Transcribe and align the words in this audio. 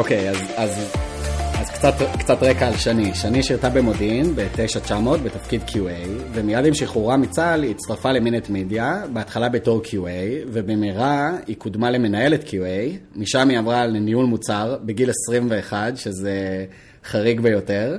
אוקיי, 0.00 0.30
אז, 0.30 0.36
אז, 0.56 0.92
אז 1.54 1.70
קצת, 1.70 1.94
קצת 2.18 2.42
רקע 2.42 2.68
על 2.68 2.76
שני. 2.76 3.14
שני 3.14 3.42
שירתה 3.42 3.68
במודיעין 3.68 4.34
ב-9900 4.36 4.92
בתפקיד 5.24 5.60
QA, 5.66 6.08
ומיד 6.32 6.66
עם 6.66 6.74
שחרורה 6.74 7.16
מצה"ל 7.16 7.62
היא 7.62 7.70
הצטרפה 7.70 8.12
ל 8.12 8.17
Minute 8.17 8.48
Media, 8.50 9.02
בהתחלה 9.12 9.48
בתור 9.48 9.82
QA, 9.84 10.46
ובמהרה 10.46 11.36
היא 11.46 11.56
קודמה 11.56 11.90
למנהלת 11.90 12.48
QA, 12.48 12.96
משם 13.16 13.48
היא 13.48 13.58
עברה 13.58 13.86
לניהול 13.86 14.26
מוצר 14.26 14.78
בגיל 14.84 15.10
21, 15.10 15.96
שזה 15.96 16.64
חריג 17.04 17.40
ביותר. 17.40 17.96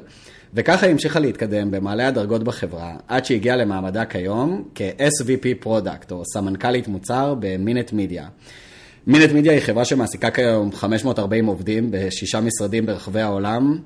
וככה 0.54 0.86
היא 0.86 0.92
המשיכה 0.92 1.20
להתקדם 1.20 1.72
במעלה 1.72 2.08
הדרגות 2.08 2.44
בחברה, 2.44 2.94
עד 3.08 3.26
שהגיעה 3.26 3.56
למעמדה 3.56 4.06
כיום 4.06 4.64
כ-SVP 4.76 5.48
product, 5.60 6.12
או 6.12 6.24
סמנכ"לית 6.34 6.88
מוצר 6.88 7.36
ב 7.40 7.47
Minute 7.47 7.94
Media. 7.94 8.28
מינט 9.08 9.32
מידיה 9.32 9.52
היא 9.52 9.62
חברה 9.62 9.86
שמעסיקה 9.86 10.32
כיום 10.32 10.72
540 10.72 11.46
עובדים 11.46 11.88
בשישה 11.92 12.42
משרדים 12.42 12.86
ברחבי 12.86 13.22
העולם. 13.22 13.78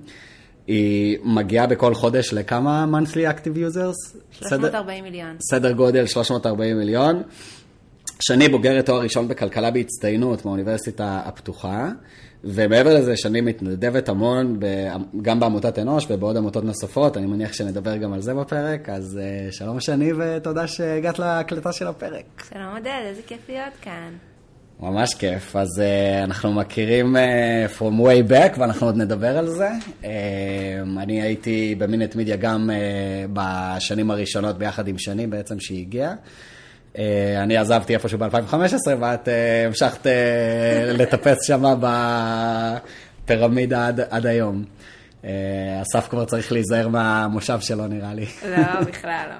היא 0.67 1.17
מגיעה 1.23 1.67
בכל 1.67 1.93
חודש 1.93 2.33
לכמה 2.33 2.85
monthly 2.91 3.37
active 3.37 3.73
users? 3.73 4.17
340 4.31 5.03
מיליון. 5.03 5.35
סדר 5.39 5.71
גודל 5.71 6.05
340 6.05 6.77
מיליון. 6.77 7.23
שני 8.19 8.49
בוגרת 8.49 8.85
תואר 8.85 9.01
ראשון 9.01 9.27
בכלכלה 9.27 9.71
בהצטיינות 9.71 10.45
מהאוניברסיטה 10.45 11.21
הפתוחה, 11.25 11.89
ומעבר 12.43 12.95
לזה 12.95 13.17
שני 13.17 13.41
מתנדבת 13.41 14.09
המון 14.09 14.59
גם 15.21 15.39
בעמותת 15.39 15.79
אנוש 15.79 16.05
ובעוד 16.09 16.37
עמותות 16.37 16.63
נוספות, 16.63 17.17
אני 17.17 17.25
מניח 17.25 17.53
שנדבר 17.53 17.97
גם 17.97 18.13
על 18.13 18.21
זה 18.21 18.33
בפרק, 18.33 18.89
אז 18.89 19.19
אה, 19.21 19.51
שלום 19.51 19.79
שני 19.79 20.13
ותודה 20.13 20.67
שהגעת 20.67 21.19
להקלטה 21.19 21.71
של 21.71 21.87
הפרק. 21.87 22.43
שלום 22.53 22.75
עודד, 22.75 23.01
איזה 23.05 23.21
כיף 23.27 23.49
להיות 23.49 23.73
כאן. 23.81 24.13
ממש 24.79 25.13
כיף, 25.13 25.55
אז 25.55 25.67
uh, 25.79 26.23
אנחנו 26.23 26.53
מכירים 26.53 27.15
uh, 27.15 27.19
from 27.79 27.99
way 28.01 28.31
back 28.31 28.59
ואנחנו 28.59 28.85
עוד 28.87 28.97
נדבר 28.97 29.37
על 29.37 29.47
זה. 29.49 29.69
Uh, 30.01 30.05
אני 30.97 31.21
הייתי 31.21 31.75
במינט 31.77 32.15
מידיה 32.15 32.35
גם 32.35 32.69
uh, 32.69 32.73
בשנים 33.33 34.11
הראשונות 34.11 34.57
ביחד 34.57 34.87
עם 34.87 34.97
שני 34.97 35.27
בעצם 35.27 35.59
שהיא 35.59 35.81
הגיעה. 35.81 36.13
Uh, 36.93 36.97
אני 37.43 37.57
עזבתי 37.57 37.93
איפשהו 37.93 38.19
ב-2015 38.19 38.55
ואת 38.99 39.27
uh, 39.27 39.31
המשכת 39.67 40.05
uh, 40.05 40.09
לטפס 40.97 41.37
שם 41.47 41.63
בפירמידה 43.25 43.87
עד, 43.87 43.99
עד 44.09 44.25
היום. 44.25 44.63
Uh, 45.21 45.25
אסף 45.81 46.07
כבר 46.07 46.25
צריך 46.25 46.51
להיזהר 46.51 46.87
מהמושב 46.87 47.59
שלו 47.59 47.87
נראה 47.87 48.13
לי. 48.13 48.25
לא, 48.49 48.81
בכלל 48.81 49.25
לא. 49.29 49.35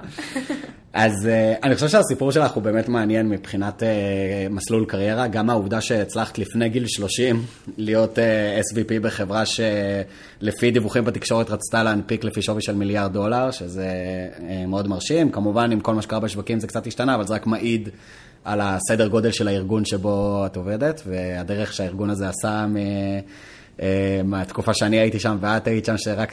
אז 0.98 1.12
uh, 1.26 1.64
אני 1.64 1.74
חושב 1.74 1.88
שהסיפור 1.88 2.32
שלך 2.32 2.52
הוא 2.52 2.62
באמת 2.62 2.88
מעניין 2.88 3.28
מבחינת 3.28 3.82
uh, 3.82 4.52
מסלול 4.52 4.84
קריירה, 4.84 5.26
גם 5.26 5.50
העובדה 5.50 5.80
שהצלחת 5.80 6.38
לפני 6.38 6.68
גיל 6.68 6.86
30 6.86 7.42
להיות 7.76 8.18
uh, 8.18 8.20
SVP 8.72 9.00
בחברה 9.02 9.42
שלפי 9.46 10.70
דיווחים 10.70 11.04
בתקשורת 11.04 11.50
רצתה 11.50 11.82
להנפיק 11.82 12.24
לפי 12.24 12.42
שווי 12.42 12.62
של 12.62 12.74
מיליארד 12.74 13.12
דולר, 13.12 13.50
שזה 13.50 13.88
מאוד 14.68 14.88
מרשים. 14.88 15.30
כמובן, 15.30 15.72
עם 15.72 15.80
כל 15.80 15.94
מה 15.94 16.02
שקרה 16.02 16.20
בשווקים 16.20 16.60
זה 16.60 16.66
קצת 16.66 16.86
השתנה, 16.86 17.14
אבל 17.14 17.26
זה 17.26 17.34
רק 17.34 17.46
מעיד 17.46 17.88
על 18.44 18.60
הסדר 18.62 19.08
גודל 19.08 19.30
של 19.30 19.48
הארגון 19.48 19.84
שבו 19.84 20.46
את 20.46 20.56
עובדת, 20.56 21.02
והדרך 21.06 21.72
שהארגון 21.72 22.10
הזה 22.10 22.28
עשה 22.28 22.66
מ... 22.66 22.76
מהתקופה 24.24 24.74
שאני 24.74 24.98
הייתי 25.00 25.18
שם 25.18 25.38
ואת 25.40 25.66
היית 25.66 25.84
שם, 25.84 25.96
שרק 25.96 26.32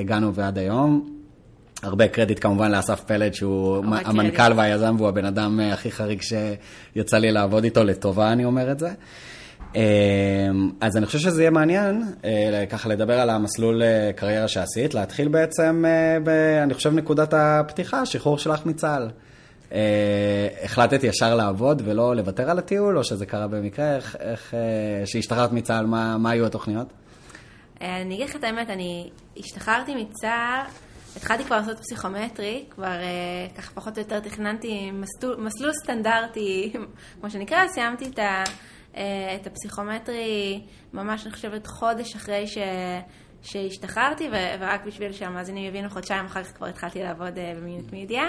הגענו 0.00 0.34
ועד 0.34 0.58
היום. 0.58 1.17
הרבה 1.82 2.08
קרדיט 2.08 2.42
כמובן 2.42 2.70
לאסף 2.70 3.00
פלד, 3.00 3.34
שהוא 3.34 3.84
המנכ"ל 4.04 4.52
והיזם, 4.56 4.94
והוא 4.98 5.08
הבן 5.08 5.24
אדם 5.24 5.60
אה, 5.60 5.72
הכי 5.72 5.90
חריג 5.90 6.22
שיצא 6.22 7.18
לי 7.18 7.32
לעבוד 7.32 7.64
איתו, 7.64 7.84
לטובה 7.84 8.32
אני 8.32 8.44
אומר 8.44 8.70
את 8.72 8.78
זה. 8.78 8.90
אה, 9.76 9.82
אז 10.80 10.96
אני 10.96 11.06
חושב 11.06 11.18
שזה 11.18 11.42
יהיה 11.42 11.50
מעניין, 11.50 12.02
אה, 12.24 12.64
ככה 12.70 12.88
לדבר 12.88 13.20
על 13.20 13.30
המסלול 13.30 13.82
קריירה 14.16 14.48
שעשית, 14.48 14.94
להתחיל 14.94 15.28
בעצם, 15.28 15.84
ב, 16.24 16.28
אני 16.62 16.74
חושב, 16.74 16.94
נקודת 16.94 17.34
הפתיחה, 17.34 18.06
שחרור 18.06 18.38
שלך 18.38 18.66
מצה"ל. 18.66 19.08
החלטת 20.64 21.04
ישר 21.04 21.34
לעבוד 21.34 21.82
ולא 21.84 22.16
לוותר 22.16 22.50
על 22.50 22.58
הטיול, 22.58 22.98
או 22.98 23.04
שזה 23.04 23.26
קרה 23.26 23.46
במקרה? 23.46 23.96
איך, 23.96 24.16
איך 24.20 24.54
שהשתחררת 25.04 25.52
מצה"ל, 25.52 25.86
מה, 25.86 26.18
מה 26.18 26.30
היו 26.30 26.46
התוכניות? 26.46 26.86
אני 27.80 28.14
אגיד 28.14 28.28
לך 28.28 28.36
את 28.36 28.44
האמת, 28.44 28.70
אני 28.70 29.10
השתחררתי 29.38 29.94
מצה"ל. 29.94 30.87
התחלתי 31.18 31.44
כבר 31.44 31.56
לעשות 31.56 31.78
פסיכומטרי, 31.78 32.64
כבר 32.70 32.96
uh, 33.00 33.56
ככה 33.56 33.70
פחות 33.74 33.98
או 33.98 34.02
יותר 34.02 34.20
תכננתי 34.20 34.90
מסלול, 34.90 35.36
מסלול 35.36 35.72
סטנדרטי, 35.72 36.72
כמו 37.20 37.30
שנקרא, 37.30 37.68
סיימתי 37.68 38.04
את, 38.04 38.18
ה, 38.18 38.44
uh, 38.92 38.96
את 39.40 39.46
הפסיכומטרי 39.46 40.62
ממש, 40.92 41.26
אני 41.26 41.32
חושבת, 41.32 41.66
חודש 41.66 42.16
אחרי 42.16 42.46
ש... 42.46 42.58
שהשתחררתי, 43.42 44.28
ורק 44.60 44.84
בשביל 44.86 45.12
שהמאזינים 45.12 45.64
יבינו, 45.64 45.90
חודשיים 45.90 46.26
אחר 46.26 46.42
כך 46.42 46.56
כבר 46.56 46.66
התחלתי 46.66 47.02
לעבוד 47.02 47.36
uh, 47.36 47.56
במינט 47.56 47.92
מידיה. 47.92 48.28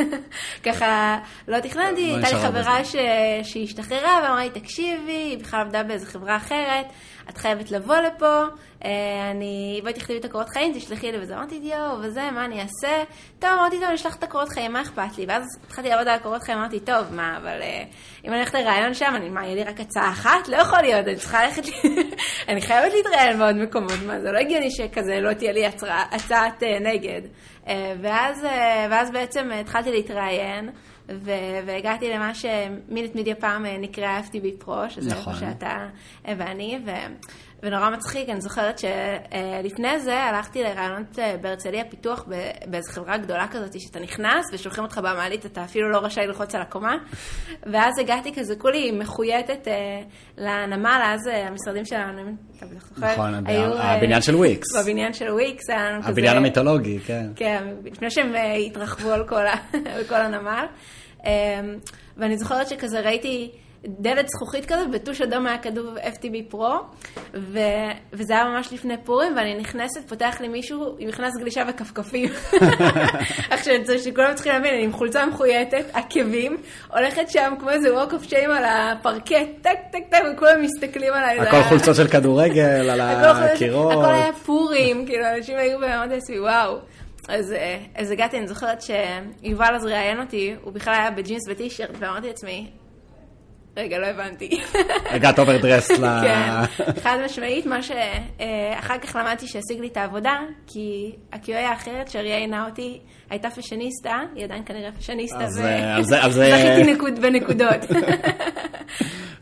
ככה 0.66 1.18
לא 1.48 1.60
תכננתי, 1.60 2.10
לא 2.10 2.16
הייתה 2.16 2.36
לי 2.36 2.42
חברה 2.42 2.84
ש... 2.84 2.96
שהשתחררה 3.42 4.20
ואמרה 4.22 4.44
לי, 4.44 4.50
תקשיבי, 4.50 5.12
היא 5.12 5.38
בכלל 5.38 5.60
עבדה 5.60 5.82
באיזה 5.82 6.06
חברה 6.06 6.36
אחרת, 6.36 6.86
את 7.30 7.38
חייבת 7.38 7.70
לבוא 7.70 7.96
לפה, 7.96 8.42
אה, 8.84 9.30
אני, 9.30 9.80
בואי 9.82 9.92
תכתבי 9.92 10.18
את 10.18 10.24
הקורות 10.24 10.48
חיים, 10.48 10.72
תשלחי 10.74 11.12
לי 11.12 11.18
וזה. 11.22 11.36
אמרתי, 11.36 11.60
יואו, 11.62 11.98
וזה, 12.02 12.30
מה 12.30 12.44
אני 12.44 12.60
אעשה? 12.60 13.04
טוב, 13.38 13.50
אמרתי, 13.50 13.76
טוב, 13.76 13.84
אני 13.84 13.94
אשלח 13.94 14.16
את 14.16 14.22
הקורות 14.22 14.48
חיים, 14.48 14.72
מה 14.72 14.82
אכפת 14.82 15.18
לי? 15.18 15.26
ואז 15.28 15.42
התחלתי 15.66 15.88
לעבוד 15.88 16.08
על 16.08 16.14
הקורות 16.14 16.42
חיים, 16.42 16.58
אמרתי, 16.58 16.80
טוב, 16.80 17.14
מה, 17.14 17.36
אבל 17.36 17.62
אה, 17.62 17.82
אם 18.24 18.30
אני 18.30 18.36
הולכת 18.36 18.54
לראיון 18.54 18.94
שם, 18.94 19.12
אני, 19.16 19.28
מה, 19.28 19.44
יהיה 19.44 19.54
לי 19.54 19.64
רק 19.64 19.80
הצעה 19.80 20.10
אחת? 20.10 20.48
לא 20.48 20.56
יכול 20.56 20.80
להיות, 20.80 21.06
אני 21.06 21.16
צריכה 21.16 21.46
ללכת, 21.46 21.62
אני 22.48 22.62
חייבת 22.62 22.92
להתראיין 22.92 23.38
בעוד 23.38 23.56
מקומות, 23.56 24.02
מה, 24.06 24.20
זה 24.20 24.32
לא 24.32 24.38
הגיוני 24.38 24.70
שכזה 24.70 25.20
לא 25.20 25.32
תהיה 25.32 25.52
לי 25.52 25.66
הצעת 26.12 26.62
אה, 26.62 26.78
נגד. 26.80 27.20
ואז, 28.02 28.46
ואז 28.90 29.10
בעצם 29.10 29.50
התחלתי 29.60 29.90
להתראיין. 29.90 30.70
והגעתי 31.66 32.10
למה 32.10 32.34
שמינט 32.34 33.14
מידיה 33.14 33.34
פעם 33.34 33.66
נקרא 33.66 34.20
FTB 34.20 34.64
פרו, 34.64 34.90
שזה 34.90 35.10
נכון. 35.10 35.34
איפה 35.34 35.46
שאתה 35.46 35.86
ואני, 36.24 36.78
ונורא 37.62 37.90
מצחיק, 37.90 38.28
אני 38.28 38.40
זוכרת 38.40 38.78
שלפני 38.78 40.00
זה 40.00 40.16
הלכתי 40.16 40.62
לרעיונות 40.62 41.18
אה, 41.18 41.36
בהרצליה 41.40 41.84
פיתוח 41.84 42.24
באיזו 42.66 42.92
חברה 42.92 43.16
גדולה 43.16 43.48
כזאת, 43.50 43.80
שאתה 43.80 44.00
נכנס 44.00 44.44
ושולחים 44.52 44.84
אותך 44.84 44.98
במעלית, 44.98 45.46
אתה 45.46 45.64
אפילו 45.64 45.90
לא 45.90 45.98
רשאי 45.98 46.26
ללחוץ 46.26 46.54
על 46.54 46.62
הקומה. 46.62 46.96
ואז 47.72 47.98
הגעתי 47.98 48.34
כזה, 48.34 48.56
כולי 48.56 48.90
מחויטת 48.90 49.68
אה, 49.68 50.02
לנמל, 50.38 51.00
אז 51.04 51.28
אה, 51.28 51.48
המשרדים 51.48 51.84
שלנו, 51.84 52.22
אתה 52.56 52.66
בטח 52.66 52.88
זוכר, 52.88 53.12
נכון, 53.12 53.34
הבניין 53.78 54.22
של 54.22 54.34
וויקס. 54.34 54.66
בבניין 54.76 55.12
של 55.12 55.30
וויקס, 55.30 55.70
היה 55.70 55.90
לנו 55.90 56.02
כזה... 56.02 56.10
הבניין 56.10 56.36
המיתולוגי, 56.36 56.98
כן. 56.98 57.26
כן, 57.36 57.68
לפני 57.84 58.10
שהם 58.10 58.32
התרחבו 58.66 59.10
על 59.12 59.24
כל 60.08 60.16
הנמל. 60.26 60.66
ואני 62.16 62.38
זוכרת 62.38 62.68
שכזה 62.68 63.00
ראיתי... 63.00 63.50
דלת 63.86 64.28
זכוכית 64.28 64.66
כזה, 64.66 64.84
בטוש 64.92 65.20
אדום 65.20 65.46
היה 65.46 65.58
כתוב 65.58 65.96
FTBpro, 65.96 66.74
ו... 67.34 67.58
וזה 68.12 68.32
היה 68.32 68.44
ממש 68.44 68.72
לפני 68.72 68.94
פורים, 69.04 69.36
ואני 69.36 69.54
נכנסת, 69.54 70.08
פותח 70.08 70.36
לי 70.40 70.48
מישהו 70.48 70.96
עם 70.98 71.08
מכנס 71.08 71.36
גלישה 71.40 71.62
וכפכפים. 71.68 72.28
עכשיו, 73.50 73.74
שכולם 74.04 74.34
צריכים 74.34 74.52
להבין, 74.52 74.74
אני 74.74 74.84
עם 74.84 74.92
חולצה 74.92 75.26
מחויטת, 75.26 75.84
עקבים, 75.92 76.56
הולכת 76.94 77.28
שם 77.28 77.54
כמו 77.60 77.70
איזה 77.70 77.88
walk 77.88 78.10
of 78.10 78.30
shame 78.30 78.50
על 78.50 78.64
הפרקט, 78.64 79.48
טק 79.62 79.78
טק 79.92 80.02
טק, 80.10 80.22
וכולם 80.34 80.62
מסתכלים 80.62 81.12
עליי. 81.12 81.40
הכל 81.40 81.62
חולצות 81.62 81.96
של 81.96 82.08
כדורגל, 82.08 82.90
על 82.90 83.00
הקירות. 83.00 83.92
הכל 83.92 84.14
היה 84.14 84.32
פורים, 84.32 85.06
כאילו, 85.06 85.24
אנשים 85.36 85.58
היו 85.58 85.78
באמת 85.78 86.10
עשוי, 86.12 86.40
וואו. 86.40 86.78
אז, 87.30 87.54
אז 87.94 88.10
הגעתי, 88.10 88.38
אני 88.38 88.48
זוכרת 88.48 88.82
שיובל 88.82 89.74
אז 89.74 89.84
ראיין 89.84 90.20
אותי, 90.20 90.54
הוא 90.62 90.72
בכלל 90.72 90.94
היה 90.94 91.10
בג'ינס 91.10 91.42
וטישרט, 91.48 91.90
ואמרתי 91.98 92.26
לעצמי, 92.26 92.70
רגע, 93.76 93.98
לא 93.98 94.06
הבנתי. 94.06 94.60
הגעת 95.10 95.38
overdressed 95.38 95.90
ל... 95.90 96.06
כן, 96.24 96.50
חד 97.02 97.18
משמעית, 97.24 97.66
מה 97.66 97.82
שאחר 97.82 98.98
כך 98.98 99.16
למדתי 99.16 99.46
שהשיג 99.46 99.80
לי 99.80 99.88
את 99.88 99.96
העבודה, 99.96 100.38
כי 100.66 101.12
ה-QA 101.32 101.56
האחרת 101.56 102.08
שראיינה 102.10 102.66
אותי 102.66 103.00
הייתה 103.30 103.50
fashionista, 103.50 104.18
היא 104.34 104.44
עדיין 104.44 104.62
כנראה 104.66 104.92
fashionista, 104.92 105.46
וזכיתי 106.28 106.94
בנקודות. 107.22 107.84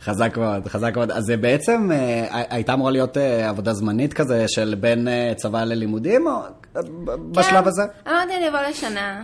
חזק 0.01 0.37
מאוד, 0.37 0.67
חזק 0.67 0.95
מאוד. 0.95 1.11
אז 1.11 1.23
זה 1.23 1.37
בעצם 1.37 1.91
אה, 1.91 2.43
הייתה 2.49 2.73
אמורה 2.73 2.91
להיות 2.91 3.17
אה, 3.17 3.49
עבודה 3.49 3.73
זמנית 3.73 4.13
כזה 4.13 4.45
של 4.47 4.75
בין 4.79 5.07
אה, 5.07 5.33
צבא 5.35 5.63
ללימודים, 5.63 6.27
או 6.27 6.31
בשלב 7.31 7.67
הזה? 7.67 7.83
אמרתי 8.07 8.35
אני 8.37 8.49
אבוא 8.49 8.59
לשנה, 8.59 9.23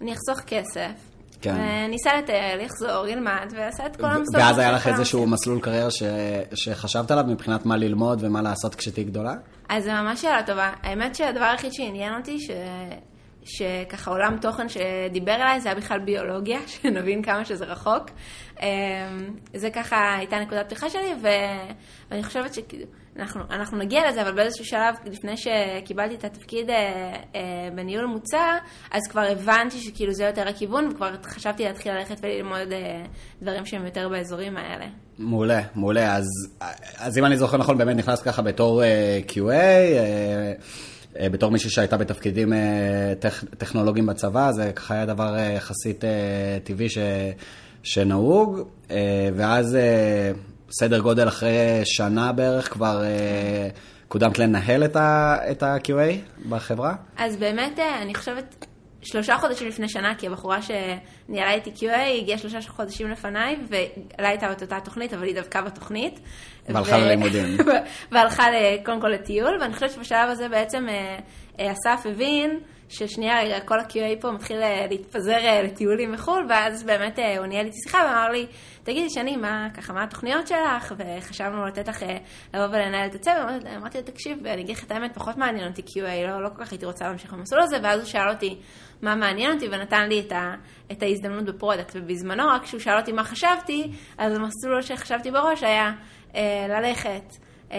אני 0.00 0.12
אחסוך 0.12 0.40
כסף. 0.46 1.10
כן. 1.40 1.54
וניסה 1.54 2.10
לטייל, 2.18 2.60
יחזור, 2.60 3.06
ילמד, 3.06 3.52
ועשה 3.56 3.86
את 3.86 3.96
כל 3.96 4.06
המסורת. 4.06 4.42
ואז 4.42 4.58
היה 4.58 4.72
לך 4.72 4.86
איזשהו 4.86 5.26
מסלול 5.26 5.60
קריירה 5.60 5.90
ש... 5.90 6.02
שחשבת 6.54 7.10
עליו 7.10 7.24
מבחינת 7.28 7.66
מה 7.66 7.76
ללמוד 7.76 8.24
ומה 8.24 8.42
לעשות 8.42 8.74
כשתהיי 8.74 9.04
גדולה? 9.04 9.34
אז 9.68 9.84
זו 9.84 9.90
ממש 9.90 10.22
שאלה 10.22 10.42
טובה. 10.46 10.72
האמת 10.82 11.14
שהדבר 11.14 11.44
היחיד 11.44 11.72
שעניין 11.72 12.14
אותי, 12.16 12.40
ש... 12.40 12.50
שככה 13.44 14.10
עולם 14.10 14.36
תוכן 14.40 14.66
שדיבר 14.68 15.34
אליי, 15.34 15.60
זה 15.60 15.68
היה 15.68 15.78
בכלל 15.78 15.98
ביולוגיה, 15.98 16.58
שנבין 16.82 17.22
כמה 17.22 17.44
שזה 17.44 17.64
רחוק. 17.64 18.10
אמ, 18.60 18.66
זה 19.54 19.70
ככה 19.70 20.14
הייתה 20.18 20.38
נקודת 20.38 20.66
פתיחה 20.66 20.90
שלי, 20.90 21.14
ואני 22.10 22.22
חושבת 22.22 22.54
שאנחנו 22.54 22.78
אנחנו 23.50 23.78
נגיע 23.78 24.10
לזה, 24.10 24.22
אבל 24.22 24.32
באיזשהו 24.32 24.64
שלב, 24.64 24.94
לפני 25.04 25.34
שקיבלתי 25.36 26.14
את 26.14 26.24
התפקיד 26.24 26.70
אה, 26.70 26.76
אה, 27.34 27.68
בניהול 27.74 28.06
מוצר, 28.06 28.56
אז 28.90 29.00
כבר 29.10 29.20
הבנתי 29.20 29.80
שכאילו 29.80 30.12
זה 30.12 30.24
יותר 30.24 30.48
הכיוון, 30.48 30.88
וכבר 30.88 31.10
חשבתי 31.24 31.64
להתחיל 31.64 31.92
ללכת 31.92 32.16
וללמוד 32.22 32.72
אה, 32.72 33.02
דברים 33.42 33.66
שהם 33.66 33.84
יותר 33.84 34.08
באזורים 34.08 34.56
האלה. 34.56 34.86
מעולה, 35.18 35.60
מעולה. 35.74 36.16
אז, 36.16 36.26
אז 36.98 37.18
אם 37.18 37.24
אני 37.24 37.38
זוכר 37.38 37.56
נכון, 37.56 37.78
באמת 37.78 37.96
נכנסת 37.96 38.22
ככה 38.22 38.42
בתור 38.42 38.82
uh, 38.82 39.30
QA, 39.30 39.36
uh, 39.36 40.62
אה, 41.18 41.28
בתור 41.28 41.50
מישהי 41.50 41.70
שהייתה 41.70 41.96
בתפקידים 41.96 42.52
אה, 42.52 43.12
טכ, 43.18 43.44
טכנולוגיים 43.58 44.06
בצבא, 44.06 44.52
זה 44.52 44.72
ככה 44.72 44.94
היה 44.94 45.06
דבר 45.06 45.36
אה, 45.36 45.52
יחסית 45.56 46.04
טבעי 46.64 46.88
ש, 46.88 46.98
שנהוג, 47.82 48.60
ואז 49.34 49.76
סדר 50.70 51.00
גודל 51.00 51.28
אחרי 51.28 51.80
שנה 51.84 52.32
בערך 52.32 52.72
כבר 52.72 53.02
קודמת 54.08 54.38
לנהל 54.38 54.84
את 54.84 55.62
ה-QA 55.62 56.40
בחברה? 56.48 56.94
אז 57.16 57.36
באמת, 57.36 57.78
אני 57.78 58.14
חושבת, 58.14 58.66
שלושה 59.02 59.38
חודשים 59.38 59.68
לפני 59.68 59.88
שנה, 59.88 60.14
כי 60.18 60.26
הבחורה 60.26 60.58
שניהלה 60.62 61.52
איתי 61.52 61.70
QA 61.76 62.20
הגיעה 62.20 62.38
שלושה 62.38 62.60
חודשים 62.60 63.10
לפניי, 63.10 63.56
ועלה 63.68 64.30
איתה 64.30 64.52
את 64.52 64.62
אותה 64.62 64.78
תוכנית, 64.84 65.14
אבל 65.14 65.24
היא 65.24 65.34
דווקא 65.34 65.60
בתוכנית. 65.60 66.20
והלכה 66.68 66.96
ו... 66.96 67.00
ללימודים. 67.00 67.56
והלכה 68.12 68.44
קודם 68.84 69.00
כל 69.00 69.08
לטיול, 69.08 69.58
ואני 69.60 69.74
חושבת 69.74 69.90
שבשלב 69.90 70.30
הזה 70.30 70.48
בעצם 70.48 70.88
אה, 70.88 71.18
אה, 71.60 71.72
אסף 71.72 72.06
הבין 72.06 72.60
ששנייה, 72.90 73.60
כל 73.60 73.80
ה-QA 73.80 74.20
פה 74.20 74.30
מתחיל 74.30 74.62
אה, 74.62 74.86
להתפזר 74.90 75.62
לטיולים 75.64 76.12
בחו"ל, 76.12 76.46
ואז 76.48 76.84
באמת 76.84 77.18
הוא 77.38 77.46
ניהל 77.46 77.66
איתי 77.66 77.76
שיחה 77.84 77.98
ואמר 77.98 78.28
לי, 78.28 78.46
תגידי, 78.82 79.10
שני, 79.10 79.36
מה, 79.36 79.68
ככה, 79.74 79.92
מה 79.92 80.02
התוכניות 80.02 80.46
שלך? 80.46 80.94
וחשבנו 80.98 81.66
לתת 81.66 81.88
לך 81.88 82.02
לבוא 82.54 82.66
ולנהל 82.66 83.08
את 83.08 83.14
הצוות. 83.14 83.66
אמרתי 83.76 83.98
לו, 83.98 84.04
תקשיב, 84.04 84.46
אני 84.46 84.62
אגיד 84.62 84.76
לך 84.76 84.84
את 84.84 84.90
האמת, 84.90 85.14
פחות 85.14 85.36
מעניין 85.36 85.68
אותי 85.68 85.82
QA, 85.82 86.28
לא, 86.28 86.42
לא 86.42 86.48
כל 86.48 86.64
כך 86.64 86.72
הייתי 86.72 86.86
רוצה 86.86 87.04
להמשיך 87.04 87.32
במסלול 87.32 87.62
הזה, 87.62 87.76
ואז 87.82 88.00
הוא 88.00 88.08
שאל 88.08 88.28
אותי 88.28 88.58
מה 89.02 89.14
מעניין 89.14 89.52
אותי, 89.52 89.68
ונתן 89.68 90.08
לי 90.08 90.20
את, 90.20 90.32
ה, 90.32 90.54
את 90.92 91.02
ההזדמנות 91.02 91.44
ב 91.44 91.50
product. 91.50 91.96
ובזמנו, 91.96 92.48
רק 92.48 92.62
כשהוא 92.62 92.80
שאל 92.80 92.98
אותי 92.98 93.12
מה 93.12 93.24
חשבתי, 93.24 93.90
אז 94.18 94.32
המסלול 94.36 94.82
שחשבתי 94.82 95.30
בראש 95.30 95.62
היה 95.62 95.92
אה, 96.34 96.66
ללכת 96.68 97.36
אה, 97.72 97.78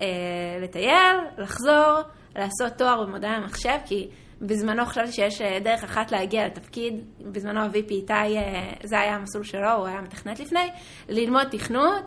אה, 0.00 0.58
לטייל, 0.62 1.16
לחזור, 1.38 2.00
לעשות 2.36 2.72
תואר 2.76 3.04
במדעי 3.04 3.30
המחשב, 3.30 3.76
כי 3.86 4.08
בזמנו 4.42 4.86
חשבתי 4.86 5.12
שיש 5.12 5.40
אה, 5.40 5.58
דרך 5.64 5.84
אחת 5.84 6.12
להגיע 6.12 6.46
לתפקיד, 6.46 6.94
בזמנו 7.20 7.60
ה-VP 7.60 7.90
איתי, 7.90 8.12
אה, 8.12 8.70
זה 8.82 9.00
היה 9.00 9.14
המסלול 9.14 9.44
שלו, 9.44 9.72
הוא 9.72 9.86
היה 9.86 10.00
מתכנת 10.00 10.40
לפני, 10.40 10.68
ללמוד 11.08 11.46
תכנות. 11.50 12.04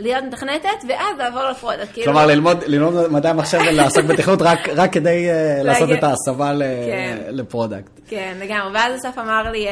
להיות 0.00 0.24
מתכנתת, 0.24 0.68
ואז 0.88 1.18
לעבור 1.18 1.42
ל 1.42 1.48
product. 1.48 1.92
כאילו- 1.92 2.04
כלומר, 2.04 2.26
ללמוד, 2.26 2.64
ללמוד 2.66 3.12
מדעי 3.12 3.30
המחשב 3.30 3.58
ולעסוק 3.68 4.04
בתכנות 4.10 4.42
רק, 4.42 4.68
רק 4.68 4.92
כדי 4.92 5.28
אה, 5.30 5.64
לעשות 5.64 5.90
את 5.92 6.04
ההסבה 6.04 6.52
כן. 6.86 7.18
ל 7.28 7.35
product. 7.35 7.90
כן, 8.08 8.36
לגמרי. 8.40 8.74
ואז 8.74 8.96
אסף 9.00 9.18
אמר 9.18 9.50
לי, 9.50 9.66
אה, 9.68 9.70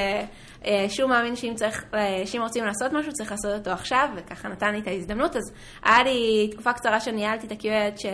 שהוא 0.88 1.10
מאמין 1.10 1.36
שאם 1.36 1.52
צריך, 1.54 1.84
אה, 1.92 1.96
שאם 2.26 2.42
רוצים 2.42 2.64
לעשות 2.64 2.92
משהו, 2.92 3.12
צריך 3.12 3.30
לעשות 3.30 3.54
אותו 3.54 3.70
עכשיו, 3.70 4.08
וככה 4.16 4.48
נתן 4.48 4.72
לי 4.72 4.80
את 4.80 4.86
ההזדמנות. 4.86 5.36
אז 5.36 5.42
היה 5.84 6.02
לי 6.02 6.48
תקופה 6.52 6.72
קצרה 6.72 7.00
שניהלתי 7.00 7.46
את 7.46 7.52
ה-QA 7.52 8.00
ש, 8.00 8.06
אה, 8.06 8.08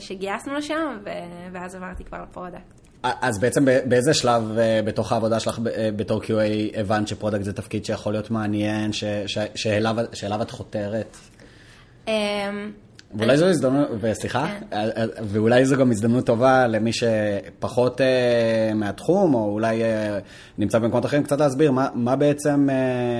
שגייסנו 0.00 0.54
לשם, 0.54 0.98
ואז 1.52 1.74
עברתי 1.74 2.04
כבר 2.04 2.18
ל 2.22 2.29
product. 2.29 2.88
אז 3.02 3.40
בעצם 3.40 3.64
באיזה 3.64 4.14
שלב 4.14 4.42
בתוך 4.84 5.12
העבודה 5.12 5.40
שלך 5.40 5.60
בתור 5.96 6.22
QA 6.22 6.78
הבנת 6.80 7.08
ש 7.08 7.16
product 7.16 7.42
זה 7.42 7.52
תפקיד 7.52 7.84
שיכול 7.84 8.12
להיות 8.12 8.30
מעניין, 8.30 8.90
שאליו 10.14 10.42
את 10.42 10.50
חותרת? 10.50 11.16
ואולי 13.14 13.36
זו 13.36 13.46
הזדמנות, 13.46 13.88
וסליחה, 14.00 14.46
כן. 14.70 14.78
ואולי 15.22 15.64
זו 15.64 15.76
גם 15.76 15.90
הזדמנות 15.90 16.26
טובה 16.26 16.66
למי 16.66 16.90
שפחות 16.92 18.00
uh, 18.00 18.74
מהתחום, 18.74 19.34
או 19.34 19.52
אולי 19.52 19.82
נמצא 20.58 20.78
במקומות 20.78 21.06
אחרים, 21.06 21.22
קצת 21.22 21.40
להסביר 21.40 21.72
מה, 21.72 21.88
מה 21.94 22.16
בעצם 22.16 22.68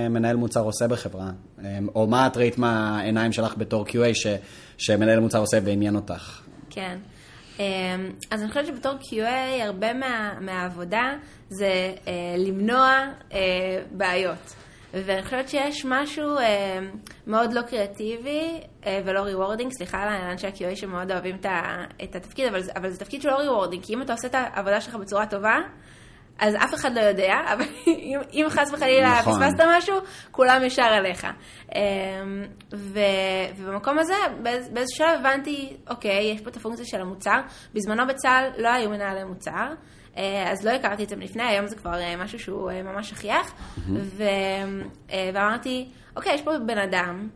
מנהל 0.09 0.35
מוצר 0.35 0.61
עושה 0.61 0.87
בחברה, 0.87 1.31
או 1.95 2.07
מה 2.07 2.27
את 2.27 2.37
ראית 2.37 2.57
מהעיניים 2.57 3.31
שלך 3.31 3.57
בתור 3.57 3.85
QA 3.85 4.13
ש, 4.13 4.27
שמנהל 4.77 5.19
מוצר 5.19 5.39
עושה 5.39 5.59
ועניין 5.63 5.95
אותך. 5.95 6.41
כן. 6.69 6.97
אז 8.31 8.41
אני 8.41 8.47
חושבת 8.47 8.65
שבתור 8.65 8.93
QA, 9.01 9.63
הרבה 9.63 9.93
מה, 9.93 10.33
מהעבודה 10.41 11.13
זה 11.49 11.93
uh, 12.05 12.09
למנוע 12.37 13.07
uh, 13.29 13.33
בעיות. 13.91 14.55
ואני 14.93 15.23
חושבת 15.23 15.49
שיש 15.49 15.85
משהו 15.85 16.37
אה, 16.37 16.79
מאוד 17.27 17.53
לא 17.53 17.61
קריאטיבי 17.61 18.39
אה, 18.39 18.59
ולא 18.85 19.19
rewarding, 19.19 19.71
סליחה 19.71 20.05
לאנשי 20.05 20.47
ה-QA 20.47 20.75
שמאוד 20.75 21.11
אוהבים 21.11 21.35
את, 22.03 22.15
התפקיד, 22.15 22.47
אבל, 22.47 22.59
אבל 22.75 22.89
זה 22.89 22.99
תפקיד 22.99 23.21
שהוא 23.21 23.31
לא 23.31 23.37
rewarding, 23.37 23.83
כי 23.83 23.93
אם 23.93 24.01
אתה 24.01 24.13
עושה 24.13 24.27
את 24.27 24.35
העבודה 24.35 24.81
שלך 24.81 24.95
בצורה 24.95 25.25
טובה, 25.25 25.55
אז 26.39 26.55
אף 26.55 26.73
אחד 26.73 26.93
לא 26.93 27.01
יודע, 27.01 27.33
אבל 27.53 27.65
אם, 27.87 28.19
אם 28.33 28.45
חס 28.49 28.71
וחלילה 28.73 29.19
נכון. 29.19 29.33
פספסת 29.33 29.61
משהו, 29.77 29.95
כולם 30.31 30.63
ישר 30.63 30.81
עליך. 30.81 31.27
אה, 31.75 31.81
ו, 32.73 32.99
ובמקום 33.57 33.99
הזה, 33.99 34.13
באיז, 34.43 34.69
באיזשהו 34.69 34.97
שלב 34.97 35.19
הבנתי, 35.19 35.77
אוקיי, 35.89 36.31
יש 36.35 36.41
פה 36.41 36.49
את 36.49 36.57
הפונקציה 36.57 36.85
של 36.85 37.01
המוצר. 37.01 37.39
בזמנו 37.73 38.07
בצה"ל 38.07 38.61
לא 38.61 38.69
היו 38.69 38.89
מנהלי 38.89 39.23
מוצר. 39.23 39.73
אה, 40.17 40.51
אז 40.51 40.65
לא 40.65 40.71
הכרתי 40.71 41.03
את 41.03 41.09
זה 41.09 41.15
מלפני, 41.15 41.43
היום 41.43 41.67
זה 41.67 41.75
כבר 41.75 42.01
אה, 42.01 42.15
משהו 42.17 42.39
שהוא 42.39 42.71
אה, 42.71 42.83
ממש 42.83 43.09
שכיח. 43.09 43.53
ו... 43.87 44.23
ואמרתי, 45.33 45.89
אוקיי, 46.15 46.33
יש 46.33 46.41
פה 46.41 46.51
בן 46.65 46.77
אדם 46.77 47.27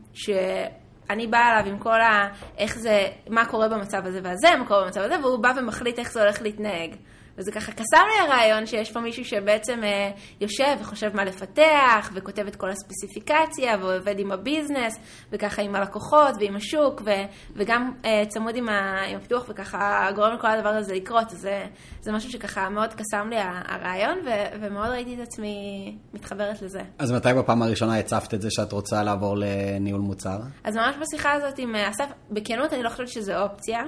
שאני 1.14 1.28
באה 1.28 1.60
אליו 1.60 1.72
עם 1.74 1.80
כל 1.80 2.02
ה... 2.02 2.28
איך 2.58 2.78
זה, 2.78 3.08
מה 3.30 3.46
קורה 3.46 3.70
במצב 3.70 4.06
הזה 4.06 4.20
והזה, 4.24 4.48
מה 4.60 4.68
קורה 4.68 4.84
במצב 4.84 5.02
הזה, 5.02 5.16
והוא 5.22 5.40
בא 5.40 5.54
ומחליט 5.58 6.00
איך 6.00 6.12
זה 6.12 6.22
הולך 6.22 6.42
להתנהג. 6.42 6.96
וזה 7.38 7.52
ככה 7.52 7.72
קסם 7.72 8.04
לי 8.14 8.20
הרעיון 8.28 8.66
שיש 8.66 8.92
פה 8.92 9.00
מישהו 9.00 9.26
שבעצם 9.26 9.84
אה, 9.84 10.12
יושב 10.42 10.78
וחושב 10.82 11.16
מה 11.16 11.24
לפתח, 11.26 12.12
וכותב 12.14 12.48
את 12.48 12.56
כל 12.56 12.70
הספציפיקציה, 12.70 13.78
ועובד 13.82 14.20
עם 14.20 14.32
הביזנס, 14.32 15.00
וככה 15.32 15.62
עם 15.62 15.76
הלקוחות 15.76 16.36
ועם 16.40 16.56
השוק, 16.56 17.02
ו, 17.06 17.10
וגם 17.56 17.92
אה, 18.06 18.24
צמוד 18.28 18.56
עם, 18.56 18.70
ה, 18.70 19.02
עם 19.08 19.18
הפיתוח, 19.18 19.46
וככה 19.50 20.10
גורם 20.16 20.34
לכל 20.34 20.48
הדבר 20.48 20.70
הזה 20.70 20.94
לקרות. 20.94 21.32
אז 21.32 21.38
זה, 21.38 21.66
זה 22.02 22.12
משהו 22.12 22.32
שככה 22.32 22.70
מאוד 22.70 22.94
קסם 22.94 23.30
לי 23.30 23.36
הרעיון, 23.68 24.18
ו, 24.26 24.30
ומאוד 24.62 24.90
ראיתי 24.90 25.16
את 25.16 25.20
עצמי 25.28 25.98
מתחברת 26.14 26.62
לזה. 26.62 26.82
אז 27.00 27.12
מתי 27.12 27.30
בפעם 27.38 27.62
הראשונה 27.62 28.00
הצפת 28.00 28.34
את 28.34 28.42
זה 28.42 28.52
שאת 28.52 28.72
רוצה 28.72 29.04
לעבור 29.04 29.38
לניהול 29.38 30.02
מוצר? 30.02 30.38
אז 30.64 30.76
ממש 30.76 30.96
בשיחה 31.02 31.34
הזאת 31.34 31.60
עם 31.60 31.76
אה, 31.76 31.90
אסף, 31.90 32.06
בכנות 32.32 32.74
אני 32.74 32.84
לא 32.84 32.90
חושבת 32.90 33.08
שזו 33.08 33.42
אופציה. 33.42 33.80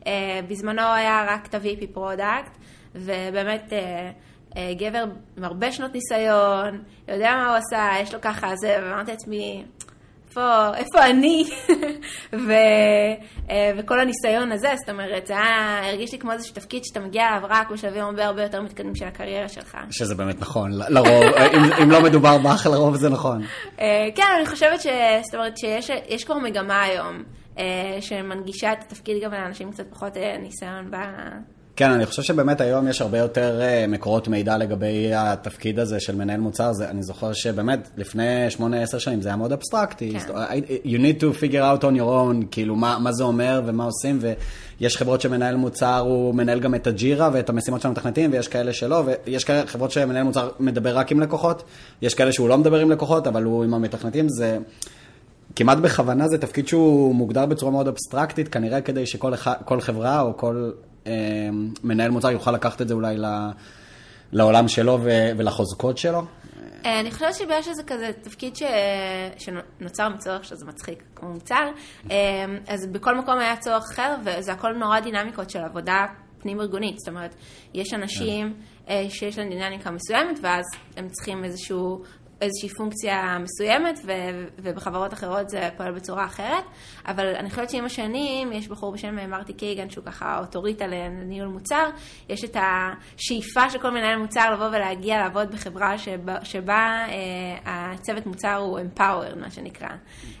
אה, 0.00 0.02
בזמנו 0.48 0.82
היה 0.82 1.24
רק 1.28 1.46
את 1.46 1.54
ה-VP 1.54 1.86
product, 1.92 2.56
ובאמת 2.94 3.72
אה, 3.72 4.54
אה, 4.54 4.58
גבר 4.78 5.04
עם 5.36 5.44
הרבה 5.44 5.72
שנות 5.72 5.90
ניסיון, 5.94 6.82
יודע 7.08 7.30
מה 7.36 7.48
הוא 7.48 7.56
עשה, 7.56 8.02
יש 8.02 8.14
לו 8.14 8.20
ככה 8.20 8.56
זה, 8.56 8.76
ואמרתי 8.82 9.10
לעצמי, 9.10 9.64
איפה, 10.28 10.76
איפה 10.76 11.06
אני? 11.06 11.44
ו, 12.46 12.52
uh, 13.46 13.50
וכל 13.78 14.00
הניסיון 14.00 14.52
הזה, 14.52 14.68
זאת 14.76 14.90
אומרת, 14.90 15.26
זה 15.26 15.32
היה, 15.32 15.88
הרגיש 15.88 16.12
לי 16.12 16.18
כמו 16.18 16.32
איזשהו 16.32 16.54
תפקיד 16.54 16.84
שאתה 16.84 17.00
מגיע 17.00 17.22
אליו 17.28 17.48
רק 17.48 17.70
בשלבים 17.70 18.02
הרבה 18.02 18.26
הרבה 18.26 18.42
יותר 18.42 18.62
מתקדמים 18.62 18.94
של 18.94 19.06
הקריירה 19.06 19.48
שלך. 19.48 19.76
שזה 19.90 20.14
באמת 20.14 20.40
נכון, 20.40 20.70
לרוב, 20.72 21.24
אם, 21.54 21.72
אם 21.82 21.90
לא 21.90 22.02
מדובר 22.02 22.38
בך, 22.38 22.66
לרוב 22.66 22.96
זה 22.96 23.08
נכון. 23.08 23.42
כן, 24.14 24.32
אני 24.38 24.46
חושבת 24.46 24.80
ש, 24.80 24.86
זאת 25.22 25.34
אומרת, 25.34 25.58
שיש 25.58 26.24
כבר 26.24 26.38
מגמה 26.38 26.82
היום. 26.82 27.22
אה, 27.60 28.00
שמנגישה 28.00 28.72
את 28.72 28.82
התפקיד 28.82 29.22
גם 29.22 29.32
לאנשים 29.32 29.72
קצת 29.72 29.90
פחות 29.90 30.16
אה, 30.16 30.38
ניסיון 30.38 30.90
ב... 30.90 30.96
כן, 31.80 31.90
אני 31.90 32.06
חושב 32.06 32.22
שבאמת 32.22 32.60
היום 32.60 32.88
יש 32.88 33.00
הרבה 33.00 33.18
יותר 33.18 33.60
אה, 33.60 33.84
מקורות 33.88 34.28
מידע 34.28 34.58
לגבי 34.58 35.14
התפקיד 35.14 35.78
הזה 35.78 36.00
של 36.00 36.16
מנהל 36.16 36.40
מוצר. 36.40 36.72
זה, 36.72 36.90
אני 36.90 37.02
זוכר 37.02 37.32
שבאמת 37.32 37.88
לפני 37.96 38.48
8-10 38.58 38.98
שנים 38.98 39.20
זה 39.22 39.28
היה 39.28 39.36
מאוד 39.36 39.52
אבסטרקטי. 39.52 40.18
כן. 40.20 40.32
You 40.84 40.98
need 40.98 41.20
to 41.20 41.42
figure 41.42 41.62
out 41.62 41.82
on 41.82 41.96
your 41.96 42.00
own, 42.00 42.46
כאילו 42.50 42.76
מה, 42.76 42.98
מה 42.98 43.12
זה 43.12 43.24
אומר 43.24 43.62
ומה 43.66 43.84
עושים, 43.84 44.18
ויש 44.80 44.96
חברות 44.96 45.20
שמנהל 45.20 45.56
מוצר 45.56 45.98
הוא 45.98 46.34
מנהל 46.34 46.60
גם 46.60 46.74
את 46.74 46.86
הג'ירה 46.86 47.30
ואת 47.32 47.48
המשימות 47.48 47.80
של 47.80 47.88
המתכנתים, 47.88 48.32
ויש 48.32 48.48
כאלה 48.48 48.72
שלא, 48.72 49.04
ויש 49.26 49.44
כאלה 49.44 49.66
חברות 49.66 49.90
שמנהל 49.90 50.22
מוצר 50.22 50.50
מדבר 50.60 50.96
רק 50.98 51.12
עם 51.12 51.20
לקוחות, 51.20 51.62
יש 52.02 52.14
כאלה 52.14 52.32
שהוא 52.32 52.48
לא 52.48 52.58
מדבר 52.58 52.80
עם 52.80 52.90
לקוחות, 52.90 53.26
אבל 53.26 53.44
הוא 53.44 53.64
עם 53.64 53.74
המתכנתים, 53.74 54.28
זה... 54.28 54.58
כמעט 55.56 55.78
בכוונה 55.78 56.28
זה 56.28 56.38
תפקיד 56.38 56.68
שהוא 56.68 57.14
מוגדר 57.14 57.46
בצורה 57.46 57.72
מאוד 57.72 57.88
אבסטרקטית, 57.88 58.48
כנראה 58.48 58.80
כדי 58.80 59.06
שכל 59.06 59.80
חברה 59.80 60.20
או 60.20 60.36
כל 60.36 60.70
מנהל 61.84 62.10
מוצר 62.10 62.30
יוכל 62.30 62.52
לקחת 62.52 62.82
את 62.82 62.88
זה 62.88 62.94
אולי 62.94 63.16
לעולם 64.32 64.68
שלו 64.68 64.98
ולחוזקות 65.36 65.98
שלו. 65.98 66.22
אה, 66.86 67.00
אני 67.00 67.10
חושבת 67.10 67.34
שבגלל 67.34 67.62
שזה 67.62 67.82
כזה 67.86 68.10
תפקיד 68.22 68.56
ש... 68.56 68.62
שנוצר 69.38 70.08
מצורך 70.08 70.44
שזה 70.44 70.66
מצחיק, 70.66 71.02
כמו 71.14 71.28
מוצר, 71.32 71.70
אה, 72.10 72.16
אז 72.68 72.86
בכל 72.92 73.18
מקום 73.18 73.38
היה 73.38 73.56
צורך 73.56 73.84
אחר, 73.92 74.16
וזה 74.24 74.52
הכל 74.52 74.72
נורא 74.72 75.00
דינמיקות 75.00 75.50
של 75.50 75.58
עבודה 75.58 76.06
פנים 76.40 76.60
ארגונית. 76.60 76.98
זאת 76.98 77.08
אומרת, 77.08 77.34
יש 77.74 77.94
אנשים 77.94 78.54
אה, 78.88 79.06
שיש 79.08 79.38
להם 79.38 79.48
דינמיקה 79.48 79.90
מסוימת, 79.90 80.38
ואז 80.42 80.64
הם 80.96 81.08
צריכים 81.08 81.44
איזשהו 81.44 82.02
איזושהי 82.40 82.68
פונקציה 82.68 83.38
מסוימת, 83.38 84.00
ו- 84.06 84.46
ובחברות 84.58 85.12
אחרות 85.12 85.50
זה 85.50 85.68
פועל 85.76 85.92
בצורה 85.92 86.24
אחרת. 86.24 86.64
אבל 87.06 87.26
אני 87.26 87.50
חושבת 87.50 87.70
שעם 87.70 87.84
השנים, 87.84 88.52
יש 88.52 88.68
בחור 88.68 88.92
בשם 88.92 89.30
מרטי 89.30 89.52
קייגן, 89.52 89.90
שהוא 89.90 90.04
ככה 90.04 90.38
אוטוריטה 90.38 90.86
לניהול 90.86 91.48
מוצר, 91.48 91.84
יש 92.28 92.44
את 92.44 92.56
השאיפה 92.56 93.70
של 93.70 93.78
כל 93.78 93.90
מנהל 93.90 94.18
מוצר 94.18 94.50
לבוא 94.54 94.66
ולהגיע 94.66 95.18
לעבוד 95.18 95.50
בחברה 95.50 95.98
שבה, 95.98 96.36
שבה 96.42 97.06
אה, 97.08 97.92
הצוות 97.94 98.26
מוצר 98.26 98.54
הוא 98.54 98.78
empowered, 98.78 99.38
מה 99.40 99.50
שנקרא. 99.50 99.88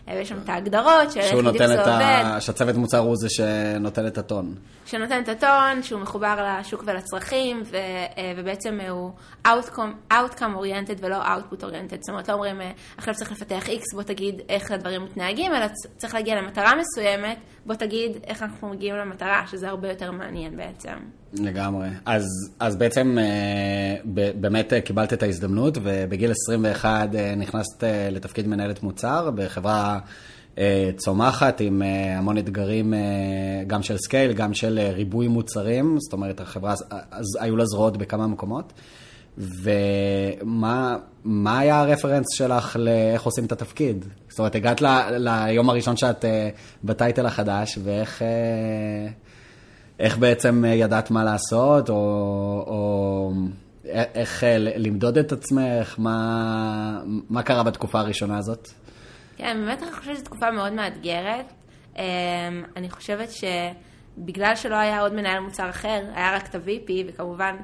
אה, 0.08 0.14
ויש 0.14 0.28
שם 0.28 0.38
את 0.44 0.48
ההגדרות 0.48 1.12
של 1.12 1.20
איך 1.20 1.34
בדיוק 1.34 1.56
זה 1.56 1.80
עובד. 1.80 2.22
ה... 2.24 2.40
שהצוות 2.40 2.76
מוצר 2.76 2.98
הוא 2.98 3.16
זה 3.16 3.28
שנותן 3.30 4.06
את 4.06 4.18
הטון. 4.18 4.54
שנותן 4.86 5.22
את 5.22 5.28
הטון, 5.28 5.82
שהוא 5.82 6.00
מחובר 6.00 6.46
לשוק 6.60 6.82
ולצרכים, 6.86 7.62
ו, 7.66 7.76
אה, 7.76 8.32
ובעצם 8.36 8.78
הוא 8.88 9.10
outcome, 9.46 10.12
outcome 10.12 10.56
oriented 10.58 10.98
ולא 11.00 11.24
output 11.24 11.62
oriented. 11.62 11.89
זאת 12.00 12.08
אומרת, 12.08 12.28
לא 12.28 12.34
אומרים, 12.34 12.60
אה, 12.60 12.70
עכשיו 12.96 13.14
צריך 13.14 13.32
לפתח 13.32 13.66
X, 13.66 13.94
בוא 13.94 14.02
תגיד 14.02 14.40
איך 14.48 14.70
הדברים 14.70 15.04
מתנהגים, 15.04 15.52
אלא 15.54 15.66
צריך 15.96 16.14
להגיע 16.14 16.36
למטרה 16.42 16.72
מסוימת, 16.80 17.36
בוא 17.66 17.74
תגיד 17.74 18.12
איך 18.26 18.42
אנחנו 18.42 18.68
מגיעים 18.68 18.96
למטרה, 18.96 19.44
שזה 19.50 19.68
הרבה 19.68 19.88
יותר 19.88 20.10
מעניין 20.10 20.56
בעצם. 20.56 20.92
לגמרי. 21.32 21.88
אז, 22.06 22.26
אז 22.60 22.76
בעצם 22.76 23.18
באמת 24.34 24.72
קיבלת 24.84 25.12
את 25.12 25.22
ההזדמנות, 25.22 25.78
ובגיל 25.82 26.30
21 26.30 27.08
נכנסת 27.36 27.84
לתפקיד 28.10 28.46
מנהלת 28.48 28.82
מוצר 28.82 29.30
בחברה... 29.34 29.98
צומחת 30.96 31.60
עם 31.60 31.82
המון 32.16 32.38
אתגרים 32.38 32.94
גם 33.66 33.82
של 33.82 33.96
scale, 33.98 34.32
גם 34.32 34.54
של 34.54 34.78
ריבוי 34.92 35.28
מוצרים, 35.28 35.96
זאת 36.00 36.12
אומרת, 36.12 36.40
החברה, 36.40 36.74
אז 37.10 37.26
היו 37.40 37.56
לה 37.56 37.64
זרועות 37.64 37.96
בכמה 37.96 38.26
מקומות. 38.26 38.72
ומה 39.62 40.98
היה 41.58 41.80
ה 41.80 41.85
reference 41.85 42.26
שלך 42.34 42.76
לאיך 42.80 43.22
עושים 43.22 43.44
את 43.44 43.52
התפקיד? 43.52 44.04
זאת 44.28 44.38
אומרת, 44.38 44.54
הגעת 44.54 44.82
ל, 44.82 44.86
ליום 45.18 45.70
הראשון 45.70 45.96
שאת 45.96 46.24
בטייטל 46.84 47.26
החדש, 47.26 47.78
ואיך 47.84 48.22
איך 49.98 50.18
בעצם 50.18 50.64
ידעת 50.66 51.10
מה 51.10 51.24
לעשות, 51.24 51.90
או, 51.90 51.94
או 52.66 53.32
איך 53.94 54.44
למדוד 54.56 55.18
את 55.18 55.32
עצמך, 55.32 55.94
מה, 55.98 57.00
מה 57.30 57.42
קרה 57.42 57.62
בתקופה 57.62 58.00
הראשונה 58.00 58.38
הזאת? 58.38 58.68
כן, 59.36 59.56
באמת 59.60 59.82
אני 59.82 59.92
חושבת 59.92 60.16
שזו 60.16 60.24
תקופה 60.24 60.50
מאוד 60.50 60.72
מאתגרת. 60.72 61.52
אני 62.76 62.90
חושבת 62.90 63.28
שבגלל 63.30 64.56
שלא 64.56 64.76
היה 64.76 65.00
עוד 65.00 65.14
מנהל 65.14 65.40
מוצר 65.40 65.70
אחר, 65.70 66.00
היה 66.14 66.36
רק 66.36 66.46
את 66.48 66.54
ה-VP, 66.54 66.90
וכמובן, 67.08 67.56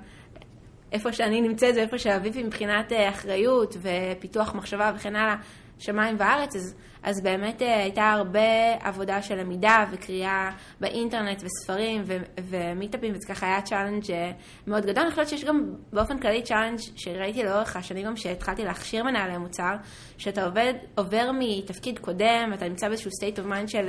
איפה 0.93 1.13
שאני 1.13 1.41
נמצאת 1.41 1.75
זה 1.75 1.81
איפה 1.81 1.99
שה-VP 1.99 2.39
מבחינת 2.45 2.93
אחריות 3.11 3.77
ופיתוח 3.83 4.55
מחשבה 4.55 4.93
וכן 4.97 5.17
הלאה, 5.17 5.37
שמיים 5.79 6.17
וארץ, 6.19 6.57
אז, 6.57 6.75
אז 7.03 7.21
באמת 7.23 7.61
הייתה 7.63 8.11
הרבה 8.11 8.75
עבודה 8.81 9.23
של 9.23 9.35
למידה 9.35 9.85
וקריאה 9.93 10.51
באינטרנט 10.81 11.43
וספרים 11.43 12.03
ו- 12.07 12.17
ומיטאפים, 12.49 13.15
וזה 13.15 13.27
ככה 13.29 13.47
היה 13.47 13.63
challenge 13.63 14.03
מאוד 14.67 14.87
גדול. 14.87 15.03
אני 15.03 15.11
חושבת 15.11 15.29
שיש 15.29 15.45
גם 15.45 15.73
באופן 15.93 16.19
כללי 16.19 16.43
challenge 16.43 16.79
שראיתי 16.97 17.43
לאורך 17.43 17.77
השנים 17.77 18.07
גם 18.07 18.17
שהתחלתי 18.17 18.65
להכשיר 18.65 19.05
מנהלי 19.05 19.39
מוצר, 19.39 19.75
שאתה 20.19 20.45
עובד, 20.45 20.75
עובר 20.95 21.31
מתפקיד 21.39 21.99
קודם, 21.99 22.51
אתה 22.55 22.69
נמצא 22.69 22.89
באיזשהו 22.89 23.11
state 23.11 23.39
of 23.39 23.51
mind 23.51 23.69
של 23.69 23.89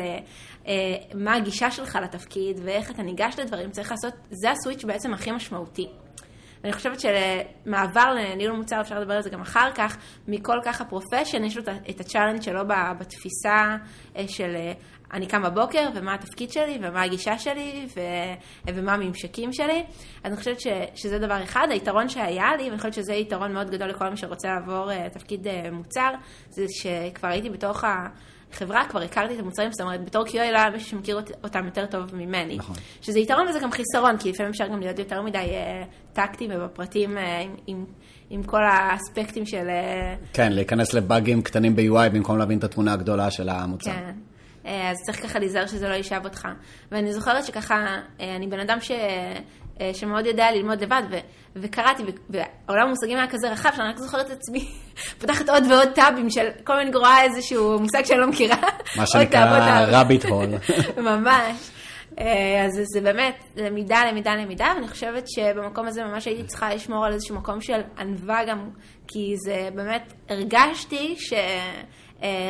אה, 0.67 0.73
מה 1.13 1.35
הגישה 1.35 1.71
שלך 1.71 1.99
לתפקיד 2.03 2.59
ואיך 2.63 2.91
אתה 2.91 3.03
ניגש 3.03 3.39
לדברים, 3.39 3.71
צריך 3.71 3.91
לעשות, 3.91 4.13
זה 4.31 4.51
ה 4.51 4.56
switch 4.56 4.83
בעצם 4.83 5.13
הכי 5.13 5.31
משמעותי. 5.31 5.87
אני 6.67 6.73
חושבת 6.73 6.99
שמעבר 6.99 8.13
לניהול 8.13 8.57
מוצר, 8.57 8.81
אפשר 8.81 8.99
לדבר 8.99 9.13
על 9.13 9.21
זה 9.21 9.29
גם 9.29 9.41
אחר 9.41 9.71
כך, 9.75 9.97
מכל 10.27 10.59
כך 10.63 10.81
ה 10.81 10.86
profession, 10.86 11.43
יש 11.43 11.57
לו 11.57 11.63
את 11.89 11.99
ה 11.99 12.03
challenge 12.03 12.41
שלו 12.41 12.61
בתפיסה 12.99 13.75
של 14.27 14.55
אני 15.13 15.27
קם 15.27 15.43
בבוקר, 15.43 15.89
ומה 15.95 16.13
התפקיד 16.13 16.51
שלי, 16.51 16.79
ומה 16.81 17.01
הגישה 17.01 17.39
שלי, 17.39 17.87
ו... 17.95 17.99
ומה 18.67 18.93
הממשקים 18.93 19.53
שלי. 19.53 19.83
אז 20.23 20.31
אני 20.31 20.35
חושבת 20.35 20.59
ש... 20.59 20.67
שזה 20.95 21.19
דבר 21.19 21.43
אחד. 21.43 21.67
היתרון 21.69 22.09
שהיה 22.09 22.55
לי, 22.57 22.63
ואני 22.63 22.77
חושבת 22.77 22.93
שזה 22.93 23.13
יתרון 23.13 23.53
מאוד 23.53 23.69
גדול 23.69 23.87
לכל 23.87 24.09
מי 24.09 24.17
שרוצה 24.17 24.47
לעבור 24.47 25.07
תפקיד 25.13 25.47
מוצר, 25.71 26.09
זה 26.49 26.65
שכבר 26.69 27.27
הייתי 27.27 27.49
בתוך 27.49 27.83
ה... 27.83 28.07
חברה, 28.53 28.85
כבר 28.89 29.01
הכרתי 29.01 29.33
את 29.33 29.39
המוצרים, 29.39 29.71
זאת 29.71 29.81
אומרת, 29.81 30.05
בתור 30.05 30.25
QA 30.25 30.35
לא 30.35 30.57
היה 30.57 30.69
מישהו 30.69 30.89
שמכיר 30.89 31.19
אותם 31.43 31.65
יותר 31.65 31.85
טוב 31.85 32.15
ממני. 32.15 32.57
נכון. 32.57 32.75
שזה 33.01 33.19
יתרון 33.19 33.47
וזה 33.47 33.59
גם 33.59 33.71
חיסרון, 33.71 34.17
כי 34.17 34.31
לפעמים 34.31 34.51
אפשר 34.51 34.67
גם 34.67 34.79
להיות 34.79 34.99
יותר 34.99 35.21
מדי 35.21 35.37
אה, 35.37 36.15
טקטיים 36.15 36.51
ובפרטים 36.53 37.17
אה, 37.17 37.19
עם, 37.19 37.55
עם, 37.67 37.85
עם 38.29 38.43
כל 38.43 38.61
האספקטים 38.63 39.45
של... 39.45 39.67
Uh... 39.67 40.25
כן, 40.33 40.51
להיכנס 40.51 40.93
לבאגים 40.93 41.41
קטנים 41.41 41.75
ב-UI 41.75 42.09
במקום 42.13 42.37
להבין 42.37 42.59
את 42.59 42.63
התמונה 42.63 42.93
הגדולה 42.93 43.31
של 43.31 43.49
המוצר. 43.49 43.91
כן. 43.91 44.11
אז 44.63 44.97
צריך 45.05 45.23
ככה 45.23 45.39
להיזהר 45.39 45.67
שזה 45.67 45.89
לא 45.89 45.93
יישב 45.93 46.21
אותך. 46.23 46.47
ואני 46.91 47.13
זוכרת 47.13 47.45
שככה, 47.45 47.75
אני 48.19 48.47
בן 48.47 48.59
אדם 48.59 48.77
ש... 48.81 48.91
שמאוד 49.93 50.25
יודע 50.25 50.51
ללמוד 50.51 50.83
לבד, 50.83 51.01
ו- 51.11 51.17
וקראתי, 51.55 52.03
ועולם 52.29 52.87
המושגים 52.87 53.17
היה 53.17 53.27
כזה 53.27 53.49
רחב, 53.49 53.69
שאני 53.75 53.89
רק 53.89 53.97
זוכרת 53.97 54.25
את 54.25 54.31
עצמי, 54.31 54.67
פותחת 55.19 55.49
עוד 55.49 55.63
ועוד 55.69 55.89
טאבים 55.95 56.29
של 56.29 56.47
כל 56.63 56.77
מיני 56.77 56.91
גרועה 56.91 57.23
איזשהו 57.23 57.79
מושג 57.79 58.05
שאני 58.05 58.19
לא 58.19 58.27
מכירה. 58.27 58.57
מה 58.97 59.07
שנקרא 59.07 59.85
רביט 59.89 60.25
הול. 60.25 60.49
ממש. 61.11 61.71
אז 62.65 62.81
זה 62.93 63.01
באמת 63.01 63.43
למידה, 63.55 64.05
למידה, 64.11 64.35
למידה, 64.35 64.71
ואני 64.75 64.87
חושבת 64.87 65.23
שבמקום 65.27 65.87
הזה 65.87 66.03
ממש 66.03 66.25
הייתי 66.25 66.43
צריכה 66.43 66.75
לשמור 66.75 67.05
על 67.05 67.13
איזשהו 67.13 67.35
מקום 67.35 67.61
של 67.61 67.81
ענווה 67.97 68.45
גם, 68.47 68.69
כי 69.07 69.33
זה 69.45 69.69
באמת, 69.75 70.13
הרגשתי 70.29 71.15
ש... 71.17 71.33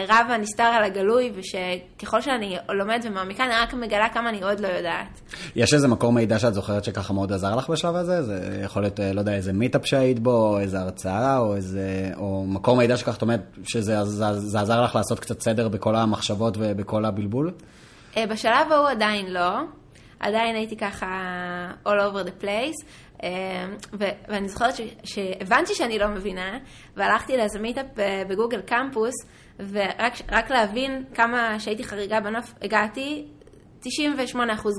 רב 0.08 0.26
הנסתר 0.30 0.64
על 0.64 0.84
הגלוי, 0.84 1.32
ושככל 1.36 2.22
שאני 2.22 2.58
לומדת 2.70 3.06
ומעמיקה, 3.06 3.46
אני 3.46 3.54
רק 3.62 3.74
מגלה 3.74 4.10
כמה 4.10 4.30
אני 4.30 4.44
עוד 4.44 4.60
לא 4.60 4.68
יודעת. 4.68 5.22
יש 5.56 5.74
איזה 5.74 5.88
מקור 5.88 6.12
מידע 6.12 6.40
שאת 6.40 6.54
זוכרת 6.54 6.84
שככה 6.84 7.14
מאוד 7.14 7.34
עזר 7.34 7.56
לך 7.56 7.70
בשלב 7.70 7.96
הזה? 7.96 8.24
זה 8.24 8.60
יכול 8.64 8.82
להיות, 8.82 9.00
לא 9.14 9.20
יודע, 9.20 9.34
איזה 9.34 9.54
מיטאפ 9.54 9.86
שהיית 9.86 10.20
בו, 10.20 10.60
איזה 10.60 10.80
הרצאה, 10.80 11.38
או 11.38 11.56
איזה, 11.56 12.12
או 12.16 12.46
מקור 12.48 12.78
מידע 12.78 12.98
שככה, 12.98 13.18
את 13.18 13.22
אומרת, 13.22 13.42
שזה 13.64 14.04
זה, 14.04 14.34
זה 14.34 14.60
עזר 14.60 14.82
לך 14.84 14.96
לעשות 14.96 15.20
קצת 15.20 15.42
סדר 15.42 15.68
בכל 15.68 15.96
המחשבות 15.96 16.58
ובכל 16.60 17.06
הבלבול? 17.06 17.52
בשלב 18.30 18.72
ההוא 18.72 18.88
עדיין 18.90 19.34
לא. 19.34 19.60
עדיין 20.20 20.56
הייתי 20.56 20.78
ככה 20.78 21.08
all 21.86 21.90
over 21.90 22.28
the 22.28 22.44
place. 22.44 22.86
ו- 23.94 24.06
ואני 24.30 24.50
זוכרת 24.50 24.76
ש- 24.76 24.82
שהבנתי 25.04 25.74
שאני 25.76 26.00
לא 26.00 26.08
מבינה, 26.08 26.58
והלכתי 26.98 27.38
לאיזה 27.38 27.60
מיטאפ 27.60 27.86
בגוגל 28.30 28.62
קמפוס, 28.62 29.14
ורק 29.60 30.52
להבין 30.52 31.04
כמה 31.14 31.60
שהייתי 31.60 31.84
חריגה 31.84 32.20
בנוף, 32.20 32.54
הגעתי 32.62 33.26
98% 33.84 33.88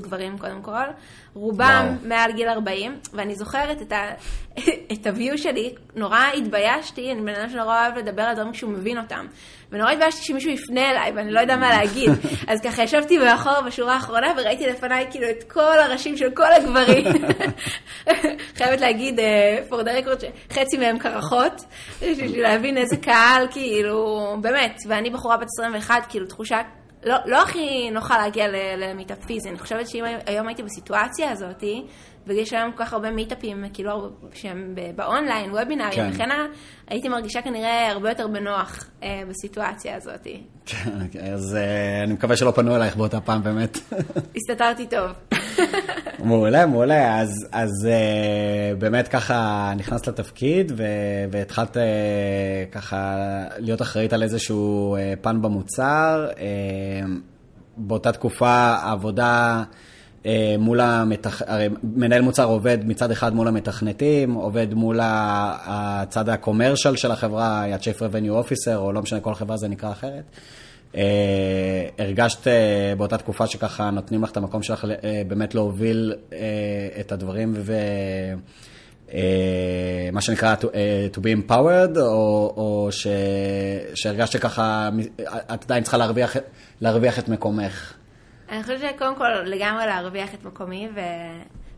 גברים 0.03 0.39
קודם 0.39 0.63
כל, 0.63 0.87
רובם 1.35 1.87
וואו. 1.89 2.09
מעל 2.09 2.33
גיל 2.33 2.49
40, 2.49 2.99
ואני 3.13 3.35
זוכרת 3.35 3.83
את, 3.83 3.93
ה, 3.93 4.03
את 4.93 5.07
הוויו 5.07 5.39
שלי, 5.39 5.75
נורא 5.95 6.21
התביישתי, 6.37 7.13
אני 7.13 7.21
בן 7.21 7.35
אדם 7.35 7.49
שנורא 7.49 7.81
אוהב 7.81 7.99
לדבר 7.99 8.23
על 8.23 8.35
דברים 8.35 8.53
כשהוא 8.53 8.73
מבין 8.73 8.99
אותם, 8.99 9.27
ונורא 9.73 9.91
התביישתי 9.91 10.23
שמישהו 10.25 10.51
יפנה 10.51 10.91
אליי 10.91 11.13
ואני 11.17 11.33
לא 11.33 11.41
יודע 11.41 11.57
מה 11.57 11.71
להגיד, 11.71 12.11
אז 12.51 12.61
ככה 12.61 12.83
ישבתי 12.83 13.19
מאחור 13.19 13.61
בשורה 13.67 13.95
האחרונה 13.95 14.33
וראיתי 14.37 14.67
לפניי 14.67 15.07
כאילו 15.11 15.31
את 15.31 15.45
כל 15.53 15.79
הראשים 15.79 16.17
של 16.17 16.31
כל 16.31 16.53
הגברים, 16.53 17.05
חייבת 18.59 18.81
להגיד, 18.81 19.19
uh, 19.19 19.73
for 19.73 19.77
the 19.77 20.07
record, 20.07 20.25
שחצי 20.53 20.77
מהם 20.79 20.99
קרחות, 20.99 21.65
בשביל 22.03 22.43
להבין 22.43 22.77
איזה 22.77 22.97
קהל, 22.97 23.47
כאילו, 23.51 24.37
באמת, 24.41 24.77
ואני 24.89 25.11
בחורה 25.11 25.37
בת 25.37 25.47
21, 25.59 26.07
כאילו 26.09 26.27
תחושה 26.27 26.61
לא, 27.05 27.17
לא 27.27 27.43
הכי 27.43 27.91
נוחה 27.91 28.19
להגיע 28.19 28.45
למיטאפ 28.77 29.25
פיזי, 29.25 29.49
אני 29.49 29.59
חושבת 29.59 29.89
שאם 29.89 30.05
היום 30.27 30.49
הייתי 30.49 30.63
בסיטואציה 30.63 31.31
הזאת, 31.31 31.65
ויש 32.29 32.53
היום 32.53 32.73
כל 32.73 32.85
כך 32.85 32.93
הרבה 32.93 33.11
מיטאפים, 33.11 33.65
כאילו, 33.73 34.11
שהם 34.35 34.75
באונליין, 34.97 35.51
וובינארים, 35.51 35.99
כן. 35.99 36.11
וכן 36.15 36.29
הייתי 36.87 37.09
מרגישה 37.09 37.43
כנראה 37.43 37.91
הרבה 37.91 38.09
יותר 38.09 38.29
בנוח 38.29 38.85
אה, 39.03 39.23
בסיטואציה 39.29 39.97
הזאת. 39.97 40.27
כן, 40.67 41.21
אז 41.35 41.57
אה, 41.57 42.05
אני 42.05 42.13
מקווה 42.13 42.37
שלא 42.37 42.51
פנו 42.51 42.77
אלייך 42.77 42.97
באותה 42.97 43.21
פעם, 43.21 43.43
באמת. 43.43 43.79
הסתתרתי 44.37 44.87
טוב. 44.87 45.11
מעולה, 46.25 46.67
מעולה. 46.67 47.21
אז, 47.21 47.47
אז 47.53 47.71
אה, 47.87 48.75
באמת 48.79 49.09
ככה 49.09 49.73
נכנסת 49.77 50.09
לתפקיד, 50.09 50.73
ו, 50.77 50.85
והתחלת 51.31 51.77
אה, 51.77 51.83
ככה 52.73 53.17
להיות 53.59 53.83
אחראית 53.83 54.13
על 54.13 54.23
איזשהו 54.23 54.97
אה, 54.97 55.15
פן 55.21 55.43
במוצר. 55.43 56.29
אה, 56.39 56.45
באותה 57.77 58.13
תקופה 58.13 58.51
העבודה... 58.51 59.63
אה, 60.27 60.55
מול 60.59 60.81
המתכ... 60.81 61.43
הרי 61.47 61.69
מנהל 61.83 62.23
מוצר 62.23 62.45
עובד 62.45 62.79
מצד 62.85 63.11
אחד 63.11 63.35
מול 63.35 63.49
המתכנתים, 63.49 64.35
עובד 64.35 64.75
מול 64.75 65.01
הצד 65.03 66.29
הקומרשל 66.29 66.97
של 66.97 67.11
החברה, 67.11 67.65
ה-Chief 67.65 67.99
Revenue 67.99 68.47
Officer, 68.47 68.77
או 68.77 68.93
לא 68.93 69.03
משנה, 69.03 69.21
כל 69.21 69.35
חברה 69.35 69.57
זה 69.57 69.69
נקרא 69.69 69.91
אחרת. 69.91 70.25
אה, 70.97 71.89
הרגשת 71.99 72.49
אה, 72.49 72.95
באותה 72.99 73.19
תקופה 73.19 73.47
שככה 73.47 73.91
נותנים 73.91 74.23
לך 74.23 74.31
את 74.31 74.37
המקום 74.37 74.63
שלך 74.63 74.85
אה, 74.85 75.23
באמת 75.29 75.55
להוביל 75.55 76.15
אה, 76.33 76.39
את 77.01 77.13
הדברים 77.13 77.55
ו... 77.57 77.73
אה, 79.15 80.09
מה 80.13 80.21
שנקרא 80.21 80.55
to, 80.61 80.67
אה, 80.75 81.07
to 81.15 81.19
be 81.19 81.51
empowered, 81.51 81.99
או, 81.99 82.55
או 82.57 82.89
ש, 82.91 83.07
שהרגשת 83.95 84.33
שככה, 84.33 84.89
את 85.55 85.65
עדיין 85.65 85.83
צריכה 85.83 85.97
להרוויח, 85.97 86.37
להרוויח 86.81 87.19
את 87.19 87.29
מקומך? 87.29 87.98
אני 88.49 88.63
חושבת 88.63 88.81
שקודם 88.81 89.17
כל 89.17 89.29
לגמרי 89.45 89.87
להרוויח 89.87 90.35
את 90.35 90.45
מקומי, 90.45 90.89
ו... 90.95 91.01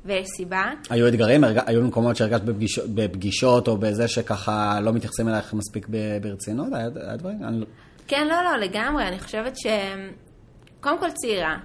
ויש 0.04 0.28
סיבה. 0.36 0.70
היו 0.90 1.08
אתגרים? 1.08 1.44
היו 1.44 1.82
מקומות 1.82 2.16
שהרגשת 2.16 2.42
בפגיש... 2.42 2.78
בפגישות, 2.78 3.68
או 3.68 3.76
בזה 3.76 4.08
שככה 4.08 4.80
לא 4.82 4.92
מתייחסים 4.92 5.28
אלייך 5.28 5.54
מספיק 5.54 5.86
ברצינות? 6.22 6.72
היה, 6.72 6.88
היה 7.06 7.16
דברים? 7.16 7.44
אני... 7.44 7.64
כן, 8.06 8.26
לא, 8.28 8.42
לא, 8.44 8.56
לגמרי. 8.56 9.08
אני 9.08 9.18
חושבת 9.18 9.56
ש... 9.56 9.66
קודם 10.80 10.98
כל 10.98 11.10
צעירה. 11.10 11.56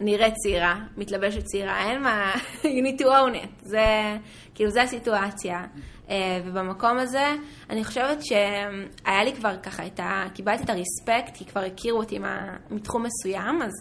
נראית 0.00 0.34
צעירה, 0.34 0.80
מתלבשת 0.96 1.44
צעירה, 1.44 1.90
אין 1.90 2.02
מה, 2.02 2.32
you 2.62 2.86
need 2.86 3.00
to 3.00 3.04
own 3.04 3.44
it, 3.44 3.48
זה, 3.62 4.16
כאילו, 4.54 4.70
זה 4.70 4.82
הסיטואציה. 4.82 5.64
אה, 6.10 6.40
ובמקום 6.44 6.98
הזה, 6.98 7.34
אני 7.70 7.84
חושבת 7.84 8.24
שהיה 8.24 9.24
לי 9.24 9.32
כבר 9.32 9.56
ככה 9.62 9.86
את 9.86 10.00
ה... 10.00 10.24
קיבלתי 10.34 10.62
את 10.62 10.70
הרספקט, 10.70 11.36
כי 11.36 11.44
כבר 11.44 11.60
הכירו 11.60 11.98
אותי 11.98 12.18
מה, 12.18 12.56
מתחום 12.70 13.02
מסוים, 13.02 13.62
אז, 13.62 13.72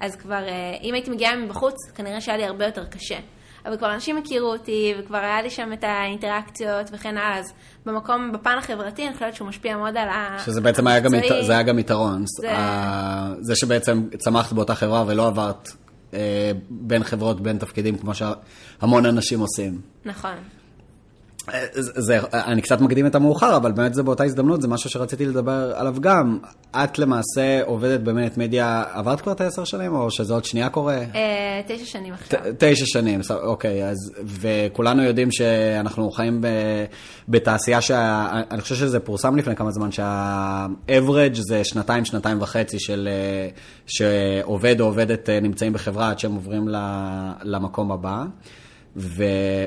אז 0.00 0.16
כבר, 0.16 0.44
אה, 0.48 0.76
אם 0.82 0.94
הייתי 0.94 1.10
מגיעה 1.10 1.36
מבחוץ, 1.36 1.74
כנראה 1.94 2.20
שהיה 2.20 2.38
לי 2.38 2.44
הרבה 2.44 2.66
יותר 2.66 2.84
קשה. 2.84 3.18
אבל 3.66 3.76
כבר 3.76 3.94
אנשים 3.94 4.18
הכירו 4.18 4.52
אותי, 4.52 4.94
וכבר 4.98 5.18
היה 5.18 5.42
לי 5.42 5.50
שם 5.50 5.72
את 5.72 5.84
האינטראקציות 5.84 6.90
וכן 6.92 7.16
הלאה, 7.16 7.38
אז 7.38 7.52
במקום, 7.86 8.32
בפן 8.32 8.58
החברתי, 8.58 9.06
אני 9.06 9.14
חושבת 9.14 9.34
שהוא 9.34 9.48
משפיע 9.48 9.76
מאוד 9.76 9.96
על 9.96 10.08
ה... 10.08 10.38
שזה 10.44 10.60
בעצם 10.60 10.86
היה 10.86 11.00
גם, 11.00 11.10
זה 11.46 11.52
היה 11.52 11.62
גם 11.62 11.78
יתרון. 11.78 12.24
זה... 12.40 12.48
זה 13.40 13.56
שבעצם 13.56 14.02
צמחת 14.18 14.52
באותה 14.52 14.74
חברה 14.74 15.04
ולא 15.06 15.26
עברת 15.26 15.68
אה, 16.14 16.52
בין 16.70 17.04
חברות, 17.04 17.40
בין 17.40 17.58
תפקידים, 17.58 17.98
כמו 17.98 18.12
שהמון 18.14 19.06
אנשים 19.06 19.40
עושים. 19.40 19.80
נכון. 20.04 20.34
זה, 21.80 22.18
אני 22.32 22.62
קצת 22.62 22.80
מקדים 22.80 23.06
את 23.06 23.14
המאוחר, 23.14 23.56
אבל 23.56 23.72
באמת 23.72 23.94
זה 23.94 24.02
באותה 24.02 24.24
הזדמנות, 24.24 24.62
זה 24.62 24.68
משהו 24.68 24.90
שרציתי 24.90 25.26
לדבר 25.26 25.72
עליו 25.76 25.94
גם. 26.00 26.38
את 26.70 26.98
למעשה 26.98 27.62
עובדת 27.64 28.00
במנט 28.00 28.36
מדיה, 28.36 28.84
עברת 28.92 29.20
כבר 29.20 29.32
את 29.32 29.40
העשר 29.40 29.64
שנים, 29.64 29.94
או 29.94 30.10
שזה 30.10 30.34
עוד 30.34 30.44
שנייה 30.44 30.68
קורה? 30.68 30.98
אה, 31.14 31.60
תשע 31.66 31.84
שנים 31.84 32.12
עכשיו. 32.12 32.40
תשע 32.58 32.86
שנים, 32.86 33.20
אוקיי, 33.30 33.88
אז, 33.88 33.96
וכולנו 34.24 35.02
יודעים 35.02 35.32
שאנחנו 35.32 36.10
חיים 36.10 36.40
בתעשייה 37.28 37.80
שאני 37.80 38.60
חושב 38.60 38.74
שזה 38.74 39.00
פורסם 39.00 39.36
לפני 39.36 39.56
כמה 39.56 39.70
זמן, 39.70 39.92
שה-average 39.92 41.40
זה 41.48 41.64
שנתיים, 41.64 42.04
שנתיים 42.04 42.42
וחצי 42.42 42.78
של 42.78 43.08
שעובד 43.86 44.80
או 44.80 44.86
עובדת 44.86 45.30
אה, 45.30 45.40
נמצאים 45.40 45.72
בחברה 45.72 46.10
עד 46.10 46.18
שהם 46.18 46.34
עוברים 46.34 46.68
למקום 47.42 47.92
הבא. 47.92 48.24
ו, 48.96 49.24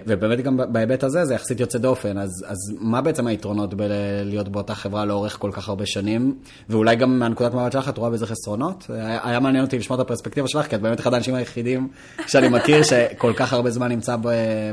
ובאמת 0.08 0.42
גם 0.42 0.58
בהיבט 0.70 1.04
הזה 1.04 1.26
זה 1.26 1.34
יחסית 1.34 1.60
יוצא 1.60 1.78
דופן, 1.78 2.18
אז, 2.18 2.46
אז 2.48 2.58
מה 2.80 3.02
בעצם 3.02 3.28
היתרונות 3.28 3.74
בלהיות 3.74 4.50
באותה 4.50 4.76
חברה 4.76 5.06
לאורך 5.06 5.38
כל 5.40 5.52
כך 5.54 5.70
הרבה 5.70 5.86
שנים? 5.86 6.36
ואולי 6.70 6.96
גם 6.96 7.20
מהנקודת 7.20 7.54
מבט 7.54 7.72
שלך 7.72 7.90
את 7.90 7.98
רואה 7.98 8.10
בזה 8.10 8.26
חסרונות? 8.26 8.86
היה, 8.90 9.40
מעניין 9.40 9.64
אותי 9.64 9.78
לשמוע 9.78 10.02
את 10.02 10.06
הפרספקטיבה 10.06 10.48
שלך, 10.48 10.68
כי 10.68 10.76
את 10.76 10.82
באמת 10.82 11.00
אחד 11.00 11.14
האנשים 11.14 11.36
היחידים 11.36 11.88
שאני 12.28 12.50
מכיר 12.50 12.84
שכל 12.84 13.34
כך 13.36 13.54
הרבה 13.54 13.70
זמן 13.70 13.88
נמצא 13.88 14.16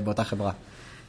באותה 0.04 0.25
חברה. 0.25 0.52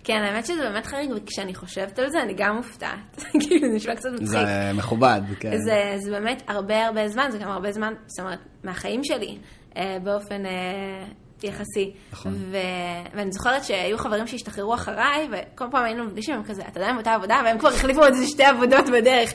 כן, 0.03 0.23
האמת 0.23 0.45
שזה 0.45 0.61
באמת 0.61 0.85
חריג, 0.85 1.11
וכשאני 1.15 1.55
חושבת 1.55 1.99
על 1.99 2.09
זה, 2.09 2.21
אני 2.23 2.33
גם 2.37 2.55
מופתעת. 2.55 3.23
כאילו, 3.41 3.69
זה 3.69 3.75
נשמע 3.75 3.95
קצת 3.95 4.09
מצחיק. 4.13 4.27
זה 4.29 4.71
מכובד, 4.73 5.21
כן. 5.39 5.57
זה, 5.57 5.95
זה 5.97 6.11
באמת 6.11 6.43
הרבה 6.47 6.85
הרבה 6.85 7.07
זמן, 7.07 7.27
זה 7.31 7.37
גם 7.37 7.49
הרבה 7.49 7.71
זמן, 7.71 7.93
זאת 8.07 8.19
אומרת, 8.19 8.39
מהחיים 8.63 9.03
שלי, 9.03 9.37
אה, 9.77 9.97
באופן... 10.03 10.43
אה, 11.43 11.49
יחסי. 11.49 11.91
נכון. 12.11 12.33
ו... 12.51 12.57
ואני 13.13 13.31
זוכרת 13.31 13.63
שהיו 13.63 13.97
חברים 13.97 14.27
שהשתחררו 14.27 14.73
אחריי, 14.73 15.27
וכל 15.31 15.65
פעם 15.71 15.85
היינו 15.85 16.05
מפגישים, 16.05 16.35
הם 16.35 16.43
כזה, 16.43 16.61
אתה 16.67 16.79
יודע, 16.79 16.93
באותה 16.93 17.13
עבודה, 17.13 17.41
והם 17.45 17.59
כבר 17.59 17.69
החליפו 17.69 18.01
עוד 18.01 18.13
איזה 18.13 18.27
שתי 18.27 18.43
עבודות 18.43 18.85
בדרך. 18.89 19.33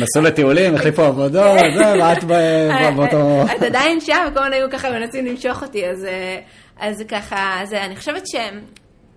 נסעו 0.00 0.22
לטיולים, 0.22 0.74
החליפו 0.74 1.02
עבודות, 1.02 1.58
זה, 1.76 1.92
ואת 2.00 2.24
באותו... 2.96 3.42
את 3.56 3.62
עדיין 3.62 4.00
שם, 4.00 4.26
וכל 4.30 4.42
מיני 4.42 4.56
היו 4.56 4.70
ככה 4.70 4.90
מנסים 4.90 5.26
למשוך 5.26 5.62
אותי, 5.62 5.86
אז, 5.86 6.06
אז 6.76 7.02
ככה, 7.08 7.62
אז 7.62 7.72
אני 7.72 7.96
חושבת 7.96 8.22
ש... 8.26 8.34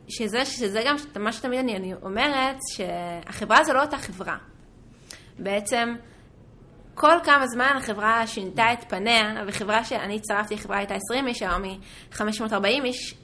שזה, 0.08 0.46
שזה 0.46 0.82
גם 0.86 0.96
מה 1.16 1.32
שתמיד 1.32 1.60
אני, 1.60 1.76
אני 1.76 1.94
אומרת, 2.04 2.58
שהחברה 2.72 3.64
זו 3.64 3.74
לא 3.74 3.82
אותה 3.82 3.98
חברה. 3.98 4.36
בעצם, 5.40 5.96
כל 6.96 7.18
כמה 7.24 7.48
זמן 7.48 7.74
החברה 7.78 8.28
שינתה 8.28 8.74
את 8.74 8.84
פניה, 8.90 9.44
וחברה 9.48 9.84
שאני 9.84 10.16
הצטרפתי, 10.16 10.54
החברה 10.54 10.78
הייתה 10.78 10.96
20 10.96 11.28
איש, 11.28 11.42
היום 11.42 11.64
היא 11.64 11.78
540 12.12 12.86
איש, 12.86 13.16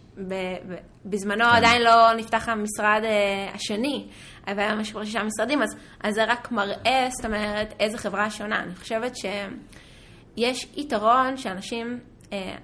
בזמנו 1.05 1.43
כן. 1.43 1.55
עדיין 1.55 1.81
לא 1.81 2.13
נפתח 2.13 2.49
המשרד 2.49 3.01
אה, 3.03 3.51
השני, 3.53 4.07
והיה 4.47 4.75
משהו 4.75 4.93
כמו 4.93 5.05
שישה 5.05 5.23
משרדים, 5.23 5.61
אז, 5.61 5.69
אז 6.03 6.13
זה 6.13 6.23
רק 6.23 6.51
מראה, 6.51 7.07
זאת 7.09 7.25
אומרת, 7.25 7.73
איזה 7.79 7.97
חברה 7.97 8.29
שונה. 8.29 8.59
אני 8.59 8.75
חושבת 8.75 9.13
שיש 9.15 10.67
יתרון 10.75 11.37
שאנשים, 11.37 11.99
אה, 12.33 12.55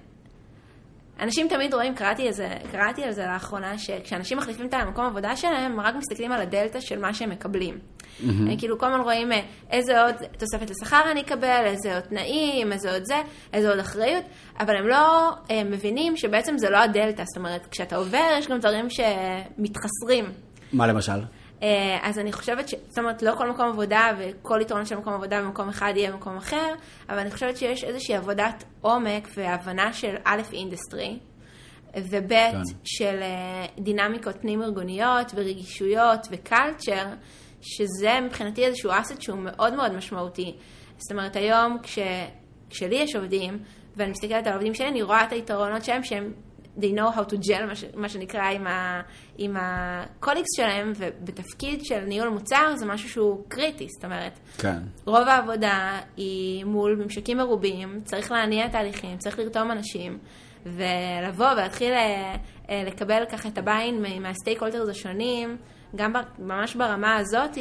אנשים 1.20 1.48
תמיד 1.48 1.74
רואים, 1.74 1.94
קראתי, 1.94 2.26
איזה, 2.26 2.48
קראתי 2.72 3.04
על 3.04 3.12
זה 3.12 3.26
לאחרונה, 3.26 3.78
שכשאנשים 3.78 4.38
מחליפים 4.38 4.66
את 4.66 4.74
המקום 4.74 5.04
העבודה 5.04 5.36
שלהם, 5.36 5.72
הם 5.72 5.80
רק 5.80 5.94
מסתכלים 5.94 6.32
על 6.32 6.40
הדלתא 6.40 6.80
של 6.80 7.00
מה 7.00 7.14
שהם 7.14 7.30
מקבלים. 7.30 7.78
Mm-hmm. 8.20 8.58
כאילו 8.58 8.78
כל 8.78 8.86
הזמן 8.86 9.00
רואים 9.00 9.32
אה, 9.32 9.40
איזה 9.70 10.02
עוד 10.02 10.14
תוספת 10.38 10.70
לשכר 10.70 11.02
אני 11.10 11.20
אקבל, 11.20 11.62
איזה 11.64 11.94
עוד 11.94 12.02
תנאים, 12.02 12.72
איזה 12.72 12.92
עוד 12.92 13.04
זה, 13.04 13.22
איזה 13.52 13.70
עוד 13.70 13.78
אחריות, 13.78 14.24
אבל 14.60 14.76
הם 14.76 14.88
לא 14.88 15.30
אה, 15.50 15.64
מבינים 15.64 16.16
שבעצם 16.16 16.58
זה 16.58 16.70
לא 16.70 16.78
הדלתא, 16.78 17.22
זאת 17.26 17.36
אומרת, 17.36 17.66
כשאתה 17.70 17.96
עובר 17.96 18.36
יש 18.38 18.48
גם 18.48 18.58
דברים 18.58 18.86
שמתחסרים. 18.90 20.24
מה 20.72 20.86
למשל? 20.86 21.20
אה, 21.62 21.98
אז 22.02 22.18
אני 22.18 22.32
חושבת 22.32 22.68
ש... 22.68 22.74
זאת 22.88 22.98
אומרת, 22.98 23.22
לא 23.22 23.34
כל 23.38 23.50
מקום 23.50 23.68
עבודה 23.68 24.10
וכל 24.18 24.58
יתרון 24.62 24.84
של 24.84 24.96
מקום 24.96 25.14
עבודה 25.14 25.42
במקום 25.42 25.68
אחד 25.68 25.92
יהיה 25.96 26.12
במקום 26.12 26.36
אחר, 26.36 26.74
אבל 27.08 27.18
אני 27.18 27.30
חושבת 27.30 27.56
שיש 27.56 27.84
איזושהי 27.84 28.14
עבודת 28.14 28.64
עומק 28.80 29.28
והבנה 29.36 29.92
של 29.92 30.14
א', 30.24 30.40
industry, 30.52 31.18
וב', 31.96 32.28
כן. 32.28 32.62
של 32.84 33.20
דינמיקות 33.78 34.36
פנים-ארגוניות 34.40 35.32
ורגישויות 35.34 36.26
ו 36.30 36.38
culture, 36.38 37.06
שזה 37.60 38.20
מבחינתי 38.20 38.64
איזשהו 38.64 38.90
asset 39.00 39.20
שהוא 39.20 39.38
מאוד 39.38 39.74
מאוד 39.74 39.92
משמעותי. 39.92 40.56
זאת 40.98 41.12
אומרת, 41.12 41.36
היום 41.36 41.78
כש, 41.82 41.98
כשלי 42.70 42.96
יש 42.96 43.16
עובדים, 43.16 43.58
ואני 43.96 44.10
מסתכלת 44.10 44.46
על 44.46 44.52
העובדים 44.52 44.74
שלי, 44.74 44.88
אני 44.88 45.02
רואה 45.02 45.24
את 45.24 45.32
היתרונות 45.32 45.84
שלהם, 45.84 46.02
שהם, 46.02 46.32
they 46.78 46.92
know 46.96 47.16
how 47.16 47.32
to 47.32 47.34
gel, 47.34 47.66
מה, 47.66 47.76
ש, 47.76 47.84
מה 47.94 48.08
שנקרא, 48.08 48.42
עם, 48.42 48.66
ה, 48.66 49.00
עם 49.38 49.56
ה 49.56 49.64
colleagues 49.64 50.48
שלהם, 50.56 50.92
ובתפקיד 50.96 51.84
של 51.84 52.00
ניהול 52.00 52.28
מוצר 52.28 52.76
זה 52.76 52.86
משהו 52.86 53.08
שהוא 53.08 53.44
קריטי, 53.48 53.86
זאת 53.88 54.04
אומרת, 54.04 54.38
כן. 54.58 54.78
רוב 55.06 55.28
העבודה 55.28 56.00
היא 56.16 56.64
מול 56.64 56.96
ממשקים 57.02 57.36
מרובים, 57.36 58.00
צריך 58.04 58.32
להניע 58.32 58.68
תהליכים, 58.68 59.18
צריך 59.18 59.38
לרתום 59.38 59.70
אנשים. 59.70 60.18
ולבוא 60.66 61.52
ולהתחיל 61.52 61.92
אה, 61.92 62.36
אה, 62.70 62.82
לקבל 62.86 63.24
ככה 63.30 63.48
את 63.48 63.58
הביין 63.58 64.04
מהסטייק 64.22 64.62
הולטרס 64.62 64.88
השונים, 64.88 65.56
גם 65.96 66.12
ממש 66.38 66.74
ברמה 66.74 67.16
הזאת, 67.16 67.54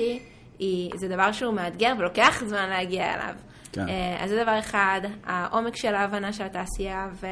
היא, 0.60 0.92
זה 0.96 1.08
דבר 1.08 1.32
שהוא 1.32 1.54
מאתגר 1.54 1.94
ולוקח 1.98 2.44
זמן 2.46 2.70
להגיע 2.70 3.13
אליו. 3.13 3.36
כן. 3.72 3.90
אה, 3.90 4.24
אז 4.24 4.30
זה 4.30 4.44
דבר 4.44 4.60
אחד, 4.60 5.02
העומק 5.24 5.76
של 5.76 5.96
ההבנה 5.96 6.34
של 6.34 6.44
התעשייה, 6.44 7.08
ו, 7.13 7.26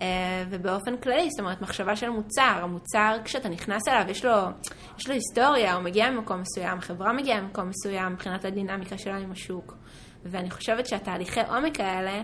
אה, 0.00 0.44
ובאופן 0.50 0.96
כללי, 0.96 1.28
זאת 1.30 1.40
אומרת, 1.40 1.62
מחשבה 1.62 1.96
של 1.96 2.10
מוצר. 2.10 2.58
המוצר, 2.62 3.16
כשאתה 3.24 3.48
נכנס 3.48 3.88
אליו, 3.88 4.10
יש 4.10 4.24
לו, 4.24 4.32
יש 4.98 5.08
לו 5.08 5.14
היסטוריה, 5.14 5.74
הוא 5.74 5.82
מגיע 5.82 6.10
ממקום 6.10 6.40
מסוים, 6.40 6.78
החברה 6.78 7.12
מגיעה 7.12 7.40
ממקום 7.40 7.68
מסוים 7.68 8.12
מבחינת 8.12 8.44
הדינמיקה 8.44 8.98
שלה 8.98 9.16
עם 9.16 9.32
השוק. 9.32 9.74
ואני 10.24 10.50
חושבת 10.50 10.86
שהתהליכי 10.86 11.40
עומק 11.48 11.80
האלה, 11.80 12.22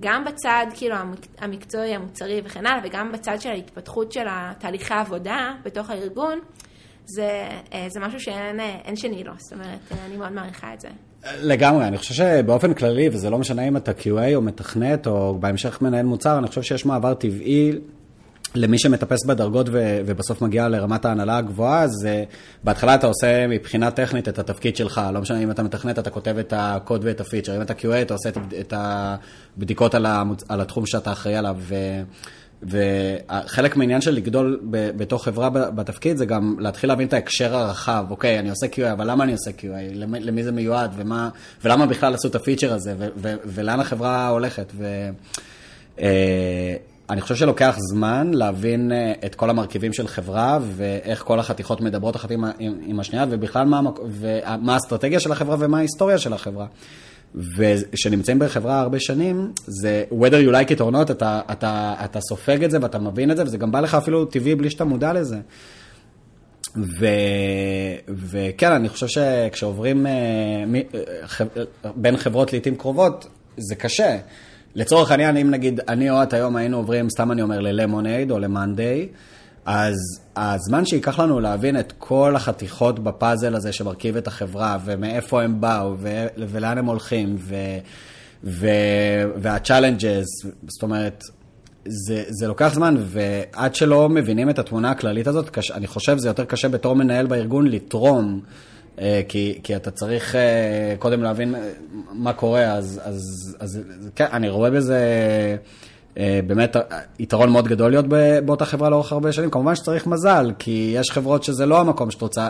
גם 0.00 0.24
בצד 0.24 0.66
כאילו 0.74 0.96
המקצועי, 1.38 1.94
המוצרי 1.94 2.40
וכן 2.44 2.66
הלאה, 2.66 2.80
וגם 2.84 3.12
בצד 3.12 3.40
של 3.40 3.50
ההתפתחות 3.50 4.12
של 4.12 4.24
תהליכי 4.58 4.94
העבודה 4.94 5.54
בתוך 5.62 5.90
הארגון, 5.90 6.38
זה, 7.14 7.48
אה, 7.72 7.86
זה 7.88 8.00
משהו 8.00 8.20
שאין 8.20 8.60
אה, 8.60 8.96
שני 8.96 9.24
לו, 9.24 9.32
זאת 9.38 9.52
אומרת, 9.52 9.78
אה, 9.92 9.96
אני 10.06 10.16
מאוד 10.16 10.32
מעריכה 10.32 10.74
את 10.74 10.80
זה. 10.80 10.88
לגמרי, 11.42 11.84
אני 11.84 11.98
חושב 11.98 12.14
שבאופן 12.14 12.74
כללי, 12.74 13.08
וזה 13.12 13.30
לא 13.30 13.38
משנה 13.38 13.68
אם 13.68 13.76
אתה 13.76 13.92
QA 13.92 14.34
או 14.34 14.42
מתכנת 14.42 15.06
או 15.06 15.38
בהמשך 15.40 15.82
מנהל 15.82 16.06
מוצר, 16.06 16.38
אני 16.38 16.46
חושב 16.46 16.62
שיש 16.62 16.86
מעבר 16.86 17.14
טבעי 17.14 17.72
למי 18.54 18.78
שמטפס 18.78 19.24
בדרגות 19.26 19.68
ו- 19.72 20.00
ובסוף 20.06 20.42
מגיע 20.42 20.68
לרמת 20.68 21.04
ההנהלה 21.04 21.36
הגבוהה, 21.36 21.82
אז 21.82 21.90
בהתחלה 22.64 22.94
אתה 22.94 23.06
עושה 23.06 23.46
מבחינה 23.46 23.90
טכנית 23.90 24.28
את 24.28 24.38
התפקיד 24.38 24.76
שלך, 24.76 25.00
לא 25.12 25.20
משנה 25.20 25.38
אם 25.38 25.50
אתה 25.50 25.62
מתכנת, 25.62 25.98
אתה 25.98 26.10
כותב 26.10 26.38
את 26.38 26.52
הקוד 26.56 27.04
ואת 27.04 27.20
הפיצ'ר, 27.20 27.56
אם 27.56 27.62
אתה 27.62 27.72
QA, 27.72 28.02
אתה 28.02 28.14
עושה 28.14 28.28
את, 28.28 28.36
את 28.60 28.74
הבדיקות 28.76 29.94
על, 29.94 30.06
המוצ... 30.06 30.42
על 30.48 30.60
התחום 30.60 30.86
שאתה 30.86 31.12
אחראי 31.12 31.36
עליו. 31.36 31.56
ו- 31.58 32.02
וחלק 32.62 33.76
מהעניין 33.76 34.00
של 34.00 34.14
לגדול 34.14 34.60
ב- 34.70 34.90
בתוך 34.96 35.24
חברה 35.24 35.50
בתפקיד 35.50 36.16
זה 36.16 36.26
גם 36.26 36.56
להתחיל 36.58 36.90
להבין 36.90 37.08
את 37.08 37.12
ההקשר 37.12 37.56
הרחב. 37.56 38.04
אוקיי, 38.10 38.38
אני 38.38 38.50
עושה 38.50 38.66
QA, 38.66 38.92
אבל 38.92 39.10
למה 39.10 39.24
אני 39.24 39.32
עושה 39.32 39.50
QA? 39.50 39.94
למי, 39.94 40.20
למי 40.20 40.42
זה 40.42 40.52
מיועד? 40.52 40.92
ומה, 40.96 41.28
ולמה 41.64 41.86
בכלל 41.86 42.14
עשו 42.14 42.28
את 42.28 42.34
הפיצ'ר 42.34 42.72
הזה? 42.72 42.94
ו- 42.98 43.08
ו- 43.16 43.34
ולאן 43.46 43.80
החברה 43.80 44.28
הולכת? 44.28 44.72
ו... 44.76 45.08
אה, 46.00 46.74
אני 47.10 47.20
חושב 47.20 47.34
שלוקח 47.34 47.76
זמן 47.90 48.30
להבין 48.34 48.92
אה, 48.92 49.12
את 49.26 49.34
כל 49.34 49.50
המרכיבים 49.50 49.92
של 49.92 50.08
חברה 50.08 50.58
ואיך 50.62 51.22
כל 51.22 51.40
החתיכות 51.40 51.80
מדברות 51.80 52.16
אחת 52.16 52.30
עם, 52.30 52.44
עם, 52.58 52.74
עם 52.86 53.00
השנייה, 53.00 53.26
ובכלל 53.30 53.66
מה, 53.66 53.80
ומה 54.10 54.74
האסטרטגיה 54.74 55.20
של 55.20 55.32
החברה 55.32 55.56
ומה 55.58 55.78
ההיסטוריה 55.78 56.18
של 56.18 56.32
החברה. 56.32 56.66
וכשנמצאים 57.34 58.38
בחברה 58.38 58.80
הרבה 58.80 59.00
שנים, 59.00 59.52
זה 59.66 60.04
whether 60.10 60.46
you 60.46 60.52
like 60.52 60.76
it 60.76 60.80
or 60.80 60.92
not, 60.92 61.10
אתה, 61.10 61.40
אתה, 61.52 61.94
אתה 62.04 62.20
סופג 62.20 62.64
את 62.64 62.70
זה 62.70 62.78
ואתה 62.82 62.98
מבין 62.98 63.30
את 63.30 63.36
זה, 63.36 63.42
וזה 63.42 63.58
גם 63.58 63.72
בא 63.72 63.80
לך 63.80 63.94
אפילו 63.94 64.24
טבעי 64.24 64.54
בלי 64.54 64.70
שאתה 64.70 64.84
מודע 64.84 65.12
לזה. 65.12 65.38
ו, 66.76 67.06
וכן, 68.08 68.72
אני 68.72 68.88
חושב 68.88 69.06
שכשעוברים 69.06 70.06
אה, 70.06 70.12
בין 71.96 72.16
חברות 72.16 72.52
לעיתים 72.52 72.76
קרובות, 72.76 73.26
זה 73.56 73.74
קשה. 73.74 74.18
לצורך 74.74 75.10
העניין, 75.10 75.36
אם 75.36 75.50
נגיד 75.50 75.80
אני 75.88 76.10
או 76.10 76.22
את 76.22 76.32
היום 76.32 76.56
היינו 76.56 76.76
עוברים, 76.76 77.10
סתם 77.10 77.32
אני 77.32 77.42
אומר, 77.42 77.60
ללמונייד 77.60 78.30
או 78.30 78.38
למאנדיי, 78.38 79.08
אז 79.64 79.98
הזמן 80.36 80.86
שייקח 80.86 81.18
לנו 81.18 81.40
להבין 81.40 81.80
את 81.80 81.92
כל 81.98 82.36
החתיכות 82.36 82.98
בפאזל 82.98 83.54
הזה 83.54 83.72
שמרכיב 83.72 84.16
את 84.16 84.26
החברה, 84.26 84.78
ומאיפה 84.84 85.42
הם 85.42 85.60
באו, 85.60 85.94
ולאן 86.36 86.78
הם 86.78 86.86
הולכים, 86.86 87.36
ו- 87.38 87.78
ו- 88.44 88.68
וה-challenges, 89.36 90.48
זאת 90.68 90.82
אומרת, 90.82 91.24
זה, 91.84 92.24
זה 92.28 92.48
לוקח 92.48 92.74
זמן, 92.74 92.94
ועד 92.98 93.74
שלא 93.74 94.08
מבינים 94.08 94.50
את 94.50 94.58
התמונה 94.58 94.90
הכללית 94.90 95.26
הזאת, 95.26 95.50
קש, 95.50 95.70
אני 95.70 95.86
חושב 95.86 96.16
שזה 96.18 96.28
יותר 96.28 96.44
קשה 96.44 96.68
בתור 96.68 96.96
מנהל 96.96 97.26
בארגון 97.26 97.66
לתרום, 97.66 98.40
אה, 99.00 99.22
כי, 99.28 99.60
כי 99.62 99.76
אתה 99.76 99.90
צריך 99.90 100.34
אה, 100.34 100.94
קודם 100.98 101.22
להבין 101.22 101.54
מה 102.12 102.32
קורה, 102.32 102.64
אז, 102.64 103.00
אז, 103.04 103.22
אז 103.60 103.80
כן, 104.14 104.26
אני 104.32 104.48
רואה 104.48 104.70
בזה... 104.70 104.98
אה, 106.18 106.40
באמת 106.46 106.76
יתרון 107.18 107.50
מאוד 107.50 107.68
גדול 107.68 107.90
להיות 107.90 108.06
באותה 108.44 108.64
חברה 108.64 108.90
לאורך 108.90 109.12
הרבה 109.12 109.32
שנים. 109.32 109.50
כמובן 109.50 109.74
שצריך 109.74 110.06
מזל, 110.06 110.52
כי 110.58 110.92
יש 110.96 111.10
חברות 111.10 111.44
שזה 111.44 111.66
לא 111.66 111.80
המקום 111.80 112.10
שאת 112.10 112.22
רוצה, 112.22 112.48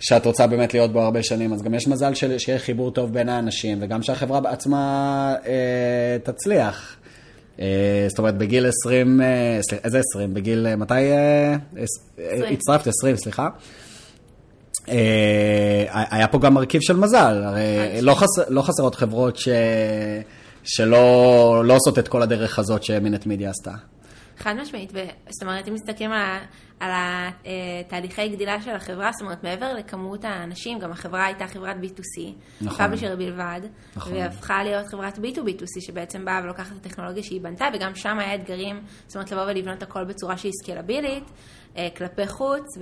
שאת 0.00 0.26
רוצה 0.26 0.46
באמת 0.46 0.74
להיות 0.74 0.92
בו 0.92 1.02
הרבה 1.02 1.22
שנים, 1.22 1.52
אז 1.52 1.62
גם 1.62 1.74
יש 1.74 1.88
מזל 1.88 2.14
של, 2.14 2.38
שיהיה 2.38 2.58
חיבור 2.58 2.90
טוב 2.90 3.12
בין 3.12 3.28
האנשים, 3.28 3.78
וגם 3.80 4.02
שהחברה 4.02 4.40
בעצמה 4.40 5.34
אה, 5.46 6.16
תצליח. 6.22 6.96
אה, 7.60 8.06
זאת 8.08 8.18
אומרת, 8.18 8.38
בגיל 8.38 8.66
20, 8.66 9.20
אה, 9.20 9.60
איזה 9.84 9.98
20? 9.98 10.34
בגיל, 10.34 10.66
אה, 10.66 10.76
מתי 10.76 10.94
אה, 10.94 11.54
הצטרפת? 12.52 12.86
20, 12.86 13.16
סליחה. 13.16 13.48
אה, 14.88 15.84
היה 16.10 16.28
פה 16.28 16.38
גם 16.38 16.54
מרכיב 16.54 16.80
של 16.80 16.96
מזל, 16.96 17.42
הרי 17.44 17.62
לא, 18.00 18.14
חסר, 18.14 18.42
לא 18.48 18.62
חסרות 18.62 18.94
חברות 18.94 19.36
ש... 19.36 19.48
שלא 20.66 21.62
לא 21.64 21.74
עושות 21.74 21.98
את 21.98 22.08
כל 22.08 22.22
הדרך 22.22 22.58
הזאת 22.58 22.82
שמינט 22.82 23.26
מידיה 23.26 23.50
עשתה. 23.50 23.72
חד 24.38 24.54
משמעית. 24.60 24.92
זאת 25.28 25.42
אומרת, 25.42 25.68
אם 25.68 25.74
מסתכלים 25.74 26.12
על, 26.12 26.38
על 26.80 26.90
התהליכי 27.80 28.28
גדילה 28.28 28.60
של 28.60 28.70
החברה, 28.70 29.12
זאת 29.12 29.22
אומרת, 29.22 29.44
מעבר 29.44 29.72
לכמות 29.72 30.24
האנשים, 30.24 30.78
גם 30.78 30.92
החברה 30.92 31.24
הייתה 31.24 31.46
חברת 31.46 31.76
B2C, 31.76 32.20
נכון. 32.60 32.78
פאבלישר 32.78 33.16
בלבד, 33.16 33.60
נכון. 33.96 34.12
והיא 34.12 34.24
הפכה 34.24 34.64
להיות 34.64 34.86
חברת 34.86 35.18
B2B2C, 35.18 35.86
שבעצם 35.86 36.24
באה 36.24 36.40
ולוקחת 36.44 36.72
את 36.76 36.86
הטכנולוגיה 36.86 37.22
שהיא 37.22 37.40
בנתה, 37.40 37.64
וגם 37.74 37.94
שם 37.94 38.18
היה 38.18 38.34
אתגרים, 38.34 38.80
זאת 39.06 39.16
אומרת, 39.16 39.32
לבוא 39.32 39.42
ולבנות 39.42 39.82
הכל 39.82 40.04
בצורה 40.04 40.36
שהיא 40.36 40.52
סקלבילית, 40.62 41.24
אה, 41.76 41.88
כלפי 41.96 42.26
חוץ, 42.26 42.78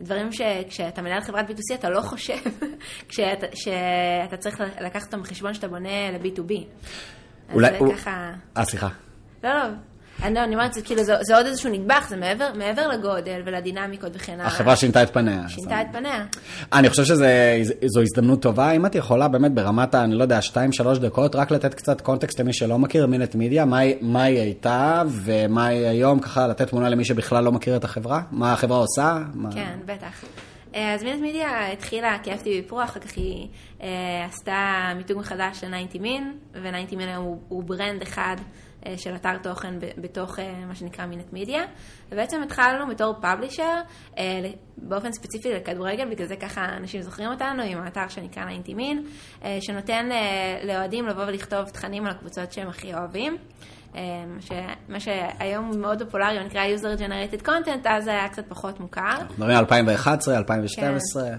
ודברים 0.00 0.32
שכשאתה 0.32 1.02
מנהל 1.02 1.20
חברת 1.20 1.50
B2C 1.50 1.74
אתה 1.74 1.90
לא 1.90 2.00
חושב 2.00 2.38
כשאתה, 3.08 3.46
שאתה 3.54 4.36
צריך 4.36 4.60
לקחת 4.80 5.04
אותם 5.06 5.22
בחשבון 5.22 5.54
שאתה 5.54 5.68
בונה 5.68 6.10
ל-B2B. 6.10 6.52
אולי, 7.52 7.68
אז 7.68 7.78
זה 7.78 7.94
ככה... 7.96 8.32
אה, 8.56 8.64
סליחה. 8.64 8.88
לא, 9.44 9.50
לא. 9.54 9.64
אני, 10.22 10.40
אני 10.40 10.54
אומרת, 10.54 10.72
כאילו, 10.84 11.04
זה, 11.04 11.14
זה 11.22 11.36
עוד 11.36 11.46
איזשהו 11.46 11.70
נדבך, 11.70 12.06
זה 12.08 12.16
מעבר, 12.16 12.50
מעבר 12.54 12.88
לגודל 12.88 13.42
ולדינמיקות 13.46 14.12
וכן 14.14 14.32
הלאה. 14.32 14.46
החברה 14.46 14.76
שינתה 14.76 15.02
את 15.02 15.12
פניה. 15.12 15.48
שינתה 15.48 15.82
את 15.82 15.86
פניה. 15.92 16.24
אני 16.72 16.90
חושב 16.90 17.04
שזו 17.04 18.00
הזדמנות 18.02 18.42
טובה, 18.42 18.70
אם 18.70 18.86
את 18.86 18.94
יכולה 18.94 19.28
באמת 19.28 19.52
ברמת, 19.52 19.94
אני 19.94 20.14
לא 20.14 20.22
יודע, 20.22 20.38
2-3 20.38 20.98
דקות, 20.98 21.36
רק 21.36 21.50
לתת 21.50 21.74
קצת 21.74 22.00
קונטקסט 22.00 22.40
למי 22.40 22.52
שלא 22.52 22.78
מכיר 22.78 23.06
מינט 23.06 23.34
מידיה, 23.34 23.64
מה, 23.64 23.80
מה 24.00 24.22
היא 24.22 24.40
הייתה 24.40 25.02
ומה 25.08 25.66
היא 25.66 25.86
היום, 25.86 26.20
ככה 26.20 26.46
לתת 26.46 26.68
תמונה 26.68 26.88
למי 26.88 27.04
שבכלל 27.04 27.44
לא 27.44 27.52
מכיר 27.52 27.76
את 27.76 27.84
החברה, 27.84 28.22
מה 28.30 28.52
החברה 28.52 28.78
עושה. 28.78 29.18
מה... 29.34 29.52
כן, 29.52 29.78
בטח. 29.86 30.24
אז 30.74 31.02
מינט 31.02 31.20
מידיה 31.20 31.72
התחילה 31.72 32.16
כ-FTV 32.22 32.68
פרו, 32.68 32.82
אחר 32.82 33.00
כך 33.00 33.16
היא 33.16 33.48
אה, 33.82 34.26
עשתה 34.28 34.92
מיתוג 34.96 35.18
מחדש 35.18 35.64
ל-90 35.64 36.00
מין, 36.00 36.32
ו-90 36.54 36.96
מין 36.96 37.08
היום 37.08 37.24
הוא, 37.24 37.38
הוא 37.48 37.64
ברנד 37.64 38.02
אחד 38.02 38.36
אה, 38.38 38.63
של 38.96 39.14
אתר 39.14 39.38
תוכן 39.38 39.74
בתוך 39.98 40.38
אה, 40.38 40.66
מה 40.66 40.74
שנקרא 40.74 41.06
מינט 41.06 41.32
מידיה. 41.32 41.62
ובעצם 42.12 42.42
התחלנו 42.42 42.86
בתור 42.88 43.14
פאבלישר, 43.20 43.80
אה, 44.18 44.24
באופן 44.76 45.12
ספציפי 45.12 45.52
לכדורגל, 45.52 46.10
בגלל 46.10 46.26
זה 46.26 46.36
ככה 46.36 46.64
אנשים 46.76 47.02
זוכרים 47.02 47.30
אותנו, 47.30 47.62
עם 47.62 47.82
האתר 47.82 48.08
שנקרא 48.08 48.44
90 48.62 48.76
מין, 48.76 49.06
שנותן 49.60 50.08
לאוהדים 50.64 51.06
לבוא 51.06 51.24
ולכתוב 51.24 51.68
תכנים 51.68 52.06
על 52.06 52.10
הקבוצות 52.10 52.52
שהם 52.52 52.68
הכי 52.68 52.94
אוהבים. 52.94 53.36
מה 54.88 55.00
שהיום 55.00 55.70
מאוד 55.80 56.02
פופולרי, 56.02 56.38
הוא 56.38 56.46
נקרא 56.46 56.62
user 56.76 57.00
generated 57.00 57.46
content, 57.46 57.88
אז 57.88 58.04
זה 58.04 58.10
היה 58.10 58.28
קצת 58.28 58.44
פחות 58.48 58.80
מוכר. 58.80 59.14
מדברים 59.30 59.50
על 59.50 59.56
2011, 59.56 60.38
2012. 60.38 61.22
כן. 61.22 61.36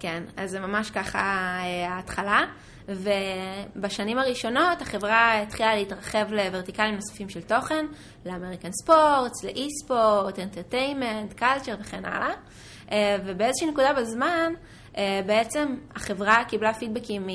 כן, 0.00 0.22
אז 0.36 0.50
זה 0.50 0.60
ממש 0.60 0.90
ככה 0.90 1.20
ההתחלה. 1.88 2.40
ובשנים 2.88 4.18
הראשונות 4.18 4.82
החברה 4.82 5.42
התחילה 5.42 5.76
להתרחב 5.76 6.32
לוורטיקלים 6.32 6.94
נוספים 6.94 7.28
של 7.28 7.42
תוכן, 7.42 7.86
ל 8.26 8.31
American 8.31 8.70
sports, 8.82 9.44
ל 9.44 9.68
esports, 9.84 10.38
entertainment, 10.38 11.32
culture 11.32 11.74
וכן 11.80 12.04
הלאה. 12.04 12.34
אה, 12.92 13.16
ובאיזושהי 13.26 13.70
נקודה 13.70 13.92
בזמן, 13.92 14.52
אה, 14.96 15.20
בעצם 15.26 15.76
החברה 15.94 16.44
קיבלה 16.48 16.74
פידבקים 16.74 17.26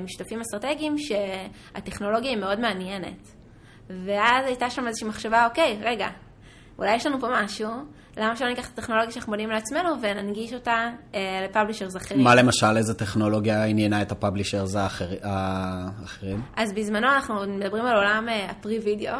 משותפים 0.00 0.40
אסטרטגיים 0.40 0.98
שהטכנולוגיה 0.98 2.30
היא 2.30 2.38
מאוד 2.38 2.60
מעניינת. 2.60 3.28
ואז 3.88 4.46
הייתה 4.46 4.70
שם 4.70 4.86
איזושהי 4.88 5.08
מחשבה, 5.08 5.46
אוקיי, 5.46 5.78
רגע, 5.82 6.08
אולי 6.78 6.94
יש 6.94 7.06
לנו 7.06 7.20
פה 7.20 7.28
משהו, 7.32 7.70
למה 8.16 8.36
שלא 8.36 8.48
ניקח 8.48 8.68
את 8.68 8.78
הטכנולוגיה 8.78 9.10
שאנחנו 9.10 9.30
בונים 9.30 9.50
לעצמנו 9.50 9.90
וננגיש 10.02 10.52
אותה 10.52 10.90
אה, 11.14 11.46
ל 11.48 11.52
publishers 11.52 11.96
אחרים? 11.96 12.24
מה 12.24 12.34
למשל, 12.34 12.76
איזה 12.76 12.94
טכנולוגיה 12.94 13.64
עניינה 13.64 14.02
את 14.02 14.12
ה 14.12 14.18
publishers 14.18 14.76
האחר, 14.76 15.08
האחרים? 15.22 16.42
אז 16.56 16.72
בזמנו 16.72 17.06
אנחנו 17.06 17.34
מדברים 17.48 17.86
על 17.86 17.96
עולם 17.96 18.28
אה, 18.28 18.50
ה 18.50 18.56
pre-video, 18.56 19.16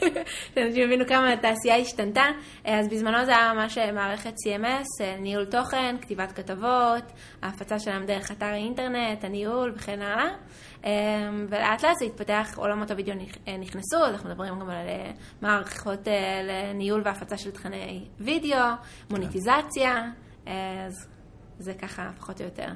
שאנשים 0.54 0.84
הבינו 0.84 1.06
כמה 1.06 1.32
התעשייה 1.32 1.76
השתנתה, 1.76 2.24
אה, 2.66 2.78
אז 2.78 2.88
בזמנו 2.88 3.24
זה 3.24 3.36
היה 3.36 3.52
ממש 3.52 3.78
אה, 3.78 3.92
מערכת 3.92 4.34
CMS, 4.46 5.04
אה, 5.04 5.16
ניהול 5.20 5.44
תוכן, 5.44 5.96
כתיבת 6.00 6.32
כתבות, 6.32 7.12
ההפצה 7.42 7.78
שלהם 7.78 8.06
דרך 8.06 8.30
אתר 8.30 8.46
האינטרנט, 8.46 9.24
הניהול 9.24 9.72
וכן 9.76 10.02
הלאה. 10.02 10.30
אמ, 10.84 11.46
ולאט 11.48 11.84
לאט 11.84 11.98
זה 11.98 12.04
התפתח, 12.04 12.54
עולמות 12.56 12.90
הוידאו 12.90 13.14
אה, 13.48 13.56
נכנסו, 13.56 14.06
אנחנו 14.08 14.30
מדברים 14.30 14.60
גם 14.60 14.70
על 14.70 14.88
אה, 14.88 15.10
מערכות 15.42 16.08
אה, 16.08 16.42
לניהול 16.42 17.02
והפצה 17.04 17.36
של 17.36 17.50
תכני 17.50 18.04
וידאו, 18.20 18.58
מוניטיזציה, 19.10 20.10
אז 20.46 21.06
זה 21.58 21.74
ככה 21.74 22.10
פחות 22.18 22.40
או 22.40 22.44
יותר. 22.44 22.66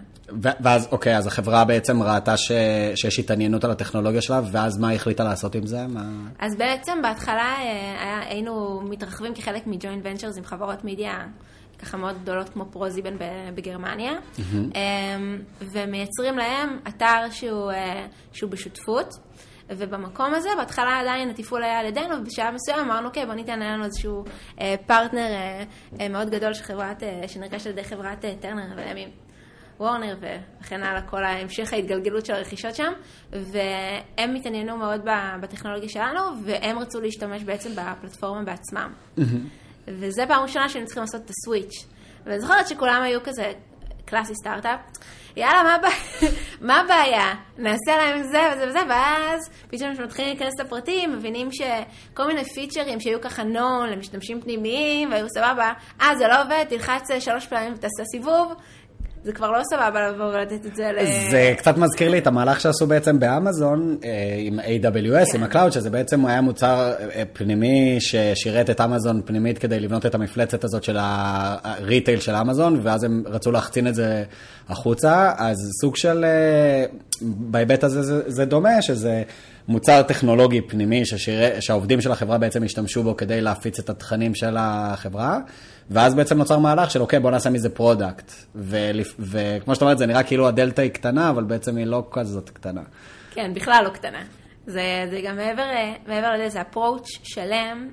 ואז, 0.42 0.88
אוקיי, 0.92 1.16
אז 1.16 1.26
החברה 1.26 1.64
בעצם 1.64 2.02
ראתה 2.02 2.36
ש... 2.36 2.52
שיש 2.94 3.18
התעניינות 3.18 3.64
על 3.64 3.70
הטכנולוגיה 3.70 4.22
שלה, 4.22 4.40
ואז 4.52 4.78
מה 4.78 4.92
החליטה 4.92 5.24
לעשות 5.24 5.54
עם 5.54 5.66
זה? 5.66 5.86
מה... 5.86 6.04
אז 6.38 6.56
בעצם 6.56 7.02
בהתחלה 7.02 7.54
היה, 7.58 8.20
היינו 8.28 8.80
מתרחבים 8.80 9.34
כחלק 9.34 9.66
מג'וינט 9.66 10.02
ונצ'רס 10.04 10.38
עם 10.38 10.44
חברות 10.44 10.84
מידיה 10.84 11.26
ככה 11.78 11.96
מאוד 11.96 12.22
גדולות 12.22 12.48
כמו 12.48 12.64
ProSieben 12.70 13.16
בגרמניה, 13.54 14.12
mm-hmm. 14.12 14.78
ומייצרים 15.60 16.38
להם 16.38 16.78
אתר 16.88 17.30
שהוא, 17.30 17.70
אה, 17.72 18.06
שהוא 18.32 18.50
בשותפות. 18.50 19.08
ובמקום 19.70 20.34
הזה, 20.34 20.48
בהתחלה 20.56 21.00
עדיין 21.00 21.30
התפעול 21.30 21.62
היה 21.62 21.78
על 21.78 21.86
ידינו, 21.86 22.14
ובשלב 22.20 22.54
מסוים 22.54 22.78
אמרנו, 22.78 23.08
אוקיי, 23.08 23.26
בוא 23.26 23.34
ניתן 23.34 23.60
לנו 23.60 23.84
איזשהו 23.84 24.24
אה, 24.60 24.74
פרטנר 24.86 25.20
אה, 25.20 25.64
אה, 26.00 26.08
מאוד 26.08 26.30
גדול 26.30 26.54
של 26.54 26.62
חברת, 26.64 27.02
אה, 27.02 27.28
שנרכש 27.28 27.66
על 27.66 27.72
ידי 27.72 27.84
חברת 27.84 28.24
אה, 28.24 28.34
טרנר, 28.40 28.62
ולימים 28.76 29.08
וורנר 29.80 30.16
וכן 30.20 30.82
הלאה, 30.82 31.02
כל 31.02 31.24
המשך 31.24 31.72
ההתגלגלות 31.72 32.26
של 32.26 32.32
הרכישות 32.32 32.74
שם, 32.74 32.92
והם 33.32 34.34
התעניינו 34.34 34.76
מאוד 34.76 35.00
בטכנולוגיה 35.40 35.88
שלנו, 35.88 36.20
והם 36.44 36.78
רצו 36.78 37.00
להשתמש 37.00 37.42
בעצם 37.42 37.70
בפלטפורמה 37.76 38.42
בעצמם. 38.42 38.92
Mm-hmm. 39.18 39.65
וזה 39.88 40.24
פעם 40.28 40.42
ראשונה 40.42 40.68
שהיינו 40.68 40.86
צריכים 40.86 41.02
לעשות 41.02 41.20
את 41.24 41.30
הסוויץ'. 41.30 41.86
ואני 42.26 42.40
זוכרת 42.40 42.68
שכולם 42.68 43.02
היו 43.02 43.22
כזה, 43.24 43.52
קלאסי 44.04 44.34
סטארט-אפ, 44.34 44.80
יאללה, 45.36 45.62
מה? 45.62 45.88
מה 46.68 46.80
הבעיה? 46.80 47.34
נעשה 47.58 47.96
להם 47.96 48.22
זה 48.22 48.40
וזה 48.52 48.68
וזה, 48.68 48.78
ואז 48.88 49.50
פתאום 49.68 49.94
כשמתחילים 49.94 50.30
להיכנס 50.30 50.60
לפרטים, 50.60 51.12
מבינים 51.12 51.48
שכל 51.52 52.26
מיני 52.26 52.44
פיצ'רים 52.44 53.00
שהיו 53.00 53.20
ככה 53.20 53.42
נון 53.42 53.88
למשתמשים 53.88 54.40
פנימיים, 54.40 55.10
והיו 55.10 55.28
סבבה, 55.28 55.72
אה, 56.00 56.16
זה 56.16 56.26
לא 56.28 56.42
עובד, 56.42 56.64
תלחץ 56.68 57.08
שלוש 57.18 57.46
פעמים 57.46 57.72
ותעשה 57.72 58.04
סיבוב, 58.12 58.52
זה 59.26 59.32
כבר 59.32 59.50
לא 59.50 59.62
סבבה 59.70 60.08
לבוא 60.08 60.24
ולתת 60.24 60.66
את 60.66 60.76
זה 60.76 60.90
ל... 60.92 61.30
זה 61.30 61.54
קצת 61.56 61.76
מזכיר 61.76 62.08
לי 62.08 62.18
את 62.18 62.26
המהלך 62.26 62.60
שעשו 62.60 62.86
בעצם 62.86 63.20
באמזון 63.20 63.96
אה, 64.04 64.10
עם 64.38 64.60
AWS, 64.60 65.32
כן. 65.32 65.38
עם 65.38 65.42
ה 65.42 65.47
cloud, 65.47 65.72
שזה 65.72 65.90
בעצם 65.90 66.26
היה 66.26 66.40
מוצר 66.40 66.92
אה, 67.14 67.22
פנימי 67.32 67.96
ששירת 68.00 68.70
את 68.70 68.80
אמזון 68.80 69.22
פנימית 69.24 69.58
כדי 69.58 69.80
לבנות 69.80 70.06
את 70.06 70.14
המפלצת 70.14 70.64
הזאת 70.64 70.84
של 70.84 70.96
ה 71.00 71.17
retail 71.17 72.20
של 72.20 72.34
אמזון, 72.34 72.80
ואז 72.82 73.04
הם 73.04 73.22
רצו 73.26 73.52
להחצין 73.52 73.88
את 73.88 73.94
זה 73.94 74.24
החוצה, 74.68 75.32
אז 75.38 75.56
סוג 75.80 75.96
של, 75.96 76.24
אה, 76.24 76.84
בהיבט 77.22 77.84
הזה 77.84 78.02
זה, 78.02 78.22
זה 78.26 78.44
דומה, 78.44 78.82
שזה... 78.82 79.22
מוצר 79.68 80.02
טכנולוגי 80.02 80.60
פנימי 80.60 81.06
ששיר... 81.06 81.60
שהעובדים 81.60 82.00
של 82.00 82.12
החברה 82.12 82.38
בעצם 82.38 82.62
השתמשו 82.62 83.02
בו 83.02 83.16
כדי 83.16 83.40
להפיץ 83.40 83.78
את 83.78 83.90
התכנים 83.90 84.34
של 84.34 84.56
החברה, 84.58 85.38
ואז 85.90 86.14
בעצם 86.14 86.38
נוצר 86.38 86.58
מהלך 86.58 86.90
של 86.90 87.00
אוקיי, 87.00 87.20
בוא 87.20 87.30
נעשה 87.30 87.50
מזה 87.50 87.68
product. 87.68 88.32
ולפ... 88.54 89.14
וכמו 89.18 89.74
שאת 89.74 89.82
אומרת, 89.82 89.98
זה 89.98 90.06
נראה 90.06 90.22
כאילו 90.22 90.48
הדלתא 90.48 90.80
היא 90.80 90.90
קטנה, 90.90 91.30
אבל 91.30 91.44
בעצם 91.44 91.76
היא 91.76 91.86
לא 91.86 92.04
כזאת 92.10 92.50
קטנה. 92.50 92.82
כן, 93.30 93.54
בכלל 93.54 93.82
לא 93.84 93.90
קטנה. 93.90 94.22
זה, 94.66 95.06
זה 95.10 95.20
גם 95.24 95.36
מעבר, 95.36 95.66
מעבר 96.06 96.32
לזה, 96.32 96.48
זה 96.48 96.60
approach 96.60 97.08
שלם 97.22 97.88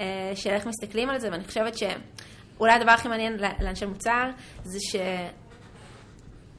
אה, 0.00 0.32
של 0.34 0.50
איך 0.50 0.66
מסתכלים 0.66 1.10
על 1.10 1.18
זה, 1.18 1.28
ואני 1.32 1.44
חושבת 1.44 1.78
שאולי 1.78 2.72
הדבר 2.72 2.90
הכי 2.90 3.08
מעניין 3.08 3.36
לאנשי 3.60 3.86
מוצר, 3.86 4.30
זה 4.64 4.78
ש... 4.80 4.96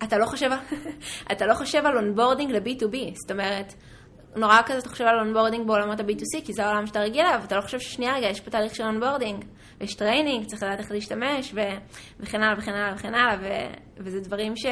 אתה 0.04 0.18
לא 0.18 0.26
חושב, 0.26 0.50
אתה 1.32 1.46
לא 1.46 1.54
חושב 1.54 1.86
על 1.86 1.98
onboarding 1.98 2.52
ל-B2B, 2.52 2.96
זאת 3.14 3.32
אומרת, 3.32 3.74
נורא 4.36 4.58
כזה 4.66 4.78
אתה 4.78 4.90
חושב 4.90 5.06
על 5.06 5.20
onboarding 5.20 5.68
בעולמות 5.68 6.00
ה-B2C, 6.00 6.46
כי 6.46 6.54
זה 6.54 6.66
העולם 6.66 6.88
שאתה 6.88 7.00
רגיל 7.00 7.26
אליו, 7.26 7.40
ואתה 7.42 7.56
לא 7.56 7.62
חושב 7.62 7.80
ששנייה 7.80 8.16
רגע, 8.16 8.28
יש 8.28 8.40
פה 8.40 8.52
תהליך 8.52 8.76
של 8.76 8.84
onboarding, 8.84 9.46
ויש 9.80 9.94
training, 9.94 10.46
צריך 10.46 10.64
לדעת 10.64 10.80
איך 10.80 10.92
להשתמש, 10.92 11.54
ו... 11.54 11.60
וכן 12.20 12.44
הלאה 12.44 12.60
וכן 12.60 12.72
הלאה 12.72 12.96
וכן 12.96 13.16
הלאה, 13.16 13.38
ו... 13.42 13.48
וזה 13.98 14.20
דברים 14.20 14.56
ש... 14.56 14.66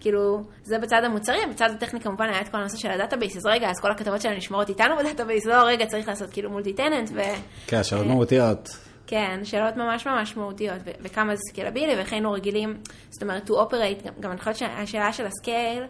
כאילו, 0.00 0.42
זה 0.62 0.78
בצד 0.78 1.04
המוצרי, 1.04 1.38
בצד 1.50 1.70
הטכני 1.70 2.00
כמובן 2.00 2.28
היה 2.28 2.40
את 2.40 2.48
כל 2.48 2.58
הנושא 2.58 2.76
של 2.76 2.90
ה 2.90 2.95
database, 2.95 3.36
אז 3.36 3.46
רגע, 3.46 3.70
אז 3.70 3.80
כל 3.80 3.90
הכתבות 3.90 4.20
שלנו 4.20 4.36
נשמרות 4.36 4.68
איתנו 4.68 4.96
ב 4.98 5.03
database, 5.03 5.46
לא, 5.46 5.62
רגע, 5.66 5.86
צריך 5.86 6.08
לעשות 6.08 6.30
כאילו 6.30 6.50
multi 6.50 6.72
tenant, 6.72 7.10
ו... 7.14 7.20
כן, 7.66 7.82
שאלות 7.82 8.06
מהותיות. 8.06 8.68
כן, 9.06 9.40
שאלות 9.44 9.76
ממש 9.76 10.06
ממש 10.06 10.36
מהותיות, 10.36 10.78
ו- 10.84 10.90
וכמה 11.00 11.36
זה 11.36 11.42
סקיילבילי, 11.50 11.96
ואיך 11.96 12.12
היינו 12.12 12.32
רגילים, 12.32 12.76
זאת 13.10 13.22
אומרת, 13.22 13.50
to 13.50 13.52
operate, 13.52 14.06
גם, 14.06 14.12
גם 14.20 14.30
אני 14.30 14.38
חושבת 14.38 14.56
שהשאלה 14.56 15.12
של 15.12 15.26
ה 15.26 15.34
scale, 15.34 15.84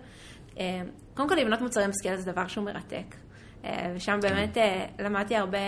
אה, 0.60 0.80
קודם 1.14 1.28
כל 1.28 1.34
לבנות 1.34 1.60
מוצרים 1.60 1.90
ב 1.90 1.95
scale 1.95 2.16
זה 2.16 2.32
דבר 2.32 2.46
שהוא 2.46 2.64
מרתק. 2.64 3.14
אה, 3.68 3.92
ושם 3.94 4.18
באמת 4.22 4.58
אה, 4.58 4.86
למדתי 4.98 5.36
הרבה 5.36 5.58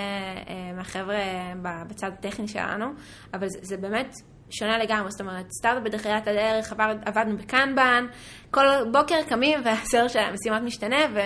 מהחבר'ה 0.77 1.19
בצד 1.63 2.11
הטכני 2.19 2.49
שלנו, 2.49 2.87
אבל 3.35 3.49
זה, 3.49 3.59
זה 3.63 3.77
באמת 3.77 4.15
שונה 4.51 4.79
לגמרי, 4.79 5.11
זאת 5.11 5.21
אומרת, 5.21 5.47
סטארט-אפ 5.59 5.83
בתחילת 5.83 6.29
הדרך, 6.29 6.73
עבד, 6.73 6.95
עבדנו 7.05 7.37
בקנבן, 7.37 8.07
כל 8.51 8.67
בוקר 8.93 9.23
קמים 9.29 9.61
והסדר 9.65 10.09
של 10.09 10.19
המשימות 10.19 10.63
משתנה, 10.63 10.97
ו, 11.15 11.19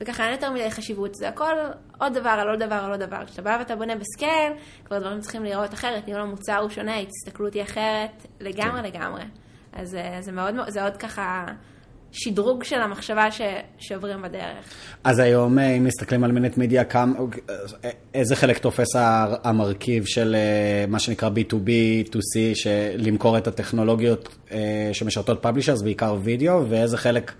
וככה 0.00 0.24
אין 0.24 0.32
יותר 0.32 0.50
מדי 0.50 0.70
חשיבות, 0.70 1.14
זה 1.14 1.28
הכל 1.28 1.54
עוד 1.98 2.14
דבר 2.14 2.30
על 2.30 2.48
עוד 2.48 2.62
דבר 2.62 2.74
על 2.74 2.90
עוד 2.90 3.00
דבר. 3.00 3.24
כשאתה 3.26 3.42
בא 3.42 3.56
ואתה 3.58 3.76
בונה 3.76 3.94
בסקייל, 3.96 4.52
כבר 4.84 4.98
דברים 4.98 5.20
צריכים 5.20 5.42
להיראות 5.42 5.74
אחרת, 5.74 6.06
ניהול 6.06 6.22
המוצר 6.22 6.58
הוא 6.58 6.70
שונה, 6.70 6.94
ההסתכלות 6.94 7.54
היא 7.54 7.62
אחרת 7.62 8.26
לגמרי 8.40 8.82
כן. 8.82 9.00
לגמרי. 9.00 9.22
אז 9.72 9.98
זה 10.20 10.32
מאוד, 10.32 10.54
זה 10.68 10.84
עוד 10.84 10.96
ככה... 10.96 11.46
שדרוג 12.12 12.64
של 12.64 12.80
המחשבה 12.80 13.30
ש... 13.30 13.40
שעוברים 13.78 14.22
בדרך. 14.22 14.64
אז 15.04 15.18
היום, 15.18 15.58
אה, 15.58 15.76
אם 15.76 15.84
מסתכלים 15.84 16.24
על 16.24 16.32
מינט 16.32 16.56
מידיה, 16.56 16.84
כמה, 16.84 17.18
אה, 17.84 17.90
איזה 18.14 18.36
חלק 18.36 18.58
תופס 18.58 18.88
המרכיב 19.44 20.04
של 20.04 20.34
אה, 20.34 20.84
מה 20.88 20.98
שנקרא 20.98 21.28
B2B2C, 21.28 22.38
למכור 22.96 23.38
את 23.38 23.46
הטכנולוגיות 23.46 24.28
שמשרתות 24.92 25.42
publishers, 25.42 25.82
בעיקר 25.82 26.16
וידאו, 26.22 26.64
ואיזה 26.68 26.96
חלק 26.96 27.32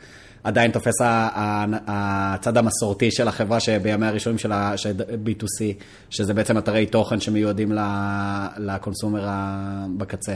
עדיין 0.44 0.70
תופס 0.70 0.94
הצד 1.86 2.56
המסורתי 2.56 3.10
של 3.10 3.28
החברה 3.28 3.60
שבימי 3.60 4.06
הראשונים 4.06 4.38
של 4.38 4.52
B2C, 5.24 5.82
שזה 6.10 6.34
בעצם 6.34 6.58
אתרי 6.58 6.86
תוכן 6.86 7.20
שמיועדים 7.20 7.72
ל 8.58 8.66
consumer 8.66 9.28
בקצה. 9.96 10.34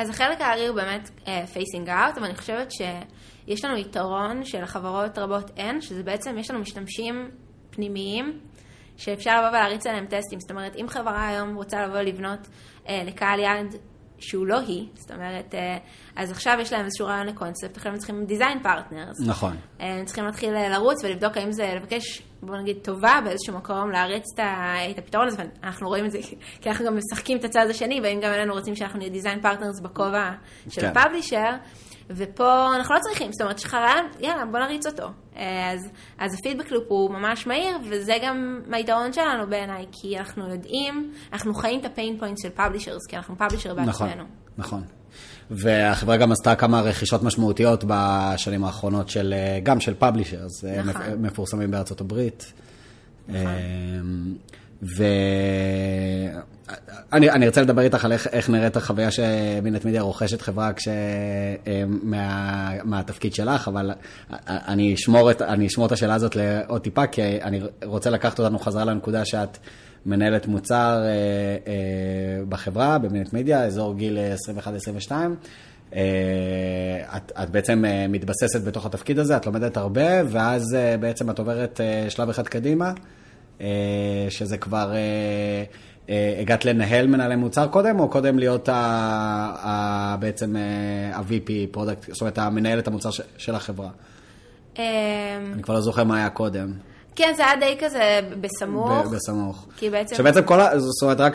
אז 0.00 0.10
החלק 0.10 0.40
הארי 0.40 0.66
הוא 0.66 0.76
באמת 0.76 1.10
פייסינג 1.52 1.88
uh, 1.88 1.92
אאוט, 1.92 2.18
אבל 2.18 2.24
אני 2.26 2.34
חושבת 2.34 2.72
שיש 3.50 3.64
לנו 3.64 3.76
יתרון 3.76 4.44
שלחברות 4.44 5.18
רבות 5.18 5.50
אין, 5.56 5.80
שזה 5.80 6.02
בעצם, 6.02 6.38
יש 6.38 6.50
לנו 6.50 6.60
משתמשים 6.60 7.30
פנימיים, 7.70 8.40
שאפשר 8.96 9.38
לבוא 9.38 9.48
ולהריץ 9.48 9.86
עליהם 9.86 10.06
טסטים. 10.06 10.40
זאת 10.40 10.50
אומרת, 10.50 10.76
אם 10.76 10.88
חברה 10.88 11.28
היום 11.28 11.54
רוצה 11.54 11.86
לבוא 11.86 11.98
לבנות 11.98 12.48
uh, 12.84 12.90
לקהל 13.06 13.38
יעד 13.38 13.74
שהוא 14.20 14.46
לא 14.46 14.60
היא, 14.60 14.88
זאת 14.94 15.10
אומרת, 15.10 15.54
אה, 15.54 15.76
אז 16.16 16.30
עכשיו 16.30 16.56
יש 16.60 16.72
להם 16.72 16.84
איזשהו 16.84 17.06
רעיון 17.06 17.26
לקונספט, 17.26 17.76
עכשיו 17.76 17.92
הם 17.92 17.98
צריכים 17.98 18.24
design 18.24 18.62
partners. 18.62 19.20
נכון. 19.26 19.56
אה, 19.80 19.94
הם 19.98 20.04
צריכים 20.04 20.24
להתחיל 20.24 20.54
לרוץ 20.68 21.04
ולבדוק 21.04 21.36
האם 21.36 21.52
זה, 21.52 21.74
לבקש, 21.76 22.22
בוא 22.42 22.56
נגיד, 22.56 22.76
טובה 22.82 23.20
באיזשהו 23.24 23.54
מקום, 23.54 23.90
להריץ 23.90 24.24
את 24.90 24.98
הפתרון 24.98 25.26
הזה, 25.26 25.42
ואנחנו 25.62 25.88
רואים 25.88 26.06
את 26.06 26.10
זה, 26.10 26.18
כי 26.60 26.68
אנחנו 26.70 26.86
גם 26.86 26.96
משחקים 26.96 27.38
את 27.38 27.44
הצד 27.44 27.66
השני, 27.70 28.00
והאם 28.00 28.20
גם 28.20 28.32
אלינו 28.32 28.54
רוצים 28.54 28.76
שאנחנו 28.76 28.98
נהיה 28.98 29.10
design 29.10 29.40
partners 29.40 29.80
בכובע 29.80 30.30
של 30.68 30.80
כן. 30.80 30.86
ה 30.86 30.92
publisher. 30.92 31.50
ופה 32.16 32.76
אנחנו 32.76 32.94
לא 32.94 33.00
צריכים, 33.00 33.32
זאת 33.32 33.40
אומרת, 33.40 33.58
יש 33.58 33.64
לך 33.64 33.74
רעיון, 33.74 34.06
יאללה, 34.20 34.44
בוא 34.44 34.58
נריץ 34.58 34.86
אותו. 34.86 35.08
אה, 35.36 35.72
אז, 35.72 35.90
אז 36.18 36.34
ה 36.34 36.38
feedback 36.38 36.70
loop 36.70 36.84
הוא 36.88 37.10
ממש 37.10 37.46
מהיר, 37.46 37.78
וזה 37.90 38.12
גם 38.22 38.60
היתרון 38.72 39.12
שלנו 39.12 39.50
בעיניי, 39.50 39.86
כי 39.92 40.18
אנחנו 40.18 40.50
יודעים, 40.50 41.12
אנחנו 41.32 41.54
חיים 41.54 41.80
את 41.80 41.84
ה 41.84 41.91
pain 41.91 42.18
point 42.18 42.38
של 42.38 42.50
publishers, 42.50 43.06
כי 43.08 43.16
אנחנו 43.16 43.38
publisher 43.38 43.74
בעצמנו. 43.74 44.24
נכון, 44.56 44.82
נכון. 44.82 44.82
והחברה 45.50 46.16
גם 46.16 46.32
עשתה 46.32 46.54
כמה 46.54 46.80
רכישות 46.80 47.22
משמעותיות 47.22 47.84
בשנים 47.86 48.64
האחרונות, 48.64 49.08
של, 49.08 49.34
אה, 49.36 49.60
גם 49.62 49.80
של 49.80 49.94
publishers, 49.94 50.64
אה, 50.64 50.82
נכון. 50.82 51.02
מפורסמים 51.18 51.70
בארצות 51.70 52.00
הברית. 52.00 52.52
נכון. 53.28 53.44
ואני 54.82 56.30
אני 57.12 57.46
רוצה 57.46 57.62
לדבר 57.62 57.82
איתך 57.82 58.04
על 58.04 58.12
איך, 58.12 58.26
איך 58.26 58.50
נראית 58.50 58.76
החוויה 58.76 59.10
ש 59.10 59.28
Minute 59.28 59.84
Media 59.84 60.02
רוכשת 60.02 60.40
חברה 60.40 60.72
כש... 60.72 60.88
אה, 60.88 61.84
מה, 61.86 62.70
מהתפקיד 62.84 63.34
שלך, 63.34 63.68
אבל 63.68 63.90
אני 64.46 64.94
אשמור, 64.94 65.30
את, 65.30 65.42
אני 65.42 65.66
אשמור 65.66 65.86
את 65.86 65.92
השאלה 65.92 66.14
הזאת 66.14 66.36
לעוד 66.36 66.80
טיפה, 66.80 67.06
כי 67.06 67.22
אני 67.42 67.60
רוצה 67.84 68.10
לקחת 68.10 68.38
אותנו 68.38 68.58
חזרה 68.58 68.84
לנקודה 68.84 69.24
שאת 69.24 69.58
מנהלת 70.06 70.46
מוצר 70.46 71.02
אה, 71.04 71.08
אה, 71.66 72.44
בחברה, 72.48 72.98
במינט 72.98 73.32
מידיה, 73.32 73.64
אזור 73.64 73.94
גיל 73.94 74.18
21-22. 75.08 75.12
את, 77.16 77.32
את 77.42 77.50
בעצם 77.50 77.84
מתבססת 78.08 78.64
בתוך 78.64 78.86
התפקיד 78.86 79.18
הזה, 79.18 79.36
את 79.36 79.46
לומדת 79.46 79.76
הרבה, 79.76 80.22
ואז 80.28 80.76
בעצם 81.00 81.30
את 81.30 81.38
עוברת 81.38 81.80
שלב 82.08 82.28
אחד 82.28 82.48
קדימה. 82.48 82.92
אה, 83.60 83.66
שזה 84.30 84.58
כבר, 84.58 84.92
אה, 84.94 85.64
אה, 86.08 86.36
הגעת 86.40 86.64
לנהל 86.64 87.06
מנהלי 87.06 87.36
מוצר 87.36 87.66
קודם, 87.66 88.00
או 88.00 88.08
קודם 88.08 88.38
להיות 88.38 88.68
ה, 88.68 88.74
ה, 89.62 90.16
בעצם 90.20 90.56
ה-VP 91.14 91.50
product, 91.70 92.12
זאת 92.12 92.20
אומרת, 92.20 92.38
המנהלת 92.38 92.86
המוצר 92.88 93.10
של 93.36 93.54
החברה? 93.54 93.88
אני 94.78 95.62
כבר 95.62 95.74
לא 95.74 95.80
זוכר 95.80 96.04
מה 96.04 96.16
היה 96.16 96.30
קודם. 96.30 96.72
כן, 97.16 97.32
זה 97.36 97.46
היה 97.46 97.56
די 97.60 97.76
כזה 97.80 98.20
בסמוך. 98.40 99.06
בסמוך. 99.12 99.66
כי 99.76 99.90
בעצם... 99.90 100.16
שבעצם 100.16 100.42
כל, 100.42 100.60
ה... 100.60 100.78
זאת 100.78 101.02
אומרת, 101.02 101.20
רק 101.20 101.34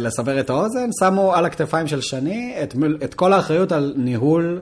לסבר 0.00 0.40
את 0.40 0.50
האוזן, 0.50 0.90
שמו 1.00 1.34
על 1.34 1.44
הכתפיים 1.44 1.86
של 1.86 2.00
שני 2.00 2.56
את, 2.62 2.74
את 3.04 3.14
כל 3.14 3.32
האחריות 3.32 3.72
על 3.72 3.94
ניהול 3.96 4.60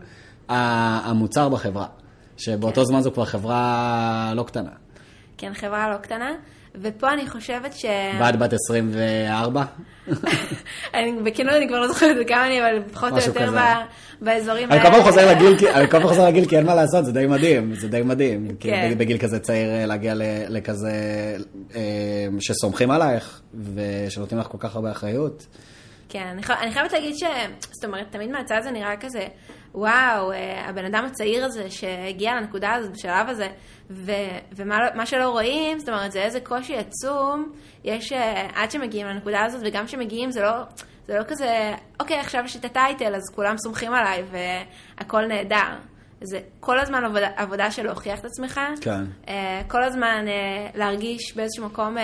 המוצר 0.49 1.49
בחברה. 1.49 1.87
שבאותו 2.39 2.81
כן. 2.81 2.87
זמן 2.87 3.01
זו 3.01 3.13
כבר 3.13 3.25
חברה 3.25 4.33
לא 4.35 4.43
קטנה. 4.43 4.71
כן, 5.39 5.55
חברה 5.55 5.91
לא 5.91 5.97
קטנה. 5.97 6.31
ופה 6.83 7.13
אני 7.13 7.29
חושבת 7.29 7.75
ש... 7.75 7.85
ואת 8.21 8.39
בת 8.39 8.53
24? 8.53 9.65
בכנות 11.25 11.55
אני 11.55 11.69
כבר 11.69 11.81
לא 11.81 11.89
זוכרת 11.89 12.29
כמה 12.29 12.47
אני, 12.47 12.61
אבל 12.61 12.83
פחות 12.93 13.13
או 13.13 13.19
יותר 13.19 13.51
באזורים 14.21 14.71
האלה. 14.71 14.83
אני 14.83 14.91
כל 14.91 14.97
פעם 15.99 16.09
חוזר 16.09 16.27
לגיל 16.29 16.49
כי 16.49 16.57
אין 16.57 16.67
מה 16.67 16.75
לעשות, 16.75 17.05
זה 17.05 17.13
די 17.13 17.27
מדהים, 17.27 17.75
זה 17.75 17.89
די 17.89 18.03
מדהים. 18.03 18.49
כי 18.61 18.69
כן. 18.69 18.95
בגיל 18.99 19.19
כזה 19.19 19.39
צעיר 19.39 19.71
אה, 19.71 19.87
להגיע 19.87 20.15
לכזה, 20.49 20.93
אה, 21.75 22.27
שסומכים 22.41 22.91
עלייך, 22.91 23.41
ושנותנים 23.75 24.41
לך 24.41 24.47
כל 24.47 24.59
כך 24.61 24.75
הרבה 24.75 24.91
אחריות. 24.91 25.47
כן, 26.09 26.37
אני 26.51 26.73
חייבת 26.73 26.93
להגיד 26.93 27.17
ש... 27.17 27.23
זאת 27.61 27.85
אומרת, 27.85 28.07
תמיד 28.11 28.31
מהצד 28.31 28.61
זה 28.63 28.71
נראה 28.71 28.97
כזה, 28.97 29.27
וואו, 29.75 30.33
אה, 30.33 30.69
הבן 30.69 30.85
אדם 30.85 31.05
הצעיר 31.05 31.45
הזה 31.45 31.71
שהגיע 31.71 32.35
לנקודה 32.35 32.75
הזאת, 32.75 32.93
בשלב 32.93 33.29
הזה, 33.29 33.49
ו, 33.91 34.13
ומה 34.57 35.07
שלא 35.07 35.31
רואים, 35.31 35.79
זאת 35.79 35.89
אומרת, 35.89 36.13
זה 36.13 36.23
איזה 36.23 36.41
קושי 36.41 36.77
עצום, 36.77 37.53
יש, 37.85 38.13
אה, 38.13 38.49
עד 38.55 38.71
שמגיעים 38.71 39.07
לנקודה 39.07 39.45
הזאת, 39.45 39.61
וגם 39.65 39.87
כשמגיעים 39.87 40.31
זה 40.31 40.43
לא, 40.43 40.63
זה 41.07 41.19
לא 41.19 41.25
כזה, 41.25 41.75
אוקיי, 42.01 42.19
עכשיו 42.19 42.43
יש 42.45 42.57
את 42.57 42.65
ה 42.65 42.72
title, 42.72 43.15
אז 43.15 43.23
כולם 43.35 43.55
סומכים 43.59 43.93
עליי 43.93 44.23
והכל 44.31 45.27
נהדר. 45.27 45.77
זה 46.21 46.41
כל 46.61 46.79
הזמן 46.79 47.05
עבודה, 47.05 47.29
עבודה 47.37 47.71
של 47.71 47.83
להוכיח 47.83 48.21
את 48.21 48.25
עצמך. 48.25 48.61
כן. 48.81 49.05
אה, 49.29 49.63
כל 49.69 49.85
הזמן 49.85 50.25
אה, 50.29 50.71
להרגיש 50.75 51.37
באיזשהו 51.37 51.67
מקום 51.67 51.97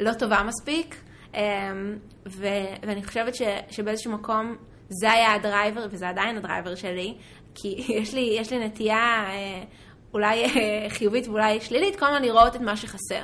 לא 0.00 0.12
טובה 0.12 0.42
מספיק. 0.42 0.96
ו, 2.26 2.46
ואני 2.82 3.04
חושבת 3.04 3.34
ש, 3.34 3.42
שבאיזשהו 3.70 4.12
מקום 4.12 4.56
זה 4.88 5.12
היה 5.12 5.34
ה 5.34 5.41
driver, 5.41 5.86
וזה 5.90 6.08
עדיין 6.08 6.36
ה 6.36 6.41
driver 6.41 6.74
שלי, 6.74 7.14
כי 7.54 7.68
יש 8.00 8.14
לי, 8.14 8.36
יש 8.40 8.52
לי 8.52 8.66
נטייה 8.66 9.24
אולי 10.14 10.44
חיובית 10.88 11.28
ואולי 11.28 11.60
שלילית, 11.60 11.98
כל 11.98 12.06
הזמן 12.06 12.22
לראות 12.22 12.56
את 12.56 12.60
מה 12.60 12.76
שחסר. 12.76 13.22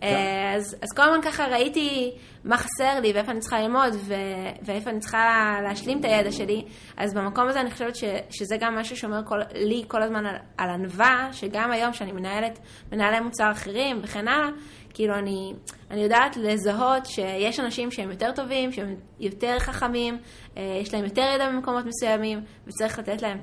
כן. 0.00 0.54
אז, 0.56 0.76
אז 0.82 0.88
כל 0.96 1.02
הזמן 1.02 1.22
ככה 1.22 1.46
ראיתי 1.46 2.12
מה 2.44 2.56
חסר 2.56 3.00
לי 3.00 3.12
ואיפה 3.12 3.30
אני 3.32 3.40
צריכה 3.40 3.60
ללמוד 3.60 3.94
ו, 3.94 4.14
ואיפה 4.62 4.90
אני 4.90 5.00
צריכה 5.00 5.56
להשלים 5.62 6.00
את 6.00 6.04
הידע 6.04 6.32
שלי. 6.32 6.64
אז 6.96 7.14
במקום 7.14 7.48
הזה 7.48 7.60
אני 7.60 7.70
חושבת 7.70 7.96
ש, 7.96 8.04
שזה 8.30 8.56
גם 8.60 8.76
משהו 8.76 8.96
שאומר 8.96 9.20
כל, 9.24 9.40
לי 9.54 9.84
כל 9.88 10.02
הזמן 10.02 10.26
על, 10.26 10.36
על 10.58 10.70
ענווה, 10.70 11.28
שגם 11.32 11.72
היום 11.72 11.92
שאני 11.92 12.12
מנהלת 12.12 12.58
מנהלי 12.92 13.20
מוצר 13.20 13.50
אחרים 13.50 14.00
וכן 14.02 14.28
הלאה, 14.28 14.48
כאילו 14.94 15.14
אני, 15.14 15.54
אני 15.90 16.00
יודעת 16.00 16.36
לזהות 16.36 17.06
שיש 17.06 17.60
אנשים 17.60 17.90
שהם 17.90 18.10
יותר 18.10 18.32
טובים, 18.34 18.72
שהם 18.72 18.94
יותר 19.20 19.58
חכמים, 19.58 20.18
אה, 20.56 20.78
יש 20.82 20.94
להם 20.94 21.04
יותר 21.04 21.24
ידע 21.34 21.48
במקומות 21.52 21.84
מסוימים, 21.86 22.40
וצריך 22.66 22.98
לתת 22.98 23.22
להם 23.22 23.38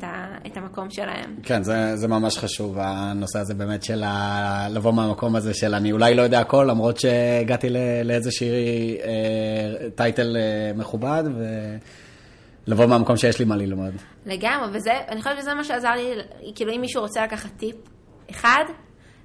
את 0.48 0.58
המקום 0.58 0.90
שלהם. 0.90 1.36
כן, 1.44 1.64
זה, 1.64 1.96
זה 1.96 2.08
ממש 2.08 2.38
חשוב, 2.38 2.78
הנושא 2.80 3.40
הזה 3.40 3.54
באמת 3.54 3.84
של 3.84 4.04
ה... 4.04 4.68
לבוא 4.70 4.94
מהמקום 4.94 5.36
הזה 5.36 5.54
של 5.54 5.76
אני 5.76 5.92
אולי 5.92 6.16
לא 6.16 6.22
יודע 6.22 6.40
הכל, 6.40 6.68
למרות 6.70 7.00
שהגעתי 7.00 7.68
לאיזושהי 8.04 8.98
אה, 9.04 9.90
טייטל 9.96 10.38
אה, 10.38 10.72
מכובד, 10.76 11.24
ו... 11.38 11.44
לבוא 12.68 12.86
מהמקום 12.86 13.18
שיש 13.18 13.40
לי 13.40 13.46
מה 13.46 13.56
ללמוד. 13.56 13.94
לגמרי, 14.26 14.78
וזה, 14.78 14.92
אני 15.08 15.22
חושבת 15.22 15.38
שזה 15.38 15.54
מה 15.54 15.64
שעזר 15.64 15.92
לי, 15.92 16.22
כאילו 16.56 16.74
אם 16.76 16.82
מישהו 16.82 17.02
רוצה 17.02 17.24
לקחת 17.24 17.50
טיפ 17.58 17.76
אחד, 18.30 18.64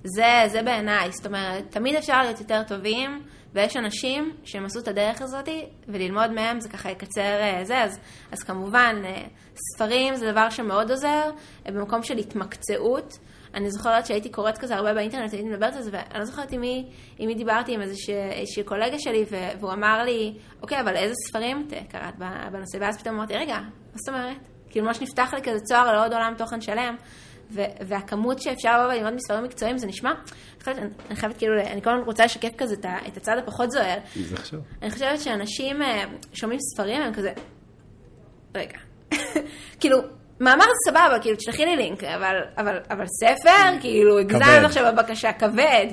זה, 0.04 0.42
זה 0.46 0.62
בעיניי, 0.62 1.12
זאת 1.12 1.26
אומרת, 1.26 1.64
תמיד 1.70 1.94
אפשר 1.94 2.22
להיות 2.22 2.40
יותר 2.40 2.62
טובים, 2.62 3.22
ויש 3.54 3.76
אנשים 3.76 4.32
שהם 4.44 4.64
עשו 4.64 4.80
את 4.80 4.88
הדרך 4.88 5.22
הזאת, 5.22 5.48
וללמוד 5.88 6.30
מהם 6.30 6.60
זה 6.60 6.68
ככה 6.68 6.90
יקצר 6.90 7.40
אה, 7.40 7.64
זה, 7.64 7.82
אז, 7.82 7.98
אז 8.32 8.42
כמובן, 8.42 8.96
אה, 9.04 9.22
ספרים 9.74 10.16
זה 10.16 10.32
דבר 10.32 10.50
שמאוד 10.50 10.90
עוזר, 10.90 11.30
אה, 11.66 11.72
במקום 11.72 12.02
של 12.02 12.18
התמקצעות. 12.18 13.18
אני 13.54 13.70
זוכרת 13.70 14.06
שהייתי 14.06 14.30
קוראת 14.30 14.58
כזה 14.58 14.74
הרבה 14.74 14.94
באינטרנט, 14.94 15.32
הייתי 15.32 15.48
מדברת 15.48 15.76
על 15.76 15.82
זה, 15.82 15.90
ואני 15.92 16.18
לא 16.18 16.24
זוכרת 16.24 16.52
עם 16.52 16.60
מי, 16.60 16.88
עם 17.18 17.26
מי 17.26 17.34
דיברתי, 17.34 17.74
עם 17.74 17.82
איזושהי 17.82 18.64
קולגה 18.64 18.98
שלי, 18.98 19.24
והוא 19.60 19.72
אמר 19.72 20.02
לי, 20.02 20.34
אוקיי, 20.62 20.80
אבל 20.80 20.96
איזה 20.96 21.14
ספרים 21.28 21.66
את 21.68 21.72
קראת 21.88 22.14
בנושא? 22.52 22.78
ואז 22.80 22.98
פתאום 22.98 23.14
אמרתי, 23.14 23.34
רגע, 23.34 23.56
מה 23.56 23.68
זאת 23.94 24.08
אומרת? 24.08 24.36
כאילו 24.70 24.86
ממש 24.86 25.02
נפתח 25.02 25.34
לי 25.34 25.42
כזה 25.42 25.60
צוהר 25.60 25.92
לעוד 25.92 26.12
עולם 26.12 26.34
תוכן 26.38 26.60
שלם. 26.60 26.96
והכמות 27.86 28.42
שאפשר 28.42 28.78
לבוא 28.78 28.92
וללמוד 28.92 29.14
מספרים 29.14 29.44
מקצועיים, 29.44 29.78
זה 29.78 29.86
נשמע, 29.86 30.12
אני 30.66 31.16
חייבת 31.16 31.36
כאילו, 31.36 31.60
אני 31.60 31.82
כל 31.82 31.90
הזמן 31.90 32.04
רוצה 32.04 32.24
לשקף 32.24 32.56
כזה 32.58 32.74
את 33.08 33.16
הצד 33.16 33.36
הפחות 33.38 33.70
זוהר. 33.70 33.98
אני 34.82 34.90
חושבת 34.90 35.20
שאנשים 35.20 35.82
אה, 35.82 36.04
שומעים 36.32 36.60
ספרים, 36.60 37.02
הם 37.02 37.14
כזה, 37.14 37.32
רגע, 38.54 38.78
כאילו, 39.80 39.98
מאמר 40.40 40.64
זה 40.64 40.90
סבבה, 40.90 41.18
כאילו, 41.20 41.36
תשלחי 41.36 41.64
לי 41.64 41.76
לינק, 41.76 42.04
אבל, 42.04 42.36
אבל, 42.56 42.78
אבל 42.90 43.04
ספר, 43.20 43.80
כאילו, 43.80 44.18
הגזמנו 44.18 44.66
עכשיו 44.66 44.92
בבקשה, 44.92 45.32
כבד. 45.32 45.86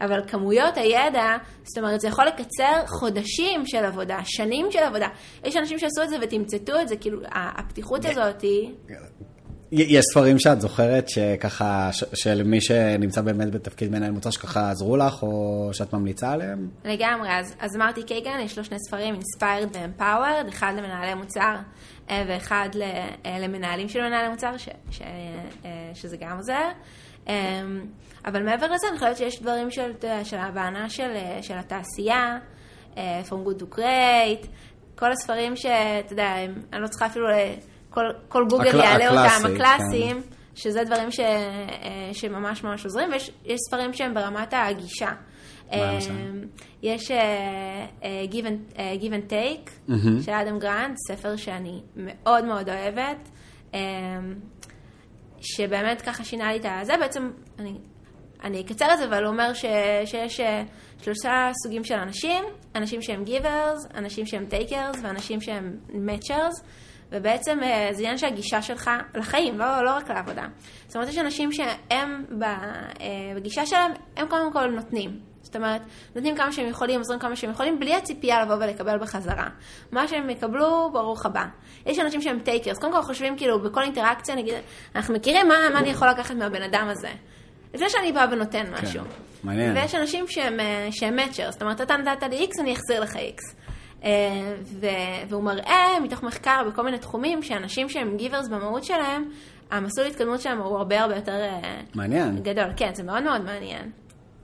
אבל 0.00 0.20
כמויות 0.28 0.76
הידע, 0.76 1.36
זאת 1.62 1.78
אומרת, 1.78 2.00
זה 2.00 2.08
יכול 2.08 2.24
לקצר 2.26 2.86
חודשים 2.86 3.66
של 3.66 3.84
עבודה, 3.84 4.18
שנים 4.24 4.66
של 4.70 4.78
עבודה. 4.78 5.08
יש 5.44 5.56
אנשים 5.56 5.78
שעשו 5.78 6.02
את 6.02 6.08
זה 6.08 6.16
ותמצתו 6.22 6.80
את 6.80 6.88
זה, 6.88 6.96
כאילו, 6.96 7.20
הפתיחות 7.32 8.04
הזאת 8.04 8.40
היא... 8.40 8.72
יש 9.72 10.04
ספרים 10.12 10.38
שאת 10.38 10.60
זוכרת 10.60 11.08
שככה, 11.08 11.90
של 12.14 12.42
מי 12.42 12.60
שנמצא 12.60 13.20
באמת 13.20 13.50
בתפקיד 13.50 13.90
מנהל 13.90 14.10
מוצר, 14.10 14.30
שככה 14.30 14.70
עזרו 14.70 14.96
לך, 14.96 15.22
או 15.22 15.70
שאת 15.72 15.92
ממליצה 15.92 16.32
עליהם? 16.32 16.68
לגמרי, 16.84 17.28
אז, 17.30 17.54
אז 17.60 17.76
מרטי 17.76 18.02
קייגן, 18.02 18.40
יש 18.44 18.58
לו 18.58 18.64
שני 18.64 18.76
ספרים, 18.88 19.14
Inspired 19.14 19.76
ו-Empowered, 19.76 20.48
אחד 20.48 20.72
למנהלי 20.76 21.14
מוצר 21.14 21.54
אה, 22.10 22.24
ואחד 22.28 22.68
אה, 23.26 23.38
למנהלים 23.38 23.88
של 23.88 24.00
מנהלי 24.00 24.28
מוצר, 24.28 24.56
ש, 24.56 24.68
ש, 24.90 25.02
אה, 25.64 25.90
שזה 25.94 26.16
גם 26.16 26.36
עוזר. 26.36 26.68
אבל 28.24 28.42
מעבר 28.42 28.66
לזה, 28.66 28.86
אני 28.90 28.98
חושבת 28.98 29.16
שיש 29.16 29.42
דברים 29.42 29.70
של, 29.70 29.92
של 30.24 30.36
הבענה 30.36 30.90
של, 30.90 31.10
של 31.42 31.54
התעשייה, 31.58 32.38
From 32.96 33.46
Good 33.46 33.62
to 33.62 33.76
Great, 33.76 34.46
כל 34.94 35.12
הספרים 35.12 35.56
שאתה 35.56 36.12
יודע, 36.12 36.34
אני 36.72 36.82
לא 36.82 36.88
צריכה 36.88 37.06
אפילו... 37.06 37.26
כל, 37.94 38.04
כל 38.28 38.44
גוגל 38.48 38.68
הקל, 38.68 38.78
יעלה 38.78 39.06
הקלאסי, 39.06 39.44
אותם, 39.44 39.54
הקלאסיים, 39.54 40.22
כן. 40.22 40.28
שזה 40.54 40.84
דברים 40.84 41.10
ש, 41.10 41.20
אה, 41.20 42.10
שממש 42.12 42.64
ממש 42.64 42.84
עוזרים, 42.84 43.08
ויש 43.12 43.58
ספרים 43.68 43.92
שהם 43.92 44.14
ברמת 44.14 44.54
הגישה. 44.56 45.10
אה, 45.72 45.98
יש 46.82 47.10
uh, 47.10 47.14
Give 48.30 48.44
and, 48.44 48.76
uh, 48.76 49.02
Give 49.02 49.12
and 49.12 49.30
Take 49.30 49.90
mm-hmm. 49.90 50.22
של 50.24 50.32
אדם 50.32 50.58
גרנד, 50.58 50.96
ספר 51.08 51.36
שאני 51.36 51.80
מאוד 51.96 52.44
מאוד 52.44 52.68
אוהבת, 52.68 53.28
uh, 53.72 53.76
שבאמת 55.40 56.02
ככה 56.02 56.24
שינה 56.24 56.52
לי 56.52 56.58
את 56.58 56.64
ה... 56.64 56.80
זה 56.82 56.92
בעצם, 57.00 57.30
אני, 57.58 57.74
אני 58.44 58.60
אקצר 58.60 58.92
את 58.92 58.98
זה, 58.98 59.04
אבל 59.04 59.24
הוא 59.24 59.32
אומר 59.32 59.54
ש, 59.54 59.64
שיש 60.04 60.40
uh, 60.40 60.44
שלושה 61.02 61.50
סוגים 61.62 61.84
של 61.84 61.94
אנשים, 61.94 62.44
אנשים 62.74 63.02
שהם 63.02 63.24
Givers, 63.26 63.98
אנשים 63.98 64.26
שהם 64.26 64.46
Takers 64.50 64.98
ואנשים 65.02 65.40
שהם 65.40 65.76
Matchers. 65.88 66.64
ובעצם 67.12 67.58
אה, 67.62 67.88
זה 67.92 68.02
עניין 68.02 68.18
של 68.18 68.26
הגישה 68.26 68.62
שלך 68.62 68.90
לחיים, 69.14 69.58
לא, 69.58 69.84
לא 69.84 69.96
רק 69.96 70.10
לעבודה. 70.10 70.46
זאת 70.86 70.96
אומרת, 70.96 71.08
יש 71.08 71.18
אנשים 71.18 71.52
שהם 71.52 72.24
אה, 72.42 73.32
בגישה 73.36 73.66
שלהם, 73.66 73.92
הם 74.16 74.28
קודם 74.28 74.52
כל 74.52 74.66
נותנים. 74.66 75.32
זאת 75.42 75.56
אומרת, 75.56 75.82
נותנים 76.14 76.36
כמה 76.36 76.52
שהם 76.52 76.68
יכולים, 76.68 76.98
עוזרים 76.98 77.20
כמה 77.20 77.36
שהם 77.36 77.50
יכולים, 77.50 77.80
בלי 77.80 77.94
הציפייה 77.94 78.42
לבוא 78.42 78.54
ולקבל 78.54 78.98
בחזרה. 78.98 79.48
מה 79.92 80.08
שהם 80.08 80.30
יקבלו, 80.30 80.90
ברוך 80.92 81.26
הבא. 81.26 81.44
יש 81.86 81.98
אנשים 81.98 82.22
שהם 82.22 82.38
טייקרס, 82.38 82.78
קודם 82.78 82.92
כל 82.92 83.02
חושבים 83.02 83.36
כאילו 83.36 83.62
בכל 83.62 83.82
אינטראקציה, 83.82 84.34
נגיד, 84.34 84.54
אנחנו 84.96 85.14
מכירים 85.14 85.48
מה, 85.48 85.54
מה 85.72 85.78
אני 85.78 85.90
יכול 85.90 86.08
לקחת 86.08 86.34
מהבן 86.34 86.62
אדם 86.62 86.88
הזה. 86.90 87.10
לפני 87.74 87.90
שאני 87.90 88.12
באה 88.12 88.26
ונותן 88.30 88.64
כן, 88.64 88.72
משהו. 88.72 89.04
כן, 89.04 89.10
מעניין. 89.44 89.76
ויש 89.76 89.94
אנשים 89.94 90.24
שהם, 90.28 90.60
אה, 90.60 90.88
שהם 90.90 91.16
מאצ'ר, 91.16 91.50
זאת 91.50 91.62
אומרת, 91.62 91.80
אתה 91.80 91.96
נתת 91.96 92.22
לי 92.22 92.46
X, 92.50 92.60
אני 92.60 92.72
אחזיר 92.72 93.00
לך 93.00 93.16
X. 93.16 93.54
אה, 94.04 94.54
והוא 95.28 95.42
מראה 95.42 96.00
מתוך 96.02 96.22
מחקר 96.22 96.62
בכל 96.72 96.84
מיני 96.84 96.98
תחומים 96.98 97.42
שאנשים 97.42 97.88
שהם 97.88 98.16
גיברס 98.16 98.48
במהות 98.48 98.84
שלהם, 98.84 99.24
המסלול 99.70 100.06
התקדמות 100.06 100.40
שלהם 100.40 100.58
הוא 100.58 100.78
הרבה 100.78 101.00
הרבה 101.00 101.16
יותר 101.16 101.32
אה, 101.32 101.80
מעניין. 101.94 102.38
גדול. 102.42 102.64
כן, 102.76 102.90
זה 102.94 103.02
מאוד 103.02 103.22
מאוד 103.22 103.44
מעניין. 103.44 103.90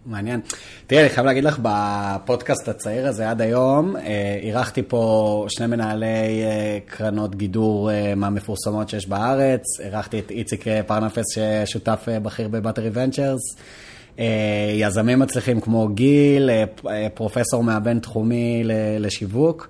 מעניין. 0.07 0.41
תראי, 0.87 1.01
אני 1.01 1.09
חייב 1.09 1.27
להגיד 1.27 1.45
לך, 1.45 1.59
בפודקאסט 1.63 2.69
הצעיר 2.69 3.07
הזה 3.07 3.31
עד 3.31 3.41
היום, 3.41 3.97
אה, 3.97 4.39
אירחתי 4.43 4.83
פה 4.89 5.47
שני 5.49 5.67
מנהלי 5.67 6.43
קרנות 6.87 7.35
גידור 7.35 7.91
מהמפורסמות 8.17 8.89
שיש 8.89 9.09
בארץ, 9.09 9.81
אירחתי 9.81 10.19
את 10.19 10.31
איציק 10.31 10.65
פרנפס, 10.87 11.25
ששותף 11.35 12.07
בכיר 12.23 12.49
בבטרי 12.49 12.91
ונצ'רס. 12.93 13.57
אה, 14.19 14.25
יזמים 14.75 15.19
מצליחים 15.19 15.61
כמו 15.61 15.89
גיל, 15.89 16.51
אה, 16.51 16.65
אה, 16.91 17.09
פרופסור 17.15 17.65
מהבינתחומי 17.65 18.63
לשיווק, 19.01 19.69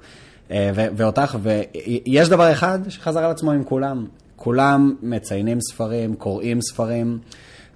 ואותך, 0.71 1.39
ויש 1.43 2.29
דבר 2.29 2.53
אחד 2.53 2.79
שחזר 2.89 3.25
על 3.25 3.31
עצמו 3.31 3.53
עם 3.53 3.65
כולם. 3.65 4.07
כולם 4.37 4.95
מציינים 5.03 5.61
ספרים, 5.61 6.15
קוראים 6.15 6.61
ספרים. 6.61 7.19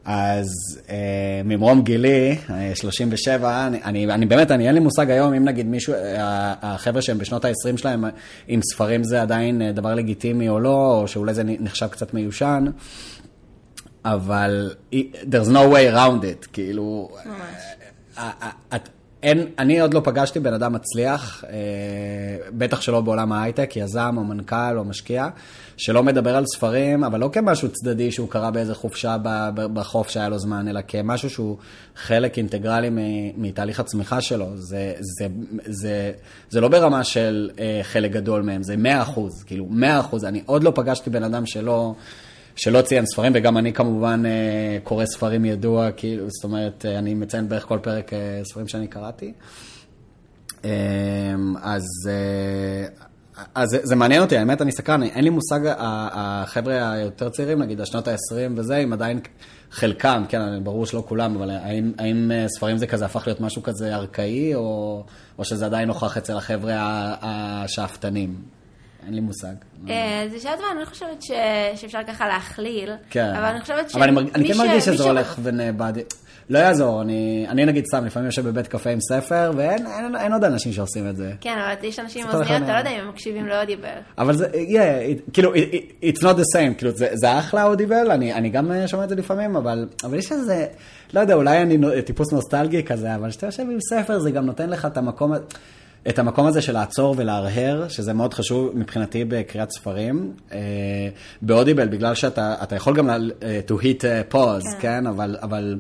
אז 0.05 0.49
אה, 0.91 1.41
ממרום 1.45 1.83
גילי, 1.83 2.37
37, 2.75 3.67
אני, 3.67 3.83
אני, 3.85 4.05
אני 4.05 4.27
באמת, 4.27 4.51
אני 4.51 4.67
אין 4.67 4.75
לי 4.75 4.81
מושג 4.81 5.11
היום 5.11 5.35
אם 5.35 5.45
נגיד 5.45 5.67
מישהו, 5.67 5.95
החבר'ה 6.63 7.03
שהם 7.03 7.19
בשנות 7.19 7.45
ה-20 7.45 7.77
שלהם, 7.77 8.05
אם 8.49 8.61
ספרים 8.73 9.05
זה 9.05 9.23
עדיין 9.23 9.73
דבר 9.75 9.95
לגיטימי 9.95 10.49
או 10.49 10.61
לא, 10.61 11.01
או 11.01 11.09
שאולי 11.09 11.35
זה 11.35 11.43
נחשב 11.47 11.87
קצת 11.87 12.15
מיושן. 12.15 12.65
אבל 14.05 14.75
there's 15.03 15.49
no 15.49 15.73
way 15.73 15.95
around 15.95 16.23
it, 16.23 16.47
כאילו... 16.53 17.09
ממש. 17.27 17.63
את, 18.75 18.89
אין, 19.23 19.47
אני 19.59 19.81
עוד 19.81 19.95
לא 19.95 20.01
פגשתי 20.05 20.41
בן 20.41 20.55
אדם 20.55 20.73
מצליח, 20.73 21.45
אה, 21.49 21.57
בטח 22.51 22.81
שלא 22.81 23.01
בעולם 23.01 23.33
ההייטק, 23.33 23.77
יזם 23.77 24.15
או 24.17 24.25
מנכ"ל 24.25 24.79
או 24.79 24.85
משקיע, 24.85 25.29
שלא 25.77 26.03
מדבר 26.03 26.37
על 26.37 26.47
ספרים, 26.47 27.05
אבל 27.05 27.21
לא 27.21 27.31
כמשהו 27.33 27.69
צדדי 27.73 28.13
שהוא 28.13 28.29
קרא 28.29 28.51
באיזה 28.51 28.75
חופשה 28.75 29.17
בחוף 29.55 30.09
שהיה 30.09 30.29
לו 30.29 30.39
זמן, 30.39 30.69
אלא 30.69 30.81
כמשהו 30.89 31.31
שהוא 31.31 31.57
חלק 31.97 32.39
אינטגרלי 32.39 32.91
מתהליך 33.37 33.81
הצמיחה 33.81 34.21
שלו. 34.21 34.47
זה, 34.55 34.93
זה, 35.01 35.27
זה, 35.67 36.13
זה 36.51 36.61
לא 36.61 36.69
ברמה 36.69 37.05
של 37.05 37.51
אה, 37.59 37.81
חלק 37.83 38.11
גדול 38.11 38.43
מהם, 38.43 38.63
זה 38.63 38.77
100 38.77 39.03
אחוז, 39.03 39.43
כאילו 39.43 39.67
100 39.71 40.01
אחוז. 40.01 40.25
אני 40.25 40.43
עוד 40.47 40.65
לא 40.65 40.73
פגשתי 40.75 41.11
בן 41.11 41.23
אדם 41.23 41.47
שלא... 41.47 41.95
שלא 42.57 42.83
ציין 42.83 43.07
ספרים, 43.07 43.33
וגם 43.35 43.59
אני 43.59 43.73
כמובן 43.73 44.23
אה, 44.27 44.79
קורא 44.85 45.05
ספרים 45.07 45.45
ידוע, 45.45 45.91
כאילו, 45.91 46.27
זאת 46.31 46.45
אומרת, 46.45 46.87
אה, 46.87 46.99
אני 46.99 47.15
מציין 47.15 47.49
בערך 47.49 47.65
כל 47.65 47.79
פרק 47.83 48.13
אה, 48.13 48.41
ספרים 48.45 48.69
שאני 48.69 48.87
קראתי. 48.87 49.33
אמ, 50.65 50.71
אז, 51.63 51.83
אז 53.55 53.69
זה, 53.83 53.97
מעניין 53.97 54.23
אותי, 54.23 54.37
האמת, 54.37 54.63
אני 54.63 54.73
סקרן, 54.73 55.03
אין 55.03 55.25
לי 55.25 55.31
מושג, 55.31 55.61
החבר'ה 55.79 56.93
היותר 56.93 57.29
צעירים, 57.29 57.63
נגיד, 57.63 57.81
השנות 57.81 58.09
ה-20 58.09 58.53
וזה, 58.57 58.77
אם 58.77 58.93
עדיין 58.93 59.21
חלקם, 59.71 60.25
כן, 60.29 60.65
ברור 60.65 60.87
שלא 60.87 61.05
כולם, 61.09 61.37
אבל 61.37 61.51
האם, 61.51 61.93
האם 61.99 62.31
ספרים 62.57 62.79
זה 62.79 62.87
כזה 62.87 63.05
הפך 63.05 63.27
להיות 63.27 63.41
משהו 63.41 63.63
כזה 63.63 63.95
ארכאי, 63.95 64.55
או, 64.55 65.05
או 65.39 65.45
שזה 65.45 65.67
עדיין 65.67 65.89
נוכח 65.89 66.17
אצל 66.17 66.37
החבר'ה 66.37 66.75
השאפתנים? 67.23 68.62
אין 69.07 69.15
לי 69.15 69.21
מושג. 69.21 69.55
אה, 69.89 70.27
זה 70.31 70.41
שאלה 70.41 70.57
טובה, 70.57 70.67
אני 70.73 70.81
לא 70.81 70.85
חושבת 70.85 71.23
שאפשר 71.75 71.99
ככה 72.07 72.29
להכליל, 72.29 72.91
כן. 73.11 73.35
אבל 73.37 73.45
אני 73.45 73.61
חושבת 73.61 73.91
ש... 73.91 73.95
אבל 73.95 74.09
אני, 74.09 74.49
כן 74.49 74.59
מרגיש 74.59 74.85
שזה 74.85 75.05
הולך 75.05 75.37
ונאבד. 75.43 75.93
לא 76.51 76.59
יעזור, 76.59 77.03
אני, 77.03 77.47
אני 77.49 77.65
נגיד 77.65 77.85
סתם, 77.87 78.05
לפעמים 78.05 78.27
יושב 78.27 78.49
בבית 78.49 78.67
קפה 78.67 78.91
עם 78.91 79.01
ספר, 79.01 79.53
ואין 79.57 79.87
אין, 79.87 80.17
אין 80.17 80.33
עוד 80.33 80.45
אנשים 80.45 80.73
שעושים 80.73 81.09
את 81.09 81.17
זה. 81.17 81.33
כן, 81.41 81.59
אבל 81.59 81.89
יש 81.89 81.99
אנשים 81.99 82.27
עם 82.27 82.35
אוזניות, 82.35 82.63
אתה 82.63 82.73
לא 82.73 82.79
יודע 82.79 82.91
אם 82.91 83.01
הם 83.01 83.09
מקשיבים 83.09 83.47
לאודיבל. 83.47 83.89
אבל 84.19 84.37
זה, 84.37 84.47
yeah, 84.47 85.33
כאילו, 85.33 85.55
it, 85.55 85.59
it's 86.05 86.19
not 86.19 86.37
the 86.37 86.57
same, 86.57 86.75
כאילו, 86.79 86.91
זה, 86.91 87.09
זה 87.13 87.39
אחלה 87.39 87.65
אודיבל, 87.65 88.11
אני, 88.11 88.35
אני 88.35 88.51
גם 88.51 88.73
שומע 88.87 89.05
את 89.05 89.09
זה 89.09 89.15
לפעמים, 89.15 89.57
אבל, 89.57 89.89
אבל 90.05 90.19
יש 90.19 90.33
איזה, 90.33 90.67
לא 91.15 91.21
יודע, 91.21 91.35
אולי 91.35 91.63
אני 91.63 91.79
טיפוס 92.05 92.33
נוסטלגי 92.33 92.83
כזה, 92.83 93.15
אבל 93.15 93.31
כשאתה 93.31 93.47
יושב 93.47 93.63
עם 93.63 93.79
ספר, 93.81 94.19
זה 94.19 94.31
גם 94.31 94.47
נותן 94.47 94.71
לך 94.71 94.87
את 94.87 94.97
המקום... 94.97 95.33
את 96.09 96.19
המקום 96.19 96.47
הזה 96.47 96.63
של 96.63 96.73
לעצור 96.73 97.15
ולהרהר, 97.19 97.89
שזה 97.89 98.13
מאוד 98.13 98.35
חשוב 98.35 98.71
מבחינתי 98.75 99.25
בקריאת 99.25 99.71
ספרים. 99.71 100.33
אה, 100.53 100.59
באודיבל, 101.43 101.89
בגלל 101.89 102.15
שאתה 102.15 102.77
יכול 102.77 102.97
גם 102.97 103.11
to 103.67 103.73
hit 103.73 104.03
pause, 104.33 104.73
כן, 104.73 104.81
כן? 104.81 105.07
אבל, 105.07 105.37
אבל 105.43 105.79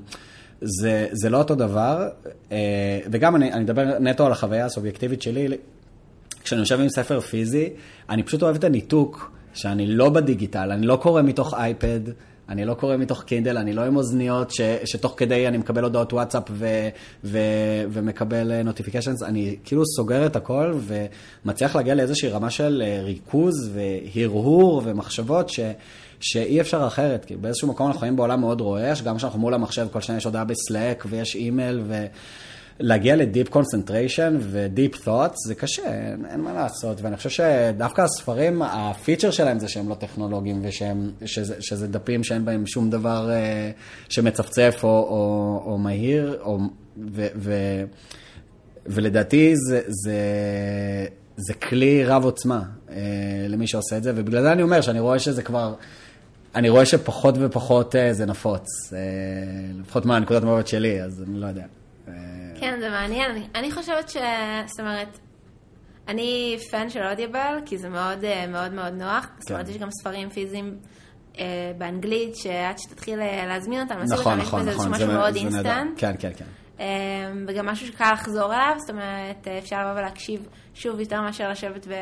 זה, 0.60 1.06
זה 1.12 1.30
לא 1.30 1.38
אותו 1.38 1.54
דבר. 1.54 2.08
אה, 2.52 3.00
וגם 3.10 3.36
אני, 3.36 3.52
אני 3.52 3.64
מדבר 3.64 3.98
נטו 4.00 4.26
על 4.26 4.32
החוויה 4.32 4.64
הסובייקטיבית 4.64 5.22
שלי. 5.22 5.48
כשאני 6.44 6.60
יושב 6.60 6.80
עם 6.80 6.88
ספר 6.88 7.20
פיזי, 7.20 7.68
אני 8.10 8.22
פשוט 8.22 8.42
אוהב 8.42 8.56
את 8.56 8.64
הניתוק, 8.64 9.32
שאני 9.54 9.86
לא 9.86 10.10
בדיגיטל, 10.10 10.72
אני 10.72 10.86
לא 10.86 10.96
קורא 10.96 11.22
מתוך 11.22 11.54
אייפד. 11.54 12.00
אני 12.48 12.64
לא 12.64 12.74
קורא 12.74 12.96
מתוך 12.96 13.22
קינדל, 13.22 13.56
אני 13.56 13.72
לא 13.72 13.82
עם 13.82 13.96
אוזניות 13.96 14.50
ש, 14.50 14.60
שתוך 14.84 15.14
כדי 15.16 15.48
אני 15.48 15.58
מקבל 15.58 15.84
הודעות 15.84 16.12
וואטסאפ 16.12 16.42
ו, 16.50 16.88
ו, 17.24 17.38
ומקבל 17.90 18.62
notifications, 18.62 19.22
אני 19.22 19.56
כאילו 19.64 19.82
סוגר 19.96 20.26
את 20.26 20.36
הכל 20.36 20.74
ומצליח 21.44 21.76
להגיע 21.76 21.94
לאיזושהי 21.94 22.28
רמה 22.28 22.50
של 22.50 22.82
אה, 22.86 23.00
ריכוז 23.02 23.70
והרהור 23.74 24.82
ומחשבות 24.84 25.48
ש, 25.48 25.60
שאי 26.20 26.60
אפשר 26.60 26.86
אחרת, 26.86 27.24
כי 27.24 27.36
באיזשהו 27.36 27.68
מקום 27.68 27.86
אנחנו 27.86 28.00
חיים 28.00 28.16
בעולם 28.16 28.40
מאוד 28.40 28.60
רועש, 28.60 29.02
גם 29.02 29.16
כשאנחנו 29.16 29.38
מול 29.38 29.54
המחשב, 29.54 29.86
כל 29.92 30.00
שנייה 30.00 30.16
יש 30.16 30.24
הודעה 30.24 30.44
ב 30.44 30.55
Slack 30.55 31.06
ויש 31.08 31.34
אימייל 31.34 31.80
ו... 31.86 32.06
להגיע 32.82 33.16
ל 33.16 33.23
deep 33.23 33.48
concentration 33.48 34.38
ו 34.40 34.53
deep 34.53 35.04
thoughts 35.04 35.46
זה 35.46 35.54
קשה, 35.54 35.82
אין, 35.82 36.26
אין 36.30 36.40
מה 36.40 36.52
לעשות. 36.52 37.00
ואני 37.02 37.16
חושב 37.16 37.30
שדווקא 37.30 38.02
הספרים, 38.02 38.62
ה 38.62 38.71
feature 38.71 39.30
שלהם 39.30 39.58
זה 39.58 39.68
שהם 39.68 39.88
לא 39.88 39.94
טכנולוגיים, 39.94 40.62
ושזה 40.64 41.54
שזה 41.60 41.86
דפים 41.86 42.24
שאין 42.24 42.44
בהם 42.44 42.66
שום 42.66 42.90
דבר 42.90 43.30
uh, 43.30 44.10
שמצפצף 44.12 44.80
או, 44.82 44.88
או, 44.88 45.62
או 45.72 45.78
מהיר, 45.78 46.38
או, 46.42 46.58
ו, 47.12 47.26
ו, 47.36 47.54
ולדעתי 48.86 49.56
זה, 49.56 49.80
זה, 49.86 50.16
זה 51.36 51.54
כלי 51.54 52.04
רב 52.04 52.24
עוצמה 52.24 52.62
uh, 52.88 52.92
למי 53.48 53.66
שעושה 53.66 53.96
את 53.96 54.02
זה, 54.02 54.12
ובגלל 54.14 54.42
זה 54.42 54.52
אני 54.52 54.62
אומר 54.62 54.80
שאני 54.80 55.00
רואה 55.00 55.18
שזה 55.18 55.42
כבר... 55.42 55.74
אני 56.54 56.68
רואה 56.68 56.86
שפחות 56.86 57.34
ופחות 57.38 57.94
uh, 57.94 57.98
זה 58.12 58.26
נפוץ, 58.26 58.66
uh, 58.90 58.94
לפחות 59.80 60.06
מהנקודת 60.06 60.42
המבט 60.42 60.66
שלי, 60.66 61.02
אז 61.02 61.22
אני 61.28 61.40
לא 61.40 61.46
יודע. 61.46 61.64
כן, 62.62 62.80
זה 62.80 62.90
מעניין. 62.90 63.30
אני, 63.30 63.46
אני 63.54 63.72
חושבת 63.72 64.08
ש... 64.08 64.16
זאת 64.66 64.80
אומרת, 64.80 65.18
אני 66.08 66.56
פן 66.70 66.90
של 66.90 67.00
אודיבל, 67.10 67.58
כי 67.66 67.78
זה 67.78 67.88
מאוד 67.88 68.24
אה, 68.24 68.46
מאוד 68.46 68.72
מאוד 68.72 68.92
נוח. 68.92 69.24
כן. 69.24 69.32
זאת 69.40 69.50
אומרת, 69.50 69.68
יש 69.68 69.76
גם 69.78 69.88
ספרים 69.90 70.30
פיזיים 70.30 70.78
אה, 71.38 71.72
באנגלית, 71.78 72.36
שעד 72.36 72.78
שתתחיל 72.78 73.20
אה, 73.20 73.46
להזמין 73.46 73.80
אותם, 73.80 73.94
נכון, 73.94 74.38
נכון, 74.38 74.68
נכון. 74.68 74.84
זה 74.84 74.88
משהו 74.88 75.06
מאוד 75.06 75.36
אינסטנט. 75.36 75.94
כן, 75.96 76.14
כן, 76.18 76.30
כן. 76.36 76.44
אה, 76.80 77.32
וגם 77.48 77.66
משהו 77.66 77.86
שקל 77.86 78.12
לחזור 78.12 78.54
אליו, 78.54 78.74
זאת 78.78 78.90
אומרת, 78.90 79.48
אפשר 79.58 79.76
לבוא 79.80 80.00
ולהקשיב 80.00 80.48
שוב 80.74 81.00
יותר 81.00 81.20
מאשר 81.20 81.48
לשבת 81.48 81.86
ו... 81.86 81.92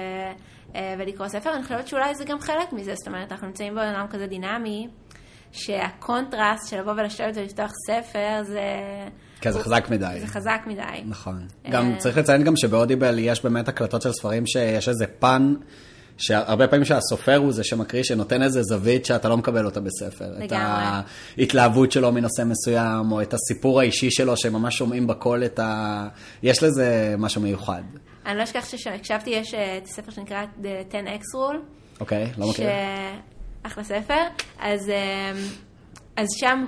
אה, 0.75 0.95
ולקרוא 0.99 1.29
ספר. 1.29 1.55
אני 1.55 1.63
חושבת 1.63 1.89
שאולי 1.89 2.15
זה 2.15 2.25
גם 2.25 2.41
חלק 2.41 2.73
מזה, 2.73 2.95
זאת 2.95 3.09
אומרת, 3.09 3.33
אנחנו 3.33 3.47
נמצאים 3.47 3.75
בעולם 3.75 4.07
כזה 4.11 4.27
דינמי, 4.27 4.89
שהקונטרסט 5.53 6.69
של 6.69 6.81
לבוא 6.81 6.93
ולשבת 6.93 7.37
ולפתוח 7.37 7.71
ספר 7.87 8.43
זה... 8.43 8.65
כן, 9.41 9.51
זה 9.51 9.61
חזק 9.61 9.86
מדי. 9.91 10.16
זה 10.20 10.26
חזק 10.26 10.61
מדי. 10.66 10.82
נכון. 11.05 11.47
אה, 11.66 11.70
גם 11.70 11.95
צריך 11.99 12.18
לציין 12.18 12.45
גם 12.45 12.57
שב 12.57 12.75
Audible 12.75 13.18
יש 13.18 13.45
באמת 13.45 13.68
הקלטות 13.68 14.03
של 14.03 14.12
ספרים 14.12 14.47
שיש 14.47 14.88
איזה 14.88 15.07
פן. 15.18 15.55
שהרבה 16.20 16.68
פעמים 16.68 16.84
שהסופר 16.84 17.36
הוא 17.36 17.53
זה 17.53 17.64
שמקריא, 17.64 18.03
שנותן 18.03 18.43
איזה 18.43 18.62
זווית 18.62 19.07
שאתה 19.07 19.28
לא 19.28 19.36
מקבל 19.36 19.64
אותה 19.64 19.80
בספר. 19.80 20.24
לגמרי. 20.24 20.47
את 20.49 21.05
ההתלהבות 21.38 21.93
שלו 21.93 22.12
מנושא 22.12 22.43
מסוים, 22.43 23.12
או 23.12 23.22
את 23.22 23.34
הסיפור 23.34 23.80
האישי 23.80 24.11
שלו, 24.11 24.36
שממש 24.36 24.76
שומעים 24.76 25.07
בקול 25.07 25.45
את 25.45 25.59
ה... 25.59 26.09
יש 26.43 26.62
לזה 26.62 27.14
משהו 27.18 27.43
מיוחד. 27.43 27.82
אני 28.26 28.38
לא 28.38 28.43
אשכח 28.43 28.68
שכשהקשבתי, 28.68 29.30
יש 29.30 29.55
אה, 29.55 29.78
את 29.78 29.84
הספר 29.84 30.11
שנקרא 30.11 30.45
The 30.62 30.93
10X 30.93 31.22
Rule. 31.36 31.59
אוקיי, 32.01 32.32
לא 32.38 32.49
מכיר. 32.51 32.66
ש... 32.66 32.70
אחלה 33.62 33.84
ספר. 33.84 34.22
אז, 34.59 34.88
אה, 34.88 35.32
אז 36.16 36.28
שם 36.36 36.64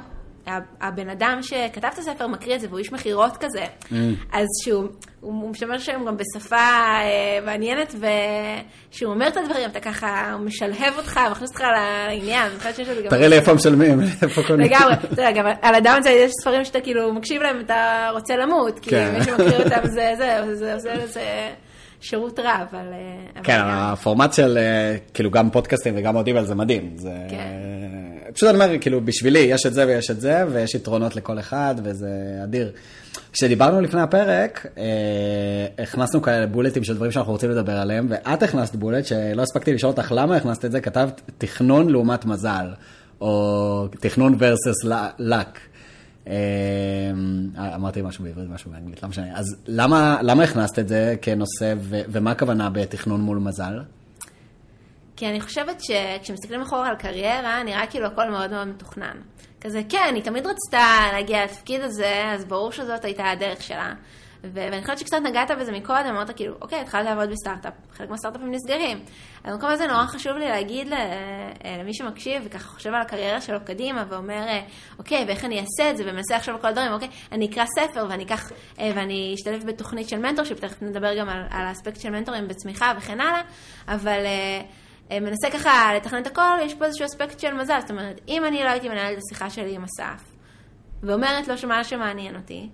הבן 0.81 1.09
אדם 1.09 1.39
שכתב 1.43 1.89
את 1.95 1.99
הספר 1.99 2.27
מקריא 2.27 2.55
את 2.57 2.61
זה, 2.61 2.67
והוא 2.69 2.79
איש 2.79 2.93
מכירות 2.93 3.37
כזה, 3.37 3.65
mm. 3.65 3.95
אז 4.33 4.47
שהוא 4.65 4.89
הוא 5.21 5.51
משמש 5.51 5.87
שם 5.87 6.05
גם 6.07 6.17
בשפה 6.17 6.57
אה, 6.57 7.39
מעניינת, 7.47 7.95
וכשהוא 7.95 9.13
אומר 9.13 9.29
את 9.29 9.37
הדברים, 9.37 9.71
אתה 9.71 9.81
ככה, 9.81 10.37
משלהב 10.45 10.97
אותך, 10.97 11.21
מכניס 11.31 11.51
אותך 11.51 11.61
לעניין. 11.61 12.53
תראה 13.11 13.29
לי 13.29 13.37
איפה 13.37 13.55
משלמים, 13.55 14.01
איפה 14.23 14.43
קונים. 14.47 14.67
לגמרי, 14.67 14.95
אתה 14.95 15.07
יודע, 15.13 15.31
גם 15.31 15.45
על 15.63 15.75
אדם 15.75 15.97
הזה 15.99 16.11
יש 16.11 16.31
ספרים 16.41 16.65
שאתה 16.65 16.81
כאילו 16.81 17.13
מקשיב 17.13 17.43
להם, 17.43 17.61
אתה 17.61 18.09
רוצה 18.13 18.37
למות, 18.37 18.79
כי 18.79 18.91
כן. 18.91 19.15
מי 19.19 19.25
שמכיר 19.25 19.65
אותם 19.65 19.81
זה, 19.85 20.13
זה, 20.19 20.55
זה 20.55 20.75
עושה 20.75 20.95
לזה... 20.95 21.51
שירות 22.03 22.39
רע, 22.39 22.57
אבל... 22.71 22.87
אה, 22.93 23.43
כן, 23.43 23.61
הפורמט 23.65 24.33
של 24.33 24.59
אה, 24.59 24.97
כאילו 25.15 25.31
גם 25.31 25.51
פודקאסטים 25.51 25.95
וגם 25.97 26.17
אודיבל 26.17 26.45
זה 26.45 26.55
מדהים. 26.55 26.93
זה... 26.97 27.11
כן. 27.31 28.12
פשוט 28.33 28.49
אני 28.49 28.65
אומר, 28.65 28.79
כאילו, 28.81 29.05
בשבילי 29.05 29.39
יש 29.39 29.67
את 29.67 29.75
זה 29.75 29.87
ויש 29.87 30.11
את 30.11 30.21
זה, 30.21 30.45
ויש 30.53 30.75
יתרונות 30.75 31.17
לכל 31.17 31.39
אחד, 31.39 31.75
וזה 31.85 32.09
אדיר. 32.45 32.73
כשדיברנו 33.33 33.81
לפני 33.81 34.01
הפרק, 34.01 34.67
אה, 34.79 35.83
הכנסנו 35.83 36.23
כאלה 36.23 36.47
בולטים 36.47 36.85
של 36.85 36.95
דברים 36.95 37.11
שאנחנו 37.11 37.33
רוצים 37.33 37.51
לדבר 37.51 37.77
עליהם, 37.77 38.07
ואת 38.11 38.43
הכנסת 38.43 38.77
בולט 38.77 39.07
שלא 39.07 39.43
הספקתי 39.43 39.75
לשאול 39.75 39.91
אותך 39.91 40.13
למה 40.17 40.37
הכנסת 40.37 40.65
את 40.65 40.73
זה, 40.73 40.81
כתבת 40.81 41.21
תכנון 41.39 41.91
לעומת 41.91 42.25
מזל, 42.25 42.67
או 43.21 43.87
תכנון 44.01 44.35
versus 44.35 44.89
luck. 45.21 45.59
אה, 46.27 46.35
אמרתי 47.75 48.03
משהו 48.03 48.25
בעברית, 48.25 48.49
משהו 48.51 48.71
באנגלית, 48.71 49.03
לא 49.03 49.09
משנה. 49.09 49.27
אז 49.35 49.57
למה, 49.67 50.19
למה 50.23 50.43
הכנסת 50.43 50.79
את 50.79 50.89
זה 50.89 51.15
כנושא, 51.23 51.75
ו, 51.79 52.01
ומה 52.09 52.31
הכוונה 52.31 52.71
בתכנון 52.71 53.21
מול 53.21 53.39
מזל? 53.39 53.79
כי 55.23 55.29
אני 55.29 55.41
חושבת 55.41 55.81
שכשמסתכלים 55.81 56.61
אחורה 56.61 56.89
על 56.89 56.97
קריירה, 56.97 57.63
נראה 57.63 57.87
כאילו 57.87 58.07
הכל 58.07 58.31
מאוד 58.31 58.51
מאוד 58.51 58.69
מתוכנן. 58.69 59.17
כזה, 59.61 59.83
כן, 59.89 60.13
היא 60.15 60.23
תמיד 60.23 60.47
רצתה 60.47 60.87
להגיע 61.13 61.45
לתפקיד 61.45 61.81
הזה, 61.81 62.23
אז 62.35 62.45
ברור 62.45 62.73
שזאת 62.73 63.05
הייתה 63.05 63.31
הדרך 63.31 63.63
שלה. 63.63 63.95
ואני 64.45 64.83
חושבת 64.83 64.99
שקצת 64.99 65.17
נגעת 65.25 65.51
בזה 65.61 65.73
מקודם, 65.73 66.07
אמרת 66.07 66.31
כאילו, 66.37 66.55
אוקיי, 66.63 66.81
התחלת 66.81 67.05
לעבוד 67.05 67.31
בסטארט-אפ, 67.31 67.73
חלק 67.93 68.11
מהסטארט-אפים 68.11 68.51
נסגרים. 68.51 69.05
במקום 69.45 69.71
הזה 69.71 69.87
נורא 69.87 70.07
חשוב 70.07 70.33
לי 70.33 70.49
להגיד 70.49 70.93
אה, 70.93 71.77
למי 71.81 71.95
שמקשיב 71.95 72.43
וככה 72.45 72.69
חושב 72.69 72.91
על 72.95 73.01
הקריירה 73.01 73.41
שלו 73.41 73.59
קדימה 73.65 74.05
ואומר, 74.09 74.49
אה, 74.49 74.61
אוקיי, 74.99 75.25
ואיך 75.29 75.45
אני 75.45 75.61
אעשה 75.61 75.91
את 75.91 75.97
זה, 75.97 76.05
ומנסה 76.07 76.37
עכשיו 76.37 76.55
כל 76.61 76.69
הדברים, 76.69 76.93
אוקיי, 76.93 77.09
אני 77.33 77.47
אקרא 77.47 77.65
ספר 77.79 78.07
ואני 78.11 78.25
אקח, 78.25 78.53
אה, 78.79 78.91
ואני 78.95 79.35
אשתלב 79.35 79.67
בתוכנית 79.67 80.09
של 80.09 80.19
mentorship, 80.19 80.61
תכף 80.61 80.83
נדבר 80.83 81.19
גם 81.19 81.29
על, 81.29 81.43
על 81.51 81.67
האספקט 81.67 82.01
של 82.01 82.11
מנטורים 82.11 82.49
בצמיחה 82.49 82.93
וכן 82.99 83.21
הלאה, 83.21 83.43
אבל... 83.89 84.25
מנסה 85.21 85.51
ככה 85.51 85.95
לתכנן 85.97 86.23
את 86.23 86.27
הכל, 86.27 86.57
יש 86.63 86.75
פה 86.75 86.85
איזשהו 86.85 87.07
אספקט 87.07 87.41
של 87.41 87.55
מזל. 87.55 87.81
זאת 87.81 87.91
אומרת, 87.91 88.21
אם 88.29 88.45
אני 88.45 88.65
לא 88.65 88.69
הייתי 88.69 88.89
מנהלת 88.89 89.19
את 89.19 89.23
השיחה 89.27 89.51
שלי 89.51 89.75
עם 89.75 89.85
אסף, 89.85 90.33
ואומרת 91.03 91.49
לו 91.49 91.59
שמה 91.59 91.85
שמעניין 91.85 92.37
אותי, 92.37 92.69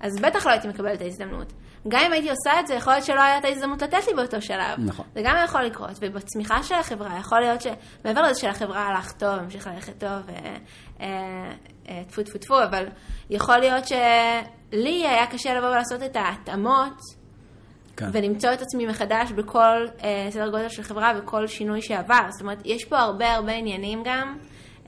אז 0.00 0.20
בטח 0.20 0.46
לא 0.46 0.50
הייתי 0.50 0.68
מקבלת 0.68 0.96
את 0.96 1.02
ההזדמנות. 1.02 1.52
גם 1.88 2.00
אם 2.06 2.12
הייתי 2.12 2.30
עושה 2.30 2.60
את 2.60 2.66
זה, 2.66 2.74
יכול 2.74 2.92
להיות 2.92 3.04
שלא 3.04 3.22
הייתה 3.22 3.48
הזדמנות 3.48 3.82
לתת 3.82 4.06
לי 4.06 4.14
באותו 4.14 4.42
שלב. 4.42 4.78
נכון. 4.78 5.06
זה 5.14 5.20
גם 5.24 5.36
יכול 5.44 5.62
לקרות. 5.62 5.90
ובצמיחה 6.00 6.62
של 6.62 6.74
החברה, 6.74 7.18
יכול 7.18 7.40
להיות 7.40 7.60
שמעבר 7.60 8.22
לזה 8.22 8.40
שלחברה 8.40 8.88
הלך 8.88 9.12
טוב, 9.12 9.30
המשיך 9.38 9.66
ללכת 9.66 9.98
טוב, 9.98 10.28
אה, 10.28 10.56
אה, 11.00 11.52
אה, 11.88 12.02
טפו 12.08 12.22
טפו 12.22 12.38
טפו, 12.38 12.62
אבל 12.62 12.86
יכול 13.30 13.58
להיות 13.58 13.84
שלי 13.84 15.06
היה 15.06 15.26
קשה 15.26 15.54
לבוא 15.54 15.68
ולעשות 15.68 16.02
את 16.02 16.16
ההתאמות. 16.16 17.23
כן. 17.96 18.06
ולמצוא 18.12 18.52
את 18.52 18.62
עצמי 18.62 18.86
מחדש 18.86 19.32
בכל 19.32 19.86
אה, 20.04 20.26
סדר 20.30 20.50
גודל 20.50 20.68
של 20.68 20.82
חברה 20.82 21.12
וכל 21.18 21.46
שינוי 21.46 21.82
שעבר. 21.82 22.26
זאת 22.30 22.40
אומרת, 22.40 22.58
יש 22.64 22.84
פה 22.84 22.98
הרבה 22.98 23.34
הרבה 23.34 23.52
עניינים 23.52 24.02
גם 24.04 24.36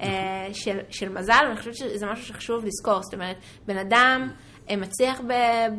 אה, 0.01 0.49
של, 0.53 0.79
של 0.91 1.09
מזל, 1.09 1.45
ואני 1.47 1.57
חושבת 1.57 1.75
שזה 1.75 2.07
משהו 2.07 2.27
שחשוב 2.27 2.65
לזכור. 2.65 3.03
זאת 3.03 3.15
אומרת, 3.15 3.37
בן 3.67 3.77
אדם 3.79 4.29
מצליח 4.75 5.21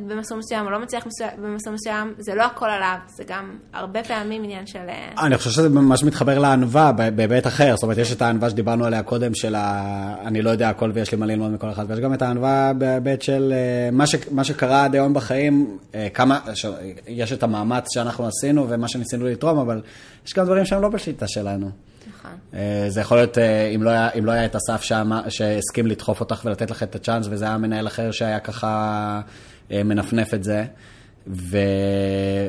במסלול 0.07 0.39
מסוים 0.39 0.65
או 0.65 0.71
לא 0.71 0.79
מצליח 0.79 1.03
במסלול 1.41 1.75
מסוים, 1.75 2.13
זה 2.17 2.35
לא 2.35 2.43
הכל 2.43 2.69
עליו, 2.69 2.95
זה 3.07 3.23
גם 3.27 3.57
הרבה 3.73 4.03
פעמים 4.03 4.43
עניין 4.43 4.67
של... 4.67 4.79
אה, 4.89 5.25
אני 5.25 5.37
חושב 5.37 5.49
שזה 5.49 5.69
ממש 5.69 6.03
מתחבר 6.03 6.39
לענווה 6.39 6.91
בהיבט 6.91 7.47
אחר, 7.47 7.75
זאת 7.75 7.83
אומרת, 7.83 7.97
יש 7.97 8.11
את 8.11 8.21
הענווה 8.21 8.49
שדיברנו 8.49 8.85
עליה 8.85 9.03
קודם, 9.03 9.35
של 9.35 9.55
ה... 9.55 10.15
אני 10.25 10.41
לא 10.41 10.49
יודע 10.49 10.69
הכל 10.69 10.91
ויש 10.93 11.11
לי 11.11 11.17
מה 11.17 11.25
ללמוד 11.25 11.51
מכל 11.51 11.69
אחד, 11.69 11.85
ויש 11.87 11.99
גם 11.99 12.13
את 12.13 12.21
הענווה 12.21 12.71
בהיבט 12.77 13.21
של 13.21 13.53
אה, 13.55 13.91
מה, 13.91 14.07
ש... 14.07 14.15
מה 14.31 14.43
שקרה 14.43 14.85
עד 14.85 14.95
היום 14.95 15.13
בחיים, 15.13 15.77
אה, 15.95 16.07
כמה, 16.13 16.39
יש 17.07 17.33
את 17.33 17.43
המאמץ 17.43 17.85
שאנחנו 17.93 18.27
עשינו 18.27 18.65
ומה 18.69 18.87
שניסינו 18.87 19.25
לתרום, 19.25 19.57
אבל 19.57 19.81
יש 20.27 20.33
גם 20.33 20.45
דברים 20.45 20.65
שהם 20.65 20.81
לא 20.81 20.89
בשליטה 20.89 21.27
שלנו. 21.27 21.86
נכון. 22.27 22.59
זה 22.89 23.01
יכול 23.01 23.17
להיות, 23.17 23.37
אם 23.75 23.83
לא 23.83 23.89
היה, 23.89 24.09
אם 24.09 24.25
לא 24.25 24.31
היה 24.31 24.45
את 24.45 24.55
אסף 24.55 24.81
שהסכים 25.29 25.87
לדחוף 25.87 26.19
אותך 26.19 26.41
ולתת 26.45 26.71
לך 26.71 26.83
את 26.83 26.95
הצ'אנס, 26.95 27.27
וזה 27.29 27.45
היה 27.45 27.57
מנהל 27.57 27.87
אחר 27.87 28.11
שהיה 28.11 28.39
ככה 28.39 29.21
מנפנף 29.71 30.33
את 30.33 30.43
זה. 30.43 30.65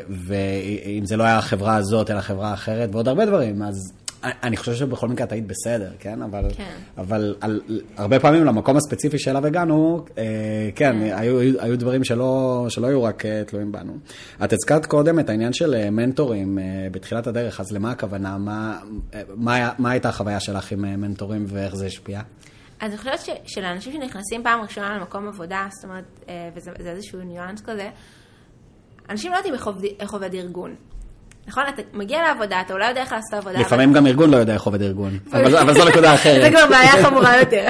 ואם 0.08 1.04
זה 1.04 1.16
לא 1.16 1.24
היה 1.24 1.38
החברה 1.38 1.76
הזאת, 1.76 2.10
אלא 2.10 2.20
חברה 2.20 2.54
אחרת, 2.54 2.88
ועוד 2.92 3.08
הרבה 3.08 3.26
דברים, 3.26 3.62
אז 3.62 3.92
אני 4.24 4.56
חושב 4.56 4.74
שבכל 4.74 5.08
מקרה 5.08 5.26
את 5.26 5.32
היית 5.32 5.46
בסדר, 5.46 5.90
כן? 5.98 6.22
אבל, 6.22 6.44
כן. 6.56 6.76
אבל 6.98 7.36
על, 7.40 7.60
הרבה 7.96 8.20
פעמים 8.20 8.44
למקום 8.44 8.76
הספציפי 8.76 9.18
שאליו 9.18 9.46
הגענו, 9.46 10.04
אה, 10.18 10.24
כן, 10.74 10.92
כן. 10.92 11.16
היו, 11.18 11.38
היו, 11.38 11.60
היו 11.60 11.78
דברים 11.78 12.04
שלא, 12.04 12.66
שלא 12.68 12.86
היו 12.86 13.02
רק 13.02 13.26
אה, 13.26 13.44
תלויים 13.46 13.72
בנו. 13.72 13.92
את 14.44 14.52
הזכרת 14.52 14.86
קודם 14.86 15.18
את 15.18 15.30
העניין 15.30 15.52
של 15.52 15.74
אה, 15.74 15.90
מנטורים 15.90 16.58
בתחילת 16.92 17.26
הדרך, 17.26 17.60
אז 17.60 17.72
למה 17.72 17.90
הכוונה? 17.90 18.38
מה, 18.38 18.80
מה, 19.36 19.72
מה 19.78 19.90
הייתה 19.90 20.08
החוויה 20.08 20.40
שלך 20.40 20.72
עם 20.72 21.00
מנטורים 21.00 21.44
ואיך 21.48 21.76
זה 21.76 21.86
השפיע? 21.86 22.20
אז 22.80 22.90
אני 22.90 22.98
חושבת 22.98 23.20
שלאנשים 23.46 23.92
שנכנסים 23.92 24.42
פעם 24.42 24.60
ראשונה 24.60 24.96
למקום 24.96 25.28
עבודה, 25.28 25.66
זאת 25.70 25.84
אומרת, 25.84 26.30
וזה 26.54 26.90
איזשהו 26.90 27.20
ניואנס 27.20 27.60
כזה, 27.60 27.90
אנשים 29.10 29.32
לא 29.32 29.36
יודעים 29.36 29.54
איך 30.00 30.12
עובד 30.12 30.34
ארגון. 30.34 30.74
נכון? 31.48 31.64
אתה 31.74 31.82
מגיע 31.92 32.22
לעבודה, 32.22 32.60
אתה 32.60 32.72
אולי 32.72 32.88
יודע 32.88 33.00
איך 33.00 33.12
לעשות 33.12 33.34
עבודה. 33.34 33.60
לפעמים 33.60 33.92
גם 33.92 34.06
ארגון 34.06 34.30
לא 34.30 34.36
יודע 34.36 34.54
איך 34.54 34.62
עובד 34.62 34.82
ארגון, 34.82 35.18
אבל 35.32 35.74
זו 35.74 35.84
נקודה 35.88 36.14
אחרת. 36.14 36.42
זה 36.42 36.50
כבר 36.50 36.66
בעיה 36.66 37.02
חמורה 37.02 37.38
יותר. 37.38 37.66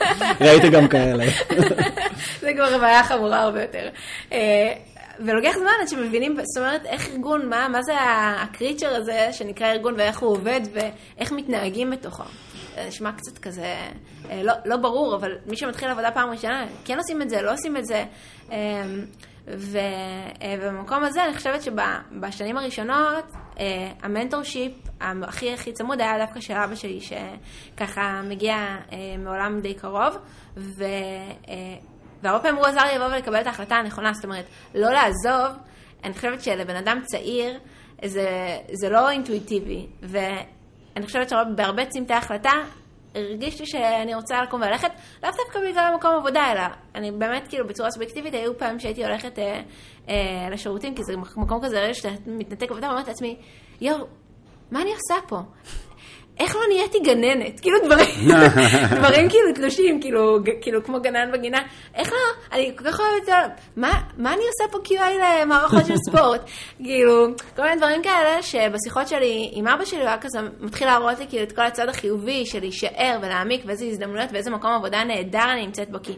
ראיתי 0.40 0.70
גם 0.70 0.88
כאלה. 0.88 1.24
זה 2.40 2.52
כבר 2.56 2.78
בעיה 2.78 3.04
חמורה 3.04 3.40
הרבה 3.40 3.62
יותר. 3.62 3.88
אה, 4.32 4.72
ולוקח 5.20 5.52
זמן 5.58 5.70
עד 5.82 5.88
שמבינים, 5.88 6.36
זאת 6.44 6.62
אומרת, 6.62 6.86
איך 6.86 7.08
ארגון, 7.08 7.48
מה, 7.48 7.68
מה 7.68 7.82
זה 7.82 7.92
הקריצ'ר 8.42 8.94
הזה 8.94 9.28
שנקרא 9.32 9.66
ארגון 9.66 9.94
ואיך 9.96 10.18
הוא 10.18 10.30
עובד 10.30 10.60
ואיך 10.72 11.32
מתנהגים 11.32 11.90
בתוכו. 11.90 12.22
זה 12.74 12.84
נשמע 12.88 13.12
קצת 13.12 13.38
כזה, 13.38 13.74
אה, 14.30 14.42
לא, 14.42 14.52
לא 14.64 14.76
ברור, 14.76 15.14
אבל 15.14 15.32
מי 15.46 15.56
שמתחיל 15.56 15.88
עבודה 15.88 16.10
פעם 16.10 16.30
ראשונה, 16.30 16.64
כן 16.84 16.98
עושים 16.98 17.22
את 17.22 17.30
זה, 17.30 17.42
לא 17.42 17.52
עושים 17.52 17.76
את 17.76 17.86
זה. 17.86 18.04
אה, 19.48 19.54
ובמקום 20.60 21.04
הזה 21.04 21.24
אני 21.24 21.34
חושבת 21.34 21.62
שבשנים 21.62 22.56
הראשונות 22.56 23.24
אה, 23.60 23.92
המנטורשיפ 24.02 24.72
הכי 25.00 25.54
הכי 25.54 25.72
צמוד 25.72 26.00
היה 26.00 26.18
דווקא 26.26 26.40
של 26.40 26.54
אבא 26.54 26.74
שלי, 26.74 27.00
שככה 27.00 28.22
מגיע 28.28 28.54
אה, 28.92 28.98
מעולם 29.18 29.60
די 29.60 29.74
קרוב, 29.74 30.18
ו... 30.56 30.84
והרבה 32.22 32.42
פעמים 32.42 32.56
הוא 32.56 32.66
עזר 32.66 32.84
לי 32.84 32.94
לבוא 32.94 33.06
ולקבל 33.06 33.40
את 33.40 33.46
ההחלטה 33.46 33.74
הנכונה, 33.74 34.12
זאת 34.12 34.24
אומרת, 34.24 34.44
לא 34.74 34.90
לעזוב, 34.90 35.58
אני 36.04 36.14
חושבת 36.14 36.40
שלבן 36.42 36.76
אדם 36.76 37.00
צעיר 37.04 37.58
זה, 38.04 38.28
זה 38.72 38.88
לא 38.88 39.10
אינטואיטיבי, 39.10 39.86
ואני 40.02 41.06
חושבת 41.06 41.28
שבהרבה 41.28 41.86
צמתי 41.86 42.14
החלטה 42.14 42.52
הרגישתי 43.14 43.66
שאני 43.66 44.14
רוצה 44.14 44.42
לקום 44.42 44.60
וללכת, 44.60 44.90
לאו 45.22 45.30
דווקא 45.30 45.58
בגלל 45.70 45.94
מקום 45.96 46.14
עבודה, 46.14 46.52
אלא 46.52 46.62
אני 46.94 47.10
באמת, 47.10 47.48
כאילו, 47.48 47.66
בצורה 47.66 47.90
סובייקטיבית, 47.90 48.34
היו 48.34 48.58
פעמים 48.58 48.80
שהייתי 48.80 49.04
הולכת 49.04 49.38
אה, 49.38 49.60
אה, 50.08 50.48
לשירותים, 50.50 50.94
כי 50.94 51.04
זה 51.04 51.16
מקום 51.16 51.64
כזה, 51.64 51.94
שאתה 51.94 52.08
מתנתק 52.26 52.70
עבודה, 52.70 52.88
ואומרת 52.88 53.08
לעצמי, 53.08 53.36
יואו, 53.80 54.06
מה 54.70 54.82
אני 54.82 54.90
עושה 54.90 55.14
פה? 55.28 55.36
איך 56.38 56.56
לא 56.56 56.62
נהייתי 56.68 56.98
גננת? 57.00 57.60
כאילו 57.60 57.78
דברים, 57.84 58.06
דברים 58.98 59.28
כאילו 59.28 59.52
תלושים, 59.54 60.00
כאילו, 60.00 60.38
כאילו 60.60 60.84
כמו 60.84 61.00
גנן 61.00 61.32
בגינה. 61.32 61.58
איך 61.94 62.12
לא, 62.12 62.18
אני 62.52 62.72
כל 62.76 62.84
כך 62.84 63.00
אוהבת 63.00 63.20
את 63.20 63.26
זה, 63.26 63.32
מה, 63.76 63.92
מה 64.16 64.34
אני 64.34 64.42
עושה 64.46 64.72
פה 64.72 64.78
QI 64.84 65.42
למערכות 65.42 65.86
של 65.86 65.94
ספורט? 65.96 66.40
כאילו, 66.84 67.26
כל 67.56 67.62
מיני 67.62 67.76
דברים 67.76 68.02
כאלה 68.02 68.42
שבשיחות 68.42 69.08
שלי 69.08 69.50
עם 69.52 69.68
אבא 69.68 69.84
שלי 69.84 70.00
הוא 70.00 70.08
היה 70.08 70.18
כזה 70.18 70.38
מתחיל 70.60 70.86
להראות 70.86 71.18
לי 71.18 71.26
כאילו 71.28 71.42
את 71.42 71.52
כל 71.52 71.62
הצד 71.62 71.88
החיובי 71.88 72.46
של 72.46 72.60
להישאר 72.60 73.18
ולהעמיק 73.22 73.62
ואיזה 73.66 73.84
הזדמנויות 73.84 74.30
ואיזה 74.32 74.50
מקום 74.50 74.70
עבודה 74.70 75.04
נהדר 75.04 75.52
אני 75.52 75.66
נמצאת 75.66 75.90
בו. 75.90 75.98
כי 76.02 76.12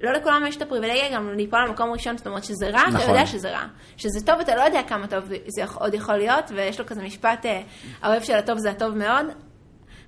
לא 0.00 0.12
לכולם 0.12 0.44
יש 0.46 0.56
את 0.56 0.62
הפריבילגיה 0.62 1.12
גם 1.12 1.30
ליפול 1.30 1.58
למקום 1.68 1.92
ראשון, 1.92 2.18
זאת 2.18 2.26
אומרת 2.26 2.44
שזה 2.44 2.70
רע, 2.70 2.82
נכון. 2.88 2.96
אתה 2.96 3.10
יודע 3.10 3.26
שזה 3.26 3.50
רע. 3.50 3.66
שזה 3.96 4.26
טוב, 4.26 4.40
אתה 4.40 4.56
לא 4.56 4.62
יודע 4.62 4.82
כמה 4.88 5.06
טוב 5.06 5.24
זה 5.46 5.64
עוד 5.74 5.94
יכול 5.94 6.16
להיות, 6.16 6.44
ויש 6.54 6.80
לו 6.80 6.86
כזה 6.86 7.02
משפט, 7.02 7.46
אה, 7.46 7.62
האויב 8.02 8.22
של 8.22 8.34
הטוב 8.34 8.58
זה 8.58 8.70
הטוב 8.70 8.96
מאוד, 8.96 9.26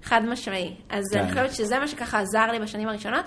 חד 0.03 0.21
משמעי. 0.25 0.77
אז 0.89 1.05
כן. 1.13 1.19
אני 1.19 1.29
חושבת 1.29 1.53
שזה 1.53 1.79
מה 1.79 1.89
שככה 1.89 2.21
עזר 2.21 2.47
לי 2.53 2.59
בשנים 2.59 2.89
הראשונות, 2.89 3.25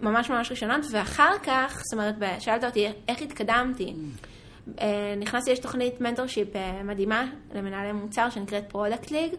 ממש 0.00 0.30
ממש 0.30 0.50
ראשונות, 0.50 0.80
ואחר 0.90 1.38
כך, 1.42 1.82
זאת 1.84 1.92
אומרת, 1.92 2.14
שאלת 2.38 2.64
אותי 2.64 2.88
איך 3.08 3.22
התקדמתי. 3.22 3.94
אה, 4.80 5.14
נכנסתי, 5.16 5.50
יש 5.50 5.58
תוכנית 5.58 6.00
mentorship 6.00 6.56
אה, 6.56 6.82
מדהימה 6.82 7.24
למנהלי 7.54 7.92
מוצר 7.92 8.30
שנקראת 8.30 8.64
Product 8.68 9.10
League. 9.10 9.34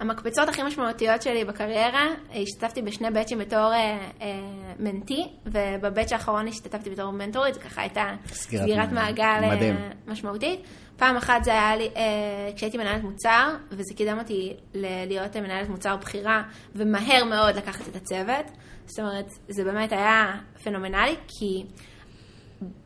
המקפצות 0.00 0.48
הכי 0.48 0.62
משמעותיות 0.62 1.22
שלי 1.22 1.44
בקריירה, 1.44 2.06
השתתפתי 2.42 2.82
בשני 2.82 3.10
בצ'ים 3.10 3.38
בתור 3.38 3.72
אה, 3.72 3.98
אה, 4.20 4.40
mentee, 4.78 5.28
וב 5.46 5.65
batch 5.65 6.12
האחרון 6.12 6.48
השתתפתי 6.48 6.90
בתור 6.90 7.10
מנטורית, 7.10 7.54
זו 7.54 7.60
ככה 7.60 7.80
הייתה 7.80 8.04
סגירת, 8.26 8.64
סגירת 8.64 8.92
מעגל 8.92 9.40
אה, 9.42 9.76
משמעותית. 10.06 10.60
פעם 10.96 11.16
אחת 11.16 11.44
זה 11.44 11.50
היה 11.50 11.76
לי, 11.76 11.88
אה, 11.96 12.50
כשהייתי 12.56 12.78
מנהלת 12.78 13.02
מוצר, 13.02 13.56
וזה 13.70 13.94
קידם 13.96 14.18
אותי 14.18 14.56
להיות 14.74 15.36
מנהלת 15.36 15.68
מוצר 15.68 15.96
בכירה, 15.96 16.42
ומהר 16.74 17.24
מאוד 17.24 17.56
לקחת 17.56 17.88
את 17.88 17.96
הצוות. 17.96 18.46
זאת 18.86 18.98
אומרת, 18.98 19.26
זה 19.48 19.64
באמת 19.64 19.92
היה 19.92 20.32
פנומנלי, 20.62 21.16
כי 21.28 21.64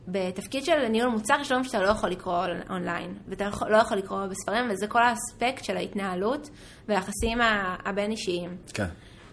בתפקיד 0.07 0.65
של 0.65 0.87
ניהול 0.87 1.11
מוצר 1.11 1.37
יש 1.41 1.47
דברים 1.47 1.63
שאתה 1.63 1.81
לא 1.81 1.87
יכול 1.87 2.09
לקרוא 2.09 2.45
אונליין, 2.69 3.13
ואתה 3.27 3.49
לא 3.69 3.77
יכול 3.77 3.97
לקרוא 3.97 4.25
בספרים, 4.25 4.65
וזה 4.69 4.87
כל 4.87 5.01
האספקט 5.03 5.63
של 5.63 5.77
ההתנהלות 5.77 6.49
והיחסים 6.87 7.37
הבין-אישיים. 7.85 8.57
כן. 8.73 8.87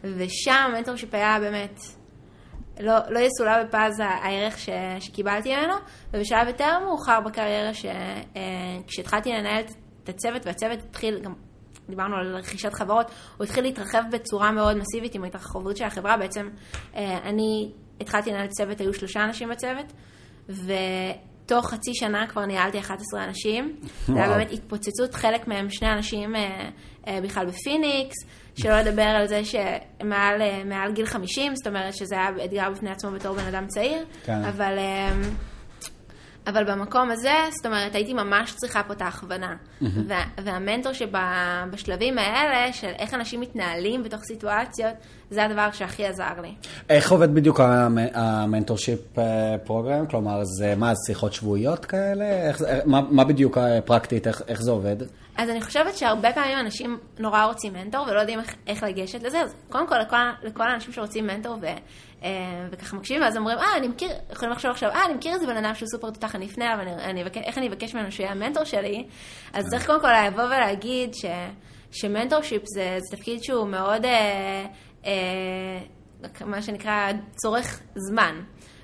ושם 0.04 0.52
ה 0.52 0.58
mentorship 0.58 1.14
היה 1.14 1.38
באמת 1.40 1.80
לא, 2.80 2.94
לא 3.10 3.18
יסולא 3.18 3.62
בפז 3.62 4.00
הערך 4.00 4.58
ש, 4.58 4.68
שקיבלתי 5.00 5.56
ממנו, 5.56 5.74
ובשלב 6.12 6.48
יותר 6.48 6.78
מאוחר 6.84 7.20
בקריירה, 7.20 7.70
כשהתחלתי 8.86 9.32
אה, 9.32 9.38
לנהל 9.38 9.64
את 10.04 10.08
הצוות, 10.08 10.46
והצוות 10.46 10.78
התחיל, 10.90 11.20
גם 11.20 11.34
דיברנו 11.88 12.16
על 12.16 12.36
רכישת 12.36 12.74
חברות, 12.74 13.10
הוא 13.36 13.44
התחיל 13.44 13.64
להתרחב 13.64 14.02
בצורה 14.12 14.52
מאוד 14.52 14.76
מסיבית 14.76 15.14
עם 15.14 15.24
ההתרחבות 15.24 15.76
של 15.76 15.84
החברה. 15.84 16.16
בעצם 16.16 16.48
אה, 16.96 17.18
אני 17.18 17.72
התחלתי 18.00 18.30
לנהל 18.30 18.46
צוות, 18.46 18.80
היו 18.80 18.94
שלושה 18.94 19.24
אנשים 19.24 19.48
בצוות, 19.48 19.92
ותוך 20.48 21.70
חצי 21.70 21.94
שנה 21.94 22.26
כבר 22.26 22.46
ניהלתי 22.46 22.78
11 22.78 23.24
אנשים. 23.24 23.76
זה 24.06 24.14
היה 24.14 24.28
באמת 24.28 24.52
התפוצצות, 24.52 25.14
חלק 25.14 25.48
מהם 25.48 25.70
שני 25.70 25.92
אנשים 25.92 26.36
אה, 26.36 27.20
בכלל 27.22 27.46
בפיניקס. 27.46 28.16
שלא 28.56 28.80
לדבר 28.80 29.02
על 29.02 29.26
זה 29.26 29.40
שמעל 29.44 30.92
גיל 30.94 31.06
50, 31.06 31.56
זאת 31.56 31.66
אומרת 31.66 31.94
שזה 31.94 32.14
היה 32.14 32.28
אתגר 32.44 32.70
בפני 32.70 32.90
עצמו 32.90 33.10
בתור 33.10 33.36
בן 33.36 33.46
אדם 33.46 33.66
צעיר, 33.66 34.04
כן. 34.24 34.44
אבל, 34.44 34.78
אמ, 34.78 35.22
אבל 36.46 36.64
במקום 36.64 37.10
הזה, 37.10 37.34
זאת 37.50 37.66
אומרת, 37.66 37.94
הייתי 37.94 38.14
ממש 38.14 38.54
צריכה 38.54 38.82
פה 38.82 38.92
את 38.92 39.02
ההכוונה. 39.02 39.56
וה, 39.80 40.24
והמנטור 40.44 40.92
שבשלבים 40.92 42.18
האלה, 42.18 42.72
של 42.72 42.92
איך 42.98 43.14
אנשים 43.14 43.40
מתנהלים 43.40 44.02
בתוך 44.02 44.20
סיטואציות, 44.24 44.94
זה 45.30 45.44
הדבר 45.44 45.68
שהכי 45.72 46.06
עזר 46.06 46.40
לי. 46.42 46.54
איך 46.88 47.12
עובד 47.12 47.34
בדיוק 47.34 47.60
המנטורשיפ 48.14 49.18
אה, 49.18 49.24
פרוגרם? 49.64 50.06
כלומר, 50.06 50.44
זה 50.44 50.74
מה, 50.76 50.92
שיחות 51.06 51.32
שבועיות 51.32 51.84
כאלה? 51.84 52.48
איך, 52.48 52.62
מה, 52.84 53.00
מה 53.10 53.24
בדיוק 53.24 53.58
אה, 53.58 53.80
פרקטית, 53.80 54.26
איך, 54.26 54.42
איך 54.48 54.62
זה 54.62 54.70
עובד? 54.70 54.96
אז 55.36 55.50
אני 55.50 55.62
חושבת 55.62 55.96
שהרבה 55.96 56.32
פעמים 56.32 56.58
אנשים 56.58 56.98
נורא 57.18 57.44
רוצים 57.44 57.72
מנטור 57.72 58.06
ולא 58.08 58.20
יודעים 58.20 58.40
איך, 58.40 58.54
איך 58.66 58.82
לגשת 58.82 59.22
לזה, 59.22 59.40
אז 59.40 59.54
קודם 59.68 59.88
כל 59.88 59.98
לכל, 59.98 60.16
לכל 60.42 60.70
האנשים 60.70 60.92
שרוצים 60.92 61.26
מנטור 61.26 61.56
ו, 61.60 61.66
וככה 62.70 62.96
מקשיבים, 62.96 63.22
ואז 63.22 63.36
אומרים, 63.36 63.58
אה, 63.58 63.76
אני 63.76 63.88
מכיר, 63.88 64.10
יכולים 64.32 64.52
לחשוב 64.52 64.70
עכשיו, 64.70 64.90
אה, 64.90 65.04
אני 65.04 65.14
מכיר 65.14 65.34
איזה 65.34 65.46
בן 65.46 65.56
אדם 65.56 65.74
שהוא 65.74 65.88
סופר 65.88 66.10
תותח, 66.10 66.34
אני 66.34 66.46
אפנה 66.46 66.74
אני, 66.74 66.94
אני, 66.94 67.22
איך 67.44 67.58
אני 67.58 67.68
אבקש 67.68 67.94
ממנו 67.94 68.12
שיהיה 68.12 68.30
המנטור 68.30 68.64
שלי, 68.64 69.06
אז 69.52 69.64
כן. 69.64 69.70
צריך 69.70 69.86
קודם 69.86 70.00
כל 70.00 70.08
לבוא 70.26 70.44
ולהגיד 70.44 71.14
ש, 71.14 71.24
שמנטורשיפ 71.90 72.62
זה, 72.64 72.98
זה 72.98 73.16
תפקיד 73.16 73.42
שהוא 73.42 73.68
מאוד, 73.68 74.04
אה, 74.04 74.66
אה, 75.06 75.78
מה 76.46 76.62
שנקרא, 76.62 77.12
צורך 77.36 77.80
זמן. 77.94 78.40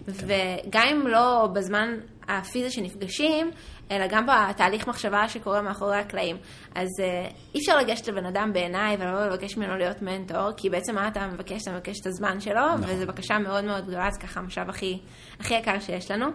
וגם 0.08 0.82
אם 0.92 1.06
לא 1.06 1.48
בזמן 1.52 1.88
הפיזי 2.28 2.70
שנפגשים, 2.70 3.50
אלא 3.92 4.06
גם 4.06 4.26
בתהליך 4.26 4.86
מחשבה 4.86 5.28
שקורה 5.28 5.62
מאחורי 5.62 5.96
הקלעים. 5.96 6.36
אז 6.74 6.88
uh, 6.98 7.32
אי 7.54 7.60
אפשר 7.60 7.78
לגשת 7.78 8.08
לבן 8.08 8.26
אדם 8.26 8.52
בעיניי 8.52 8.96
ולבוא 8.98 9.20
ולבקש 9.20 9.56
ממנו 9.56 9.76
להיות 9.76 10.02
מנטור, 10.02 10.52
כי 10.56 10.70
בעצם 10.70 10.94
מה 10.94 11.08
אתה 11.08 11.26
מבקש? 11.26 11.62
אתה 11.62 11.72
מבקש 11.72 12.00
את 12.00 12.06
הזמן 12.06 12.40
שלו, 12.40 12.66
נכון. 12.66 12.84
וזו 12.86 13.06
בקשה 13.06 13.38
מאוד 13.38 13.64
מאוד 13.64 13.86
גדולה, 13.86 14.10
זה 14.10 14.20
ככה 14.20 14.40
המשאב 14.40 14.68
הכי, 14.68 14.98
הכי 15.40 15.54
יקר 15.54 15.80
שיש 15.80 16.10
לנו. 16.10 16.26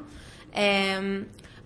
Um, 0.54 0.58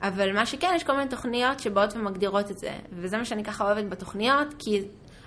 אבל 0.01 0.33
מה 0.33 0.45
שכן, 0.45 0.73
יש 0.75 0.83
כל 0.83 0.93
מיני 0.93 1.09
תוכניות 1.09 1.59
שבאות 1.59 1.93
ומגדירות 1.95 2.51
את 2.51 2.57
זה, 2.57 2.71
וזה 2.91 3.17
מה 3.17 3.25
שאני 3.25 3.43
ככה 3.43 3.63
אוהבת 3.63 3.85
בתוכניות, 3.89 4.47
כי 4.59 4.81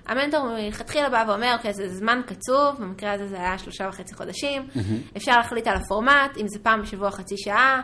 המנטור 0.06 0.46
מלכתחילה 0.46 1.08
בא 1.10 1.24
ואומר, 1.28 1.54
אוקיי, 1.56 1.72
זה 1.72 1.88
זמן 1.88 2.20
קצוב, 2.26 2.76
במקרה 2.78 3.12
הזה 3.12 3.28
זה 3.28 3.36
היה 3.36 3.58
שלושה 3.58 3.88
וחצי 3.88 4.14
חודשים, 4.14 4.68
mm-hmm. 4.68 5.16
אפשר 5.16 5.36
להחליט 5.36 5.66
על 5.66 5.76
הפורמט, 5.76 6.36
אם 6.40 6.48
זה 6.48 6.58
פעם 6.58 6.82
בשבוע 6.82 7.10
חצי 7.10 7.34
שעה, 7.36 7.80
אה, 7.80 7.82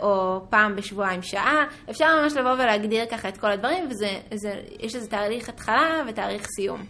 או 0.00 0.40
פעם 0.50 0.76
בשבועיים 0.76 1.22
שעה, 1.22 1.64
אפשר 1.90 2.06
ממש 2.22 2.32
לבוא 2.32 2.52
ולהגדיר 2.52 3.04
ככה 3.10 3.28
את 3.28 3.36
כל 3.36 3.50
הדברים, 3.50 3.88
ויש 3.88 4.94
לזה 4.94 5.08
תאריך 5.08 5.48
התחלה 5.48 6.02
ותאריך 6.08 6.46
סיום. 6.56 6.84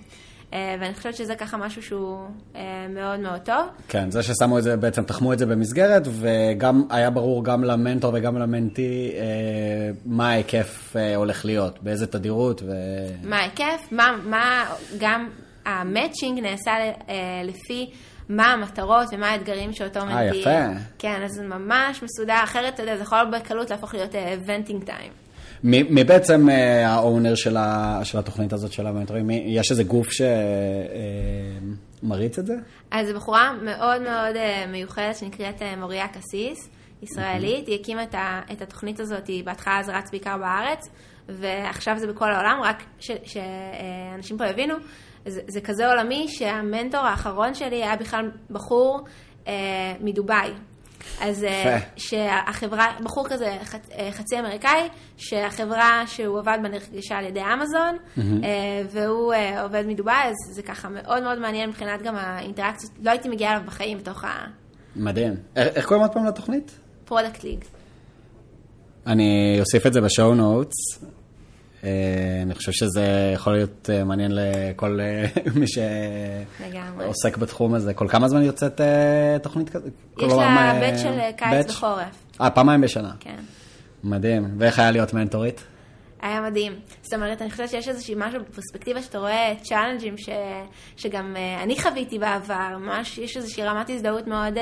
אה, 0.52 0.76
ואני 0.80 0.94
חושבת 0.94 1.14
שזה 1.14 1.34
ככה 1.34 1.56
משהו 1.56 1.82
שהוא 1.82 2.18
אה, 2.56 2.86
מאוד 2.88 3.20
מאוד 3.20 3.40
טוב. 3.40 3.66
כן, 3.88 4.10
זה 4.10 4.22
ששמו 4.22 4.58
את 4.58 4.62
זה, 4.62 4.76
בעצם 4.76 5.02
תחמו 5.02 5.32
את 5.32 5.38
זה 5.38 5.46
במסגרת, 5.46 6.02
וגם 6.10 6.82
היה 6.90 7.10
ברור 7.10 7.44
גם 7.44 7.64
למנטור 7.64 8.12
וגם 8.14 8.38
למנטי 8.38 9.12
מה 10.06 10.30
ההיקף 10.30 10.96
הולך 11.16 11.44
להיות, 11.44 11.82
באיזה 11.82 12.06
תדירות. 12.06 12.62
ו... 12.62 12.72
מה 13.24 13.36
ההיקף, 13.36 13.88
מה, 13.90 14.16
מה 14.24 14.64
גם 14.98 15.28
המאצ'ינג 15.64 16.40
נעשה 16.40 16.72
לפי... 17.44 17.90
מה 18.30 18.52
המטרות 18.52 19.08
ומה 19.12 19.30
האתגרים 19.30 19.72
שאותו 19.72 20.00
מנטי... 20.06 20.14
אה, 20.14 20.36
יפה. 20.36 20.80
כן, 20.98 21.22
אז 21.24 21.30
זה 21.32 21.42
ממש 21.42 22.02
מסודר, 22.02 22.40
אחרת, 22.44 22.74
אתה 22.74 22.82
יודע, 22.82 22.96
זה 22.96 23.02
יכול 23.02 23.18
בקלות 23.32 23.70
להפוך 23.70 23.94
להיות 23.94 24.14
ונטינג 24.46 24.84
טיים. 24.84 25.12
מי 25.64 26.04
בעצם 26.04 26.48
האונר 26.84 27.34
של, 27.34 27.56
של 28.02 28.18
התוכנית 28.18 28.52
הזאת 28.52 28.72
של 28.72 28.86
המנטורים? 28.86 29.30
יש 29.30 29.70
איזה 29.70 29.84
גוף 29.84 30.08
שמריץ 32.02 32.38
אה, 32.38 32.42
את 32.42 32.46
זה? 32.46 32.54
אז 32.90 33.06
זו 33.06 33.14
בחורה 33.14 33.52
מאוד 33.62 34.02
מאוד 34.02 34.36
אה, 34.36 34.64
מיוחדת 34.68 35.16
שנקראת 35.16 35.62
מוריה 35.78 36.08
קסיס, 36.08 36.68
ישראלית. 37.02 37.66
היא 37.66 37.80
הקימה 37.80 38.02
את, 38.02 38.14
את 38.52 38.62
התוכנית 38.62 39.00
הזאת, 39.00 39.30
בהתחלה 39.44 39.82
זה 39.82 39.98
רץ 39.98 40.10
בעיקר 40.10 40.36
בארץ, 40.36 40.88
ועכשיו 41.32 41.98
זה 41.98 42.06
בכל 42.06 42.32
העולם, 42.32 42.60
רק 42.62 42.82
שאנשים 42.98 44.38
פה 44.38 44.46
יבינו. 44.46 44.74
זה, 45.26 45.40
זה 45.48 45.60
כזה 45.60 45.88
עולמי 45.88 46.28
שהמנטור 46.28 47.00
האחרון 47.00 47.54
שלי 47.54 47.84
היה 47.84 47.96
בכלל 47.96 48.30
בחור 48.50 49.00
אה, 49.48 49.52
מדובאי. 50.00 50.50
אז 51.20 51.44
אה, 51.44 51.78
שהחברה, 51.96 52.86
בחור 53.04 53.28
כזה 53.28 53.56
חצ, 53.64 53.88
אה, 53.98 54.08
חצי 54.12 54.38
אמריקאי, 54.38 54.88
שהחברה 55.16 56.02
שהוא 56.06 56.38
עבד 56.38 56.58
בה 56.62 56.68
נרכשה 56.68 57.18
על 57.18 57.24
ידי 57.24 57.40
Amazon, 57.40 57.96
mm-hmm. 57.96 58.44
אה, 58.44 58.82
והוא 58.90 59.34
אה, 59.34 59.62
עובד 59.62 59.84
מדובאי, 59.86 60.28
אז 60.28 60.54
זה 60.54 60.62
ככה 60.62 60.88
מאוד 60.88 61.22
מאוד 61.22 61.38
מעניין 61.38 61.68
מבחינת 61.68 62.02
גם 62.02 62.16
האינטראקציות, 62.16 62.92
לא 63.02 63.10
הייתי 63.10 63.28
מגיעה 63.28 63.52
אליו 63.52 63.62
בחיים 63.66 63.98
בתוך 63.98 64.24
ה... 64.24 64.46
מדהים. 64.96 65.34
איך 65.56 65.86
קוראים 65.86 66.02
עוד 66.02 66.12
פעם 66.12 66.26
לתוכנית? 66.26 66.78
Product 67.04 67.44
League. 67.44 67.64
אני 69.06 69.56
אוסיף 69.60 69.86
את 69.86 69.92
זה 69.92 70.00
ב 70.00 70.07
show 70.07 70.34
notes. 70.34 71.04
אה, 71.84 71.90
אני 72.42 72.54
חושב 72.54 72.72
שזה 72.72 73.30
יכול 73.34 73.52
להיות 73.52 73.90
אה, 73.92 74.04
מעניין 74.04 74.32
לכל 74.34 75.00
אה, 75.00 75.26
מי 75.60 75.66
שעוסק 75.68 77.36
בתחום 77.36 77.74
הזה. 77.74 77.94
כל 77.94 78.08
כמה 78.08 78.28
זמן 78.28 78.42
יוצאת 78.42 78.80
תוכנית 79.42 79.70
כזאת? 79.70 79.92
יש 80.18 80.32
לה 80.32 80.78
בית 80.80 80.98
של 80.98 81.18
קיץ 81.36 81.70
וחורף. 81.70 82.24
אה, 82.40 82.50
פעמיים 82.50 82.80
בשנה. 82.80 83.12
כן. 83.20 83.36
מדהים. 84.04 84.54
ואיך 84.58 84.78
היה 84.78 84.90
להיות 84.90 85.14
מנטורית? 85.14 85.64
היה 86.22 86.40
מדהים. 86.40 86.72
זאת 87.02 87.14
אומרת, 87.14 87.42
אני 87.42 87.50
חושבת 87.50 87.70
שיש 87.70 87.88
איזושהי 87.88 88.14
משהו 88.18 88.40
בפרספקטיבה 88.40 89.02
שאתה 89.02 89.18
רואה 89.18 89.52
צ'אלנג'ים 89.62 90.18
ש... 90.18 90.28
שגם 90.96 91.36
אני 91.62 91.80
חוויתי 91.80 92.18
בעבר, 92.18 92.78
ממש 92.78 93.18
יש 93.18 93.36
איזושהי 93.36 93.64
רמת 93.64 93.90
הזדהות 93.90 94.26
מאוד, 94.26 94.58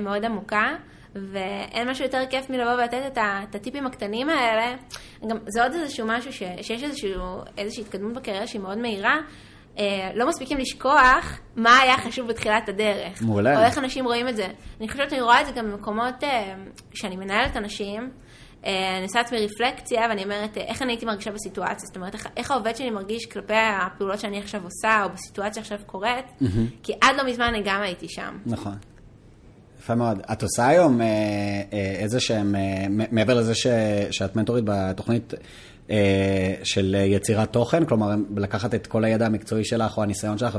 מאוד 0.00 0.24
עמוקה. 0.24 0.74
ואין 1.14 1.90
משהו 1.90 2.04
יותר 2.04 2.22
כיף 2.30 2.50
מלבוא 2.50 2.72
ולתת 2.72 3.02
את, 3.06 3.18
את 3.18 3.54
הטיפים 3.54 3.86
הקטנים 3.86 4.28
האלה. 4.28 4.76
גם 5.28 5.36
זה 5.46 5.62
עוד 5.62 5.72
איזשהו 5.74 6.06
משהו 6.06 6.32
ש, 6.32 6.42
שיש 6.62 6.82
איזשהו, 6.82 7.40
איזושהי 7.58 7.82
התקדמות 7.82 8.14
בקריירה 8.14 8.46
שהיא 8.46 8.60
מאוד 8.60 8.78
מהירה. 8.78 9.18
אה, 9.78 10.10
לא 10.14 10.28
מספיקים 10.28 10.58
לשכוח 10.58 11.40
מה 11.56 11.78
היה 11.78 11.98
חשוב 11.98 12.28
בתחילת 12.28 12.68
הדרך. 12.68 13.22
מעולה. 13.22 13.58
או 13.58 13.64
איך 13.64 13.78
אנשים 13.78 14.04
רואים 14.04 14.28
את 14.28 14.36
זה. 14.36 14.46
אני 14.80 14.88
חושבת 14.88 15.10
שאני 15.10 15.22
רואה 15.22 15.40
את 15.40 15.46
זה 15.46 15.52
גם 15.52 15.70
במקומות, 15.70 16.24
אה, 16.24 16.54
כשאני 16.90 17.16
מנהלת 17.16 17.56
אנשים, 17.56 18.10
אה, 18.66 18.96
אני 18.96 19.02
עושה 19.02 19.18
לעצמי 19.18 19.38
רפלקציה 19.46 20.00
ואני 20.08 20.24
אומרת 20.24 20.58
אה, 20.58 20.62
איך 20.62 20.82
אני 20.82 20.92
הייתי 20.92 21.06
מרגישה 21.06 21.30
בסיטואציה, 21.30 21.86
זאת 21.86 21.96
אומרת 21.96 22.14
איך, 22.14 22.26
איך 22.36 22.50
העובד 22.50 22.76
שלי 22.76 22.90
מרגיש 22.90 23.26
כלפי 23.26 23.54
הפעולות 23.56 24.20
שאני 24.20 24.38
עכשיו 24.38 24.60
עושה 24.64 25.04
או 25.04 25.08
בסיטואציה 25.10 25.62
עכשיו 25.62 25.78
קורית, 25.86 26.26
mm-hmm. 26.26 26.44
כי 26.82 26.92
עד 27.00 27.16
לא 27.16 27.26
מזמן 27.26 27.44
אני 27.44 27.62
גם 27.64 27.82
הייתי 27.82 28.08
שם. 28.08 28.38
נכון. 28.46 28.74
יפה 29.80 29.94
מאוד. 29.94 30.18
את 30.32 30.42
עושה 30.42 30.68
היום 30.68 31.00
אה, 31.00 31.06
אה, 31.72 31.94
איזה 31.98 32.20
שהם, 32.20 32.54
אה, 32.54 32.86
מעבר 33.10 33.34
לזה 33.34 33.54
ש, 33.54 33.66
שאת 34.10 34.36
מנטורית 34.36 34.64
בתוכנית 34.66 35.34
של 36.64 36.96
יצירת 37.08 37.52
תוכן, 37.52 37.84
כלומר, 37.84 38.14
לקחת 38.36 38.74
את 38.74 38.86
כל 38.86 39.04
הידע 39.04 39.26
המקצועי 39.26 39.64
שלך 39.64 39.96
או 39.96 40.02
הניסיון 40.02 40.38
שלך 40.38 40.58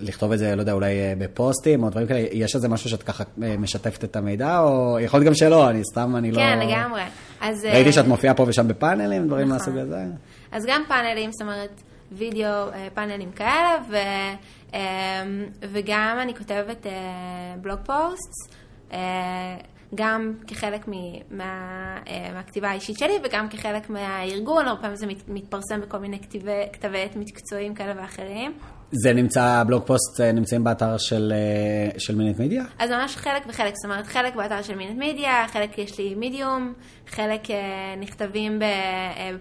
ולכתוב 0.00 0.32
את 0.32 0.38
זה, 0.38 0.56
לא 0.56 0.60
יודע, 0.60 0.72
אולי 0.72 0.94
בפוסטים 1.18 1.82
או 1.82 1.90
דברים 1.90 2.06
כאלה, 2.06 2.26
יש 2.32 2.54
איזה 2.54 2.68
משהו 2.68 2.90
שאת 2.90 3.02
ככה 3.02 3.24
משתפת 3.38 4.04
את 4.04 4.16
המידע, 4.16 4.60
או 4.60 4.98
יכול 5.00 5.20
להיות 5.20 5.26
גם 5.26 5.34
שלא, 5.34 5.70
אני 5.70 5.82
סתם, 5.92 6.16
אני 6.16 6.32
כן, 6.32 6.36
לא... 6.36 6.40
כן, 6.40 6.58
לגמרי. 6.68 7.02
אז... 7.40 7.64
ראיתי 7.64 7.92
שאת 7.92 8.06
מופיעה 8.06 8.34
פה 8.34 8.44
ושם 8.46 8.68
בפאנלים, 8.68 9.26
דברים 9.26 9.46
נכון. 9.46 9.58
מהסוג 9.58 9.76
הזה. 9.76 10.04
אז 10.52 10.64
גם 10.66 10.82
פאנלים, 10.88 11.32
זאת 11.32 11.42
אומרת, 11.42 11.80
וידאו, 12.12 12.68
פאנלים 12.94 13.30
כאלה, 13.32 13.76
ו... 13.90 13.96
וגם 15.60 16.18
אני 16.22 16.34
כותבת 16.34 16.86
בלוג 17.60 17.78
אה, 17.78 17.84
פוסט, 17.84 18.54
אה, 18.92 19.56
גם 19.94 20.32
כחלק 20.46 20.88
מה, 21.30 21.98
אה, 22.08 22.30
מהכתיבה 22.34 22.68
האישית 22.70 22.98
שלי 22.98 23.14
וגם 23.24 23.48
כחלק 23.48 23.90
מהארגון, 23.90 24.68
הרבה 24.68 24.80
פעמים 24.80 24.96
זה 24.96 25.06
מתפרסם 25.28 25.80
בכל 25.80 25.98
מיני 25.98 26.18
כתבי 26.72 27.02
עת 27.02 27.16
מקצועיים 27.16 27.74
כאלה 27.74 27.92
ואחרים. 27.96 28.52
זה 29.02 29.12
נמצא, 29.12 29.42
ה 29.42 29.50
blog 29.50 29.82
post 29.86 30.20
נמצאים 30.20 30.64
באתר 30.64 30.98
של, 30.98 31.32
של 31.98 32.16
Minute 32.16 32.40
Media? 32.40 32.64
אז 32.78 32.90
ממש 32.90 33.16
חלק 33.16 33.42
וחלק, 33.48 33.72
זאת 33.74 33.84
אומרת 33.84 34.06
חלק 34.06 34.36
באתר 34.36 34.62
של 34.62 34.74
Minute 34.74 34.98
Media, 34.98 35.44
חלק 35.52 35.78
יש 35.78 35.98
לי 35.98 36.14
מידיום, 36.14 36.72
חלק 37.08 37.40
נכתבים 38.00 38.58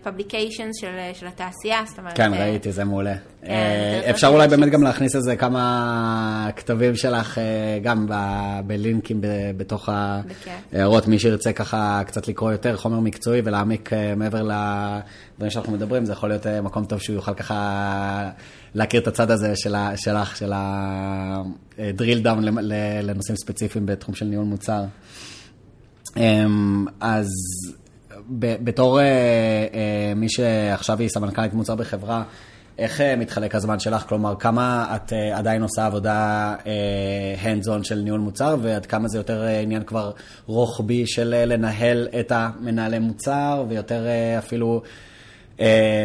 ב 0.01 0.07
publication 0.07 0.69
של, 0.73 0.97
של 1.13 1.27
התעשייה, 1.27 1.81
זאת 1.85 1.99
אומרת... 1.99 2.17
כן, 2.17 2.33
ראיתי, 2.33 2.71
זה 2.71 2.83
מעולה. 2.83 3.15
כן, 3.45 4.01
אפשר 4.09 4.27
אולי 4.27 4.47
באמת 4.47 4.69
גם 4.69 4.83
להכניס 4.83 5.15
איזה 5.15 5.35
כמה 5.35 6.49
כתבים 6.55 6.95
שלך, 6.95 7.37
גם 7.81 8.07
בלינקים 8.65 9.21
בתוך 9.57 9.89
ההערות, 10.73 11.07
מי 11.07 11.19
שירצה 11.19 11.53
ככה 11.53 12.01
קצת 12.07 12.27
לקרוא 12.27 12.51
יותר 12.51 12.77
חומר 12.77 12.99
מקצועי 12.99 13.41
ולהעמיק 13.45 13.89
מעבר 14.17 14.49
לדברים 15.43 15.51
שאנחנו 15.51 15.73
מדברים, 15.73 16.05
זה 16.05 16.13
יכול 16.13 16.29
להיות 16.29 16.47
מקום 16.47 16.85
טוב 16.85 16.99
שהוא 16.99 17.15
יוכל 17.15 17.33
ככה 17.33 18.29
להכיר 18.75 19.01
את 19.01 19.07
הצד 19.07 19.31
הזה 19.31 19.55
שלך, 19.95 20.37
של 20.37 20.53
ה-drill 20.53 22.25
down 22.25 22.39
לנושאים 23.03 23.37
ספציפיים 23.37 23.85
בתחום 23.85 24.15
של 24.15 24.25
ניהול 24.25 24.45
מוצר. 24.45 24.83
אז 26.99 27.27
בתור 28.39 28.99
מי 30.15 30.29
שעכשיו 30.29 30.99
היא 30.99 31.09
סמנכ"לית 31.09 31.53
מוצר 31.53 31.75
בחברה, 31.75 32.23
איך 32.77 33.01
מתחלק 33.01 33.55
הזמן 33.55 33.79
שלך? 33.79 34.03
כלומר, 34.07 34.35
כמה 34.39 34.95
את 34.95 35.13
עדיין 35.33 35.61
עושה 35.61 35.85
עבודה 35.85 36.55
hands 37.43 37.65
on 37.65 37.83
של 37.83 37.99
ניהול 37.99 38.19
מוצר, 38.19 38.57
ועד 38.61 38.85
כמה 38.85 39.07
זה 39.07 39.17
יותר 39.17 39.43
עניין 39.43 39.83
כבר 39.83 40.11
רוחבי 40.45 41.07
של 41.07 41.43
לנהל 41.47 42.07
את 42.19 42.31
המנהלי 42.35 42.99
מוצר, 42.99 43.65
ויותר 43.69 44.05
אפילו, 44.37 44.81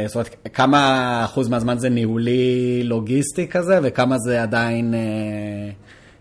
זאת 0.06 0.14
אומרת, 0.14 0.48
כמה 0.52 1.20
אחוז 1.24 1.48
מהזמן 1.48 1.78
זה 1.78 1.88
ניהולי 1.88 2.82
לוגיסטי 2.84 3.48
כזה, 3.48 3.78
וכמה 3.82 4.18
זה 4.18 4.42
עדיין 4.42 4.94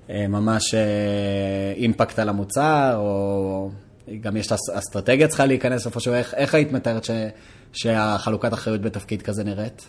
ממש 0.09 0.73
אימפקט 1.75 2.19
על 2.19 2.29
המוצר, 2.29 2.95
או 2.97 3.69
גם 4.21 4.37
יש 4.37 4.47
את 4.47 4.51
האסטרטגיה 4.75 5.27
צריכה 5.27 5.45
להיכנס 5.45 5.85
איפשהו, 5.85 6.13
איך, 6.13 6.33
איך 6.33 6.55
היית 6.55 6.71
מתארת 6.71 7.03
ש, 7.03 7.11
שהחלוקת 7.73 8.53
אחריות 8.53 8.81
בתפקיד 8.81 9.21
כזה 9.21 9.43
נראית? 9.43 9.87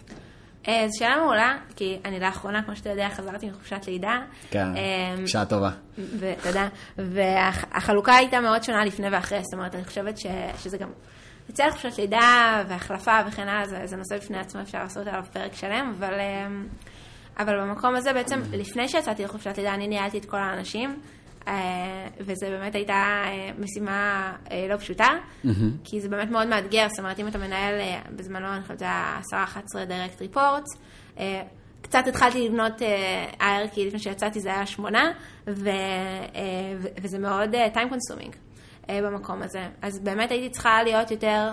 אה, 0.69 0.89
זו 0.89 0.99
שאלה 0.99 1.17
מעולה, 1.17 1.57
כי 1.77 1.99
אני 2.05 2.21
לאחרונה, 2.21 2.63
כמו 2.63 2.77
שאתה 2.77 2.91
יודע, 2.91 3.09
חזרתי 3.09 3.47
מחופשת 3.47 3.87
לידה. 3.87 4.19
כן, 4.51 4.67
שעה 5.27 5.45
טובה. 5.45 5.71
תודה. 6.43 6.69
והחלוקה 6.99 8.15
הייתה 8.15 8.41
מאוד 8.41 8.63
שונה 8.63 8.85
לפני 8.85 9.09
ואחרי, 9.13 9.39
זאת 9.43 9.55
אומרת, 9.55 9.75
אני 9.75 9.85
חושבת 9.85 10.19
ש, 10.19 10.27
שזה 10.63 10.79
גם... 10.79 10.89
יצא 11.49 11.67
לחופשת 11.67 11.99
לידה 11.99 12.63
והחלפה 12.69 13.19
וכן 13.27 13.49
הלאה, 13.49 13.69
זה, 13.69 13.87
זה 13.87 13.97
נושא 13.97 14.17
בפני 14.17 14.39
עצמו, 14.39 14.61
אפשר 14.61 14.79
לעשות 14.79 15.07
עליו 15.07 15.25
פרק 15.33 15.55
שלם, 15.55 15.95
אבל 15.99 16.13
um, 16.13 16.85
אבל 17.39 17.61
במקום 17.61 17.97
הזה 17.97 18.13
בעצם, 18.13 18.41
לפני 18.53 18.89
שיצאתי 18.89 19.25
לחופשת 19.25 19.59
לידה, 19.59 19.75
אני 19.75 19.89
ניהלתי 19.89 20.19
את 20.19 20.25
כל 20.25 20.37
האנשים, 20.37 20.97
אה, 21.49 22.07
וזה 22.21 22.51
באמת 22.51 22.75
הייתה 22.75 23.23
אה, 23.25 23.51
משימה 23.59 24.33
אה, 24.51 24.67
לא 24.71 24.77
פשוטה, 24.77 25.09
כי 25.85 26.01
זה 26.01 26.09
באמת 26.09 26.31
מאוד 26.31 26.49
מאתגר, 26.49 26.87
זאת 26.89 26.99
אומרת, 26.99 27.19
אם 27.19 27.29
אתה 27.29 27.39
מנהל, 27.39 27.75
בזמנו, 28.17 28.53
אני 28.53 28.63
חושבת, 28.63 28.79
זה 28.79 28.85
היה 28.85 29.21
10-11 29.33 29.57
direct 29.73 30.35
reports, 30.35 30.79
קצת 31.83 32.07
התחלתי 32.07 32.49
לבנות 32.49 32.83
IR, 33.41 33.69
כי 33.75 33.87
לפני 33.87 33.99
שיצאתי 33.99 34.41
זה 34.41 34.49
היה 34.49 34.67
שמונה, 34.67 35.13
וזה 35.47 37.19
מאוד 37.19 37.55
time 37.55 37.93
consuming. 37.93 38.48
במקום 38.91 39.43
הזה. 39.43 39.69
אז 39.83 39.99
באמת 39.99 40.31
הייתי 40.31 40.51
צריכה 40.51 40.83
להיות 40.83 41.11
יותר 41.11 41.51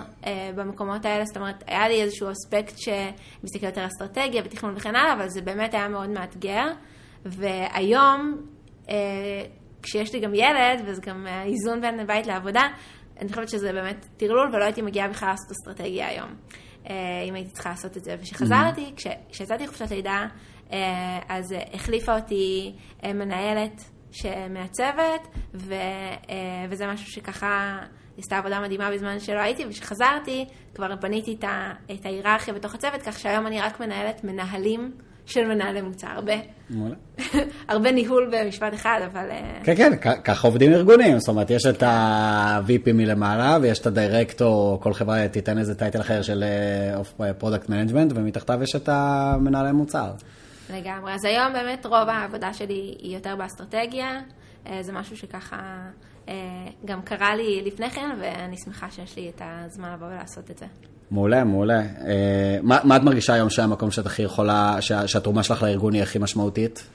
במקומות 0.54 1.04
האלה, 1.04 1.24
זאת 1.24 1.36
אומרת, 1.36 1.64
היה 1.66 1.88
לי 1.88 2.02
איזשהו 2.02 2.28
אספקט 2.30 2.74
שמסתכל 2.78 3.66
יותר 3.66 3.86
אסטרטגיה 3.86 4.42
ותכנון 4.44 4.74
וכן 4.76 4.96
הלאה, 4.96 5.12
אבל 5.12 5.28
זה 5.28 5.42
באמת 5.42 5.74
היה 5.74 5.88
מאוד 5.88 6.10
מאתגר. 6.10 6.64
והיום, 7.24 8.36
כשיש 9.82 10.14
לי 10.14 10.20
גם 10.20 10.34
ילד, 10.34 10.82
וזה 10.86 11.02
גם 11.02 11.26
האיזון 11.26 11.80
בין 11.80 12.06
בית 12.06 12.26
לעבודה, 12.26 12.62
אני 13.20 13.28
חושבת 13.28 13.48
שזה 13.48 13.72
באמת 13.72 14.06
טרלול, 14.16 14.48
ולא 14.54 14.64
הייתי 14.64 14.82
מגיעה 14.82 15.08
בכלל 15.08 15.28
לעשות 15.28 15.50
אסטרטגיה 15.50 16.08
היום, 16.08 16.34
אה, 16.90 16.94
אם 17.28 17.34
הייתי 17.34 17.50
צריכה 17.50 17.70
לעשות 17.70 17.96
את 17.96 18.04
זה. 18.04 18.16
וכשחזרתי, 18.18 18.86
mm-hmm. 18.86 19.10
כשיצאתי 19.30 19.64
לחופשת 19.64 19.90
לידה, 19.90 20.26
אה, 20.72 21.18
אז 21.28 21.54
החליפה 21.72 22.16
אותי 22.16 22.74
אה, 23.04 23.12
מנהלת 23.12 23.84
שמעצבת, 24.22 25.28
ו, 25.54 25.74
וזה 26.70 26.86
משהו 26.86 27.06
שככה... 27.06 27.78
עשתה 28.18 28.38
עבודה 28.38 28.60
מדהימה 28.60 28.90
בזמן 28.90 29.20
שלא 29.20 29.38
הייתי, 29.40 29.64
וכשחזרתי 29.68 30.44
כבר 30.74 30.96
בניתי 30.96 31.36
את 31.90 32.06
ההיררכיה 32.06 32.54
בתוך 32.54 32.74
הצוות, 32.74 33.02
כך 33.02 33.18
שהיום 33.18 33.46
אני 33.46 33.60
רק 33.60 33.80
מנהלת 33.80 34.24
מנהלים 34.24 34.92
של 35.26 35.46
מנהלי 35.46 35.80
מוצר, 35.80 36.06
הרבה. 36.06 36.32
הרבה 37.68 37.92
ניהול 37.92 38.30
במשפט 38.32 38.74
אחד, 38.74 39.00
אבל... 39.12 39.30
אה, 39.30 39.60
כן, 39.64 39.96
כן, 40.00 40.12
ככה 40.24 40.48
עובדים 40.48 40.72
ארגונים, 40.72 41.18
זאת 41.18 41.28
אומרת, 41.28 41.50
יש 41.50 41.66
את 41.66 41.82
ה-VP 41.82 42.92
מלמעלה, 42.92 43.58
ויש 43.62 43.78
את 43.78 43.86
הדירקטור, 43.86 44.80
כל 44.80 44.92
חברה 44.92 45.28
תיתן 45.28 45.58
איזה 45.58 45.74
title 45.74 46.00
אחר 46.00 46.22
של 46.22 46.44
product 47.38 47.70
אה, 47.70 47.76
management, 47.76 48.12
ומתחתיו 48.14 48.62
יש 48.62 48.76
את 48.76 48.88
המנהלי 48.88 49.72
מוצר. 49.72 50.10
לגמרי, 50.70 51.14
אז 51.14 51.24
היום 51.24 51.52
באמת 51.52 51.86
רוב 51.86 52.08
העבודה 52.08 52.52
שלי 52.52 52.94
היא 52.98 53.14
יותר 53.14 53.36
באסטרטגיה, 53.36 54.20
אה, 54.66 54.82
זה 54.82 54.92
משהו 54.92 55.16
שככה 55.16 55.56
גם 56.84 57.02
קרה 57.02 57.36
לי 57.36 57.62
לפני 57.64 57.90
כן, 57.90 58.10
ואני 58.20 58.56
שמחה 58.56 58.90
שיש 58.90 59.16
לי 59.16 59.28
את 59.28 59.42
הזמן 59.44 59.92
לבוא 59.92 60.06
ולעשות 60.06 60.50
את 60.50 60.58
זה. 60.58 60.66
מעולה, 61.10 61.44
מעולה. 61.44 61.80
אה, 61.80 62.58
מה, 62.62 62.78
מה 62.84 62.96
את 62.96 63.02
מרגישה 63.02 63.34
היום 63.34 63.50
שהמקום 63.50 63.90
שאת 63.90 64.06
הכי 64.06 64.22
יכולה, 64.22 64.76
שה, 64.80 65.08
שהתרומה 65.08 65.42
שלך 65.42 65.62
לארגון 65.62 65.94
היא 65.94 66.02
הכי 66.02 66.18
משמעותית? 66.18 66.86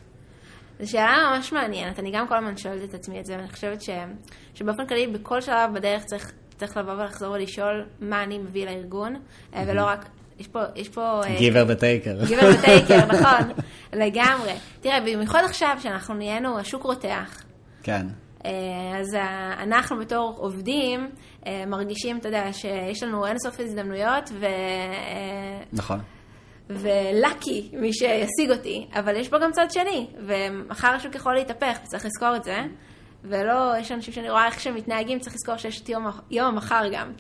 זו 0.80 0.92
שאלה 0.92 1.32
ממש 1.32 1.54
מעניינת, 1.54 2.00
אני 2.00 2.12
גם 2.12 2.28
כל 2.28 2.36
הזמן 2.38 2.58
שואלת 2.58 2.90
את 2.90 2.94
עצמי 2.94 3.20
את 3.20 3.26
זה, 3.26 3.36
ואני 3.36 3.50
חושבת 3.50 3.82
ש, 3.82 3.90
שבאופן 4.54 4.88
כללי, 4.88 5.08
בכל 5.08 5.42
שלב 5.42 5.74
בדרך 5.74 6.04
צריך, 6.04 6.32
צריך 6.58 6.78
לבוא 6.78 6.94
ולחזור 6.94 7.32
ולשאול 7.32 7.86
מה 8.02 8.24
אני 8.24 8.38
מביא 8.38 8.66
לארגון, 8.66 9.16
mm-hmm. 9.16 9.58
ולא 9.68 9.84
רק 9.86 10.06
יש 10.42 10.48
פה, 10.48 10.60
יש 10.76 10.90
פה... 10.90 11.22
גיבר 11.38 11.66
וטייקר. 11.68 12.26
גיבר 12.26 12.50
וטייקר, 12.60 13.06
נכון, 13.06 13.64
לגמרי. 13.94 14.54
תראה, 14.82 15.00
במיוחד 15.02 15.42
עכשיו 15.46 15.78
שאנחנו 15.80 16.14
נהיינו, 16.14 16.60
השוק 16.60 16.84
רותח. 16.84 17.44
כן. 17.84 18.08
אה, 18.46 18.52
אז 19.00 19.18
אנחנו 19.64 20.00
בתור 20.00 20.36
עובדים 20.38 21.10
אה, 21.48 21.64
מרגישים, 21.68 22.18
אתה 22.18 22.28
יודע, 22.28 22.54
שיש 22.54 23.04
לנו 23.04 23.26
אינסוף 23.26 23.60
הזדמנויות, 23.60 24.30
ו... 24.40 24.46
אה, 24.46 25.64
נכון. 25.74 26.00
ולאקי 26.70 27.70
מי 27.74 27.94
שישיג 27.94 28.52
אותי, 28.52 28.88
אבל 28.94 29.16
יש 29.16 29.30
פה 29.30 29.38
גם 29.40 29.52
צד 29.52 29.72
שני, 29.72 30.08
ומחר 30.28 30.88
השוק 30.88 31.16
יכול 31.16 31.34
להתהפך, 31.34 31.80
וצריך 31.84 32.06
לזכור 32.06 32.36
את 32.36 32.44
זה, 32.44 32.58
ולא, 33.24 33.74
יש 33.80 33.92
אנשים 33.92 34.14
שאני 34.14 34.30
רואה 34.30 34.46
איך 34.46 34.60
שהם 34.60 34.76
מתנהגים, 34.76 35.20
צריך 35.20 35.36
לזכור 35.36 35.58
שיש 35.58 35.82
את 35.82 35.90
יום, 35.90 36.06
יום 36.32 36.48
המחר 36.48 36.84
גם. 36.94 37.12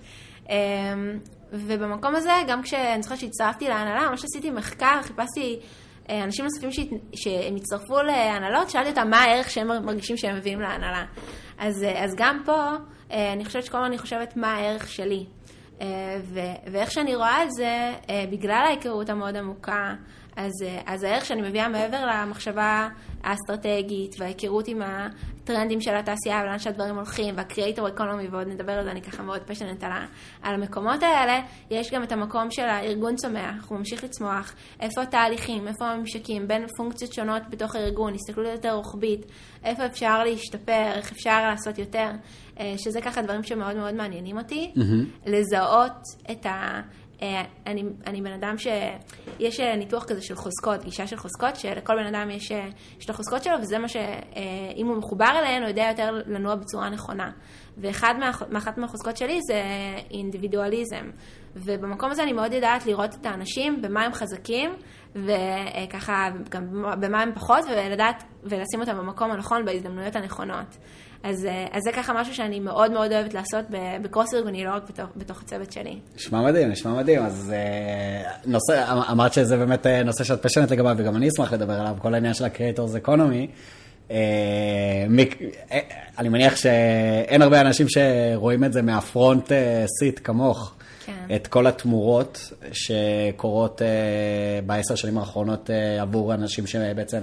ובמקום 1.51 2.15
הזה, 2.15 2.31
גם 2.47 2.61
כשאני 2.61 3.03
זוכרת 3.03 3.19
שהצטרפתי 3.19 3.67
להנהלה, 3.67 4.09
ממש 4.09 4.23
עשיתי 4.23 4.51
מחקר, 4.51 5.01
חיפשתי 5.01 5.59
אה, 6.09 6.23
אנשים 6.23 6.45
נוספים 6.45 6.71
שהת... 6.71 6.87
שהם 7.15 7.55
הצטרפו 7.55 8.01
להנהלות, 8.01 8.69
שאלתי 8.69 8.89
אותם 8.89 9.09
מה 9.09 9.21
הערך 9.21 9.49
שהם 9.49 9.67
מרגישים 9.67 10.17
שהם 10.17 10.35
מביאים 10.35 10.61
להנהלה. 10.61 11.05
אז, 11.57 11.83
אה, 11.83 12.03
אז 12.03 12.15
גם 12.17 12.41
פה, 12.45 12.69
אה, 13.11 13.33
אני 13.33 13.45
חושבת 13.45 13.63
שכל 13.63 13.77
הזמן 13.77 13.87
אני 13.87 13.97
חושבת 13.97 14.37
מה 14.37 14.53
הערך 14.53 14.87
שלי. 14.87 15.25
ו... 16.23 16.39
ואיך 16.71 16.91
שאני 16.91 17.15
רואה 17.15 17.43
את 17.43 17.51
זה, 17.51 17.91
בגלל 18.31 18.63
ההיכרות 18.67 19.09
המאוד 19.09 19.37
עמוקה 19.37 19.93
אז, 20.35 20.51
אז 20.85 21.03
הערך 21.03 21.25
שאני 21.25 21.41
מביאה 21.41 21.69
מעבר 21.69 22.05
למחשבה 22.05 22.89
האסטרטגית 23.23 24.15
וההיכרות 24.19 24.67
עם 24.67 24.81
הטרנדים 25.43 25.81
של 25.81 25.95
התעשייה 25.95 26.41
ולאן 26.43 26.59
שהדברים 26.59 26.95
הולכים 26.95 27.37
והקריאייטור 27.37 27.87
אקונומי 27.87 28.27
ועוד 28.27 28.47
נדבר 28.47 28.71
על 28.71 28.83
זה, 28.83 28.91
אני 28.91 29.01
ככה 29.01 29.23
מאוד 29.23 29.41
פשנט 29.41 29.83
על, 29.83 29.91
על 30.41 30.53
המקומות 30.53 31.03
האלה, 31.03 31.39
יש 31.71 31.91
גם 31.91 32.03
את 32.03 32.11
המקום 32.11 32.51
של 32.51 32.61
הארגון 32.61 33.15
צומח, 33.15 33.69
הוא 33.69 33.77
ממשיך 33.77 34.03
לצמוח, 34.03 34.53
איפה 34.79 35.01
התהליכים, 35.01 35.67
איפה 35.67 35.85
הממשקים 35.85 36.47
בין 36.47 36.65
פונקציות 36.77 37.13
שונות 37.13 37.41
בתוך 37.49 37.75
הארגון, 37.75 38.13
הסתכלות 38.13 38.51
יותר 38.51 38.71
רוחבית, 38.71 39.25
איפה 39.63 39.85
אפשר 39.85 40.23
להשתפר, 40.23 40.91
איך 40.95 41.11
אפשר 41.11 41.47
לעשות 41.49 41.77
יותר, 41.77 42.09
אה, 42.59 42.73
שזה 42.77 43.01
ככה 43.01 43.21
דברים 43.21 43.43
שמאוד 43.43 43.75
מאוד 43.75 43.95
מעניינים 43.95 44.37
אותי, 44.37 44.71
mm-hmm. 44.75 45.29
לזהות 45.29 45.97
את 46.31 46.45
ה... 46.45 46.81
אה, 47.21 47.43
אני, 47.67 47.83
אני 48.07 48.21
בן 48.21 48.31
אדם 48.31 48.55
שיש 48.57 49.59
אה, 49.59 49.75
ניתוח 49.75 50.03
כזה 50.03 50.21
של 50.21 50.35
חוזקות, 50.35 50.83
גישה 50.83 51.07
של 51.07 51.17
חוזקות, 51.17 51.55
שלכל 51.55 51.93
בן 51.95 52.15
אדם 52.15 52.29
יש, 52.29 52.51
אה, 52.51 52.67
יש 52.99 53.05
את 53.05 53.09
החוזקות 53.09 53.43
שלו, 53.43 53.55
וזה 53.61 53.79
מה 53.79 53.87
שאם 53.87 54.87
הוא 54.87 54.97
מחובר 54.97 55.29
אליהן, 55.39 55.61
הוא 55.61 55.69
יודע 55.69 55.87
יותר 55.89 56.11
לנוע 56.25 56.55
בצורה 56.55 56.89
נכונה. 56.89 57.31
ואחת 57.77 58.15
מה, 58.19 58.31
מהחוזקות 58.77 59.17
שלי 59.17 59.39
זה 59.47 59.61
אינדיבידואליזם. 60.11 61.09
ובמקום 61.55 62.11
הזה 62.11 62.23
אני 62.23 62.33
מאוד 62.33 62.53
יודעת 62.53 62.85
לראות 62.85 63.15
את 63.21 63.25
האנשים, 63.25 63.81
במה 63.81 64.05
הם 64.05 64.13
חזקים, 64.13 64.71
וככה 65.15 66.29
גם 66.49 66.63
במה 66.99 67.21
הם 67.21 67.31
פחות, 67.35 67.65
ולדעת 67.65 68.23
ולשים 68.43 68.79
אותם 68.81 68.97
במקום 68.97 69.31
הנכון, 69.31 69.65
בהזדמנויות 69.65 70.15
הנכונות. 70.15 70.77
אז, 71.23 71.45
אה, 71.45 71.67
אז 71.71 71.83
זה 71.83 71.91
ככה 71.91 72.13
משהו 72.13 72.35
שאני 72.35 72.59
מאוד 72.59 72.91
מאוד 72.91 73.11
אוהבת 73.11 73.33
לעשות 73.33 73.65
בקרוס 74.01 74.33
ארגוני, 74.33 74.65
לא 74.65 74.71
רק 74.75 74.83
בתוך, 74.89 75.05
בתוך 75.15 75.41
הצוות 75.41 75.71
שלי. 75.71 75.97
נשמע 76.15 76.41
מדהים, 76.41 76.69
נשמע 76.69 76.93
מדהים. 76.93 77.23
אז 77.23 77.53
אה, 77.55 78.31
נושא, 78.45 78.93
אמ, 78.93 78.97
אמרת 79.11 79.33
שזה 79.33 79.57
באמת 79.57 79.87
אה, 79.87 80.03
נושא 80.03 80.23
שאת 80.23 80.43
פשנת 80.43 80.71
לגביו, 80.71 80.95
וגם 80.97 81.15
אני 81.15 81.27
אשמח 81.29 81.53
לדבר 81.53 81.73
עליו, 81.73 81.95
כל 82.01 82.13
העניין 82.13 82.33
של 82.33 82.45
ה-Creators 82.45 83.07
Economy. 83.07 83.47
אני 86.17 86.29
מניח 86.29 86.55
שאין 86.55 87.41
הרבה 87.41 87.61
אנשים 87.61 87.87
שרואים 87.89 88.63
את 88.63 88.73
זה 88.73 88.81
מהפרונט 88.81 89.51
סיט 89.99 90.19
כמוך. 90.23 90.73
כן. 91.05 91.35
את 91.35 91.47
כל 91.47 91.67
התמורות 91.67 92.53
שקורות 92.71 93.81
בעשר 94.65 94.95
שנים 94.95 95.17
האחרונות 95.17 95.69
עבור 95.99 96.33
אנשים 96.33 96.67
שבעצם 96.67 97.21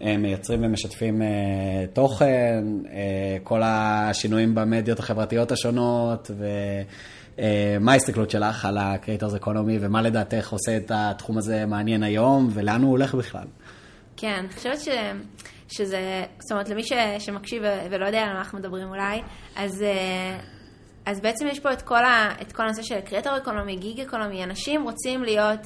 מייצרים 0.00 0.64
ומשתפים 0.64 1.22
אה, 1.22 1.26
תוכן, 1.92 2.64
אה, 2.92 3.36
כל 3.42 3.60
השינויים 3.64 4.54
במדיות 4.54 4.98
החברתיות 4.98 5.52
השונות, 5.52 6.30
ומה 6.30 7.92
אה, 7.92 7.92
ההסתכלות 7.92 8.30
שלך 8.30 8.64
על 8.64 8.78
ה-Creators 8.78 9.42
Economy, 9.42 9.78
ומה 9.80 10.02
לדעתך 10.02 10.52
עושה 10.52 10.76
את 10.76 10.90
התחום 10.94 11.38
הזה 11.38 11.66
מעניין 11.66 12.02
היום, 12.02 12.48
ולאן 12.52 12.82
הוא 12.82 12.90
הולך 12.90 13.14
בכלל? 13.14 13.46
כן, 14.16 14.34
אני 14.38 14.48
חושבת 14.48 14.80
ש... 14.80 14.88
שזה, 15.68 16.24
זאת 16.38 16.52
אומרת, 16.52 16.68
למי 16.68 16.82
ש, 16.82 16.92
שמקשיב 17.18 17.62
ולא 17.90 18.06
יודע 18.06 18.20
על 18.20 18.32
מה 18.32 18.38
אנחנו 18.38 18.58
מדברים 18.58 18.88
אולי, 18.88 19.22
אז, 19.56 19.84
אז 21.06 21.20
בעצם 21.20 21.46
יש 21.46 21.60
פה 21.60 21.72
את 21.72 21.82
כל, 21.82 22.04
ה, 22.04 22.34
את 22.42 22.52
כל 22.52 22.62
הנושא 22.62 22.82
של 22.82 23.00
creator 23.00 23.36
economy, 23.36 23.76
gig 23.76 24.00
economy, 24.00 24.44
אנשים 24.44 24.82
רוצים 24.82 25.22
להיות 25.22 25.60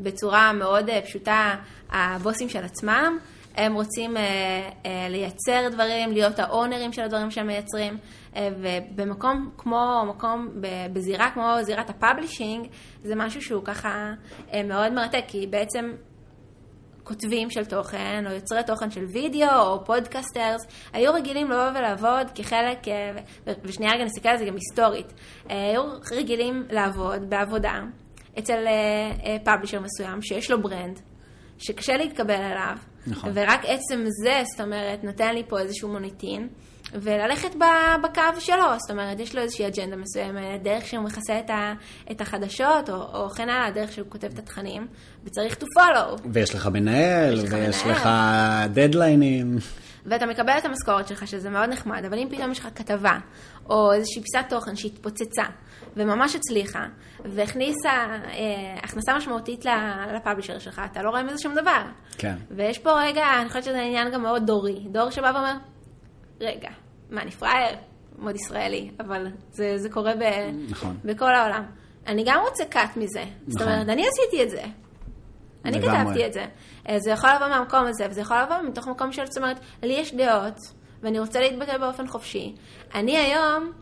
בצורה 0.00 0.52
מאוד 0.52 0.90
פשוטה 1.04 1.54
הבוסים 1.90 2.48
של 2.48 2.64
עצמם, 2.64 3.18
הם 3.54 3.74
רוצים 3.74 4.16
אה, 4.16 4.22
אה, 4.86 5.06
לייצר 5.10 5.68
דברים, 5.70 6.12
להיות 6.12 6.38
האונרים 6.38 6.92
של 6.92 7.02
הדברים 7.02 7.30
שהם 7.30 7.46
מייצרים, 7.46 7.98
אה, 8.36 8.48
ובמקום 8.56 9.50
כמו, 9.58 10.04
מקום, 10.08 10.48
בזירה 10.92 11.30
כמו 11.30 11.56
זירת 11.62 11.90
ה 11.90 11.96
publishing, 11.96 12.68
זה 13.02 13.14
משהו 13.16 13.42
שהוא 13.42 13.64
ככה 13.64 14.12
אה, 14.52 14.62
מאוד 14.62 14.92
מרתק, 14.92 15.24
כי 15.28 15.46
בעצם 15.46 15.92
כותבים 17.04 17.50
של 17.50 17.64
תוכן, 17.64 18.24
או 18.26 18.32
יוצרי 18.32 18.62
תוכן 18.66 18.90
של 18.90 19.04
וידאו, 19.04 19.60
או 19.60 19.84
podcasters, 19.84 20.66
היו 20.92 21.14
רגילים 21.14 21.50
לבוא 21.50 21.70
ולעבוד 21.70 22.30
כחלק, 22.34 22.88
אה, 22.88 23.12
ושנייה 23.64 23.92
רגע 23.92 24.04
נסתכל 24.04 24.28
על 24.28 24.38
זה 24.38 24.44
גם 24.44 24.54
היסטורית, 24.54 25.12
אה, 25.50 25.70
היו 25.70 25.82
רגילים 26.12 26.66
לעבוד 26.70 27.30
בעבודה 27.30 27.80
אצל 28.38 28.64
פאבלישר 29.44 29.80
מסוים, 29.80 30.22
שיש 30.22 30.50
לו 30.50 30.62
ברנד, 30.62 31.00
שקשה 31.58 31.96
להתקבל 31.96 32.34
אליו, 32.34 32.76
נכון. 33.06 33.30
ורק 33.34 33.60
עצם 33.64 34.04
זה, 34.22 34.42
זאת 34.52 34.60
אומרת, 34.60 35.04
נותן 35.04 35.34
לי 35.34 35.42
פה 35.48 35.58
איזשהו 35.58 35.88
מוניטין. 35.88 36.48
וללכת 36.94 37.54
בקו 38.02 38.40
שלו, 38.40 38.64
זאת 38.78 38.90
אומרת, 38.90 39.20
יש 39.20 39.34
לו 39.34 39.42
איזושהי 39.42 39.66
אג'נדה 39.66 39.96
מסוימת, 39.96 40.62
דרך 40.62 40.86
שהוא 40.86 41.04
מכסה 41.04 41.38
את, 41.38 41.50
ה, 41.50 41.72
את 42.10 42.20
החדשות, 42.20 42.90
או, 42.90 42.94
או 42.94 43.30
כן 43.30 43.48
הלאה, 43.48 43.70
דרך 43.70 43.92
שהוא 43.92 44.06
כותב 44.08 44.28
את 44.32 44.38
התכנים, 44.38 44.86
וצריך 45.24 45.54
to 45.54 45.64
follow. 45.78 46.20
ויש 46.32 46.54
לך 46.54 46.66
מנהל, 46.66 47.38
יש 47.38 47.44
לך 47.44 47.52
ויש 47.52 47.84
מנהל. 47.84 47.96
לך 47.96 48.08
דדליינים. 48.74 49.56
ואתה 50.06 50.26
מקבל 50.26 50.58
את 50.58 50.64
המשכורת 50.64 51.08
שלך, 51.08 51.28
שזה 51.28 51.50
מאוד 51.50 51.68
נחמד, 51.68 52.04
אבל 52.04 52.18
אם 52.18 52.28
פתאום 52.30 52.52
יש 52.52 52.58
לך 52.58 52.68
כתבה, 52.74 53.18
או 53.70 53.92
איזושהי 53.92 54.22
פיסת 54.22 54.44
תוכן 54.48 54.76
שהתפוצצה, 54.76 55.42
וממש 55.96 56.36
הצליחה, 56.36 56.86
והכניסה 57.24 57.90
אה, 57.90 58.74
הכנסה 58.82 59.16
משמעותית 59.16 59.64
לפאבלישר 60.14 60.58
שלך, 60.58 60.82
אתה 60.92 61.02
לא 61.02 61.10
רואה 61.10 61.22
מזה 61.22 61.38
שום 61.38 61.54
דבר. 61.54 61.82
כן. 62.18 62.36
ויש 62.50 62.78
פה 62.78 63.00
רגע, 63.02 63.24
אני 63.40 63.48
חושבת 63.48 63.64
שזה 63.64 63.80
עניין 63.80 64.10
גם 64.10 64.22
מאוד 64.22 64.46
דורי. 64.46 64.80
דור 64.90 65.10
שבא 65.10 65.32
ואומר, 65.34 65.54
רגע, 66.40 66.70
מה, 67.10 67.22
אני 67.22 67.30
פראייר? 67.30 67.76
מאוד 68.18 68.36
ישראלי, 68.36 68.90
אבל 69.00 69.26
זה, 69.50 69.78
זה 69.78 69.88
קורה 69.90 70.12
ב, 70.14 70.22
נכון. 70.70 70.96
בכל 71.04 71.34
העולם. 71.34 71.64
אני 72.06 72.24
גם 72.26 72.40
רוצה 72.48 72.64
cut 72.64 72.96
מזה. 72.96 73.24
זאת 73.46 73.60
נכון. 73.60 73.72
אומרת, 73.72 73.88
אני 73.88 74.06
עשיתי 74.06 74.42
את 74.42 74.50
זה. 74.50 74.62
אני. 75.64 75.82
כתבתי 75.82 76.26
את 76.26 76.32
זה. 76.32 76.44
אה, 76.88 76.98
זה 76.98 77.10
יכול 77.10 77.30
לבוא 77.36 77.48
מהמקום 77.48 77.84
הזה, 77.86 78.06
וזה 78.10 78.20
יכול 78.20 78.36
לבוא 78.42 78.56
מתוך 78.68 78.88
מקום 78.88 79.12
של, 79.12 79.26
זאת 79.26 79.38
אומרת, 79.38 79.60
לי 79.82 79.92
יש 79.92 80.14
דעות, 80.14 80.56
ואני 81.02 81.20
רוצה 81.20 81.40
להתבטא 81.40 81.78
באופן 81.78 82.06
חופשי. 82.06 82.54
אני 82.94 83.16
היום, 83.16 83.72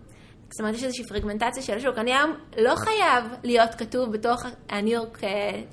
זאת 0.51 0.61
אומרת, 0.61 0.75
יש 0.75 0.85
איזושהי 0.85 1.05
פרגמנטציה 1.05 1.63
של 1.63 1.77
השוק, 1.77 1.99
אני 1.99 2.15
היום 2.15 2.35
לא 2.59 2.75
חייב 2.77 3.25
להיות 3.45 3.75
כתוב 3.75 4.13
בתוך 4.13 4.43
הניו 4.69 4.93
יורק 4.93 5.21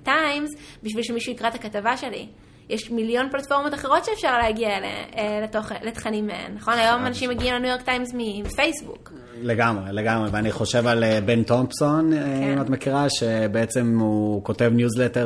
טיימס 0.04 0.50
בשביל 0.84 1.04
שמישהו 1.04 1.34
יקרא 1.34 1.48
את 1.48 1.56
הכתבה 1.56 1.98
שלי. 1.98 2.28
יש 2.70 2.92
מיליון 2.92 3.30
פלטפורמות 3.32 3.74
אחרות 3.74 4.06
שאפשר 4.06 4.38
להגיע 4.38 4.70
אה, 4.70 5.40
לתוך, 5.44 5.72
לתכנים 5.84 6.28
מהן, 6.28 6.54
נכון? 6.56 6.74
היום 6.74 7.06
אנשים 7.06 7.30
מגיעים 7.30 7.56
לניו 7.56 7.70
יורק 7.70 7.82
טיימס 7.82 8.10
מפייסבוק. 8.14 9.14
לגמרי, 9.42 9.94
לגמרי, 9.94 10.30
ואני 10.32 10.52
חושב 10.52 10.88
על 10.88 11.04
אה, 11.04 11.22
בן 11.22 11.44
תומפסון, 11.44 12.14
אה, 12.14 12.20
כן. 12.20 12.54
אם 12.54 12.62
את 12.62 12.70
מכירה, 12.70 13.10
שבעצם 13.10 14.00
הוא 14.00 14.44
כותב 14.44 14.72
ניוזלטר 14.74 15.26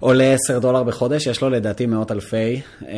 שעולה 0.00 0.24
10 0.34 0.58
דולר 0.58 0.82
בחודש, 0.82 1.26
יש 1.26 1.40
לו 1.40 1.50
לדעתי 1.50 1.86
מאות 1.86 2.12
אלפי 2.12 2.60
אה, 2.88 2.94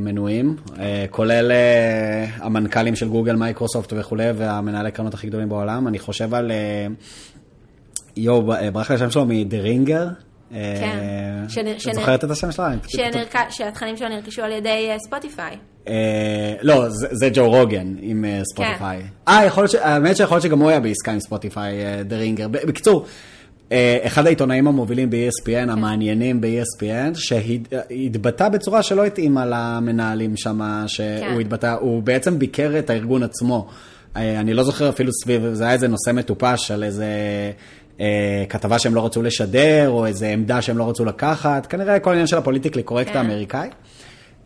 מנויים, 0.00 0.56
אה, 0.78 1.04
כולל 1.10 1.52
אה, 1.52 2.26
המנכ"לים 2.36 2.96
של 2.96 3.08
גוגל, 3.08 3.36
מייקרוסופט 3.36 3.92
וכולי, 3.96 4.26
והמנהלי 4.36 4.90
קרנות 4.90 5.14
הכי 5.14 5.26
גדולים 5.26 5.48
בעולם. 5.48 5.88
אני 5.88 5.98
חושב 5.98 6.34
על, 6.34 6.50
אה, 6.50 6.86
יואו, 8.16 8.52
אה, 8.52 8.70
ברח 8.70 8.90
לי 8.90 8.96
השם 8.96 9.10
שלו 9.10 9.24
Ringer. 9.52 9.92
אה, 10.54 10.76
כן. 10.80 10.98
שנר- 11.48 11.70
את 11.74 11.80
שנר- 11.80 11.94
זוכרת 11.94 12.24
את 12.24 12.30
השם 12.30 12.52
שלה? 12.52 12.68
שהתכנים 13.50 13.96
שלו 13.96 14.08
נרכשו 14.08 14.42
על 14.42 14.52
ידי 14.52 14.90
ספוטיפיי. 15.06 15.56
אה, 15.88 16.54
לא, 16.62 16.88
זה, 16.88 17.06
זה 17.10 17.28
ג'ו 17.34 17.50
רוגן 17.50 17.94
עם 18.00 18.24
ספוטיפיי. 18.52 19.02
אה, 19.28 19.34
להיות, 19.62 19.70
ש- 19.70 19.74
האמת 19.74 20.16
שיכול 20.16 20.34
להיות 20.34 20.42
שגם 20.42 20.58
הוא 20.58 20.70
היה 20.70 20.80
בעסקה 20.80 21.12
עם 21.12 21.20
ספוטיפיי, 21.20 21.74
The 22.04 22.16
Ringer. 22.16 22.48
בקיצור, 22.48 23.06
אחד 24.02 24.26
העיתונאים 24.26 24.66
המובילים 24.66 25.10
ב-ESPN, 25.10 25.70
המעניינים 25.70 26.40
ב-ESPN, 26.40 27.14
שהתבטא 27.14 28.48
בצורה 28.48 28.82
שלא 28.82 29.04
התאימה 29.04 29.46
למנהלים 29.46 30.36
שם, 30.36 30.60
שהוא 30.86 31.06
כן. 31.20 31.40
התבטא, 31.40 31.76
הוא 31.80 32.02
בעצם 32.02 32.38
ביקר 32.38 32.78
את 32.78 32.90
הארגון 32.90 33.22
עצמו. 33.22 33.66
אה, 34.16 34.40
אני 34.40 34.54
לא 34.54 34.62
זוכר 34.62 34.88
אפילו 34.88 35.12
סביב, 35.22 35.42
זה 35.52 35.64
היה 35.64 35.72
איזה 35.72 35.88
נושא 35.88 36.10
מטופש 36.14 36.70
על 36.70 36.84
איזה... 36.84 37.06
אה, 38.00 38.44
כתבה 38.48 38.78
שהם 38.78 38.94
לא 38.94 39.06
רצו 39.06 39.22
לשדר, 39.22 39.88
או 39.88 40.06
איזה 40.06 40.28
עמדה 40.28 40.62
שהם 40.62 40.78
לא 40.78 40.88
רצו 40.88 41.04
לקחת, 41.04 41.66
כנראה 41.66 41.98
כל 41.98 42.10
העניין 42.10 42.26
של 42.26 42.38
ה 42.38 42.42
politically 42.42 42.82
correct 42.82 43.12
כן. 43.12 43.18
האמריקאי. 43.18 43.68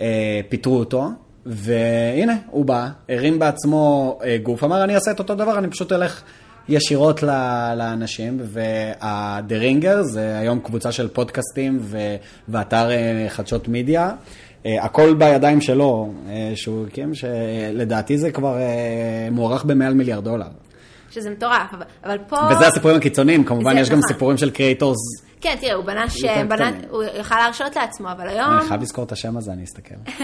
אה, 0.01 0.41
פיטרו 0.49 0.79
אותו, 0.79 1.09
והנה, 1.47 2.37
הוא 2.51 2.65
בא, 2.65 2.89
הרים 3.09 3.39
בעצמו 3.39 4.19
אה, 4.25 4.37
גוף, 4.43 4.65
אמר, 4.65 4.85
אני 4.85 4.95
אעשה 4.95 5.11
את 5.11 5.19
אותו 5.19 5.35
דבר, 5.35 5.59
אני 5.59 5.69
פשוט 5.69 5.93
אלך 5.93 6.23
ישירות 6.69 7.23
ל- 7.23 7.75
לאנשים, 7.77 8.41
וה-The 8.43 9.53
Ringer 9.53 10.03
זה 10.03 10.39
היום 10.39 10.61
קבוצה 10.61 10.93
של 10.93 11.09
פודקאסטים 11.09 11.79
ו- 11.81 12.17
ואתר 12.49 12.91
אה, 12.91 13.27
חדשות 13.29 13.69
מדיה. 13.69 14.11
אה, 14.67 14.85
הכל 14.85 15.15
בידיים 15.15 15.61
שלו, 15.61 16.13
אה, 16.29 16.53
שהוא 16.55 16.87
הקים, 16.87 17.15
שלדעתי 17.15 18.19
זה 18.19 18.31
כבר 18.31 18.57
מוערך 19.31 19.65
במעל 19.65 19.95
מיליארד 19.95 20.25
דולר. 20.25 20.47
שזה 21.11 21.31
מטורף, 21.31 21.75
אבל, 22.05 22.19
פה... 22.29 22.37
וזה 22.51 22.67
הסיפורים 22.67 22.97
הקיצוניים, 22.97 23.45
כמובן 23.45 23.79
יש 23.79 23.91
גם 23.91 23.99
נכון. 23.99 24.13
סיפורים 24.13 24.37
של 24.37 24.51
קריאטורס. 24.51 24.99
כן, 25.41 25.57
תראה, 25.61 25.75
הוא 25.75 25.85
בנה 25.85 26.09
שם, 26.09 26.49
בנה. 26.49 26.71
הוא 26.91 27.05
יכל 27.21 27.35
להרשות 27.37 27.77
לעצמו, 27.77 28.13
אבל 28.13 28.29
היום... 28.29 28.51
אני 28.59 28.69
חייב 28.69 28.83
לזכור 28.83 29.05
את 29.05 29.13
השם 29.13 29.37
הזה, 29.37 29.53
אני 29.53 29.65
אסתכל. 29.65 29.95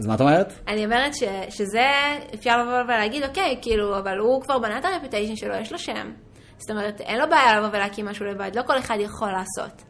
אז 0.00 0.06
מה 0.06 0.14
את 0.14 0.20
אומרת? 0.20 0.52
אני 0.68 0.84
אומרת 0.84 1.14
ש, 1.14 1.22
שזה, 1.48 1.86
אפשר 2.34 2.62
לבוא 2.62 2.82
ולהגיד, 2.84 3.22
אוקיי, 3.24 3.58
כאילו, 3.62 3.98
אבל 3.98 4.18
הוא 4.18 4.42
כבר 4.42 4.58
בנה 4.58 4.78
את 4.78 4.84
הרפוטיישן 4.84 5.36
שלו, 5.36 5.54
יש 5.54 5.72
לו 5.72 5.78
שם. 5.78 6.12
זאת 6.58 6.70
אומרת, 6.70 7.00
אין 7.00 7.18
לו 7.18 7.24
בעיה 7.30 7.60
לבוא 7.60 7.68
ולהקים 7.72 8.06
משהו 8.06 8.26
לבד, 8.26 8.50
לא 8.54 8.62
כל 8.62 8.78
אחד 8.78 8.96
יכול 9.00 9.28
לעשות. 9.32 9.82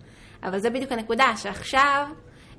אבל 0.42 0.58
זה 0.58 0.70
בדיוק 0.70 0.92
הנקודה, 0.92 1.24
שעכשיו, 1.36 2.06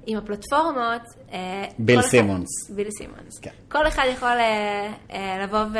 עם 0.05 0.17
הפלטפורמות... 0.17 1.01
אה, 1.33 1.63
ביל 1.79 1.95
כל 1.95 1.99
אחד- 2.01 2.09
סימונס. 2.09 2.71
ביל 2.75 2.87
סימונס. 2.97 3.39
כן. 3.41 3.49
כל 3.71 3.87
אחד 3.87 4.03
יכול 4.13 4.27
אה, 4.29 4.93
אה, 5.11 5.43
לבוא 5.43 5.59
ו, 5.73 5.77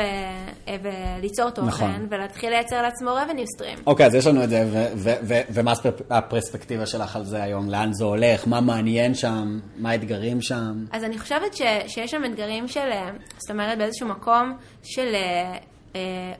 וליצור 0.82 1.50
תוכן, 1.50 1.66
נכון. 1.68 2.06
ולהתחיל 2.10 2.50
לייצר 2.50 2.82
לעצמו 2.82 3.10
revenue 3.10 3.60
stream. 3.60 3.80
אוקיי, 3.86 4.06
אז 4.06 4.14
יש 4.14 4.26
לנו 4.26 4.44
את 4.44 4.48
זה, 4.50 4.64
ו- 4.72 4.86
ו- 4.96 5.14
ו- 5.28 5.40
ומה 5.54 5.72
הפרספקטיבה 6.10 6.86
שלך 6.86 7.16
על 7.16 7.24
זה 7.24 7.42
היום? 7.42 7.70
לאן 7.70 7.92
זה 7.92 8.04
הולך? 8.04 8.46
מה 8.46 8.60
מעניין 8.60 9.14
שם? 9.14 9.60
מה 9.76 9.90
האתגרים 9.90 10.42
שם? 10.42 10.84
אז 10.92 11.04
אני 11.04 11.18
חושבת 11.18 11.54
ש, 11.54 11.62
שיש 11.86 12.10
שם 12.10 12.24
אתגרים 12.24 12.68
של, 12.68 12.90
זאת 13.38 13.50
אומרת, 13.50 13.78
באיזשהו 13.78 14.08
מקום 14.08 14.56
של 14.82 15.14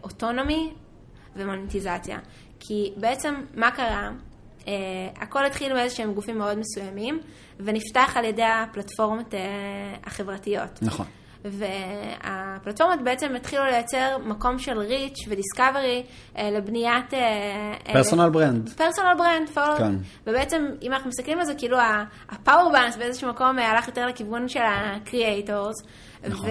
אוטונומי 0.05 0.71
ומוניטיזציה. 1.37 2.19
כי 2.61 2.93
בעצם, 2.97 3.35
מה 3.55 3.71
קרה? 3.71 4.11
אה, 4.69 4.73
הכל 5.17 5.47
התחיל 5.47 5.73
מאיזה 5.73 5.95
שהם 5.95 6.15
גופים 6.15 6.39
מאוד 6.39 6.59
מסוימים, 6.59 7.21
ונפתח 7.61 8.13
על 8.17 8.25
ידי 8.25 8.43
הפלטפורמות 8.43 9.35
אה, 9.35 9.41
החברתיות. 10.05 10.79
נכון. 10.83 11.07
והפלטפורמות 11.45 13.03
בעצם 13.05 13.37
התחילו 13.37 13.65
לייצר 13.65 14.19
מקום 14.25 14.59
של 14.59 14.79
reach 14.79 15.19
ו 15.29 15.36
discovery 15.36 16.03
אה, 16.39 16.51
לבניית... 16.51 17.11
personal 17.93 18.31
brand. 18.31 18.69
Personal 18.69 19.15
brand, 19.19 19.49
כן. 19.79 19.95
ובעצם 20.27 20.67
אם 20.83 20.93
אנחנו 20.93 21.09
מסתכלים 21.09 21.39
על 21.39 21.45
זה, 21.45 21.55
כאילו 21.55 21.79
ה 22.29 22.36
power 22.36 22.71
balance 22.73 22.97
באיזשהו 22.97 23.31
מקום 23.31 23.59
אה, 23.59 23.71
הלך 23.71 23.87
יותר 23.89 24.07
לכיוון 24.07 24.49
של 24.49 24.61
ה 24.65 24.76
creators. 24.76 25.77
נכון. 26.29 26.49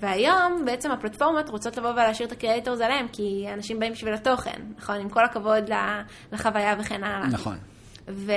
והיום 0.00 0.64
בעצם 0.64 0.90
הפלטפורמות 0.90 1.48
רוצות 1.48 1.76
לבוא 1.76 1.90
ולהשאיר 1.90 2.28
את 2.28 2.32
ה 2.32 2.37
creators 2.37 2.80
עליהם, 2.80 3.06
כי 3.12 3.46
אנשים 3.54 3.80
באים 3.80 3.92
בשביל 3.92 4.14
התוכן, 4.14 4.60
נכון? 4.78 5.00
עם 5.00 5.08
כל 5.08 5.24
הכבוד 5.24 5.70
לחוויה 6.32 6.74
וכן 6.78 7.04
הלאה. 7.04 7.26
נכון. 7.26 7.56
ו, 8.08 8.32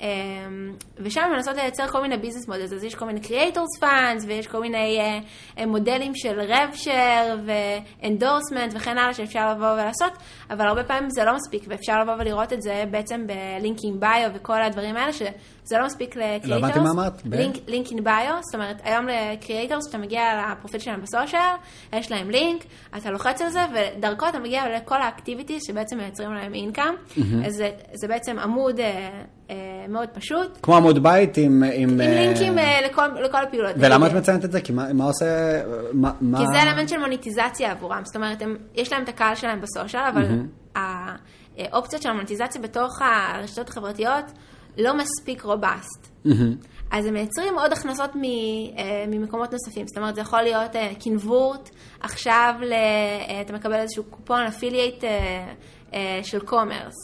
אמ, 0.00 0.72
ושם 0.98 1.20
מנסות 1.34 1.56
לייצר 1.56 1.88
כל 1.88 2.02
מיני 2.02 2.16
business 2.16 2.48
models, 2.48 2.72
אז 2.72 2.84
יש 2.84 2.94
כל 2.94 3.06
מיני 3.06 3.20
creators 3.20 3.82
funds, 3.82 4.26
ויש 4.26 4.46
כל 4.46 4.60
מיני 4.60 4.98
אה, 5.00 5.18
אה, 5.58 5.66
מודלים 5.66 6.12
של 6.14 6.40
rev 6.40 6.74
share 6.84 7.36
ו-endorsement 7.46 8.76
וכן 8.76 8.98
הלאה 8.98 9.14
שאפשר 9.14 9.50
לבוא 9.50 9.72
ולעשות, 9.72 10.12
אבל 10.50 10.66
הרבה 10.66 10.84
פעמים 10.84 11.10
זה 11.10 11.24
לא 11.24 11.34
מספיק, 11.34 11.64
ואפשר 11.68 12.02
לבוא 12.02 12.14
ולראות 12.18 12.52
את 12.52 12.62
זה 12.62 12.84
בעצם 12.90 13.26
ב 13.26 13.37
link 13.37 13.79
in 13.79 14.00
bio 14.00 14.30
וכל 14.34 14.62
הדברים 14.62 14.96
האלה, 14.96 15.12
שזה 15.64 15.78
לא 15.78 15.86
מספיק 15.86 16.16
ל-creators. 16.16 16.48
לא 16.48 16.54
הבנתי 16.54 16.78
מה 16.78 16.90
אמרת. 16.90 17.22
ב- 17.26 17.34
link 17.66 17.91
in 17.91 18.04
bio, 18.04 18.34
זאת 18.40 18.54
אומרת, 18.54 18.76
היום 18.84 19.06
ל-creators, 19.08 19.80
כשאתה 19.86 19.98
מגיע 19.98 20.22
לפרופיל 20.52 20.80
שלהם 20.80 21.00
ב 21.02 21.07
social, 21.07 21.40
יש 21.92 22.12
להם 22.12 22.30
לינק, 22.30 22.64
אתה 22.96 23.10
לוחץ 23.10 23.42
על 23.42 23.48
זה, 23.50 23.60
ודרכו 23.74 24.28
אתה 24.28 24.38
מגיע 24.38 24.76
לכל 24.76 25.02
ה 25.02 25.07
activities 25.07 25.62
שבעצם 25.66 25.96
מייצרים 25.98 26.34
להם 26.34 26.54
income. 26.54 26.94
אז 27.46 27.54
זה, 27.54 27.70
זה 27.94 28.08
בעצם 28.08 28.38
עמוד 28.38 28.80
אה, 28.80 29.08
אה, 29.50 29.54
מאוד 29.88 30.08
פשוט, 30.08 30.58
כמו 30.62 30.76
עמוד 30.76 31.02
בית 31.02 31.36
עם... 31.36 31.62
עם, 31.62 31.90
עם 31.90 32.00
אה, 32.00 32.06
לינקים 32.06 32.56
לכל, 32.90 33.06
לכל 33.24 33.42
הפעולות. 33.42 33.72
ולמה 33.78 34.06
את 34.06 34.12
מציינת 34.12 34.44
את 34.44 34.52
זה? 34.52 34.60
כי 34.60 34.72
מה 34.72 34.92
מה 34.92 35.04
עושה... 35.04 35.26
מה- 35.92 36.12
כי 36.38 36.44
זה 36.52 36.62
אלמנט 36.62 36.88
של 36.88 36.98
מוניטיזציה 36.98 37.70
עבורם, 37.72 38.00
זאת 38.04 38.16
אומרת, 38.16 38.42
הם, 38.42 38.56
יש 38.74 38.92
להם 38.92 39.02
את 39.02 39.08
הקהל 39.08 39.34
שלהם 39.34 39.60
בסושיאל, 39.60 40.02
אבל 40.12 40.22
האופציות 41.58 42.02
של 42.02 42.08
המוניטיזציה 42.08 42.60
בתוך 42.60 43.02
הרשתות 43.02 43.68
החברתיות 43.68 44.24
לא 44.78 44.96
מספיק 44.96 45.42
רובסט. 45.42 46.08
אז 46.90 47.06
הם 47.06 47.14
מייצרים 47.14 47.58
עוד 47.58 47.72
הכנסות 47.72 48.10
מ, 48.16 48.22
אה, 48.24 49.04
ממקומות 49.08 49.52
נוספים, 49.52 49.86
זאת 49.86 49.98
אומרת, 49.98 50.14
זה 50.14 50.20
יכול 50.20 50.42
להיות 50.42 50.76
אה, 50.76 50.92
קנבורט, 51.04 51.70
עכשיו 52.00 52.54
ל, 52.60 52.72
אה, 52.72 53.40
אתה 53.40 53.52
מקבל 53.52 53.74
איזשהו 53.74 54.04
קופון 54.04 54.40
אפילייט 54.40 55.04
של 56.22 56.40
commerce. 56.40 56.94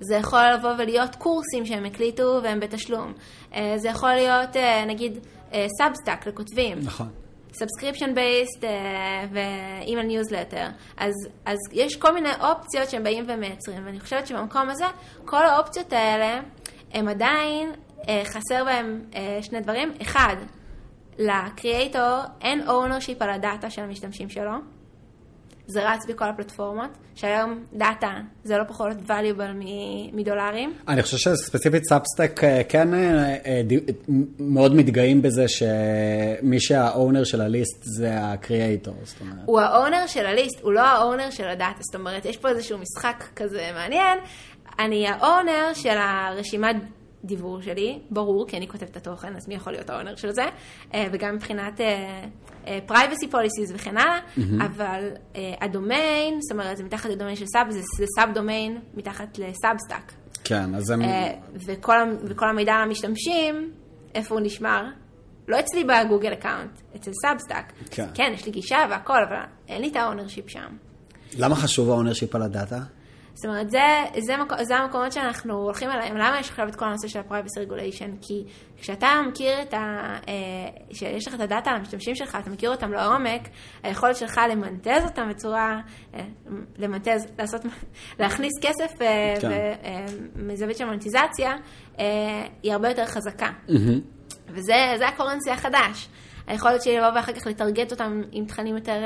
זה 0.00 0.14
יכול 0.14 0.40
לבוא 0.54 0.70
ולהיות 0.78 1.14
קורסים 1.14 1.66
שהם 1.66 1.84
הקליטו 1.84 2.40
והם 2.42 2.60
בתשלום. 2.60 3.12
אה, 3.54 3.74
זה 3.76 3.88
יכול 3.88 4.12
להיות, 4.14 4.56
אה, 4.56 4.84
נגיד, 4.84 5.18
Substack 5.78 6.26
לכותבים. 6.26 6.78
נכון. 6.82 7.08
Subscription 7.52 8.14
based 8.14 8.64
ו 9.32 9.44
email 9.44 10.06
newsletter. 10.06 10.66
אז, 10.96 11.12
אז 11.44 11.58
יש 11.72 11.96
כל 11.96 12.14
מיני 12.14 12.28
אופציות 12.40 12.90
שהם 12.90 13.04
באים 13.04 13.24
ומייצרים, 13.28 13.86
ואני 13.86 14.00
חושבת 14.00 14.26
שבמקום 14.26 14.70
הזה, 14.70 14.84
כל 15.24 15.46
האופציות 15.46 15.92
האלה, 15.92 16.40
הם 16.92 17.08
עדיין, 17.08 17.72
אה, 18.08 18.22
חסר 18.24 18.64
בהם 18.64 19.00
אה, 19.14 19.38
שני 19.42 19.60
דברים. 19.60 19.92
אחד, 20.02 20.36
ל 21.18 21.30
creator 21.30 22.18
אין 22.40 22.68
ownership 22.68 23.16
על 23.20 23.30
הדאטה 23.30 23.70
של 23.70 23.82
המשתמשים 23.82 24.30
שלו. 24.30 24.52
זה 25.66 25.90
רץ 25.90 26.06
בכל 26.06 26.24
הפלטפורמות, 26.24 26.90
שהיום 27.14 27.64
דאטה 27.72 28.20
זה 28.44 28.58
לא 28.58 28.64
פחות 28.64 28.96
valuable 29.08 29.64
מדולרים. 30.12 30.74
אני 30.88 31.02
חושב 31.02 31.16
שספציפית 31.16 31.82
Substack 31.88 32.44
אה, 32.44 32.62
כן 32.68 32.94
אה, 32.94 33.36
אה, 33.46 33.62
מאוד 34.38 34.74
מתגאים 34.74 35.22
בזה 35.22 35.44
שמי 35.48 36.60
שה 36.60 36.84
owner 36.84 37.24
של 37.24 37.40
ה 37.40 37.48
list 37.48 37.82
זה 37.82 38.10
ה 38.12 38.21
creator, 38.21 38.94
זאת 39.04 39.20
אומרת. 39.20 39.38
הוא 39.44 39.60
ה 39.60 39.68
owner 39.68 40.06
של 40.06 40.26
ה 40.26 40.32
list, 40.32 40.60
הוא 40.60 40.72
לא 40.72 40.80
ה 40.80 40.88
owner 40.88 41.30
של 41.30 41.48
הדאטה, 41.48 41.78
זאת 41.80 41.94
אומרת, 41.94 42.24
יש 42.24 42.36
פה 42.36 42.48
איזשהו 42.48 42.78
משחק 42.78 43.24
כזה 43.36 43.70
מעניין. 43.74 44.18
אני 44.78 45.08
ה 45.08 45.19
owner 45.19 45.74
של 45.74 45.98
הרשימת 45.98 46.76
דיוור 47.24 47.62
שלי, 47.62 47.98
ברור, 48.10 48.46
כי 48.48 48.56
אני 48.56 48.68
כותבת 48.68 48.90
את 48.90 48.96
התוכן, 48.96 49.36
אז 49.36 49.48
מי 49.48 49.54
יכול 49.54 49.72
להיות 49.72 49.90
ה 49.90 49.94
owner 49.94 50.16
של 50.16 50.30
זה, 50.30 50.44
אה, 50.94 51.06
וגם 51.12 51.34
מבחינת 51.34 51.80
אה, 51.80 52.24
אה, 52.66 52.78
privacy 52.88 53.32
policies 53.32 53.74
וכן 53.74 53.96
הלאה, 53.96 54.18
mm-hmm. 54.18 54.64
אבל 54.64 55.08
הדומיין, 55.60 56.38
זאת 56.40 56.52
אומרת, 56.52 56.76
זה 56.76 56.84
מתחת 56.84 57.10
לדומיין 57.10 57.36
של 57.36 57.46
סאב, 57.46 57.70
זה, 57.70 57.80
זה 57.98 58.04
subdomain 58.16 58.80
מתחת 58.94 59.38
ל 59.38 59.45
Substack. 59.45 60.12
כן, 60.44 60.74
אז 60.74 60.90
הם... 60.90 61.00
וכל, 61.54 61.96
וכל 62.24 62.48
המידע 62.48 62.72
על 62.72 62.82
המשתמשים, 62.82 63.70
איפה 64.14 64.34
הוא 64.34 64.42
נשמר? 64.44 64.82
לא 65.48 65.60
אצלי 65.60 65.84
ב 65.84 65.91
Google 65.91 66.32
account, 66.32 66.80
אצל 66.96 67.10
Substack. 67.22 67.72
כן. 67.90 68.08
כן, 68.14 68.32
יש 68.34 68.46
לי 68.46 68.52
גישה 68.52 68.78
והכל, 68.90 69.18
אבל 69.28 69.36
אין 69.68 69.82
לי 69.82 69.88
את 69.88 69.96
ה 69.96 70.01
ownership 70.01 70.50
שם. 70.50 70.76
למה 71.38 71.56
חשוב 71.56 71.90
ה 71.90 71.94
ownership 71.94 72.34
על 72.34 72.42
הדאטה? 72.42 72.78
זאת 73.34 73.44
אומרת, 73.44 73.70
זה, 73.70 73.78
זה, 74.18 74.36
מקו, 74.36 74.54
זה 74.64 74.76
המקומות 74.76 75.12
שאנחנו 75.12 75.54
הולכים 75.54 75.90
אליהם. 75.90 76.16
למה 76.16 76.40
יש 76.40 76.50
עכשיו 76.50 76.68
את 76.68 76.76
כל 76.76 76.84
הנושא 76.84 77.08
של 77.08 77.18
ה-Privacy 77.18 77.68
Regulation? 77.68 78.10
כי 78.20 78.44
כשאתה 78.76 79.08
מכיר 79.28 79.62
את 79.62 79.74
ה... 79.74 79.78
אה, 80.28 80.34
שיש 80.92 81.28
לך 81.28 81.34
את 81.34 81.40
הדאטה 81.40 81.70
על 81.70 81.76
המשתמשים 81.76 82.14
שלך, 82.14 82.38
אתה 82.40 82.50
מכיר 82.50 82.70
אותם 82.70 82.92
לעומק, 82.92 83.48
היכולת 83.82 84.16
שלך 84.16 84.40
למנטז 84.50 85.04
אותם 85.04 85.28
בצורה... 85.30 85.80
אה, 86.14 86.20
למנטז, 86.78 87.26
לעשות... 87.38 87.60
להכניס 88.20 88.52
כסף 88.60 89.02
אה, 89.02 89.34
כן. 89.40 90.06
מזווית 90.36 90.76
של 90.76 90.84
מונטיזציה, 90.84 91.52
היא 92.62 92.72
הרבה 92.72 92.88
יותר 92.88 93.06
חזקה. 93.06 93.50
Mm-hmm. 93.68 93.72
וזה 94.48 95.08
ה 95.08 95.13
currency 95.13 95.50
החדש. 95.50 96.08
היכולת 96.46 96.82
שלי 96.82 96.96
לבוא 96.96 97.08
ואחר 97.14 97.32
כך 97.32 97.46
לטרגט 97.46 97.90
אותם 97.90 98.22
עם 98.32 98.44
תכנים 98.44 98.76
יותר 98.76 99.02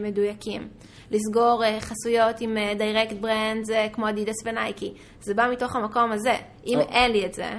מדויקים. 0.00 0.68
לסגור 1.12 1.64
אה, 1.64 1.80
חסויות 1.80 2.40
עם 2.40 2.56
direct 2.78 3.12
אה, 3.12 3.18
brands 3.20 3.70
אה, 3.70 3.88
כמו 3.92 4.08
אדידס 4.08 4.34
ונייקי. 4.44 4.92
זה 5.20 5.34
בא 5.34 5.48
מתוך 5.52 5.76
המקום 5.76 6.12
הזה. 6.12 6.34
אם 6.66 6.78
oh. 6.80 6.92
אין 6.92 7.12
לי 7.12 7.26
את 7.26 7.34
זה... 7.34 7.50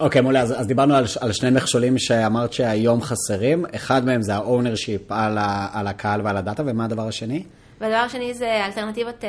אוקיי, 0.00 0.18
okay, 0.18 0.22
מעולה, 0.22 0.40
אז, 0.40 0.60
אז 0.60 0.66
דיברנו 0.66 0.94
על, 0.94 1.04
על 1.20 1.32
שני 1.32 1.50
מכשולים 1.50 1.98
שאמרת 1.98 2.52
שהיום 2.52 3.00
חסרים. 3.02 3.64
אחד 3.74 4.04
מהם 4.04 4.22
זה 4.22 4.34
ה-ownership 4.34 5.04
על, 5.08 5.38
על 5.72 5.86
הקהל 5.86 6.20
ועל 6.24 6.36
הדאטה, 6.36 6.62
ומה 6.66 6.84
הדבר 6.84 7.08
השני? 7.08 7.44
והדבר 7.80 7.96
השני 7.96 8.34
זה 8.34 8.64
אלטרנטיבות 8.66 9.24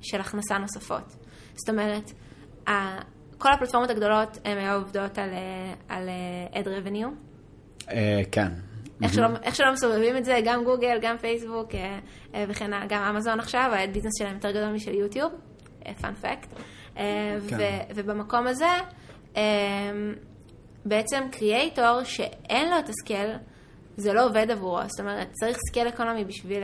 של 0.00 0.20
הכנסה 0.20 0.58
נוספות. 0.58 1.16
זאת 1.54 1.68
אומרת, 1.68 2.12
כל 3.38 3.52
הפלטפורמות 3.52 3.90
הגדולות 3.90 4.38
הן 4.44 4.70
עובדות 4.74 5.18
על, 5.18 5.30
על 5.88 6.08
ad 6.52 6.66
revenue. 6.66 7.08
Uh, 7.88 7.92
כן. 8.32 8.48
איך 9.02 9.14
שלא, 9.14 9.26
איך 9.42 9.56
שלא 9.56 9.72
מסובבים 9.72 10.16
את 10.16 10.24
זה, 10.24 10.40
גם 10.44 10.64
גוגל, 10.64 10.98
גם 11.02 11.16
פייסבוק 11.18 11.74
אה, 11.74 11.98
אה, 12.34 12.44
וכן 12.48 12.70
גם 12.88 13.02
אמזון 13.02 13.40
עכשיו, 13.40 13.70
ה 13.72 13.79
ad 13.79 13.92
business 13.92 14.12
שלהם 14.18 14.34
יותר 14.34 14.50
גדול 14.50 14.68
משל 14.68 14.94
יוטיוב, 14.94 15.32
fun 16.00 16.18
fact. 16.18 16.48
אה, 16.96 17.36
כן. 17.48 17.78
ובמקום 17.94 18.46
הזה, 18.46 18.78
בעצם 20.84 21.22
creator 21.32 22.04
שאין 22.04 22.70
לו 22.70 22.78
את 22.78 22.88
ה 22.88 22.94
scale, 22.94 23.30
זה 23.96 24.12
לא 24.12 24.24
עובד 24.24 24.50
עבורו, 24.50 24.78
זאת 24.86 25.00
אומרת, 25.00 25.28
צריך 25.32 25.58
scale 25.68 25.88
economy 25.88 26.24
בשביל 26.24 26.62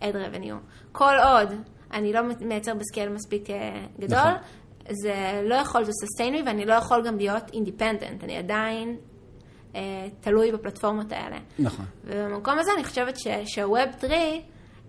ad 0.00 0.16
revenue. 0.16 0.56
כל 0.92 1.14
עוד 1.22 1.48
אני 1.92 2.12
לא 2.12 2.20
מייצר 2.40 2.74
ב 2.74 2.80
scale 2.80 3.08
מספיק 3.08 3.48
גדול, 4.00 4.18
נכון. 4.18 4.32
זה 4.90 5.42
לא 5.44 5.54
יכול, 5.54 5.84
זה 5.84 5.92
sustainable, 5.92 6.42
ואני 6.46 6.64
לא 6.64 6.74
יכול 6.74 7.06
גם 7.06 7.16
להיות 7.16 7.42
independent, 7.52 8.24
אני 8.24 8.36
עדיין 8.36 8.96
אה, 9.74 9.80
תלוי 10.20 10.52
בפלטפורמות 10.52 11.12
האלה. 11.12 11.36
נכון. 11.58 11.84
ובמקום 12.04 12.58
הזה 12.58 12.70
אני 12.76 12.84
חושבת 12.84 13.16
שהווב 13.44 13.78
3 14.00 14.12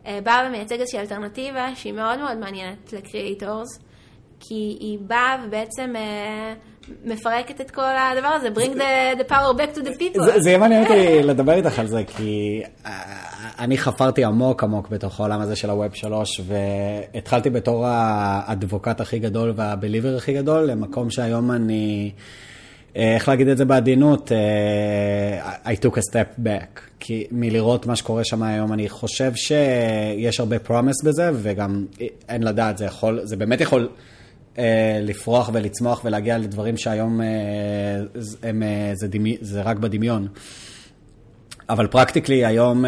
אה, 0.05 0.19
באה 0.23 0.47
ומייצג 0.47 0.79
איזושהי 0.79 0.99
אלטרנטיבה 0.99 1.75
שהיא 1.75 1.93
מאוד 1.93 2.19
מאוד 2.19 2.37
מעניינת 2.37 2.93
לקריאייטורס, 2.93 3.79
כי 4.39 4.77
היא 4.79 4.99
באה 5.01 5.37
ובעצם 5.45 5.93
אה, 5.95 6.53
מפרקת 7.05 7.61
את 7.61 7.71
כל 7.71 7.81
הדבר 7.81 8.27
הזה, 8.27 8.47
bring 8.47 8.75
the, 8.75 9.19
the 9.19 9.31
power 9.31 9.57
back 9.57 9.77
to 9.77 9.81
the 9.81 9.99
people. 9.99 10.25
זה, 10.25 10.39
זה 10.39 10.49
יהיה 10.49 10.59
מעניין 10.59 10.83
אותי 10.83 11.23
לדבר 11.23 11.53
איתך 11.53 11.79
על 11.79 11.87
זה, 11.87 12.03
כי 12.07 12.61
אני 13.59 13.77
חפרתי 13.77 14.23
עמוק 14.23 14.63
עמוק 14.63 14.89
בתוך 14.89 15.19
העולם 15.19 15.41
הזה 15.41 15.55
של 15.55 15.69
הווב 15.69 15.93
3, 15.93 16.41
והתחלתי 17.13 17.49
בתור 17.49 17.85
האדבוקט 17.87 19.01
הכי 19.01 19.19
גדול 19.19 19.53
והבליבר 19.55 20.15
הכי 20.15 20.33
גדול, 20.33 20.63
למקום 20.63 21.09
שהיום 21.09 21.51
אני... 21.51 22.11
אה, 22.95 23.15
איך 23.15 23.29
להגיד 23.29 23.47
את 23.47 23.57
זה 23.57 23.65
בעדינות, 23.65 24.31
אה, 24.31 25.73
I 25.73 25.77
took 25.85 25.95
a 25.95 26.01
step 26.11 26.39
back. 26.45 26.79
כי 26.99 27.27
מלראות 27.31 27.85
מה 27.85 27.95
שקורה 27.95 28.23
שם 28.23 28.43
היום, 28.43 28.73
אני 28.73 28.89
חושב 28.89 29.31
שיש 29.35 30.39
הרבה 30.39 30.55
promise 30.67 31.05
בזה, 31.05 31.31
וגם 31.33 31.85
אין 32.29 32.43
לדעת, 32.43 32.77
זה 32.77 32.85
יכול, 32.85 33.19
זה 33.23 33.35
באמת 33.35 33.61
יכול 33.61 33.89
אה, 34.57 34.99
לפרוח 35.01 35.49
ולצמוח 35.53 36.01
ולהגיע 36.05 36.37
לדברים 36.37 36.77
שהיום 36.77 37.21
הם, 38.43 38.63
זה, 38.93 39.07
דמי, 39.07 39.37
זה 39.41 39.61
רק 39.61 39.77
בדמיון. 39.77 40.27
אבל 41.69 41.87
practically 41.87 42.45
היום, 42.45 42.85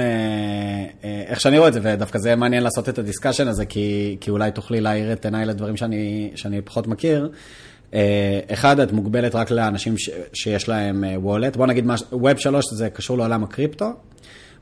איך 1.27 1.41
שאני 1.41 1.57
רואה 1.57 1.67
את 1.67 1.73
זה, 1.73 1.79
ודווקא 1.83 2.19
זה 2.19 2.35
מעניין 2.35 2.63
לעשות 2.63 2.89
את 2.89 2.99
ה 2.99 3.04
discussion 3.04 3.47
הזה, 3.47 3.65
כי, 3.65 4.17
כי 4.21 4.31
אולי 4.31 4.51
תוכלי 4.51 4.81
להאיר 4.81 5.13
את 5.13 5.25
עיניי 5.25 5.45
לדברים 5.45 5.77
שאני, 5.77 6.31
שאני 6.35 6.61
פחות 6.61 6.87
מכיר. 6.87 7.29
אה, 7.93 8.39
אחד, 8.53 8.79
את 8.79 8.91
מוגבלת 8.91 9.35
רק 9.35 9.51
לאנשים 9.51 9.97
ש, 9.97 10.09
שיש 10.33 10.69
להם 10.69 11.03
וולט. 11.15 11.53
אה, 11.53 11.57
בוא 11.57 11.67
נגיד, 11.67 11.85
ווב 12.11 12.37
3 12.37 12.65
זה 12.73 12.89
קשור 12.89 13.17
לעולם 13.17 13.43
הקריפטו. 13.43 13.93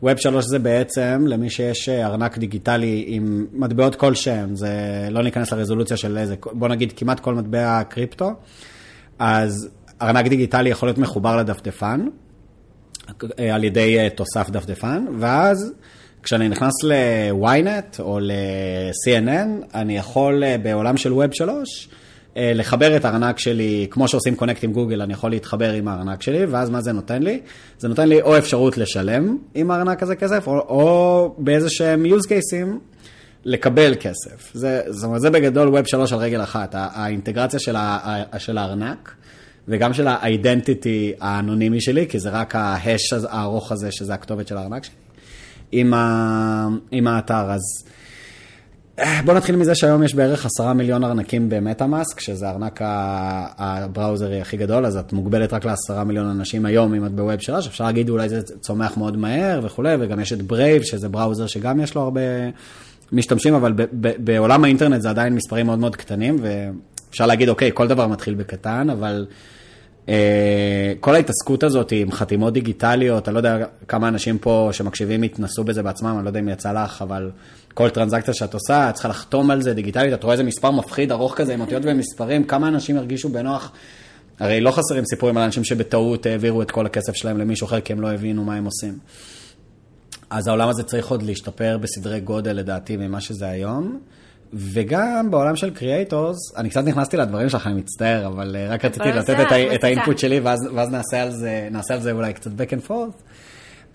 ווב 0.03 0.17
3 0.17 0.45
זה 0.45 0.59
בעצם 0.59 1.25
למי 1.27 1.49
שיש 1.49 1.89
אה, 1.89 2.05
ארנק 2.05 2.37
דיגיטלי 2.37 3.03
עם 3.07 3.45
מטבעות 3.53 3.95
כלשהם, 3.95 4.55
זה 4.55 4.71
לא 5.11 5.23
ניכנס 5.23 5.53
לרזולוציה 5.53 5.97
של 5.97 6.17
איזה, 6.17 6.35
בוא 6.51 6.67
נגיד 6.67 6.93
כמעט 6.95 7.19
כל 7.19 7.35
מטבע 7.35 7.83
קריפטו, 7.83 8.31
אז 9.19 9.69
ארנק 10.01 10.27
דיגיטלי 10.27 10.69
יכול 10.69 10.87
להיות 10.87 10.97
מחובר 10.97 11.37
לדפדפן, 11.37 12.07
על 13.53 13.63
ידי 13.63 13.97
תוסף 14.15 14.49
דפדפן, 14.49 15.05
ואז 15.19 15.73
כשאני 16.23 16.49
נכנס 16.49 16.73
ל-ynet 16.83 17.99
או 17.99 18.19
ל-CNN, 18.19 19.65
אני 19.73 19.97
יכול 19.97 20.43
בעולם 20.63 20.97
של 20.97 21.13
ווב 21.13 21.33
3, 21.33 21.89
אה, 21.91 21.95
לחבר 22.35 22.95
את 22.95 23.05
הארנק 23.05 23.39
שלי, 23.39 23.87
כמו 23.89 24.07
שעושים 24.07 24.35
קונקט 24.35 24.63
עם 24.63 24.71
גוגל, 24.71 25.01
אני 25.01 25.13
יכול 25.13 25.29
להתחבר 25.29 25.71
עם 25.71 25.87
הארנק 25.87 26.21
שלי, 26.21 26.45
ואז 26.45 26.69
מה 26.69 26.81
זה 26.81 26.91
נותן 26.91 27.23
לי? 27.23 27.39
זה 27.79 27.87
נותן 27.87 28.09
לי 28.09 28.21
או 28.21 28.37
אפשרות 28.37 28.77
לשלם 28.77 29.37
עם 29.55 29.71
הארנק 29.71 30.03
הזה 30.03 30.15
כסף, 30.15 30.47
או, 30.47 30.53
או 30.53 31.35
באיזה 31.37 31.69
שהם 31.69 32.05
use 32.05 32.25
cases 32.25 32.67
לקבל 33.45 33.95
כסף. 33.99 34.51
זה, 34.53 34.81
זאת 34.89 35.03
אומרת, 35.03 35.21
זה 35.21 35.29
בגדול 35.29 35.67
ווב 35.67 35.85
3 35.85 36.13
על 36.13 36.19
רגל 36.19 36.43
אחת, 36.43 36.75
האינטגרציה 36.77 37.59
של, 37.59 37.75
ה, 37.75 38.23
של 38.37 38.57
הארנק. 38.57 39.15
וגם 39.67 39.93
של 39.93 40.07
האידנטיטי 40.07 41.13
האנונימי 41.21 41.81
שלי, 41.81 42.07
כי 42.07 42.19
זה 42.19 42.29
רק 42.29 42.55
ההש 42.55 43.13
הארוך 43.13 43.71
הזה, 43.71 43.91
שזה 43.91 44.13
הכתובת 44.13 44.47
של 44.47 44.57
הארנק 44.57 44.83
שלי, 44.83 44.95
עם, 45.71 45.93
ה, 45.93 46.67
עם 46.91 47.07
האתר. 47.07 47.51
אז 47.51 47.61
בוא 49.25 49.33
נתחיל 49.33 49.55
מזה 49.55 49.75
שהיום 49.75 50.03
יש 50.03 50.15
בערך 50.15 50.45
עשרה 50.45 50.73
מיליון 50.73 51.03
ארנקים 51.03 51.49
ב 51.49 51.56
MetaMask, 51.56 52.19
שזה 52.19 52.47
הארנק 52.47 52.79
ה 52.83 53.01
browser 53.01 54.24
י 54.24 54.41
הכי 54.41 54.57
גדול, 54.57 54.85
אז 54.85 54.97
את 54.97 55.13
מוגבלת 55.13 55.53
רק 55.53 55.65
לעשרה 55.65 56.03
מיליון 56.03 56.27
אנשים 56.27 56.65
היום 56.65 56.93
אם 56.93 57.05
את 57.05 57.11
ב 57.11 57.18
Web 57.18 57.39
שלוש, 57.39 57.67
אפשר 57.67 57.83
להגיד 57.83 58.09
אולי 58.09 58.29
זה 58.29 58.41
צומח 58.41 58.97
מאוד 58.97 59.17
מהר 59.17 59.59
וכולי, 59.63 59.95
וגם 59.99 60.19
יש 60.19 60.33
את 60.33 60.41
Brave, 60.41 60.83
שזה 60.83 61.09
browser 61.09 61.47
שגם 61.47 61.79
יש 61.79 61.95
לו 61.95 62.01
הרבה 62.01 62.21
משתמשים, 63.11 63.53
אבל 63.53 63.73
בעולם 63.93 64.63
האינטרנט 64.63 65.01
זה 65.01 65.09
עדיין 65.09 65.35
מספרים 65.35 65.65
מאוד 65.65 65.79
מאוד 65.79 65.95
קטנים, 65.95 66.37
ואפשר 66.41 67.25
להגיד, 67.25 67.49
אוקיי, 67.49 67.71
כל 67.73 67.87
דבר 67.87 68.07
מתחיל 68.07 68.33
בקטן, 68.33 68.89
אבל... 68.89 69.25
Uh, 70.05 70.07
כל 70.99 71.15
ההתעסקות 71.15 71.63
הזאת 71.63 71.91
עם 71.91 72.11
חתימות 72.11 72.53
דיגיטליות, 72.53 73.27
אני 73.27 73.33
לא 73.33 73.39
יודע 73.39 73.65
כמה 73.87 74.07
אנשים 74.07 74.37
פה 74.37 74.69
שמקשיבים 74.71 75.21
התנסו 75.23 75.63
בזה 75.63 75.83
בעצמם, 75.83 76.15
אני 76.15 76.23
לא 76.23 76.29
יודע 76.29 76.39
אם 76.39 76.49
יצא 76.49 76.71
לך, 76.71 77.01
אבל 77.01 77.31
כל 77.75 77.89
טרנזקציה 77.89 78.33
שאת 78.33 78.53
עושה, 78.53 78.89
את 78.89 78.93
צריכה 78.93 79.09
לחתום 79.09 79.51
על 79.51 79.61
זה 79.61 79.73
דיגיטלית, 79.73 80.13
את 80.13 80.23
רואה 80.23 80.33
איזה 80.33 80.43
מספר 80.43 80.71
מפחיד 80.71 81.11
ארוך 81.11 81.35
כזה 81.35 81.53
עם 81.53 81.61
אותיות 81.61 81.83
ומספרים, 81.85 82.43
כמה 82.43 82.67
אנשים 82.67 82.95
ירגישו 82.95 83.29
בנוח. 83.29 83.71
הרי 84.39 84.61
לא 84.61 84.71
חסרים 84.71 85.05
סיפורים 85.05 85.37
על 85.37 85.43
אנשים 85.43 85.63
שבטעות 85.63 86.25
העבירו 86.25 86.61
את 86.61 86.71
כל 86.71 86.85
הכסף 86.85 87.13
שלהם 87.15 87.37
למישהו 87.37 87.65
אחר 87.65 87.81
כי 87.81 87.93
הם 87.93 88.01
לא 88.01 88.11
הבינו 88.11 88.43
מה 88.43 88.55
הם 88.55 88.65
עושים. 88.65 88.97
אז 90.29 90.47
העולם 90.47 90.69
הזה 90.69 90.83
צריך 90.83 91.07
עוד 91.07 91.23
להשתפר 91.23 91.77
בסדרי 91.81 92.19
גודל 92.19 92.53
לדעתי 92.53 92.97
ממה 92.97 93.21
שזה 93.21 93.47
היום, 93.47 93.99
וגם 94.53 95.31
בעולם 95.31 95.55
של 95.55 95.69
creators, 95.69 96.37
אני 96.57 96.69
קצת 96.69 96.83
נכנסתי 96.83 97.17
לדברים 97.17 97.49
שלך, 97.49 97.67
אני 97.67 97.73
מצטער, 97.73 98.27
אבל 98.27 98.55
אה, 98.55 98.67
רק 98.69 98.85
רציתי 98.85 99.09
לתת 99.09 99.39
את. 99.39 99.51
את 99.75 99.83
ה 99.83 99.89
input 99.89 100.17
שלי, 100.17 100.39
ואז, 100.39 100.59
ואז 100.75 100.89
נעשה, 100.89 101.21
על 101.21 101.31
זה, 101.31 101.67
נעשה 101.71 101.93
על 101.93 102.01
זה 102.01 102.11
אולי 102.11 102.33
קצת 102.33 102.51
back 102.51 102.71
and 102.71 102.89
forth. 102.89 103.21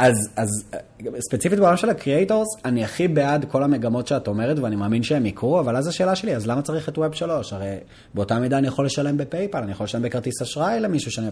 אז, 0.01 0.31
אז 0.37 0.49
אה, 0.75 0.79
ספציפית 1.21 1.59
בעולם 1.59 1.77
של 1.77 1.91
ה 1.91 1.96
creators, 1.96 2.49
אני 2.65 2.85
הכי 2.85 3.09
בעד 3.09 3.45
כל 3.51 3.63
המגמות 3.63 4.07
שאת 4.07 4.29
אומרת, 4.29 4.59
ואני 4.59 4.77
מאמין 4.77 5.03
שהם 5.03 5.27
יקרו, 5.27 5.61
אבל 5.61 5.77
אז 5.77 5.87
השאלה 5.87 6.17
שלי, 6.17 6.37
אז 6.37 6.47
למה 6.47 6.63
צריך 6.63 6.89
את 6.89 6.99
Web 6.99 7.15
3? 7.15 7.53
הרי 7.53 7.77
באותה 8.15 8.39
מידה 8.39 8.59
אני 8.59 8.67
יכול 8.67 8.87
לשלם 8.87 9.17
ב 9.17 9.22
PayPal, 9.22 9.59
אני 9.59 9.73
יכול 9.73 9.85
לשלם 9.85 10.03
בכרטיס 10.03 10.43
אשראי 10.43 10.81
למישהו 10.81 11.11
שאני... 11.11 11.27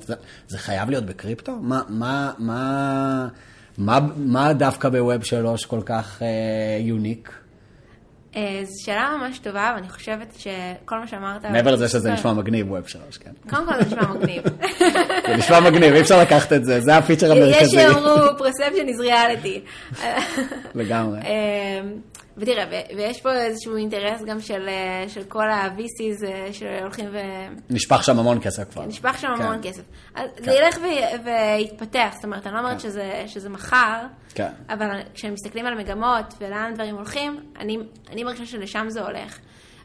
זה, 0.48 0.58
חייב 0.58 0.90
להיות 0.90 1.04
בקריפטו? 1.04 1.56
מה, 1.60 1.82
מה, 1.88 2.32
מה, 2.38 3.28
מה, 3.78 3.98
מה 4.16 4.52
דווקא 4.52 4.88
ב 4.88 4.97
Web 4.97 5.24
3 5.24 5.66
כל 5.66 5.80
כך 5.84 6.22
אה, 6.22 6.78
unique? 6.80 7.32
אה, 8.38 8.64
זו 8.64 8.84
שאלה 8.84 9.16
ממש 9.20 9.38
טובה, 9.38 9.72
ואני 9.74 9.88
חושבת 9.88 10.34
שכל 10.38 10.98
מה 10.98 11.06
שאמרת... 11.06 11.44
מעבר 11.44 11.70
לזה 11.70 11.88
שזה 11.88 12.12
נשמע 12.12 12.32
מגניב, 12.32 12.72
Web 12.72 12.88
3, 12.88 13.18
כן. 13.18 13.30
קודם 13.50 13.66
כל 13.66 13.72
זה 13.84 13.86
נשמע 13.86 14.12
מגניב. 14.12 14.42
זה 15.28 15.36
נשמע 15.36 15.60
מגניב, 15.60 15.94
אי 15.94 16.00
אפשר 16.00 16.20
לקחת 16.20 16.52
את 16.52 16.64
זה, 16.64 16.80
זה 16.80 16.96
הפיצ'ר 16.96 17.26
יש 17.26 17.32
המרכזי. 17.32 17.70
שיאמרו 17.70 18.14
perception 18.38 18.88
is 18.88 19.00
reality. 19.00 20.02
לגמרי. 20.74 21.18
ותראה, 22.38 22.64
ויש 22.96 23.20
פה 23.20 23.32
איזשהו 23.32 23.76
אינטרס 23.76 24.22
גם 24.22 24.40
של, 24.40 24.68
אה, 24.68 25.08
של 25.08 25.24
כל 25.24 25.50
ה-VCs 25.50 26.26
אה, 26.26 26.48
שהולכים 26.52 27.08
ו... 27.12 27.18
נשפך 27.70 28.04
שם 28.04 28.18
המון 28.18 28.38
כסף 28.42 28.70
כבר. 28.72 28.86
נשפך 28.86 29.18
שם 29.18 29.28
כן. 29.36 29.42
המון 29.42 29.58
כסף. 29.62 29.82
אז 30.14 30.30
זה 30.38 30.52
ילך 30.52 30.78
ו- 30.78 31.24
ויתפתח, 31.24 32.08
זאת 32.14 32.24
אומרת, 32.24 32.46
אני 32.46 32.54
לא 32.54 32.58
אומרת 32.58 32.80
שזה, 32.80 33.24
שזה 33.26 33.48
מחר, 33.48 34.06
כן. 34.34 34.50
אבל 34.68 35.00
כשמסתכלים 35.14 35.66
על 35.66 35.74
מגמות 35.78 36.34
ולאן 36.40 36.74
דברים 36.74 36.94
הולכים, 36.94 37.40
אני, 37.58 37.78
אני 38.10 38.24
מרגישה 38.24 38.46
שלשם 38.46 38.86
זה 38.88 39.02
הולך. 39.02 39.38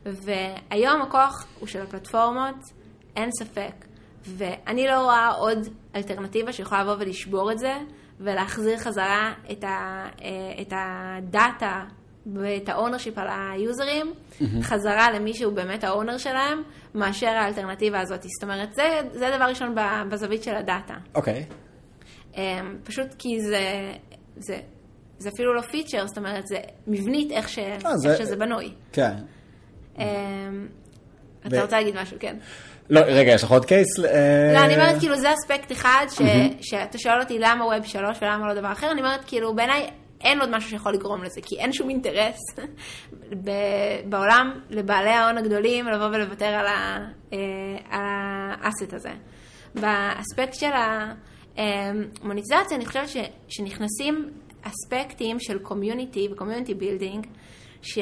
והיום 0.06 1.02
הכוח 1.02 1.46
הוא 1.60 1.68
של 1.68 1.82
הפלטפורמות, 1.82 2.56
אין 3.16 3.30
ספק. 3.40 3.86
ואני 4.26 4.88
לא 4.88 5.02
רואה 5.02 5.30
עוד 5.30 5.58
אלטרנטיבה 5.96 6.54
שיכולה 6.54 6.84
לבוא 6.84 6.96
ולשבור 7.00 7.52
את 7.52 7.60
זה, 7.60 7.74
ולהחזיר 8.20 8.78
חזרה 8.78 9.34
את, 9.52 9.64
ה, 9.64 10.06
אה, 10.22 10.62
את 10.62 10.74
הדאטה 10.76 11.84
ואת 12.36 12.70
ה 12.70 12.75
ownership 12.75 13.18
על 13.18 13.28
היוזרים, 13.32 14.14
חזרה 14.62 15.12
למי 15.12 15.34
שהוא 15.34 15.54
באמת 15.54 15.84
ה 15.84 15.90
owner 15.90 16.18
שלהם, 16.18 16.62
מאשר 16.96 17.28
האלטרנטיבה 17.28 18.00
הזאת. 18.02 18.22
זאת 18.24 18.44
אומרת, 18.44 18.74
זה, 18.76 18.84
זה 19.12 19.32
דבר 19.36 19.46
ראשון 19.46 19.76
בזווית 20.10 20.44
של 20.44 20.56
הדאטה. 20.56 20.94
אוקיי. 21.16 21.46
אמ, 22.38 22.42
פשוט 22.84 23.08
כי 23.18 23.42
זה, 23.42 23.92
זה, 24.38 24.58
זה 25.18 25.30
אפילו 25.36 25.54
לא 25.54 25.62
פיצ'ר, 25.62 26.08
זאת 26.08 26.18
אומרת, 26.18 26.48
זה 26.48 26.58
מבנית 26.88 27.32
איך, 27.32 27.50
ש, 27.50 27.60
איך 27.60 27.86
אה, 27.86 27.98
זה- 27.98 28.18
שזה 28.18 28.36
בנוי. 28.36 28.72
כן. 28.94 29.14
אמ, 30.00 30.04
ו- 31.44 31.48
אתה 31.48 31.62
רוצה 31.62 31.78
להגיד 31.78 31.96
משהו, 32.02 32.18
כן. 32.20 32.36
לא, 32.90 33.00
רגע, 33.00 33.32
יש 33.32 33.44
לך 33.44 33.52
עוד 33.52 33.66
קייס? 33.66 33.88
אה, 34.00 34.54
לא, 34.54 34.60
אני 34.66 34.76
אומרת, 34.76 35.00
כאילו, 35.00 35.16
זה 35.18 35.34
אספקט 35.34 35.72
אחד, 35.72 36.06
ש, 36.10 36.22
שאתה 36.62 36.98
שואל 36.98 37.20
אותי 37.22 37.40
למה 37.40 37.66
ווב 37.66 37.84
שלוש 37.86 38.18
ולמה 38.22 38.48
לא 38.48 38.54
דבר 38.54 38.72
אחר, 38.72 38.92
אני 38.92 39.02
אומרת, 39.02 39.20
כאילו, 39.28 39.56
בעיניי 39.56 39.90
אין 40.24 40.40
עוד 40.42 40.50
משהו 40.50 40.70
שיכול 40.70 40.94
לגרום 40.94 41.24
לזה, 41.24 41.42
כי 41.42 41.60
אין 41.60 41.74
שום 41.74 41.90
אינטרס 41.90 42.38
בעולם 44.10 44.60
לבעלי 44.70 45.10
ההון 45.10 45.38
הגדולים 45.38 45.88
לבוא 45.88 46.06
ולוותר 46.08 46.46
על 46.46 46.68
ה- 46.68 46.98
אה, 47.34 47.38
על 47.90 48.02
האסט 48.62 48.94
הזה. 48.94 49.12
באספקט 49.76 50.54
של 50.54 50.72
המוניטיזציה, 51.58 52.78
אני 52.78 52.86
חושבת 52.86 53.10
ש, 53.10 53.18
שנכנסים 53.48 54.30
אספקטים 54.62 55.40
של 55.40 55.60
community 55.60 56.28
ו 56.32 56.36
community 56.36 56.74
building, 56.74 57.28
ש, 57.84 57.98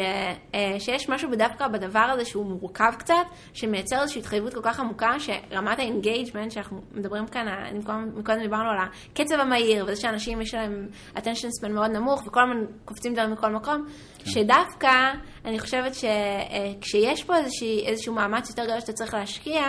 אה, 0.55 0.79
שיש 0.79 1.09
משהו 1.09 1.29
דווקא 1.35 1.67
בדבר 1.67 1.99
הזה 1.99 2.25
שהוא 2.25 2.45
מורכב 2.45 2.91
קצת, 2.99 3.13
שמייצר 3.53 4.01
איזושהי 4.01 4.19
התחייבות 4.19 4.53
כל 4.53 4.61
כך 4.63 4.79
עמוקה, 4.79 5.09
שרמת 5.19 5.79
ה 5.79 5.86
engagement 5.86 6.51
שאנחנו 6.51 6.81
מדברים 6.91 7.27
כאן, 7.27 7.45
מקודם, 7.73 8.09
מקודם 8.15 8.39
דיברנו 8.39 8.69
על 8.69 8.77
הקצב 8.77 9.39
המהיר, 9.39 9.85
וזה 9.87 10.01
שאנשים 10.01 10.41
יש 10.41 10.53
להם 10.53 10.87
attention 11.15 11.49
span 11.61 11.69
מאוד 11.69 11.91
נמוך, 11.91 12.27
וכל 12.27 12.39
הזמן 12.43 12.65
קופצים 12.85 13.13
דברים 13.13 13.31
מכל 13.31 13.51
מקום, 13.51 13.85
שדווקא 14.25 15.11
אני 15.45 15.59
חושבת 15.59 15.91
שכשיש 15.93 17.23
פה 17.23 17.37
איזושהי, 17.37 17.85
איזשהו 17.87 18.13
מאמץ 18.13 18.49
יותר 18.49 18.63
גדול 18.63 18.79
שאתה 18.79 18.93
צריך 18.93 19.13
להשקיע, 19.13 19.61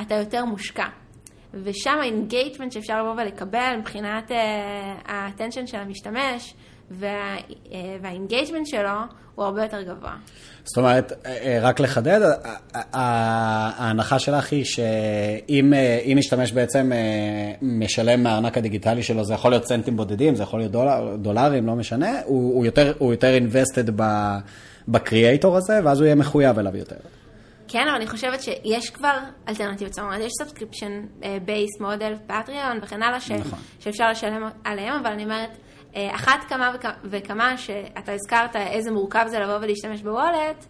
אתה 0.00 0.14
יותר 0.14 0.44
מושקע. 0.44 0.86
ושם 1.54 1.98
ה 2.00 2.06
engagement 2.06 2.72
שאפשר 2.72 3.02
לבוא 3.02 3.22
ולקבל 3.22 3.76
מבחינת 3.78 4.30
uh, 4.30 4.34
ה-attention 5.10 5.66
של 5.66 5.76
המשתמש 5.76 6.54
וה 6.90 7.19
engagement 7.19 8.66
שלו 8.66 8.90
הוא 9.34 9.44
הרבה 9.44 9.62
יותר 9.62 9.82
גבוה. 9.82 10.16
זאת 10.64 10.78
אומרת, 10.78 11.12
אה, 11.26 11.36
אה, 11.42 11.58
רק 11.62 11.80
לחדד, 11.80 12.20
ההנחה 12.92 14.18
שלך 14.18 14.52
היא 14.52 14.64
שאם 14.64 15.74
אה, 15.74 16.00
אם 16.04 16.16
משתמש 16.18 16.52
בעצם 16.52 16.92
אה, 16.92 17.52
משלם 17.62 18.22
מהארנק 18.22 18.58
הדיגיטלי 18.58 19.02
שלו, 19.02 19.24
זה 19.24 19.34
יכול 19.34 19.50
להיות 19.50 19.64
סנטים 19.64 19.96
בודדים, 19.96 20.34
זה 20.34 20.42
יכול 20.42 20.60
להיות 20.60 20.72
דולר, 20.72 21.16
דולרים, 21.16 21.66
לא 21.66 21.74
משנה, 21.74 22.20
הוא, 22.24 22.54
הוא 22.54 22.64
יותר, 22.64 22.92
הוא 22.98 23.12
יותר 23.12 23.38
invested 23.38 23.90
ב 24.88 24.96
creator 24.96 25.56
הזה, 25.56 25.80
ואז 25.84 26.00
הוא 26.00 26.04
יהיה 26.06 26.14
מחויב 26.14 26.58
אליו 26.58 26.76
יותר. 26.76 26.96
כן, 27.68 27.82
אבל 27.88 27.96
אני 27.96 28.06
חושבת 28.06 28.42
שיש 28.42 28.90
כבר 28.90 29.18
אלטרנטיבות, 29.48 29.92
זאת 29.94 30.04
אומרת, 30.04 30.20
יש 30.20 30.32
subscription 30.38 31.02
base 31.44 31.80
model, 31.80 32.14
Patreon 32.26 32.78
וכן 32.82 33.02
הלאה, 33.02 33.20
ש... 33.20 33.30
נכון. 33.30 33.58
שאפשר 33.80 34.10
לשלם 34.10 34.48
עליהם, 34.64 34.94
אבל 35.00 35.12
אני 35.12 35.24
אומרת, 35.24 35.50
אה, 35.50 35.61
אחת 35.96 36.44
כמה 36.48 36.72
וכ- 36.74 36.86
וכמה 37.04 37.56
שאתה 37.58 38.12
הזכרת 38.12 38.56
איזה 38.56 38.90
מורכב 38.90 39.24
זה 39.28 39.38
לבוא 39.38 39.56
ולהשתמש 39.60 40.02
ב 40.02 40.10
wallet, 40.10 40.64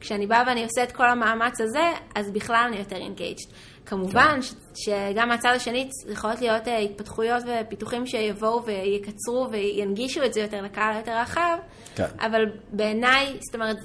כשאני 0.00 0.26
באה 0.26 0.42
ואני 0.46 0.64
עושה 0.64 0.82
את 0.82 0.92
כל 0.92 1.08
המאמץ 1.08 1.60
הזה, 1.60 1.84
אז 2.14 2.30
בכלל 2.30 2.64
אני 2.68 2.76
יותר 2.76 2.96
engaged. 2.96 3.50
כמובן 3.86 4.38
ש- 4.42 4.54
שגם 4.74 5.28
מהצד 5.28 5.52
השני 5.56 5.88
יכולות 6.12 6.40
להיות 6.40 6.68
אה, 6.68 6.78
התפתחויות 6.78 7.42
ופיתוחים 7.46 8.06
שיבואו 8.06 8.64
ויקצרו 8.64 9.48
וינגישו 9.50 10.24
את 10.24 10.32
זה 10.34 10.40
יותר 10.40 10.62
לקהל 10.62 10.96
יותר 10.96 11.16
רחב, 11.18 11.58
כן. 11.96 12.04
אבל 12.20 12.42
בעיניי, 12.72 13.36
זאת 13.40 13.54
אומרת, 13.54 13.76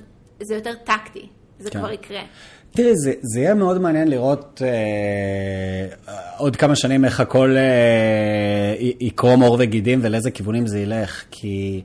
זה 0.41 0.55
יותר 0.55 0.73
טקטי, 0.83 1.27
זה 1.59 1.69
כן. 1.71 1.79
כבר 1.79 1.91
יקרה. 1.91 2.21
תראי, 2.73 2.97
זה, 2.97 3.13
זה 3.21 3.39
יהיה 3.39 3.53
מאוד 3.53 3.81
מעניין 3.81 4.07
לראות 4.07 4.61
אה, 4.65 5.87
עוד 6.37 6.55
כמה 6.55 6.75
שנים 6.75 7.05
איך 7.05 7.19
הכל 7.19 7.55
אה, 7.57 8.75
יקרום 8.99 9.41
עור 9.41 9.57
וגידים 9.59 9.99
ולאיזה 10.03 10.31
כיוונים 10.31 10.67
זה 10.67 10.79
ילך, 10.79 11.23
כי 11.31 11.81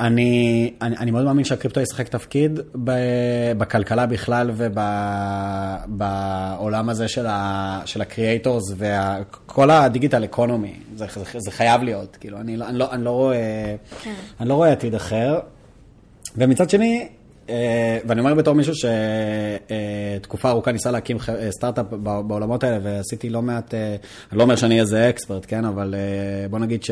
אני, 0.00 0.72
אני, 0.82 0.96
אני 0.96 1.10
מאוד 1.10 1.24
מאמין 1.24 1.44
שהקריפטו 1.44 1.80
ישחק 1.80 2.08
תפקיד 2.08 2.60
ב, 2.84 2.92
בכלכלה 3.58 4.06
בכלל 4.06 4.50
ובעולם 5.86 6.88
הזה 6.88 7.08
של, 7.08 7.26
ה, 7.28 7.80
של 7.84 8.00
ה 8.02 8.10
creators 8.10 8.72
וכל 8.76 9.70
ה 9.70 9.77
digital 9.77 10.24
economy, 10.24 10.74
זה, 10.96 11.06
זה, 11.14 11.38
זה 11.38 11.50
חייב 11.50 11.82
להיות, 11.82 12.16
כאילו, 12.20 12.38
אני, 12.40 12.56
לא- 12.56 12.68
אני, 12.68 12.78
לא, 12.78 12.92
אני, 12.92 13.04
לא 13.04 13.10
רואה, 13.10 13.74
כן. 14.02 14.14
אני 14.40 14.48
לא 14.48 14.54
רואה 14.54 14.72
עתיד 14.72 14.94
אחר. 14.94 15.38
ומצד 16.36 16.70
שני, 16.70 17.08
ואני 18.06 18.20
אומר 18.20 18.34
בתור 18.34 18.54
מישהו 18.54 18.74
שתקופה 18.74 20.50
ארוכה 20.50 20.72
ניסה 20.72 20.90
להקים 20.90 21.16
אה, 21.28 21.50
סטארט-אפ 21.52 21.86
בעולמות 22.02 22.64
האלה, 22.64 22.78
ועשיתי 22.82 23.30
לא 23.30 23.42
מעט, 23.42 23.74
אה, 23.74 23.96
אני 24.32 24.38
לא 24.38 24.42
אומר 24.42 24.56
שאני 24.56 24.80
איזה 24.80 25.08
אקספרט, 25.08 25.44
כן, 25.48 25.64
אבל 25.64 25.94
אה, 25.94 26.48
בוא 26.48 26.58
נגיד 26.58 26.84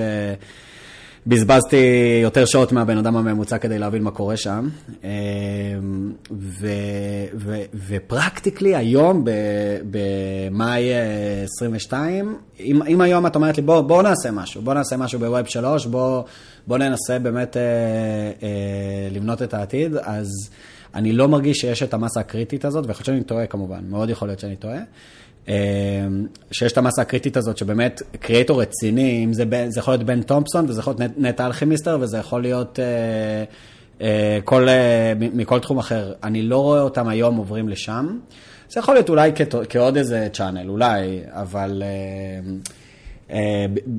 שבזבזתי 1.27 1.77
יותר 2.23 2.45
שעות 2.45 2.73
מהבן 2.73 2.99
אדם 2.99 3.17
הממוצע 3.17 3.59
כדי 3.59 3.79
להבין 3.79 4.03
מה 4.03 4.11
קורה 4.11 4.37
שם. 4.37 4.69
אה, 5.05 5.11
ו- 6.31 7.27
ו- 7.35 7.65
ופרקטיקלי 7.87 8.77
היום, 8.77 9.25
במאי 9.91 10.93
אה, 10.93 11.45
22, 11.45 12.37
אם, 12.61 12.83
אם 12.83 13.01
היום 13.01 13.27
את 13.27 13.37
אומרת 13.37 13.57
לי, 13.57 13.63
בוא, 13.63 13.81
בוא 13.81 14.03
נעשה 14.03 14.31
משהו, 14.31 14.63
בוא 14.63 14.75
נעשה 14.75 14.97
משהו 14.97 15.19
בווב 15.19 15.47
3, 15.47 15.87
בוא, 15.87 16.23
בוא 16.67 16.79
ננסה 16.79 17.19
באמת 17.19 17.57
אה, 17.57 17.63
אה, 18.43 18.49
לבנות 19.11 19.43
את 19.43 19.55
העתיד, 19.55 19.97
אז 19.97 20.29
אני 20.95 21.13
לא 21.13 21.29
מרגיש 21.29 21.59
שיש 21.59 21.83
את 21.83 21.95
המסה 21.95 22.21
הקריטית 22.21 22.65
הזאת, 22.65 22.87
ויכול 22.87 22.99
להיות 22.99 23.07
שאני 23.07 23.25
טועה 23.25 23.47
כמובן, 23.47 23.81
מאוד 23.89 24.11
יכול 24.11 24.29
להיות 24.29 24.41
שאני 24.41 24.57
טועה. 24.57 24.79
אה, 25.49 25.55
שיש 26.53 26.73
את 26.73 26.79
המסה 26.79 27.03
הקריטית 27.03 27.37
הזאת, 27.37 27.57
שבאמת 27.59 28.03
קריאטור 28.21 28.63
רציני, 28.63 29.25
אם 29.25 29.33
זה, 29.33 29.45
ב- 29.49 29.67
זה 29.69 29.81
יכול 29.81 29.95
להיות 29.95 30.03
בן 30.07 30.23
תומפסון, 30.23 30.65
וזה 30.69 30.81
יכול 30.81 30.95
להיות 30.99 31.11
נט- 31.11 31.19
נטע 31.27 31.47
אלכימיסטר, 31.47 31.99
וזה 32.01 32.19
יכול 32.19 32.43
להיות 32.43 32.79
אה, 32.79 32.85
אה, 34.07 34.39
כל, 34.45 34.69
אה, 34.69 35.13
מכל 35.19 35.59
תחום 35.61 35.79
אחר. 35.79 36.13
אני 36.23 36.43
לא 36.43 36.59
רואה 36.63 36.81
אותם 36.81 37.09
היום 37.09 37.37
עוברים 37.37 37.69
לשם. 37.69 38.19
זה 38.69 38.81
יכול 38.81 38.95
להיות 38.95 39.09
אולי 39.09 39.33
כת- 39.35 39.55
כעוד 39.69 39.97
איזה 39.97 40.29
צ'אנל, 40.33 40.69
אולי, 40.69 41.21
אבל... 41.31 41.83
אה, 41.87 42.53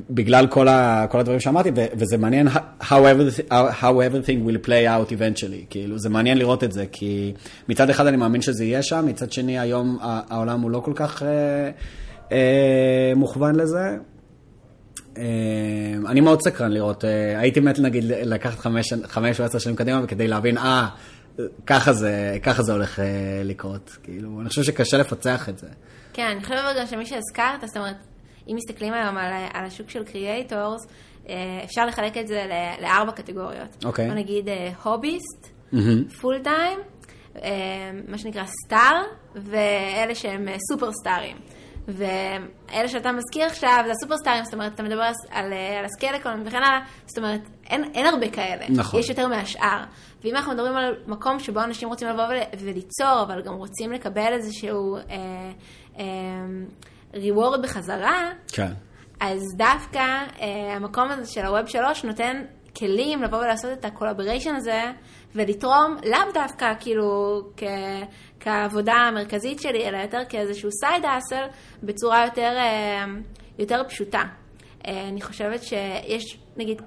בגלל 0.10 0.48
כל, 0.48 0.68
ה, 0.68 1.06
כל 1.10 1.20
הדברים 1.20 1.40
שאמרתי, 1.40 1.70
ו, 1.76 1.86
וזה 1.94 2.18
מעניין 2.18 2.48
how 2.82 2.84
everything, 2.84 3.52
how 3.82 3.84
everything 3.84 4.48
will 4.48 4.68
play 4.68 4.88
out 4.88 5.12
eventually, 5.12 5.66
כאילו, 5.70 6.00
זה 6.00 6.10
מעניין 6.10 6.38
לראות 6.38 6.64
את 6.64 6.72
זה, 6.72 6.86
כי 6.92 7.34
מצד 7.70 7.90
אחד 7.90 8.08
אני 8.08 8.18
מאמין 8.18 8.42
שזה 8.42 8.66
יהיה 8.66 8.84
שם, 8.84 9.06
מצד 9.08 9.32
שני 9.32 9.60
היום 9.60 9.98
העולם 10.02 10.62
הוא 10.62 10.72
לא 10.72 10.80
כל 10.80 10.94
כך 10.96 11.24
אה, 11.24 11.70
אה, 12.32 13.14
מוכוון 13.16 13.56
לזה. 13.56 13.98
אה, 15.18 15.24
אני 16.08 16.22
מאוד 16.22 16.42
סקרן 16.42 16.72
לראות, 16.72 17.06
אה, 17.06 17.40
הייתי 17.40 17.60
מת 17.60 17.80
נגיד 17.80 18.04
לקחת 18.08 18.60
חמש, 18.60 18.94
חמש 19.08 19.40
או 19.40 19.46
עשר 19.46 19.60
שנים 19.60 19.76
קדימה 19.76 20.08
כדי 20.08 20.28
להבין, 20.28 20.58
אה, 20.58 20.88
ככה 21.68 21.94
זה, 21.94 22.38
ככה 22.44 22.64
זה 22.64 22.72
הולך 22.72 23.00
אה, 23.00 23.06
לקרות. 23.44 23.98
כאילו, 24.04 24.42
אני 24.42 24.50
חושב 24.50 24.64
שקשה 24.64 24.98
לפצח 24.98 25.50
את 25.50 25.58
זה. 25.58 25.68
כן, 26.14 26.28
אני 26.32 26.44
חושבת 26.44 26.90
שמי 26.90 27.06
שהזכרת, 27.06 27.62
זאת 27.66 27.78
אומרת, 27.78 27.96
אם 28.48 28.56
מסתכלים 28.56 28.94
היום 28.94 29.18
על, 29.18 29.34
על 29.54 29.66
השוק 29.66 29.90
של 29.90 30.04
creators, 30.04 30.88
אפשר 31.64 31.86
לחלק 31.86 32.18
את 32.18 32.28
זה 32.28 32.46
לארבע 32.82 33.12
קטגוריות. 33.12 33.86
אוקיי. 33.86 34.08
בוא 34.08 34.16
נגיד 34.16 34.48
hobbyist, 34.84 35.50
full 36.22 36.40
time, 36.44 36.80
מה 38.08 38.18
שנקרא 38.18 38.44
star, 38.46 39.04
ואלה 39.36 40.16
שהם 40.16 40.48
סופר 40.72 40.92
סטארים. 40.92 41.38
ואלה 41.88 42.88
שאתה 42.88 43.12
מזכיר 43.12 43.46
עכשיו, 43.46 43.84
זה 43.86 43.92
הסופרסטארים, 43.92 44.44
זאת 44.44 44.54
אומרת, 44.54 44.74
אתה 44.74 44.84
מדבר 44.84 45.02
על, 45.32 45.54
על 45.80 45.86
הסקלקון 45.86 46.44
וכן 46.46 46.58
הלאה, 46.58 46.80
זאת 47.06 47.18
אומרת, 47.18 47.42
אין, 47.70 47.84
אין 47.94 48.06
הרבה 48.06 48.30
כאלה. 48.30 48.66
נכון. 48.70 49.00
יש 49.00 49.10
יותר 49.10 49.28
מהשאר. 49.28 49.84
ואם 50.24 50.36
אנחנו 50.36 50.54
מדברים 50.54 50.76
על 50.76 50.96
מקום 51.08 51.40
שבו 51.40 51.64
אנשים 51.64 51.90
רוצים 51.90 52.08
לבוא 52.08 52.24
וליצור, 52.60 53.22
אבל 53.24 53.42
גם 53.42 53.54
רוצים 53.54 53.92
לקבל 53.92 54.34
איזשהו 54.34 54.96
אה, 54.96 55.02
אה, 56.00 56.06
reward 57.14 57.62
בחזרה, 57.64 58.32
כן. 58.54 58.72
אז 59.20 59.42
דווקא 59.58 60.00
אה, 60.00 60.76
המקום 60.76 61.10
הזה 61.10 61.32
של 61.34 61.46
ה 61.46 61.51
Web 61.51 61.68
3 61.68 62.06
נותן 62.06 62.46
כלים 62.78 63.24
לבוא 63.24 63.38
ולעשות 63.38 63.72
את 63.72 63.86
ה 63.86 63.91
collaboration 63.91 64.56
הזה 64.56 64.82
ולתרום 65.36 65.98
לאו 66.06 66.32
דווקא 66.34 66.74
כאילו 66.80 67.42
כ, 67.58 67.64
כעבודה 68.40 68.94
המרכזית 68.94 69.62
שלי, 69.62 69.88
אלא 69.88 69.98
יותר 69.98 70.22
כאיזשהו 70.30 70.70
side 70.72 71.06
hustle 71.06 71.46
בצורה 71.84 72.26
יותר, 72.26 72.54
אה, 72.58 73.06
יותר 73.60 73.82
פשוטה. 73.88 74.22
אה, 74.88 75.08
אני 75.08 75.22
חושבת 75.22 75.64
שיש, 75.64 76.38
נגיד, 76.58 76.82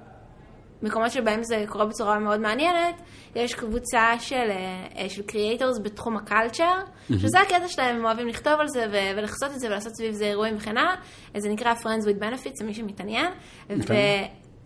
מקומות 0.81 1.11
שבהם 1.11 1.43
זה 1.43 1.65
קורה 1.67 1.85
בצורה 1.85 2.19
מאוד 2.19 2.39
מעניינת, 2.39 3.01
יש 3.35 3.53
קבוצה 3.53 4.19
של, 4.19 4.51
אה, 4.95 5.09
של 5.09 5.21
creators 5.21 5.79
בתחום 5.83 6.17
ה 6.17 6.22
culture, 6.22 6.63
mm-hmm. 6.63 7.13
שזה 7.19 7.39
הקטע 7.39 7.67
שלהם, 7.67 7.95
הם 7.95 8.05
אוהבים 8.05 8.27
לכתוב 8.27 8.53
על 8.59 8.67
זה 8.67 8.85
ולחסות 8.91 9.51
את 9.51 9.59
זה 9.59 9.67
ולעשות 9.67 9.95
סביב 9.95 10.13
זה 10.13 10.25
אירועים 10.25 10.55
וכן 10.57 10.77
הלאה, 10.77 10.95
זה 11.37 11.49
נקרא 11.49 11.73
Friends 11.73 12.03
with 12.03 12.21
Benefits, 12.21 12.63
למי 12.63 12.73
שמתעניין. 12.73 13.31
Okay. 13.69 13.91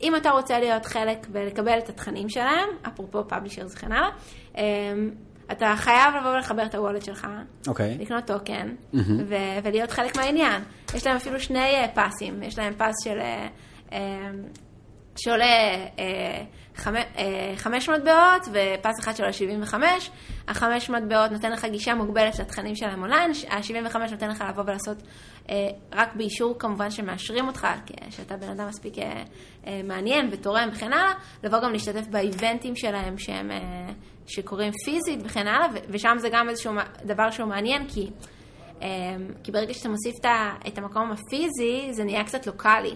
אם 0.01 0.15
אתה 0.15 0.31
רוצה 0.31 0.59
להיות 0.59 0.85
חלק 0.85 1.27
ולקבל 1.31 1.77
את 1.77 1.89
התכנים 1.89 2.29
שלהם, 2.29 2.69
אפרופו 2.87 3.27
publishers 3.27 3.73
וכן 3.73 3.91
הלאה, 3.91 4.09
אמ, 4.57 4.61
אתה 5.51 5.73
חייב 5.77 6.15
לבוא 6.19 6.29
ולחבר 6.29 6.65
את 6.65 6.75
ה 6.75 6.80
wallet 6.80 7.05
שלך, 7.05 7.23
okay. 7.23 7.69
אוקיי. 7.69 7.97
לקנות 7.99 8.25
token, 8.25 8.69
mm-hmm. 8.69 8.97
ו- 9.27 9.59
ולהיות 9.63 9.91
חלק 9.91 10.17
מהעניין. 10.17 10.61
יש 10.95 11.07
להם 11.07 11.15
אפילו 11.15 11.39
שני 11.39 11.73
פסים, 11.93 12.43
יש 12.43 12.59
להם 12.59 12.73
פס 12.73 12.95
של... 13.03 13.19
שעולה 15.15 15.75
uh, 15.95 16.79
uh, 16.79 16.81
5 17.57 17.89
מטבעות 17.89 18.47
ופס 18.47 18.99
אחד 18.99 19.15
שעולה 19.15 19.33
75. 19.33 20.11
ה-5 20.47 20.63
מטבעות 20.91 21.31
נותן 21.31 21.51
לך 21.51 21.65
גישה 21.65 21.95
מוגבלת 21.95 22.39
לתכנים 22.39 22.75
שלהם 22.75 23.01
אונליין, 23.01 23.31
ה-75 23.49 23.97
נותן 24.11 24.29
לך 24.29 24.43
לבוא 24.49 24.63
ולעשות 24.67 24.97
אה, 25.49 25.69
רק 25.91 26.15
באישור 26.15 26.55
כמובן 26.59 26.91
שמאשרים 26.91 27.47
אותך, 27.47 27.67
שאתה 28.09 28.37
בן 28.37 28.49
אדם 28.49 28.67
מספיק 28.67 28.97
אה, 28.97 29.23
אה, 29.67 29.81
מעניין 29.83 30.27
ותורם 30.31 30.69
וכן 30.73 30.93
הלאה, 30.93 31.13
לבוא 31.43 31.59
גם 31.59 31.71
להשתתף 31.71 32.07
באיבנטים 32.07 32.75
שלהם 32.75 33.17
שהם, 33.17 33.51
שקורים 34.27 34.71
פיזית 34.85 35.19
וכן 35.23 35.47
הלאה, 35.47 35.67
ושם 35.89 36.15
זה 36.17 36.29
גם 36.31 36.49
איזשהו 36.49 36.73
דבר 37.05 37.31
שהוא 37.31 37.47
מעניין, 37.47 37.87
כי, 37.87 38.09
כי 39.43 39.51
ברגע 39.51 39.73
שאתה 39.73 39.89
מוסיף 39.89 40.15
את 40.67 40.77
המקום 40.77 41.11
הפיזי, 41.11 41.87
זה 41.93 42.03
נהיה 42.03 42.23
קצת 42.23 42.47
לוקאלי. 42.47 42.95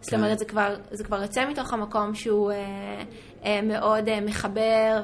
זאת 0.00 0.14
אומרת, 0.14 0.38
זה 0.38 0.44
כבר, 0.44 0.74
זה 0.90 1.04
כבר 1.04 1.22
יוצא 1.22 1.50
מתוך 1.50 1.72
המקום 1.72 2.14
שהוא 2.14 2.50
אה, 2.50 2.56
אה, 3.44 3.60
מאוד 3.62 4.08
אה, 4.08 4.20
מחבר 4.20 5.02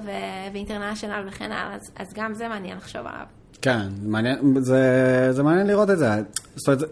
ואינטרנשיונל 0.52 1.24
וכן 1.28 1.52
הלאה, 1.52 1.74
אז, 1.74 1.90
אז 1.96 2.12
גם 2.14 2.34
זה 2.34 2.48
מעניין 2.48 2.76
לחשוב 2.76 3.00
עליו. 3.00 3.26
כן, 3.62 3.88
מעניין, 4.02 4.54
זה, 4.60 5.28
זה 5.30 5.42
מעניין 5.42 5.66
לראות 5.66 5.90
את 5.90 5.98
זה. 5.98 6.08
זאת 6.56 6.68
אומרת, 6.68 6.80
זה, 6.80 6.86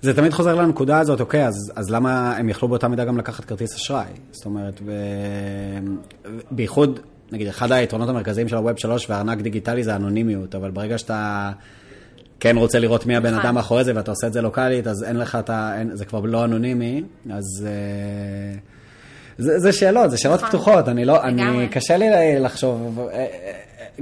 זה 0.00 0.14
תמיד 0.14 0.32
חוזר 0.32 0.54
לנקודה 0.54 0.98
הזאת, 0.98 1.20
אוקיי, 1.20 1.46
אז, 1.46 1.72
אז 1.76 1.90
למה 1.90 2.36
הם 2.36 2.48
יכלו 2.48 2.68
באותה 2.68 2.88
מידה 2.88 3.04
גם 3.04 3.18
לקחת 3.18 3.44
כרטיס 3.44 3.74
אשראי? 3.74 4.06
זאת 4.30 4.46
אומרת, 4.46 4.80
ו... 4.86 4.92
בייחוד, 6.50 7.00
נגיד, 7.32 7.48
אחד 7.48 7.72
היתרונות 7.72 8.08
המרכזיים 8.08 8.48
של 8.48 8.56
הווב 8.56 8.78
3 8.78 9.10
והארנק 9.10 9.38
דיגיטלי 9.38 9.84
זה 9.84 9.96
אנונימיות, 9.96 10.54
אבל 10.54 10.70
ברגע 10.70 10.98
שאתה 10.98 11.52
כן 12.44 12.56
רוצה 12.56 12.78
לראות 12.78 13.06
מי 13.06 13.16
הבן 13.16 13.30
נכון. 13.30 13.46
אדם 13.46 13.54
מאחורי 13.54 13.84
זה 13.84 13.92
ואתה 13.94 14.10
עושה 14.10 14.26
את 14.26 14.32
זה 14.32 14.42
לוקאלית, 14.42 14.86
אז 14.86 15.04
אין 15.04 15.16
לך 15.16 15.36
את 15.40 15.50
ה... 15.50 15.72
אין, 15.78 15.90
זה 15.96 16.04
כבר 16.04 16.20
לא 16.20 16.44
אנונימי, 16.44 17.02
אז... 17.30 17.66
אה, 17.66 18.58
זה, 19.38 19.58
זה 19.58 19.72
שאלות, 19.72 20.10
זה 20.10 20.18
שאלות 20.18 20.38
נכון. 20.38 20.48
פתוחות, 20.48 20.88
אני 20.88 21.04
לא, 21.04 21.22
אני, 21.22 21.68
קשה 21.68 21.96
לי 21.96 22.06
לחשוב, 22.40 23.00
אה, 23.00 23.14
אה, 23.14 23.26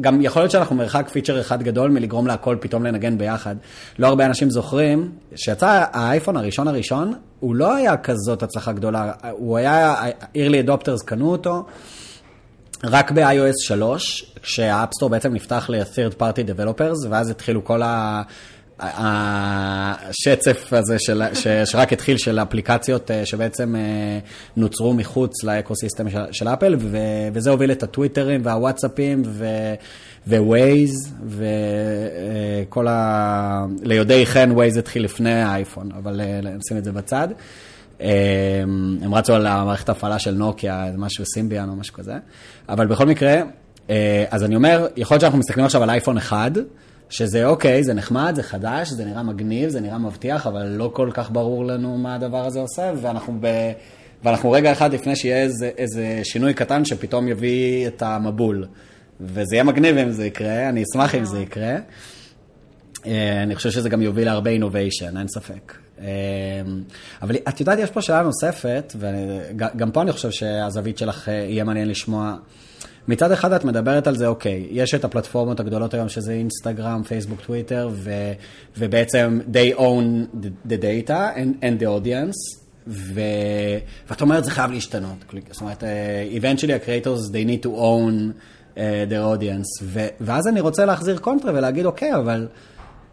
גם 0.00 0.22
יכול 0.22 0.42
להיות 0.42 0.50
שאנחנו 0.50 0.76
מרחק 0.76 1.08
feature 1.08 1.40
אחד 1.40 1.62
גדול 1.62 1.90
מלגרום 1.90 2.26
להכל 2.26 2.56
פתאום 2.60 2.84
לנגן 2.84 3.18
ביחד. 3.18 3.56
לא 3.98 4.06
הרבה 4.06 4.26
אנשים 4.26 4.50
זוכרים 4.50 5.12
שיצא 5.34 5.84
האייפון 5.92 6.36
הראשון 6.36 6.68
הראשון, 6.68 7.14
הוא 7.40 7.54
לא 7.54 7.74
היה 7.74 7.96
כזאת 7.96 8.42
הצלחה 8.42 8.72
גדולה, 8.72 9.12
הוא 9.30 9.56
היה, 9.56 9.94
early 10.34 10.68
adopters 10.68 11.04
קנו 11.04 11.32
אותו. 11.32 11.64
רק 12.84 13.10
ב-iOS 13.10 13.64
3, 13.64 14.24
כשה 14.42 14.68
App 14.68 14.84
Store 14.84 15.10
בעצם 15.10 15.34
נפתח 15.34 15.66
ל-third 15.70 16.20
party 16.20 16.48
developers, 16.48 17.08
ואז 17.10 17.30
התחילו 17.30 17.64
כל 17.64 17.82
ה... 17.82 18.22
השצף 18.84 20.72
הזה 20.72 20.96
של, 20.98 21.22
ש, 21.34 21.48
שרק 21.64 21.92
התחיל 21.92 22.16
של 22.16 22.38
אפליקציות 22.38 23.10
אה, 23.10 23.26
שבעצם 23.26 23.76
אה, 23.76 24.18
נוצרו 24.56 24.94
מחוץ 24.94 25.44
ל 25.44 25.51
ecosystem 25.51 26.10
של, 26.10 26.18
של 26.32 26.48
אפל, 26.48 26.76
ו, 26.78 26.98
וזה 27.32 27.50
הוביל 27.50 27.72
את 27.72 27.82
הטוויטרים 27.82 28.40
והוואטסאפים 28.44 29.22
ווייז, 30.26 31.14
וכל 31.26 32.88
אה, 32.88 32.92
ה... 32.92 33.66
ליודעי 33.82 34.26
חן 34.26 34.50
ווייז 34.52 34.76
התחיל 34.76 35.04
לפני 35.04 35.42
האייפון, 35.42 35.88
אבל 35.98 36.20
נשים 36.42 36.76
את 36.76 36.84
זה 36.84 36.92
בצד. 36.92 37.28
הם 39.02 39.14
רצו 39.14 39.34
על 39.34 39.46
המערכת 39.46 39.88
ההפעלה 39.88 40.18
של 40.18 40.34
נוקיה, 40.34 40.86
משהו 40.96 41.24
סימביאן 41.26 41.68
או 41.68 41.76
משהו 41.76 41.94
כזה, 41.94 42.14
אבל 42.68 42.86
בכל 42.86 43.06
מקרה, 43.06 43.34
אז 44.30 44.44
אני 44.44 44.56
אומר, 44.56 44.86
יכול 44.96 45.14
להיות 45.14 45.20
שאנחנו 45.20 45.38
מסתכלים 45.38 45.66
עכשיו 45.66 45.82
על 45.82 45.90
אייפון 45.90 46.16
אחד, 46.16 46.50
שזה 47.12 47.46
אוקיי, 47.46 47.84
זה 47.84 47.94
נחמד, 47.94 48.32
זה 48.36 48.42
חדש, 48.42 48.88
זה 48.88 49.04
נראה 49.04 49.22
מגניב, 49.22 49.68
זה 49.68 49.80
נראה 49.80 49.98
מבטיח, 49.98 50.46
אבל 50.46 50.66
לא 50.66 50.90
כל 50.94 51.10
כך 51.14 51.30
ברור 51.30 51.64
לנו 51.64 51.98
מה 51.98 52.14
הדבר 52.14 52.46
הזה 52.46 52.60
עושה, 52.60 52.92
ואנחנו, 53.00 53.38
ב... 53.40 53.72
ואנחנו 54.24 54.50
רגע 54.50 54.72
אחד 54.72 54.94
לפני 54.94 55.16
שיהיה 55.16 55.42
איזה, 55.42 55.70
איזה 55.78 56.20
שינוי 56.22 56.54
קטן 56.54 56.84
שפתאום 56.84 57.28
יביא 57.28 57.86
את 57.86 58.02
המבול. 58.02 58.66
וזה 59.20 59.54
יהיה 59.54 59.64
מגניב 59.64 59.96
אם 59.96 60.10
זה 60.10 60.26
יקרה, 60.26 60.68
אני 60.68 60.82
אשמח 60.82 61.14
אם 61.14 61.24
זה 61.24 61.38
יקרה. 61.38 61.76
אה, 63.06 63.42
אני 63.42 63.54
חושב 63.54 63.70
שזה 63.70 63.88
גם 63.88 64.02
יוביל 64.02 64.24
להרבה 64.24 64.50
אינוביישן, 64.50 65.16
אין 65.16 65.28
ספק. 65.28 65.74
אה, 66.02 66.08
אבל 67.22 67.36
את 67.48 67.60
יודעת, 67.60 67.78
יש 67.78 67.90
פה 67.90 68.02
שאלה 68.02 68.22
נוספת, 68.22 68.92
וגם 68.98 69.90
פה 69.90 70.02
אני 70.02 70.12
חושב 70.12 70.30
שהזווית 70.30 70.98
שלך 70.98 71.28
אה, 71.28 71.34
יהיה 71.34 71.64
מעניין 71.64 71.88
לשמוע. 71.88 72.36
מצד 73.08 73.32
אחד 73.32 73.52
את 73.52 73.64
מדברת 73.64 74.06
על 74.06 74.16
זה, 74.16 74.26
אוקיי, 74.26 74.66
יש 74.70 74.94
את 74.94 75.04
הפלטפורמות 75.04 75.60
הגדולות 75.60 75.94
היום, 75.94 76.08
שזה 76.08 76.32
אינסטגרם, 76.32 77.02
פייסבוק, 77.02 77.40
טוויטר, 77.40 77.88
ו, 77.92 78.10
ובעצם 78.78 79.40
they 79.52 79.78
own 79.78 80.36
the 80.68 80.70
data 80.70 81.36
and, 81.36 81.62
and 81.62 81.82
the 81.82 81.86
audience, 81.86 82.62
ו... 82.86 83.20
ואת 84.10 84.20
אומרת, 84.20 84.44
זה 84.44 84.50
חייב 84.50 84.70
להשתנות. 84.70 85.24
זאת 85.50 85.60
אומרת, 85.60 85.82
uh, 85.82 85.86
eventually 86.40 86.72
ה-creators, 86.72 87.30
they 87.32 87.46
need 87.46 87.66
to 87.66 87.68
own 87.68 88.32
uh, 88.74 88.78
their 89.10 89.38
audience. 89.38 89.82
ו... 89.82 90.06
ואז 90.20 90.48
אני 90.48 90.60
רוצה 90.60 90.84
להחזיר 90.84 91.18
קונטרה 91.18 91.52
ולהגיד, 91.54 91.86
אוקיי, 91.86 92.14
אבל 92.14 92.48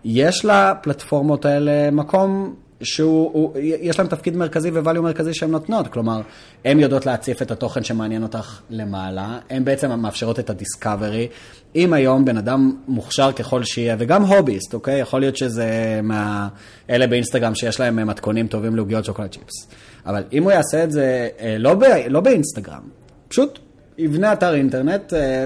יש 0.04 0.46
לפלטפורמות 0.46 1.46
האלה 1.46 1.92
מקום 1.92 2.56
שיש 2.84 4.00
להם 4.00 4.08
תפקיד 4.08 4.38
מרכזי 4.38 4.70
וvalue 4.70 5.02
מרכזי 5.02 5.34
שהן 5.34 5.52
נותנות, 5.52 5.88
כלומר, 5.88 6.22
הן 6.66 6.80
יודעות 6.80 7.06
להציף 7.06 7.42
את 7.42 7.52
התוכן 7.52 7.84
שמעניין 7.84 8.24
אותך 8.24 8.60
למעלה, 8.70 9.40
הן 9.50 9.66
בעצם 9.66 10.00
מאפשרות 10.00 10.40
את 10.40 10.50
הדיסקאברי. 10.50 11.28
אם 11.76 11.94
היום 11.94 12.26
בן 12.26 12.38
אדם 12.38 12.76
מוכשר 12.88 13.32
ככל 13.32 13.64
שיהיה, 13.64 13.96
וגם 14.00 14.24
הוביסט, 14.24 14.74
אוקיי? 14.74 15.00
יכול 15.00 15.20
להיות 15.20 15.38
שזה 15.38 16.00
מאלה 16.04 17.08
באינסטגרם 17.08 17.56
שיש 17.56 17.80
להם 17.80 18.08
מתכונים 18.08 18.48
טובים 18.48 18.76
לעוגיות 18.76 19.06
שוקולד 19.06 19.32
צ'יפס. 19.32 19.68
אבל 20.06 20.24
אם 20.34 20.44
הוא 20.44 20.52
יעשה 20.52 20.84
את 20.84 20.92
זה 20.92 21.30
אה, 21.40 21.56
לא, 21.58 21.74
ב, 21.74 21.84
לא 22.10 22.20
באינסטגרם, 22.20 22.82
פשוט 23.28 23.60
יבנה 23.98 24.34
אתר 24.34 24.56
אינטרנט 24.56 25.14
אה, 25.14 25.46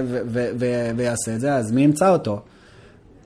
ויעשה 0.96 1.34
את 1.34 1.40
זה, 1.40 1.54
אז 1.54 1.72
מי 1.72 1.82
ימצא 1.82 2.10
אותו? 2.10 2.40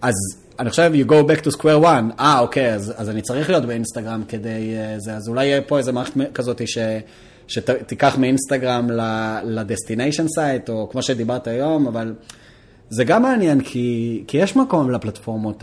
אז 0.02 0.14
אני 0.58 0.70
חושב, 0.70 0.92
you 0.94 1.10
go 1.10 1.30
back 1.30 1.44
to 1.44 1.50
square 1.56 1.84
one, 1.84 2.20
אה, 2.20 2.38
אוקיי, 2.38 2.74
אז, 2.74 2.94
אז 2.96 3.10
אני 3.10 3.22
צריך 3.22 3.50
להיות 3.50 3.64
באינסטגרם 3.64 4.22
כדי 4.28 4.74
uh, 4.74 5.00
זה, 5.00 5.16
אז 5.16 5.28
אולי 5.28 5.46
יהיה 5.46 5.62
פה 5.62 5.78
איזה 5.78 5.92
מערכת 5.92 6.12
כזאת 6.34 6.68
ש, 6.68 6.78
שתיקח 7.48 8.18
מאינסטגרם 8.18 8.88
ל 9.44 9.51
destination 9.51 10.28
site, 10.28 10.68
או 10.68 10.88
כמו 10.90 11.02
שדיברת 11.02 11.46
היום, 11.46 11.86
אבל 11.86 12.14
זה 12.90 13.04
גם 13.04 13.22
מעניין, 13.22 13.60
כי, 13.60 14.24
כי 14.26 14.36
יש 14.36 14.56
מקום 14.56 14.90
לפלטפורמות 14.90 15.62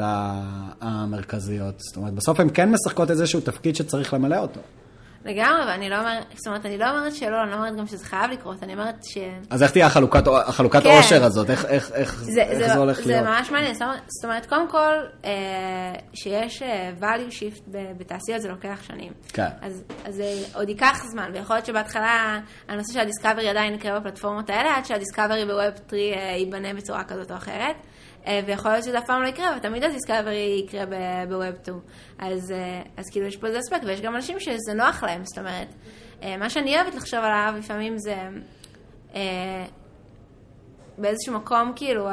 המרכזיות. 0.82 1.80
זאת 1.80 1.98
אומרת, 1.98 2.14
בסוף 2.14 2.40
הן 2.40 2.48
כן 2.54 2.72
משחקות 2.72 3.12
איזשהו 3.12 3.42
תפקיד 3.42 3.76
שצריך 3.76 4.14
למלא 4.14 4.38
אותו. 4.38 4.60
לגמרי, 5.26 5.66
ואני 5.68 5.90
לא 5.90 5.98
אומרת, 6.00 6.24
זאת 6.36 6.48
אומרת, 6.48 6.66
אני 6.66 6.78
לא 6.78 6.90
אומרת 6.90 7.16
שלא, 7.16 7.44
אני 7.44 7.52
לא 7.52 7.56
אומרת 7.56 7.76
גם 7.76 7.88
שזה 7.88 8.06
חייב 8.06 8.32
לקרות, 8.32 8.64
אני 8.64 8.74
אומרת 8.74 8.96
ש... 9.04 9.18
אז 9.50 9.64
איך 9.64 9.72
תהיה 9.72 9.86
החלוקת, 9.86 10.24
החלוקת 10.28 10.84
כן. 10.84 10.90
העושר 10.90 11.24
הזאת? 11.24 11.50
איך, 11.50 11.66
איך, 11.66 11.92
איך, 11.92 12.24
זה, 12.24 12.42
איך 12.42 12.60
זה, 12.60 12.68
זה, 12.68 12.74
הולך 12.76 13.02
זה 13.02 13.12
להיות? 13.12 13.26
ממש 13.28 13.52
מעניין, 13.52 13.74
זאת 13.76 13.84
אומרת- 14.24 14.46
קודם 14.46 14.70
כל, 14.70 14.94
אה, 15.26 15.32
שיש 16.14 16.62
אה, 16.62 16.92
value 17.02 17.32
shift 17.32 17.62
בתעשיות 17.98 18.42
זה 18.42 18.50
לוקח 18.50 18.80
שנים. 18.84 19.14
כן. 19.34 19.48
אז, 19.62 19.84
אז 20.06 20.16
זה 20.16 20.24
עוד 20.54 20.70
ייקח 20.70 21.04
זמן, 21.12 21.30
ויכול 21.34 21.56
להיות 21.56 21.66
שבהתחלה 21.66 22.40
הנושא 22.68 22.94
של 22.94 23.00
ה 23.00 23.05
discovery 23.05 23.50
עדיין 23.50 23.74
יקרה 23.74 24.00
בפלטפורמות 24.00 24.50
האלה, 24.50 24.76
עד 24.78 24.86
שה 24.86 25.01
discovery 25.01 25.46
ב 25.46 25.53
Web 25.53 25.74
3 25.90 26.02
אה, 26.02 26.36
ייבנה 26.38 26.74
בצורה 26.74 27.04
כזאת 27.04 27.32
או 27.32 27.36
אחרת. 27.38 27.76
אה, 28.28 28.40
ויכול 28.46 28.72
להיות 28.72 28.84
שזה 28.84 28.98
אף 28.98 29.06
פעם 29.06 29.22
לא 29.22 29.28
יקרה, 29.28 29.58
ותמיד 29.58 29.84
ה 29.84 29.92
discovery 29.92 30.64
יקרה 30.66 30.86
ב 31.30 31.36
Web 31.36 31.56
2. 31.64 31.80
אז, 32.20 32.52
אה, 32.52 32.82
אז 32.98 33.10
כאילו 33.12 33.26
יש 33.26 33.38
פה 33.38 33.48
איזה 33.48 33.60
אספקט, 33.60 33.84
ויש 33.86 34.02
גם 34.02 34.16
אנשים 34.16 34.40
שזה 34.40 34.74
נוח 34.76 35.04
להם, 35.04 35.22
זאת 35.26 35.38
אומרת, 35.38 35.68
אה, 36.24 36.38
מה 36.38 36.50
שאני 36.50 36.76
אוהבת 36.76 36.96
לחשוב 36.96 37.20
עליו 37.20 37.54
לפעמים 37.58 37.98
זה... 37.98 38.16
באיזשהו 40.98 41.34
מקום, 41.34 41.74
כאילו, 41.76 42.10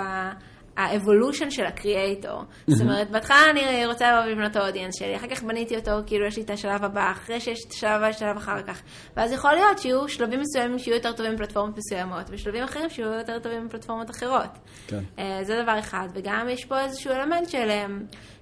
ה 0.76 0.84
evolution 0.84 1.50
של 1.50 1.64
ה 1.64 1.73
creator. 1.73 2.42
זאת 2.66 2.80
אומרת, 2.80 3.10
בהתחלה 3.10 3.50
אני 3.50 3.86
רוצה 3.86 4.12
לבוא 4.12 4.30
ולבנות 4.30 4.50
את 4.50 4.56
ה 4.56 4.61
audience 4.61 4.98
שלי, 4.98 5.16
אחר 5.16 5.26
כך 5.26 5.42
בניתי 5.42 5.76
אותו, 5.76 5.90
כאילו 6.06 6.26
יש 6.26 6.36
לי 6.36 6.42
את 6.42 6.50
השלב 6.50 6.84
הבא, 6.84 7.10
אחרי 7.10 7.40
שיש 7.40 7.58
את 7.66 7.70
השלב 7.70 7.90
הבא, 7.90 8.08
יש 8.08 8.16
שלב 8.16 8.36
אחר 8.36 8.62
כך. 8.62 8.82
ואז 9.16 9.32
יכול 9.32 9.52
להיות 9.52 9.78
שיהיו 9.78 10.08
שלבים 10.08 10.40
מסוימים 10.40 10.78
שיהיו 10.78 10.96
יותר 10.96 11.12
טובים 11.12 11.34
בפלטפורמות 11.34 11.76
מסוימות, 11.76 12.26
ושלבים 12.30 12.64
אחרים 12.64 12.90
שיהיו 12.90 13.12
יותר 13.12 13.38
טובים 13.38 13.68
בפלטפורמות 13.68 14.10
אחרות. 14.10 14.58
כן. 14.86 15.00
אה, 15.18 15.44
זה 15.44 15.62
דבר 15.62 15.78
אחד, 15.78 16.08
וגם 16.14 16.48
יש 16.50 16.64
פה 16.64 16.80
איזשהו 16.80 17.12
אלמנט 17.12 17.48
של, 17.48 17.70
אה, 17.70 17.86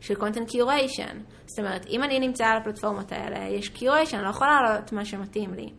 של 0.01 0.15
content 0.15 0.51
curation. 0.51 1.17
זאת 1.47 1.59
אומרת, 1.59 1.87
אם 1.87 2.03
אני 2.03 2.19
נמצא 2.19 2.47
על 2.47 2.57
הפלטפורמות 2.57 3.13
האלה, 3.13 3.49
יש 3.59 3.71
curation, 3.77 4.15
אני 4.15 4.23
לא 4.25 4.31
יכולה 4.31 4.51
לעלות 4.63 4.93
מה 4.93 5.05
שמתאים 5.05 5.55
לי. 5.55 5.71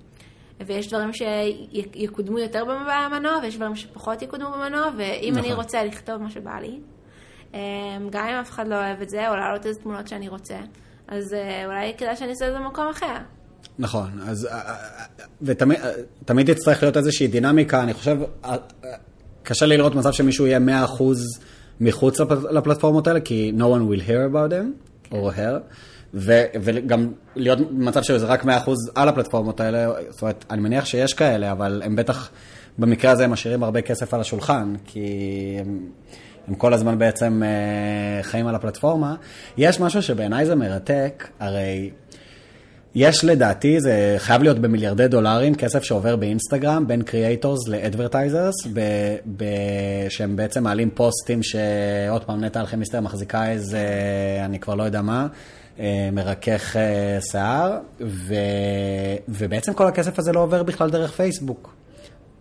ויש 0.65 0.88
דברים 0.88 1.09
שיקודמו 1.13 2.39
יותר 2.39 2.63
במנוע, 2.65 3.39
ויש 3.43 3.55
דברים 3.55 3.75
שפחות 3.75 4.21
יקודמו 4.21 4.49
במנוע, 4.51 4.89
ואם 4.97 5.33
אני 5.33 5.41
נכון. 5.41 5.51
רוצה 5.51 5.71
רוצה 5.71 5.83
לכתוב 5.83 6.17
מה 6.17 6.29
שבא 6.29 6.59
לי, 6.61 6.79
אה, 7.53 7.59
גם 8.09 8.27
אם 8.27 8.33
אף 8.33 8.49
אחד 8.49 8.67
לא 8.67 8.75
אוהב 8.75 9.01
את 9.01 9.09
זה, 9.09 9.29
או 9.29 9.35
להעלות 9.35 9.65
איזה 9.65 9.79
תמונות 9.79 10.07
שאני 10.07 10.29
רוצה, 10.29 10.55
אז 11.07 11.33
אה, 11.33 11.65
אולי 11.65 11.93
כדאי 11.97 12.15
שאני 12.15 12.29
אעשה 12.29 12.47
את 12.47 12.53
זה 12.53 12.59
במקום 12.59 12.88
אחר. 12.91 13.15
נכון, 13.79 14.09
אז, 14.27 14.45
אה, 14.45 14.51
אה, 14.51 14.75
ותמיד 15.41 15.79
תמיד 16.25 16.53
תצטרך 16.53 16.83
להיות 16.83 16.97
איזושהי 16.97 17.27
דינמיקה, 17.27 17.83
אני 17.83 17.93
חושב, 17.93 18.17
קשה 19.43 19.65
לי 19.65 19.77
לראות 19.77 19.95
מצב 19.95 20.11
שמישהו 20.11 20.47
יהיה 20.47 20.59
100% 20.59 21.03
מחוץ 21.81 22.19
לפ- 22.19 22.43
לפלטפורמות 22.51 23.07
האלה, 23.07 23.19
כי 23.19 23.51
no 23.57 23.61
one 23.61 23.91
will 23.93 24.07
hear 24.07 24.33
about 24.33 24.51
them, 24.51 24.67
or 25.13 25.38
her, 25.38 25.59
ו, 26.13 26.43
וגם 26.61 27.11
להיות 27.35 27.59
במצב 27.71 28.03
שזה 28.03 28.25
רק 28.25 28.43
100% 28.43 28.47
על 28.95 29.09
הפלטפורמות 29.09 29.59
האלה, 29.59 29.88
זאת 30.09 30.21
אומרת, 30.21 30.45
אני 30.49 30.61
מניח 30.61 30.85
שיש 30.85 31.13
כאלה, 31.13 31.51
אבל 31.51 31.81
הם 31.85 31.95
בטח, 31.95 32.29
במקרה 32.77 33.11
הזה 33.11 33.23
הם 33.23 33.31
משאירים 33.31 33.63
הרבה 33.63 33.81
כסף 33.81 34.13
על 34.13 34.21
השולחן, 34.21 34.73
כי 34.85 35.07
הם, 35.59 35.79
הם 36.47 36.55
כל 36.55 36.73
הזמן 36.73 36.99
בעצם 36.99 37.41
אה, 37.45 38.23
חיים 38.23 38.47
על 38.47 38.55
הפלטפורמה. 38.55 39.15
יש 39.57 39.79
משהו 39.79 40.01
שבעיניי 40.01 40.45
זה 40.45 40.55
מרתק, 40.55 41.27
הרי... 41.39 41.89
יש 42.95 43.25
לדעתי, 43.25 43.79
זה 43.79 44.15
חייב 44.17 44.43
להיות 44.43 44.59
במיליארדי 44.59 45.07
דולרים, 45.07 45.55
כסף 45.55 45.83
שעובר 45.83 46.15
באינסטגרם 46.15 46.88
בין 46.88 47.01
creators 47.01 47.68
ל 47.68 47.74
advertisers, 47.74 48.53
שהם 50.09 50.35
בעצם 50.35 50.63
מעלים 50.63 50.89
פוסטים 50.89 51.43
שעוד 51.43 52.23
פעם 52.23 52.43
נטע 52.43 52.61
אלכימיסטר 52.61 53.01
מחזיקה 53.01 53.51
איזה, 53.51 53.88
אני 54.45 54.59
כבר 54.59 54.75
לא 54.75 54.83
יודע 54.83 55.01
מה, 55.01 55.27
מרכך 56.11 56.75
אה, 56.75 57.21
שיער, 57.31 57.79
ו, 58.01 58.35
ובעצם 59.29 59.73
כל 59.73 59.87
הכסף 59.87 60.19
הזה 60.19 60.31
לא 60.31 60.39
עובר 60.39 60.63
בכלל 60.63 60.89
דרך 60.89 61.11
פייסבוק, 61.11 61.75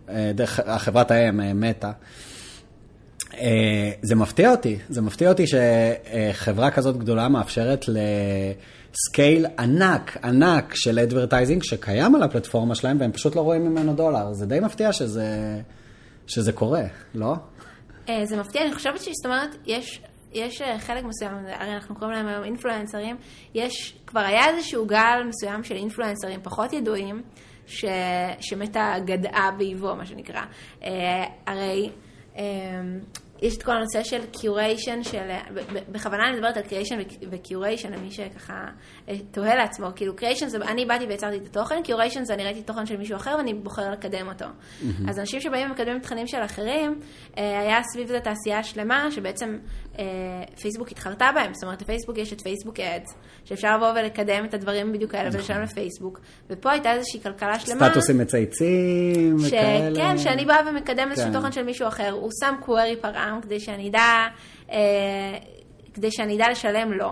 אה, 0.09 0.31
דרך 0.35 0.59
החברת 0.65 1.11
האם, 1.11 1.41
אה, 1.41 1.53
מטא. 1.53 1.91
אה, 3.33 3.91
זה 4.01 4.15
מפתיע 4.15 4.51
אותי, 4.51 4.77
זה 4.89 5.01
מפתיע 5.01 5.29
אותי 5.29 5.43
שחברה 5.47 6.71
כזאת 6.71 6.97
גדולה 6.97 7.29
מאפשרת 7.29 7.85
ל 7.87 8.13
scale 8.13 9.45
ענק, 9.59 10.17
ענק 10.23 10.75
של 10.75 10.99
advertising 10.99 11.63
שקיים 11.63 12.15
על 12.15 12.23
הפלטפורמה 12.23 12.75
שלהם 12.75 12.97
והם 12.99 13.11
פשוט 13.11 13.35
לא 13.35 13.41
רואים 13.41 13.65
ממנו 13.65 13.93
דולר. 13.93 14.33
זה 14.33 14.45
די 14.45 14.59
מפתיע 14.59 14.93
שזה, 14.93 15.59
שזה 16.27 16.51
קורה, 16.51 16.83
לא? 17.15 17.35
אה, 18.09 18.25
זה 18.25 18.37
מפתיע, 18.37 18.61
אני 18.65 18.75
חושבת 18.75 18.99
שזאת 18.99 19.25
אומרת, 19.25 19.55
יש, 19.65 20.01
יש 20.33 20.61
אה, 20.61 20.79
חלק 20.79 21.03
מסוים, 21.03 21.31
הרי 21.47 21.73
אנחנו 21.73 21.95
קוראים 21.95 22.15
להם 22.15 22.27
היום 22.27 22.43
אינפלואנסרים, 22.43 23.15
יש, 23.53 23.97
כבר 24.07 24.19
היה 24.19 24.49
איזשהו 24.49 24.85
גל 24.85 25.23
מסוים 25.27 25.63
של 25.63 25.75
אינפלואנסרים 25.75 26.39
פחות 26.43 26.73
ידועים, 26.73 27.21
ש, 27.67 27.85
שמטה 28.39 28.93
גדעה 29.05 29.51
באיבו, 29.57 29.95
מה 29.95 30.05
שנקרא. 30.05 30.41
אה, 30.83 31.23
הרי... 31.47 31.89
אה, 32.37 32.43
יש 33.41 33.57
את 33.57 33.63
כל 33.63 33.71
הנושא 33.71 34.03
של 34.03 34.25
curation, 34.25 35.03
של, 35.03 35.29
בכוונה 35.91 36.27
אני 36.27 36.35
מדברת 36.35 36.57
על 36.57 36.63
creation 36.63 36.95
ו 37.31 37.37
curation, 37.37 37.93
למי 37.93 38.11
שככה 38.11 38.65
אה, 39.09 39.13
תוהה 39.31 39.55
לעצמו, 39.55 39.87
כאילו 39.95 40.15
creation 40.15 40.47
זה, 40.47 40.57
אני 40.57 40.85
באתי 40.85 41.05
ויצרתי 41.05 41.37
את 41.37 41.45
התוכן, 41.45 41.83
curation 41.83 42.23
זה 42.23 42.33
אני 42.33 42.43
ראיתי 42.43 42.63
תוכן 42.63 42.85
של 42.85 42.97
מישהו 42.97 43.15
אחר 43.15 43.35
ואני 43.37 43.53
בוחר 43.53 43.91
לקדם 43.91 44.27
אותו. 44.27 44.45
אז 45.09 45.19
אנשים 45.19 45.41
שבאים 45.41 45.67
ומקדמים 45.67 45.99
תכנים 45.99 46.27
של 46.27 46.43
אחרים, 46.45 46.99
אה, 47.37 47.59
היה 47.59 47.83
סביב 47.93 48.07
זה 48.07 48.19
תעשייה 48.19 48.63
שלמה, 48.63 49.11
שבעצם 49.11 49.57
פייסבוק 50.61 50.91
התחרתה 50.91 51.29
בהם, 51.35 51.53
זאת 51.53 51.63
אומרת, 51.63 51.81
לפייסבוק 51.81 52.17
יש 52.17 52.33
את 52.33 52.41
Facebook 52.41 52.79
Ads, 52.79 53.15
שאפשר 53.45 53.77
לבוא 53.77 53.91
ולקדם 53.91 54.45
את 54.45 54.53
הדברים 54.53 54.93
בדיוק 54.93 55.15
האלה 55.15 55.29
ולשלם 55.33 55.61
לפייסבוק, 55.61 56.19
ופה 56.49 56.71
הייתה 56.71 56.93
איזושהי 56.93 57.21
כלכלה 57.23 57.59
שלמה. 57.59 57.89
סטטוסים 57.89 58.17
מצייצים 58.17 59.39
ש... 59.39 59.47
וכאלה. 59.47 59.95
כן, 59.95 60.17
שאני 60.17 60.45
באה 60.45 60.69
ומקדם 60.69 61.07
איזשהו 61.11 61.27
כן. 61.27 61.33
תוכן 61.33 61.51
של 61.51 61.63
מישהו 61.63 61.87
אחר, 61.87 62.11
הוא 62.11 62.29
שם 62.39 62.55
קווירי 62.59 62.95
פרעם 63.01 63.41
כדי 63.41 63.59
שאני 63.59 63.89
אדע, 63.89 64.27
אה, 64.71 64.77
כדי 65.93 66.11
שאני 66.11 66.35
אדע 66.35 66.45
לשלם 66.51 66.91
לו. 66.93 67.11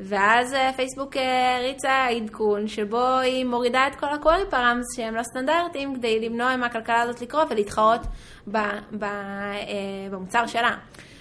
ואז 0.00 0.54
אה, 0.54 0.72
פייסבוק 0.76 1.16
אה, 1.16 1.56
הריצה 1.56 2.06
עדכון 2.06 2.68
שבו 2.68 3.18
היא 3.18 3.44
מורידה 3.44 3.86
את 3.86 3.94
כל 3.94 4.12
הקווירי 4.12 4.50
פראמס 4.50 4.86
שהם 4.96 5.14
לא 5.14 5.22
סטנדרטיים 5.22 5.96
כדי 5.96 6.28
למנוע 6.28 6.56
מהכלכלה 6.56 7.00
הזאת 7.00 7.20
לקרות 7.20 7.48
ולהתחרות 7.50 8.00
ב, 8.46 8.58
ב, 8.98 9.04
אה, 9.04 10.08
במוצר 10.10 10.46
שלה. 10.46 10.76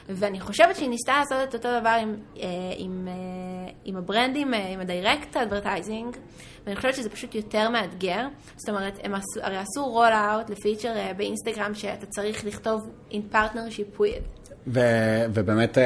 ואני 0.10 0.40
חושבת 0.40 0.76
שהיא 0.76 0.90
ניסתה 0.90 1.20
לעשות 1.20 1.50
את 1.50 1.54
אותו 1.54 1.80
דבר 1.80 1.90
עם, 1.90 2.16
אה, 2.38 2.48
עם, 2.78 3.08
אה, 3.08 3.72
עם 3.86 3.96
הברנדים, 3.96 4.54
אה, 4.54 4.68
עם 4.68 4.80
ה-direct 4.80 5.36
advertising, 5.36 6.18
ואני 6.66 6.76
חושבת 6.76 6.96
שזה 6.96 7.10
פשוט 7.10 7.36
יותר 7.36 7.70
מאתגר. 7.70 8.28
זאת 8.56 8.70
אומרת, 8.70 9.00
הם 9.04 9.16
עשו, 9.16 9.40
הרי 9.42 9.58
עשו 9.58 10.02
roll 10.02 10.12
out 10.12 10.52
ל 10.52 10.57
feature 10.57 10.94
באינסטגרם 11.18 11.76
שאתה 11.76 12.06
צריך 12.06 12.46
לכתוב 12.46 12.90
in 13.12 13.34
partnership 13.34 14.00
with. 14.00 14.39
ו- 14.74 14.80
ובאמת 15.34 15.78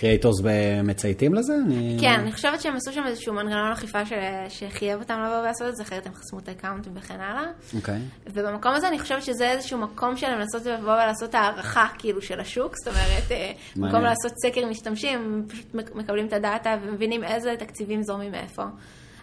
creators 0.00 0.36
מצייתים 0.84 1.34
לזה? 1.34 1.54
אני... 1.66 1.96
כן, 2.00 2.20
אני 2.20 2.32
חושבת 2.32 2.60
שהם 2.60 2.76
עשו 2.76 2.92
שם 2.92 3.02
איזשהו 3.06 3.34
מנגנון 3.34 3.72
אכיפה 3.72 4.06
של- 4.06 4.14
שחייב 4.48 5.00
אותם 5.00 5.20
לבוא 5.26 5.40
ולעשות 5.40 5.68
את 5.68 5.76
זה, 5.76 5.82
אחרת 5.82 6.06
הם 6.06 6.14
חסמו 6.14 6.38
את 6.38 6.48
האקאונטים 6.48 6.92
וכן 6.96 7.20
הלאה. 7.20 7.44
אוקיי. 7.76 7.98
ובמקום 8.26 8.72
הזה 8.74 8.88
אני 8.88 8.98
חושבת 8.98 9.22
שזה 9.22 9.50
איזשהו 9.50 9.78
מקום 9.78 10.16
שלהם 10.16 10.38
לנסות 10.38 10.66
לבוא 10.66 10.92
ולעשות 10.92 11.34
הערכה 11.34 11.86
כאילו 11.98 12.22
של 12.22 12.40
השוק, 12.40 12.74
זאת 12.76 12.88
אומרת, 12.88 13.30
אה, 13.32 13.52
במקום. 13.76 14.00
לעשות 14.02 14.32
סקר 14.46 14.66
משתמשים, 14.66 15.18
הם 15.18 15.42
פשוט 15.48 15.74
מק- 15.74 15.94
מקבלים 15.94 16.26
את 16.26 16.32
ה 16.32 16.41
data 16.41 16.76
ומבינים 16.82 17.24
איזה 17.24 17.54
תקציבים 17.58 18.02
זורמים 18.02 18.32
מאיפה. 18.32 18.62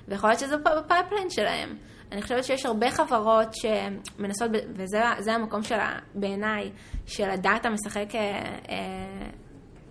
ויכול 0.07 0.29
להיות 0.29 0.39
שזה 0.39 0.55
ב 0.57 0.65
pipeline 0.65 1.29
שלהם. 1.29 1.69
אני 2.11 2.21
חושבת 2.21 2.43
שיש 2.43 2.65
הרבה 2.65 2.91
חברות 2.91 3.47
שמנסות, 3.53 4.51
וזה 4.75 5.01
זה 5.19 5.33
המקום 5.33 5.63
שלה, 5.63 5.89
בעיניי, 6.15 6.71
של 7.05 7.29
ה 7.29 7.37
data 7.37 7.69
משחק 7.69 8.15
אה, 8.15 8.19
אה, 8.69 9.29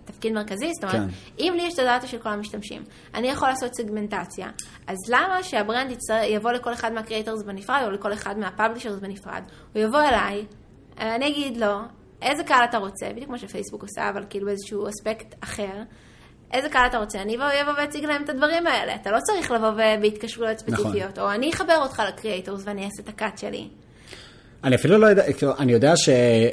תפקיד 0.05 0.33
מרכזי, 0.33 0.69
זאת 0.73 0.83
אומרת, 0.83 1.09
כן. 1.09 1.15
אם 1.39 1.53
לי 1.55 1.61
יש 1.67 1.73
את 1.73 1.79
ה 1.79 1.85
data 1.85 2.07
של 2.07 2.17
כל 2.17 2.29
המשתמשים, 2.29 2.83
אני 3.13 3.27
יכול 3.27 3.47
לעשות 3.47 3.75
סגמנטציה, 3.75 4.47
אז 4.87 4.97
למה 5.09 5.43
שהברנד 5.43 5.91
יצטר- 5.91 6.23
יבוא 6.23 6.51
לכל 6.51 6.73
אחד 6.73 6.93
מה 6.93 7.03
creators 7.03 7.43
בנפרד, 7.43 7.81
או 7.85 7.91
לכל 7.91 8.13
אחד 8.13 8.37
מה 8.37 8.47
publishers 8.47 8.99
בנפרד? 8.99 9.43
הוא 9.73 9.81
יבוא 9.83 9.99
אליי, 9.99 10.45
אני 10.97 11.27
אגיד 11.27 11.57
לו, 11.57 11.77
איזה 12.21 12.43
קהל 12.43 12.63
אתה 12.69 12.77
רוצה, 12.77 13.09
בדיוק 13.11 13.25
כמו 13.27 13.37
שפייסבוק 13.37 13.81
עושה, 13.81 14.09
אבל 14.09 14.25
כאילו 14.29 14.45
באיזשהו 14.45 14.87
אספקט 14.89 15.35
אחר. 15.43 15.83
איזה 16.53 16.69
קהל 16.69 16.87
אתה 16.87 16.97
רוצה, 16.97 17.21
אני 17.21 17.35
אבוא 17.35 17.73
ואציג 17.77 18.05
להם 18.05 18.23
את 18.23 18.29
הדברים 18.29 18.67
האלה. 18.67 18.95
אתה 18.95 19.11
לא 19.11 19.17
צריך 19.19 19.51
לבוא 19.51 19.71
בהתקשרויות 20.01 20.59
ספציפיות, 20.59 21.19
או 21.19 21.31
אני 21.31 21.49
אחבר 21.49 21.77
אותך 21.77 22.01
ל 22.07 22.13
creators 22.13 22.61
ואני 22.65 22.85
אעשה 22.85 23.03
את 23.03 23.09
ה 23.09 23.16
cut 23.16 23.37
שלי. 23.37 23.67
אני 24.63 24.75
אפילו 24.75 24.97
לא 24.97 25.07
יודע, 25.07 25.33
כאילו, 25.33 25.51
אני 25.59 25.71
יודע 25.71 25.95
ש, 25.95 26.09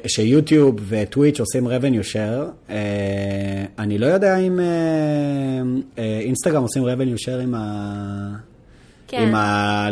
שיוטיוב 0.06 0.76
וטוויץ' 0.88 1.40
עושים 1.40 1.66
revenue 1.66 2.12
share, 2.12 2.70
אה, 2.70 2.76
אני 3.78 3.98
לא 3.98 4.06
יודע 4.06 4.36
אם 4.36 4.60
אה, 4.60 4.64
אה, 5.98 6.18
אינסטגרם 6.20 6.62
עושים 6.62 6.82
revenue 6.84 7.18
share 7.24 7.42
עם 7.42 7.54
ה... 7.54 8.48
כן. 9.08 9.22
עם 9.22 9.34
אה, 9.34 9.88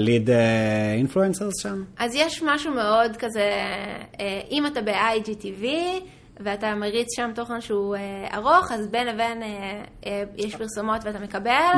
influencers 1.05 1.63
שם? 1.63 1.83
אז 1.99 2.15
יש 2.15 2.43
משהו 2.47 2.75
מאוד 2.75 3.17
כזה, 3.17 3.51
אם 4.51 4.67
אתה 4.67 4.81
ב-IGTV 4.83 5.65
ואתה 6.41 6.75
מריץ 6.75 7.17
שם 7.17 7.31
תוכן 7.35 7.61
שהוא 7.61 7.97
אה, 7.97 8.37
ארוך, 8.37 8.73
אז 8.73 8.89
בין 8.89 9.07
לבין 9.07 9.43
אה, 9.43 9.83
אה, 10.07 10.23
יש 10.37 10.57
פרסומות 10.57 11.05
ואתה 11.05 11.19
מקבל, 11.19 11.73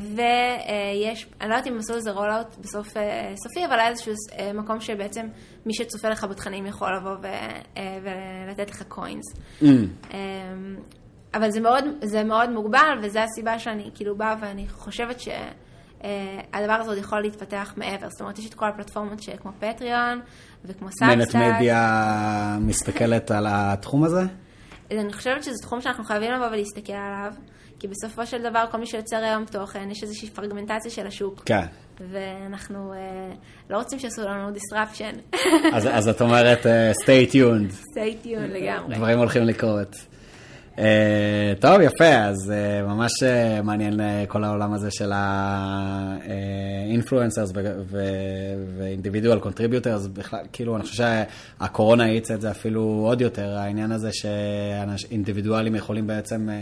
ויש, 0.00 1.26
אני 1.40 1.50
לא 1.50 1.54
יודעת 1.54 1.66
אם 1.66 1.78
עשו 1.78 1.94
איזה 1.94 2.10
רולאוט 2.10 2.56
בסוף 2.60 2.96
אה, 2.96 3.32
סופי, 3.36 3.66
אבל 3.66 3.78
היה 3.78 3.88
איזשהו 3.88 4.12
אה, 4.38 4.52
מקום 4.52 4.80
שבעצם 4.80 5.26
מי 5.66 5.74
שצופה 5.74 6.08
לך 6.08 6.24
בתכנים 6.24 6.66
יכול 6.66 6.96
לבוא 6.96 7.16
ו, 7.22 7.26
אה, 7.76 7.98
ולתת 8.02 8.70
לך 8.70 8.82
coins. 8.88 9.24
Mm. 9.62 9.66
אבל 11.34 11.50
זה 11.50 11.60
מאוד, 11.60 11.84
זה 12.02 12.24
מאוד 12.24 12.50
מוגבל, 12.50 12.98
וזו 13.02 13.20
הסיבה 13.20 13.58
שאני 13.58 13.90
כאילו 13.94 14.16
באה 14.16 14.34
ואני 14.40 14.68
חושבת 14.68 15.20
שהדבר 16.02 16.72
הזה 16.72 16.90
עוד 16.90 16.98
יכול 16.98 17.20
להתפתח 17.20 17.74
מעבר. 17.76 18.06
זאת 18.10 18.20
אומרת, 18.20 18.38
יש 18.38 18.46
את 18.46 18.54
כל 18.54 18.68
הפלטפורמות 18.68 19.20
כמו 19.42 19.52
פטריון 19.58 20.20
וכמו 20.64 20.88
סאבסטאק. 20.92 21.34
מנט 21.34 21.54
מדיה 21.54 22.58
מסתכלת 22.60 23.30
על 23.30 23.46
התחום 23.48 24.04
הזה? 24.04 24.22
אני 24.90 25.12
חושבת 25.12 25.44
שזה 25.44 25.56
תחום 25.62 25.80
שאנחנו 25.80 26.04
חייבים 26.04 26.32
לבוא 26.32 26.46
ולהסתכל 26.46 26.92
עליו. 26.92 27.32
כי 27.78 27.88
בסופו 27.88 28.26
של 28.26 28.42
דבר, 28.42 28.64
כל 28.70 28.78
מי 28.78 28.86
שיוצר 28.86 29.16
היום 29.16 29.44
תוכן, 29.44 29.90
יש 29.90 30.02
איזושהי 30.02 30.30
פרגמנטציה 30.30 30.90
של 30.90 31.06
השוק. 31.06 31.42
כן. 31.46 31.64
ואנחנו 32.10 32.92
uh, 32.92 33.36
לא 33.70 33.76
רוצים 33.76 33.98
שיעשו 33.98 34.22
לנו 34.22 34.48
disruption. 34.48 35.36
אז, 35.72 35.88
אז 35.92 36.08
את 36.08 36.22
אומרת, 36.22 36.66
uh, 36.66 37.02
stay 37.02 37.32
tuned. 37.32 37.72
stay 37.72 38.26
tuned 38.26 38.52
לגמרי. 38.52 38.96
דברים 38.96 39.18
הולכים 39.18 39.42
לקרות. 39.42 39.96
Uh, 40.76 40.80
טוב, 41.60 41.80
יפה, 41.80 42.08
אז 42.08 42.52
uh, 42.52 42.86
ממש 42.88 43.12
uh, 43.22 43.62
מעניין 43.62 44.00
uh, 44.00 44.02
כל 44.28 44.44
העולם 44.44 44.72
הזה 44.72 44.90
של 44.90 45.12
ה-influencers 45.12 46.38
ו-individual 47.86 49.44
contributors, 49.44 50.08
בכלל, 50.12 50.40
כאילו, 50.52 50.76
אני 50.76 50.82
חושב 50.82 51.04
שהקורונה 51.58 52.04
האיצה 52.04 52.34
את 52.34 52.40
זה 52.40 52.50
אפילו 52.50 52.82
עוד 52.82 53.20
יותר, 53.20 53.56
העניין 53.56 53.92
הזה 53.92 54.10
שאינדיבידואלים 54.12 55.74
יכולים 55.74 56.06
בעצם... 56.06 56.48
Uh, 56.48 56.52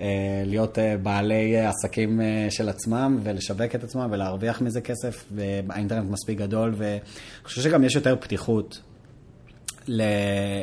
אה, 0.00 0.42
להיות 0.46 0.78
אה, 0.78 0.96
בעלי 0.96 1.56
עסקים 1.56 2.20
אה, 2.20 2.46
של 2.50 2.68
עצמם 2.68 3.18
ולשווק 3.22 3.74
את 3.74 3.84
עצמם 3.84 4.08
ולהרוויח 4.10 4.60
מזה 4.60 4.80
כסף, 4.80 5.24
והאינטרנט 5.34 6.10
מספיק 6.10 6.38
גדול, 6.38 6.74
ואני 6.76 7.00
חושב 7.44 7.62
שגם 7.62 7.84
יש 7.84 7.94
יותר 7.94 8.16
פתיחות 8.20 8.80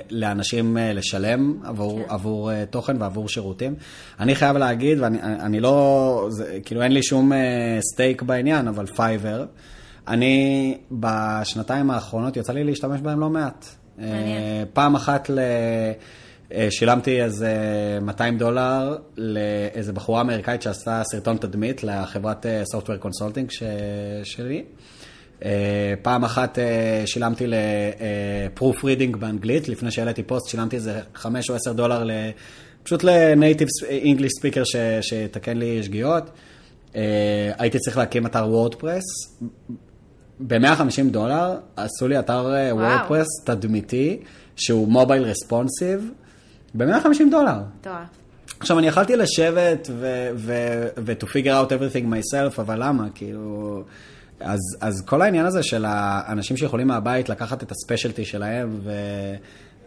לאנשים 0.09 0.77
לשלם 0.79 1.59
עבור, 1.63 1.99
כן. 1.99 2.09
עבור 2.09 2.65
תוכן 2.65 3.01
ועבור 3.01 3.29
שירותים. 3.29 3.75
אני 4.19 4.35
חייב 4.35 4.57
להגיד, 4.57 4.99
ואני 4.99 5.59
לא, 5.59 6.27
זה, 6.29 6.59
כאילו 6.65 6.81
אין 6.81 6.91
לי 6.91 7.03
שום 7.03 7.31
stake 7.93 8.21
בעניין, 8.21 8.67
אבל 8.67 8.85
פייבר, 8.85 9.45
אני 10.07 10.77
בשנתיים 10.91 11.91
האחרונות 11.91 12.37
יצא 12.37 12.53
לי 12.53 12.63
להשתמש 12.63 13.01
בהם 13.01 13.19
לא 13.19 13.29
מעט. 13.29 13.65
מעניין. 13.97 14.65
פעם 14.73 14.95
אחת 14.95 15.29
ל... 15.29 15.39
אה, 16.53 16.67
שילמתי 16.71 17.21
איזה 17.21 17.53
200 18.01 18.37
דולר 18.37 18.97
לאיזה 19.17 19.93
בחורה 19.93 20.21
אמריקאית 20.21 20.61
שעשתה 20.61 21.01
סרטון 21.11 21.37
תדמית 21.37 21.83
לחברת 21.83 22.45
software 22.63 22.97
consulting 22.97 23.49
שלי. 24.23 24.63
אה, 25.45 25.93
פעם 26.01 26.23
אחת 26.23 26.59
אה, 26.59 27.03
שילמתי 27.05 27.45
ל 27.47 28.83
proofreading 28.83 29.15
באנגלית, 29.17 29.69
לפני 29.69 29.91
שהעליתי 29.91 30.23
פוסט, 30.23 30.47
שילמתי 30.47 30.75
איזה 30.75 30.99
5 31.15 31.49
או 31.49 31.55
10 31.55 31.73
דולר 31.73 32.07
פשוט 32.83 33.03
ל 33.03 33.12
native 33.12 33.67
English 33.87 34.31
speaker 34.39 34.63
שיתקן 35.01 35.57
לי 35.57 35.83
שגיאות. 35.83 36.29
הייתי 37.57 37.79
צריך 37.79 37.97
להקים 37.97 38.25
אתר 38.25 38.47
וורדפרס. 38.47 39.03
ב-150 40.39 41.11
דולר 41.11 41.57
עשו 41.75 42.07
לי 42.07 42.19
אתר 42.19 42.45
וורדפרס 42.71 43.27
תדמיתי, 43.45 44.19
שהוא 44.55 44.87
מובייל 44.87 45.23
רספונסיב. 45.23 46.11
ב-150 46.75 47.31
דולר. 47.31 47.59
מטורף. 47.79 47.97
עכשיו, 48.59 48.79
אני 48.79 48.87
יכלתי 48.87 49.15
לשבת 49.15 49.89
ו-to 50.35 51.25
figure 51.25 51.45
out 51.45 51.69
everything 51.69 52.05
myself, 52.05 52.61
אבל 52.61 52.83
למה? 52.83 53.07
כאילו... 53.15 53.83
אז, 54.39 54.59
אז 54.81 55.01
כל 55.05 55.21
העניין 55.21 55.45
הזה 55.45 55.63
של 55.63 55.85
האנשים 55.87 56.57
שיכולים 56.57 56.87
מהבית 56.87 57.29
לקחת 57.29 57.63
את 57.63 57.71
הספיישלטי 57.71 58.25
שלהם 58.25 58.79
ו, 58.83 58.91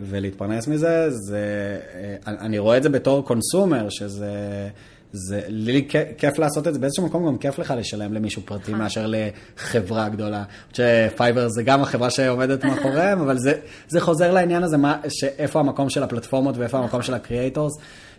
ולהתפרנס 0.00 0.68
מזה, 0.68 1.10
זה, 1.10 1.78
אה, 1.94 2.16
אני 2.26 2.58
רואה 2.58 2.76
את 2.76 2.82
זה 2.82 2.88
בתור 2.88 3.24
קונסומר, 3.24 3.88
שזה... 3.88 4.68
זה, 5.12 5.40
לי 5.48 5.88
כיף 6.18 6.38
לעשות 6.38 6.68
את 6.68 6.74
זה, 6.74 6.80
באיזשהו 6.80 7.06
מקום 7.06 7.26
גם 7.26 7.38
כיף 7.38 7.58
לך 7.58 7.74
לשלם 7.76 8.12
למישהו 8.12 8.42
פרטי 8.44 8.62
נכון. 8.62 8.82
מאשר 8.82 9.06
לחברה 9.06 10.08
גדולה. 10.08 10.44
שפייבר 10.72 11.48
זה 11.48 11.62
גם 11.62 11.82
החברה 11.82 12.10
שעומדת 12.10 12.64
מאחוריהם, 12.64 13.20
אבל 13.24 13.38
זה, 13.38 13.52
זה 13.88 14.00
חוזר 14.00 14.32
לעניין 14.32 14.62
הזה, 14.62 14.76
מה, 14.76 15.00
שאיפה 15.08 15.60
המקום 15.60 15.90
של 15.90 16.02
הפלטפורמות 16.02 16.56
ואיפה 16.56 16.78
המקום 16.78 17.02
של 17.02 17.14
ה 17.14 17.20
creators. 17.20 17.72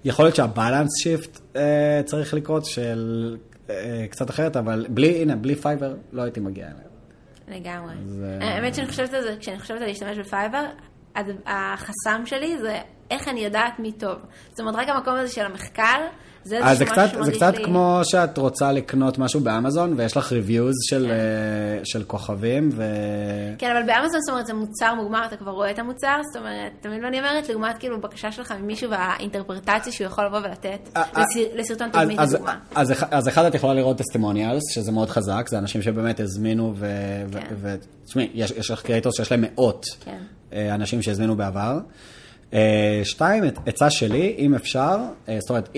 יכול 0.06 0.26
להיות 0.26 0.36
שה 0.36 0.52
balance 0.52 0.90
shift 0.98 1.40
אה, 1.56 2.02
צריך 2.06 2.34
לקרות 2.34 2.66
של 2.66 3.36
קצת 4.10 4.30
אחרת, 4.30 4.58
אבל 4.58 4.86
בלי, 4.90 5.22
הנה, 5.22 5.36
בלי 5.36 5.56
פייבר 5.56 5.96
לא 6.12 6.22
הייתי 6.22 6.40
מגיע 6.40 6.66
אליהם. 6.66 6.90
לגמרי. 7.48 7.94
זה... 8.06 8.40
האמת 8.42 8.76
שאני 8.76 8.88
חושבת 8.88 9.14
על 9.14 9.22
זה, 9.22 9.36
כשאני 9.40 9.60
חושבת 9.60 9.82
על 9.82 9.88
להשתמש 9.88 10.18
בפייבר, 10.18 10.66
החסם 11.46 12.26
שלי 12.26 12.58
זה 12.58 12.78
איך 13.12 13.28
אני 13.28 13.40
יודעת 13.40 13.80
מי 13.80 13.92
טוב. 13.92 14.18
זאת 14.50 14.60
אומרת, 14.60 14.76
רק 14.76 14.90
המקום 14.90 15.16
הזה 15.16 15.34
של 15.34 15.46
המחקר, 15.46 16.08
זה 16.50 16.58
איזשהו 16.58 16.86
משהו 16.86 16.96
שמרגיש 16.96 17.16
לי... 17.16 17.26
זה 17.26 17.32
קצת 17.32 17.66
כמו 17.66 18.02
שאת 18.04 18.38
רוצה 18.38 18.72
לקנות 18.72 19.18
משהו 19.18 19.40
באמזון, 19.40 19.94
ויש 19.98 20.18
לך 20.18 20.32
reviews 20.32 20.76
של, 20.90 21.06
כן. 21.08 21.82
אה, 21.82 21.86
של 21.86 22.04
כוכבים, 22.04 22.70
ו... 22.74 22.84
כן, 23.58 23.72
אבל 23.72 23.86
באמזון, 23.86 24.22
זאת 24.22 24.30
אומרת, 24.30 24.46
זה 24.46 24.54
מוצר 24.54 24.94
מוגמר, 24.94 25.26
אתה 25.26 25.38
כבר 25.38 25.52
רואה 25.52 25.72
את 25.72 25.80
המוצר, 25.80 26.22
זאת 26.34 26.42
אומרת, 26.42 26.72
תמיד 26.82 27.04
אני 27.04 27.20
אומרת, 27.20 27.50
לעומת 27.50 27.78
כאילו 27.78 28.02
בקשה 28.02 28.32
שלך 28.32 28.54
ממישהו 28.62 28.92
והאינטרפרטציה 28.92 29.94
שהוא 29.94 30.08
יכול 30.08 30.26
לבוא 30.26 30.38
ולתת 30.38 30.90
אה, 30.98 31.04
אה, 31.18 31.24
לסרטון 31.56 31.90
תדמית 31.90 32.20
לדוגמה. 32.20 32.56
אז, 32.76 32.92
אז, 32.92 33.06
אז 33.12 33.28
אחד, 33.28 33.46
את 33.46 33.56
יכולה 33.56 33.74
לראות 33.74 33.98
testimonials, 33.98 34.64
שזה 34.72 34.92
מאוד 34.92 35.10
חזק, 35.10 35.48
זה 35.50 35.58
אנשים 35.58 35.82
שבאמת 35.82 36.20
הזמינו, 36.20 36.74
ו... 36.76 36.86
תשמעי, 38.06 38.28
כן. 38.28 38.32
יש, 38.34 38.52
יש 38.52 38.72
לך 38.72 38.82
creators 38.82 39.16
שיש 39.18 39.32
להם 39.32 39.42
מאות 39.42 39.86
כן. 40.06 40.18
אנשים 40.54 41.02
שהזמינו 41.02 41.36
בעבר. 41.36 41.80
שתיים, 43.04 43.44
עצה 43.66 43.90
שלי, 43.90 44.36
אם 44.38 44.56
אפשר, 44.56 44.98
זאת 45.40 45.50
אומרת, 45.50 45.70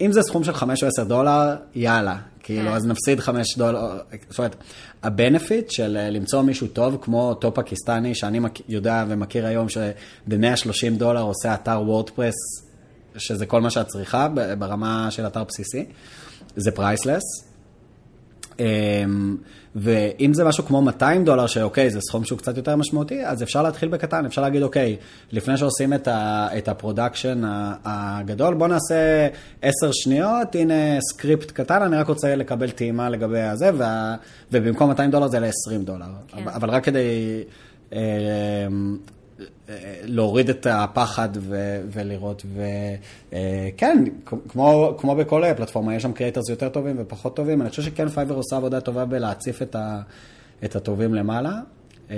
אם 0.00 0.12
זה 0.12 0.22
סכום 0.22 0.44
של 0.44 0.52
5 0.52 0.82
או 0.82 0.88
10 0.88 1.04
דולר, 1.04 1.56
יאללה. 1.74 2.16
כאילו, 2.42 2.68
כן. 2.70 2.76
אז 2.76 2.86
נפסיד 2.86 3.20
5 3.20 3.58
דולר. 3.58 3.98
זאת 4.28 4.38
אומרת, 4.38 4.56
ה 5.02 5.10
benefit 5.10 5.70
של 5.70 5.96
אה, 5.96 6.10
למצוא 6.10 6.42
מישהו 6.42 6.66
טוב, 6.66 6.98
כמו 7.02 7.28
אותו 7.28 7.54
פקיסטני, 7.54 8.14
שאני 8.14 8.40
יודע 8.68 9.04
ומכיר 9.08 9.46
היום, 9.46 9.68
שב-130 9.68 10.98
דולר 10.98 11.22
עושה 11.22 11.54
אתר 11.54 11.82
וורדפרס, 11.86 12.34
שזה 13.16 13.46
כל 13.46 13.60
מה 13.60 13.70
שאת 13.70 13.86
צריכה 13.86 14.28
ברמה 14.58 15.10
של 15.10 15.26
אתר 15.26 15.44
בסיסי, 15.44 15.84
זה 16.56 16.70
priceless. 16.70 17.51
אמ, 18.58 19.36
ואם 19.76 20.34
זה 20.34 20.44
משהו 20.44 20.64
כמו 20.64 20.82
200 20.82 21.24
דולר, 21.24 21.46
שאוקיי, 21.46 21.90
זה 21.90 22.00
סכום 22.00 22.24
שהוא 22.24 22.38
קצת 22.38 22.56
יותר 22.56 22.76
משמעותי, 22.76 23.26
אז 23.26 23.42
אפשר 23.42 23.62
להתחיל 23.62 23.88
בקטן, 23.88 24.26
אפשר 24.26 24.42
להגיד, 24.42 24.62
אוקיי, 24.62 24.96
לפני 25.32 25.56
שעושים 25.56 25.92
את, 25.92 26.08
ה, 26.08 26.48
את 26.58 26.68
ה 26.68 26.75
production 26.75 27.42
הגדול, 27.84 28.54
בוא 28.54 28.68
נעשה 28.68 29.28
10 29.62 29.92
שניות, 29.92 30.54
הנה 30.54 31.00
סקריפט 31.00 31.50
קטן, 31.50 31.82
אני 31.82 31.96
רק 31.96 32.08
רוצה 32.08 32.36
לקבל 32.36 32.70
טעימה 32.70 33.08
לגבי 33.08 33.40
הזה, 33.40 33.70
וה, 33.74 34.14
ובמקום 34.52 34.88
200 34.88 35.10
דולר 35.10 35.28
זה 35.28 35.40
ל-20 35.40 35.84
דולר. 35.84 36.06
כן. 36.28 36.48
אבל 36.48 36.70
רק 36.70 36.84
כדי... 36.84 37.44
להוריד 40.04 40.48
את 40.50 40.66
הפחד 40.70 41.28
ו- 41.36 41.80
ולראות, 41.90 42.46
וכן, 42.54 44.04
כמו, 44.48 44.94
כמו 44.98 45.14
בכל 45.14 45.42
פלטפורמה, 45.56 45.94
יש 45.94 46.02
שם 46.02 46.12
creators 46.12 46.48
יותר 46.48 46.68
טובים 46.68 46.96
ופחות 46.98 47.36
טובים. 47.36 47.62
אני 47.62 47.70
חושב 47.70 47.82
שכן 47.82 48.08
פייבר 48.08 48.34
עושה 48.34 48.56
עבודה 48.56 48.80
טובה 48.80 49.04
בלהציף 49.04 49.62
את, 49.62 49.74
ה- 49.74 50.00
את 50.64 50.76
הטובים 50.76 51.14
למעלה. 51.14 51.52
אה, 52.10 52.16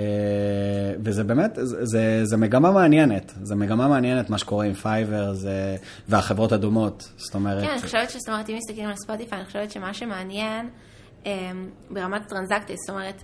וזה 1.03 1.23
באמת, 1.23 1.51
זה, 1.61 2.21
זה 2.25 2.37
מגמה 2.37 2.71
מעניינת, 2.71 3.33
זה 3.41 3.55
מגמה 3.55 3.87
מעניינת 3.87 4.29
מה 4.29 4.37
שקורה 4.37 4.65
עם 4.65 4.73
פייבר 4.73 5.33
זה, 5.33 5.75
והחברות 6.09 6.51
הדומות, 6.51 7.09
זאת 7.17 7.35
אומרת... 7.35 7.63
כן, 7.63 7.69
אני 7.71 7.81
חושבת 7.81 8.09
שזאת 8.09 8.29
אומרת, 8.29 8.49
אם 8.49 8.55
מסתכלים 8.57 8.89
על 8.89 8.95
ספוטיפיי, 8.95 9.37
אני 9.39 9.45
חושבת 9.47 9.71
שמה 9.71 9.93
שמעניין... 9.93 10.69
אמ, 11.25 11.69
ברמת 11.89 12.21
הטרנזקציה, 12.25 12.75
זאת 12.75 12.89
אומרת, 12.89 13.23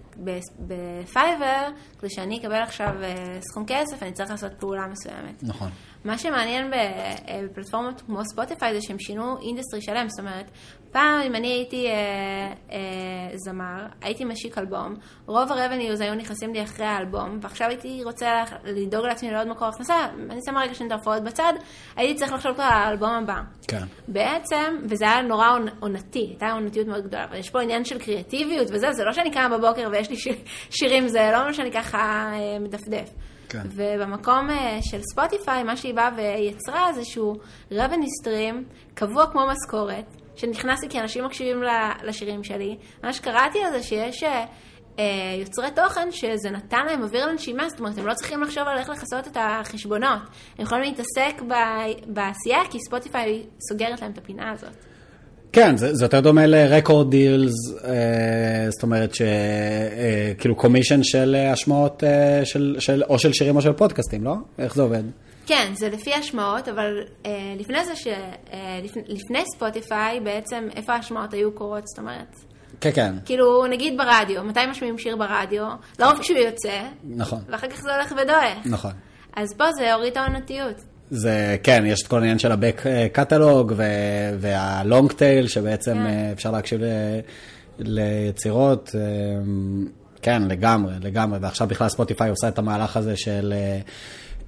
בפייבר, 0.60 1.68
כדי 2.00 2.10
שאני 2.10 2.40
אקבל 2.40 2.62
עכשיו 2.62 3.04
אה, 3.04 3.38
סכום 3.42 3.64
כסף, 3.68 4.04
אני 4.04 4.12
צריך 4.12 4.30
לעשות 4.32 4.52
פעולה 4.60 4.88
מסוימת. 4.88 5.44
נכון. 5.44 5.70
מה 6.06 6.18
שמעניין 6.18 6.74
אה, 6.74 7.42
בפלטפורמות 7.44 8.02
כמו 8.02 8.26
ספוטיפיי 8.26 8.74
זה 8.76 8.82
שהם 8.82 9.00
שינו 9.00 9.40
industry 9.42 9.82
שלם, 9.82 10.10
זאת 10.10 10.20
אומרת, 10.20 10.52
פעם 10.92 11.22
אם 11.22 11.36
אני 11.36 11.48
הייתי 11.48 11.88
אה, 11.88 11.94
אה, 12.72 13.38
זמר, 13.38 13.86
הייתי 14.02 14.26
משיק 14.26 14.58
אלבום, 14.58 14.96
רוב 15.26 15.52
הרבניוז 15.52 16.02
היו 16.02 16.16
נכנסים 16.16 16.54
לי 16.54 16.64
אחרי 16.64 16.86
האלבום, 16.86 17.40
ועכשיו 17.42 17.68
הייתי 17.68 18.04
רוצה 18.04 18.44
לדאוג 18.64 19.06
לעצמי 19.06 19.32
לעוד 19.32 19.48
מקור 19.48 19.68
הכנסה, 19.68 19.96
אני 20.30 20.40
שמה 20.46 20.62
רגע 20.62 20.74
שני 20.74 20.90
תרפואות 20.90 21.24
בצד, 21.24 21.54
הייתי 21.96 22.20
צריך 22.20 22.34
לחשוב 22.34 22.62
על 22.62 22.72
האלבום 22.72 23.10
הבא. 23.10 23.42
כן. 23.68 23.84
בעצם, 24.08 24.78
וזה 24.90 25.06
היה 25.06 25.22
נורא 25.22 25.48
עונתי, 25.80 26.26
הייתה 26.30 26.52
עונתיות 26.52 26.88
מאוד 26.88 27.04
גדולה, 27.04 27.24
אבל 27.24 27.38
יש 27.38 27.50
פה 27.50 27.62
עניין 27.62 27.86
של 27.86 28.00
קריאטיביות 28.00 28.68
וזה, 28.72 28.92
זה 28.92 29.04
לא 29.04 29.14
שאני 29.14 29.32
קמה 29.32 29.58
בבוקר 29.58 29.90
ויש 29.92 30.10
לי 30.10 30.16
שיר, 30.16 30.36
שירים, 30.70 31.08
זה 31.08 31.30
לא 31.34 31.46
מה 31.46 31.54
שאני 31.54 31.72
ככה 31.72 32.32
אה, 32.34 32.60
מדפדף. 32.60 33.10
כן. 33.50 33.62
ובמקום 33.66 34.50
אה, 34.50 34.78
של 34.82 35.02
ספוטיפיי, 35.02 35.64
מה 35.64 35.78
שהיא 35.78 35.94
באה 35.94 36.10
ויצרה 36.18 36.94
זה 36.94 37.06
שהוא 37.06 37.36
revenue 37.72 38.26
stream 38.26 38.56
קבוע 38.94 39.32
כמו 39.32 39.42
משכורת, 39.48 40.21
שנכנסתי 40.42 40.90
כי 40.90 41.00
אנשים 41.00 41.26
מקשיבים 41.26 41.64
לשירים 42.04 42.44
שלי. 42.44 42.78
ממש 43.04 43.20
קראתי 43.20 43.60
על 43.64 43.72
זה 43.72 43.84
שיש 43.84 44.24
אה, 44.24 44.46
אה, 45.00 45.06
יוצרי 45.40 45.72
תוכן 45.76 46.12
שזה 46.12 46.50
נתן 46.50 46.86
להם 46.86 47.04
אוויר 47.04 47.26
לנשימה, 47.26 47.70
זאת 47.70 47.80
אומרת, 47.80 47.98
הם 47.98 48.08
לא 48.08 48.14
צריכים 48.14 48.42
לחשוב 48.42 48.64
על 48.68 48.78
איך 48.78 48.90
לכסות 48.90 49.28
את 49.28 49.38
החשבונות. 49.40 50.20
הם 50.58 50.66
יכולים 50.66 50.84
להתעסק 50.84 51.42
ב- 51.48 52.14
בעשייה, 52.14 52.60
כי 52.70 52.78
ספוטיפיי 52.88 53.44
סוגרת 53.70 54.02
להם 54.02 54.12
את 54.12 54.18
הפינה 54.18 54.52
הזאת. 54.52 54.76
כן, 55.54 55.78
זה, 55.78 55.96
זה 55.96 56.06
יותר 56.06 56.20
דומה 56.20 56.46
לרקורד 56.46 57.12
דילס, 57.12 57.54
אה, 57.84 58.70
זאת 58.70 58.84
אומרת 58.84 59.16
שכאילו 59.16 60.56
קומישן 60.56 61.04
של 61.04 61.36
אה, 61.36 61.52
השמעות 61.52 62.04
אה, 62.04 62.46
של, 62.46 62.76
של, 62.80 63.04
או 63.04 63.20
של 63.20 63.34
שירים 63.34 63.56
או 63.56 63.62
של 63.62 63.74
פודקאסטים, 63.74 64.24
לא? 64.24 64.36
איך 64.60 64.76
זה 64.76 64.82
עובד? 64.82 65.04
כן, 65.52 65.72
זה 65.76 65.90
לפי 65.90 66.14
השמעות, 66.14 66.68
אבל 66.68 67.04
אה, 67.26 67.32
לפני 67.60 67.86
זה, 67.86 67.96
ש, 67.96 68.08
אה, 68.08 68.80
לפני, 68.84 69.02
לפני 69.08 69.44
ספוטיפיי, 69.56 70.20
בעצם 70.20 70.68
איפה 70.76 70.94
ההשמעות 70.94 71.34
היו 71.34 71.52
קורות, 71.52 71.88
זאת 71.88 72.00
אומרת, 72.00 72.36
כן, 72.82 72.92
כן, 72.94 73.16
כאילו, 73.26 73.68
נגיד 73.68 73.98
ברדיו, 73.98 74.44
מתי 74.44 74.60
משמיעים 74.72 74.98
שיר 74.98 75.16
ברדיו? 75.16 75.68
לרוב 76.00 76.20
כשהוא 76.20 76.38
יוצא, 76.38 76.82
נכון, 77.04 77.40
ואחר 77.48 77.68
כך 77.68 77.82
זה 77.82 77.96
הולך 77.96 78.12
ודועך. 78.12 78.66
נכון. 78.66 78.92
אז 79.36 79.54
פה 79.58 79.72
זה 79.72 79.94
הוריד 79.94 80.12
את 80.12 80.18
העונתיות. 80.18 80.82
זה, 81.10 81.58
כן, 81.64 81.84
יש 81.86 82.02
את 82.02 82.08
כל 82.08 82.18
העניין 82.18 82.40
של 82.40 82.52
ה-back 82.52 82.86
קטלוג 83.12 83.74
וה-long 84.40 85.10
tail, 85.10 85.48
שבעצם 85.48 85.94
כן. 85.94 86.06
אה, 86.06 86.32
אפשר 86.32 86.52
להקשיב 86.52 86.82
ל, 86.82 86.86
ליצירות, 87.80 88.96
אה, 88.96 89.02
כן, 90.22 90.44
לגמרי, 90.44 90.94
לגמרי, 91.02 91.40
ועכשיו 91.42 91.68
בכלל 91.68 91.90
ספוטיפיי 91.90 92.30
עושה 92.30 92.48
את 92.48 92.60
המהלך 92.60 92.98
הזה 92.98 93.18
של 93.18 93.54
אה, 93.56 93.58
אה, 93.58 93.80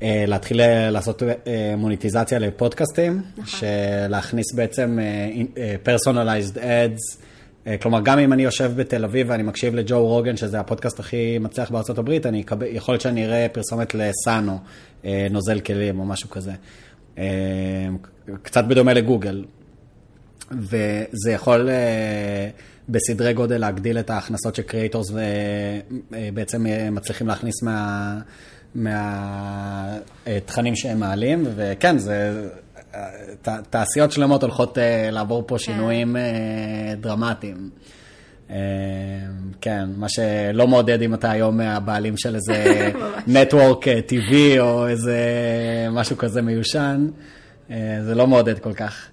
להתחיל 0.01 0.61
אה, 0.61 0.89
לעשות 0.89 1.23
אה, 1.23 1.73
מוניטיזציה 1.77 2.39
לפודקאסטים, 2.39 3.21
נכון. 3.37 3.59
שלהכניס 3.59 4.53
בעצם 4.53 4.99
אה, 5.01 5.41
אה, 5.57 5.75
personalized 5.85 6.55
ads. 6.55 7.23
אה, 7.67 7.77
כלומר, 7.77 8.01
גם 8.03 8.19
אם 8.19 8.33
אני 8.33 8.43
יושב 8.43 8.71
בתל 8.75 9.03
אביב 9.03 9.27
ואני 9.29 9.43
מקשיב 9.43 9.75
לג'ו 9.75 10.07
רוגן, 10.07 10.37
שזה 10.37 10.59
הפודקאסט 10.59 10.99
הכי 10.99 11.37
מצליח 11.39 11.71
בארצות 11.71 11.97
הברית, 11.97 12.25
אני 12.25 12.41
אקבל, 12.41 12.67
יכול 12.69 12.93
להיות 12.93 13.01
שאני 13.01 13.25
אראה 13.25 13.47
פרסומת 13.51 13.95
לסאנו, 13.95 14.59
אה, 15.05 15.27
נוזל 15.31 15.59
כלים 15.59 15.99
או 15.99 16.05
משהו 16.05 16.29
כזה. 16.29 16.51
אה, 17.17 17.23
קצת 18.41 18.65
בדומה 18.65 18.93
לגוגל. 18.93 19.45
וזה 20.51 21.31
יכול 21.31 21.69
אה, 21.69 22.49
בסדרי 22.89 23.33
גודל 23.33 23.57
להגדיל 23.57 23.99
את 23.99 24.09
ההכנסות 24.09 24.55
שקריאייטורס 24.55 25.11
בעצם 26.33 26.67
אה, 26.67 26.89
מצליחים 26.91 27.27
להכניס 27.27 27.63
מה... 27.63 28.19
מהתכנים 30.25 30.75
שהם 30.75 30.99
מעלים, 30.99 31.43
וכן, 31.55 31.97
זה, 31.97 32.47
ת- 33.41 33.49
תעשיות 33.69 34.11
שלמות 34.11 34.43
הולכות 34.43 34.77
אה, 34.77 35.09
לעבור 35.11 35.43
פה 35.47 35.59
שינויים 35.59 36.17
אה, 36.17 36.21
דרמטיים. 36.99 37.69
אה, 38.49 38.55
כן, 39.61 39.83
מה 39.97 40.09
שלא 40.09 40.67
מעודד 40.67 41.01
אם 41.01 41.13
אתה 41.13 41.31
היום 41.31 41.59
הבעלים 41.59 42.17
של 42.17 42.35
איזה 42.35 42.89
נטוורק 43.27 43.85
טבעי 44.05 44.59
או 44.59 44.87
איזה 44.87 45.17
משהו 45.91 46.17
כזה 46.17 46.41
מיושן, 46.41 47.07
זה 48.01 48.15
לא 48.15 48.27
מעודד 48.27 48.59
כל 48.59 48.73
כך. 48.73 49.07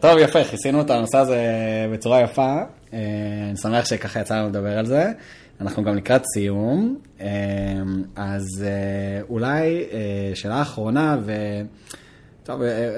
טוב, 0.00 0.18
יפה, 0.18 0.44
כיסינו 0.44 0.80
את 0.80 0.90
הנושא 0.90 1.18
הזה 1.18 1.38
בצורה 1.92 2.20
יפה. 2.20 2.56
אני 2.92 3.56
שמח 3.62 3.84
שככה 3.84 4.20
יצא 4.20 4.34
לנו 4.34 4.48
לדבר 4.48 4.78
על 4.78 4.86
זה. 4.86 5.12
אנחנו 5.60 5.84
גם 5.84 5.96
לקראת 5.96 6.22
סיום, 6.34 6.98
אה, 7.20 7.26
אז 8.16 8.44
אה, 8.64 9.22
אולי 9.28 9.84
אה, 9.92 10.30
שאלה 10.34 10.62
אחרונה, 10.62 11.16
ו... 11.24 11.32
טוב, 12.44 12.62
אה, 12.62 12.96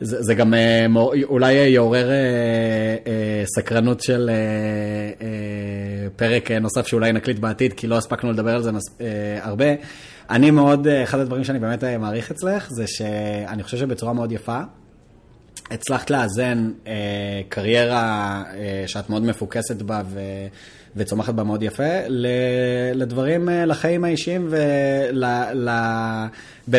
זה, 0.00 0.22
זה 0.22 0.34
גם 0.34 0.54
אולי 1.22 1.52
יעורר 1.52 2.10
אה, 2.10 2.16
אה, 3.06 3.44
סקרנות 3.56 4.00
של 4.00 4.30
אה, 4.30 5.26
פרק 6.16 6.50
נוסף 6.50 6.86
שאולי 6.86 7.12
נקליט 7.12 7.38
בעתיד, 7.38 7.72
כי 7.72 7.86
לא 7.86 7.98
הספקנו 7.98 8.32
לדבר 8.32 8.54
על 8.54 8.62
זה 8.62 8.70
אה, 9.00 9.38
הרבה. 9.42 9.66
אני 10.30 10.50
מאוד, 10.50 10.86
אחד 10.88 11.18
הדברים 11.18 11.44
שאני 11.44 11.58
באמת 11.58 11.84
מעריך 11.84 12.30
אצלך, 12.30 12.68
זה 12.70 12.86
שאני 12.86 13.62
חושב 13.62 13.76
שבצורה 13.76 14.12
מאוד 14.12 14.32
יפה, 14.32 14.60
הצלחת 15.70 16.10
לאזן 16.10 16.70
קריירה 17.48 18.42
שאת 18.86 19.10
מאוד 19.10 19.22
מפוקסת 19.22 19.82
בה 19.82 20.02
ו, 20.06 20.20
וצומחת 20.96 21.34
בה 21.34 21.44
מאוד 21.44 21.62
יפה, 21.62 21.92
לדברים, 22.94 23.48
אה, 23.48 23.66
לחיים 23.66 24.04
האישיים 24.04 24.48
ולבן 24.50 26.28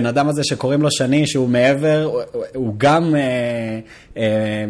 אדם 0.05 0.27
הזה 0.27 0.43
שקוראים 0.43 0.81
לו 0.81 0.91
שני, 0.91 1.27
שהוא 1.27 1.49
מעבר, 1.49 2.09
הוא, 2.55 2.73
גם, 2.77 3.15
אה, 3.15 3.79
אה, 4.17 4.65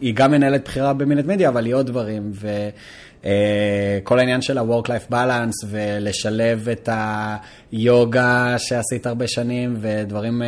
היא 0.00 0.14
גם 0.14 0.30
מנהלת 0.30 0.64
בחירה 0.64 0.92
במינט 0.92 1.26
מדיה, 1.26 1.48
אבל 1.48 1.66
היא 1.66 1.74
עוד 1.74 1.86
דברים. 1.86 2.30
ו, 2.34 2.68
אה, 3.24 3.98
כל 4.04 4.18
העניין 4.18 4.42
של 4.42 4.58
ה-work-life 4.58 5.12
balance 5.12 5.66
ולשלב 5.66 6.68
את 6.68 6.88
היוגה 7.72 8.54
שעשית 8.58 9.06
הרבה 9.06 9.28
שנים 9.28 9.76
ודברים, 9.80 10.42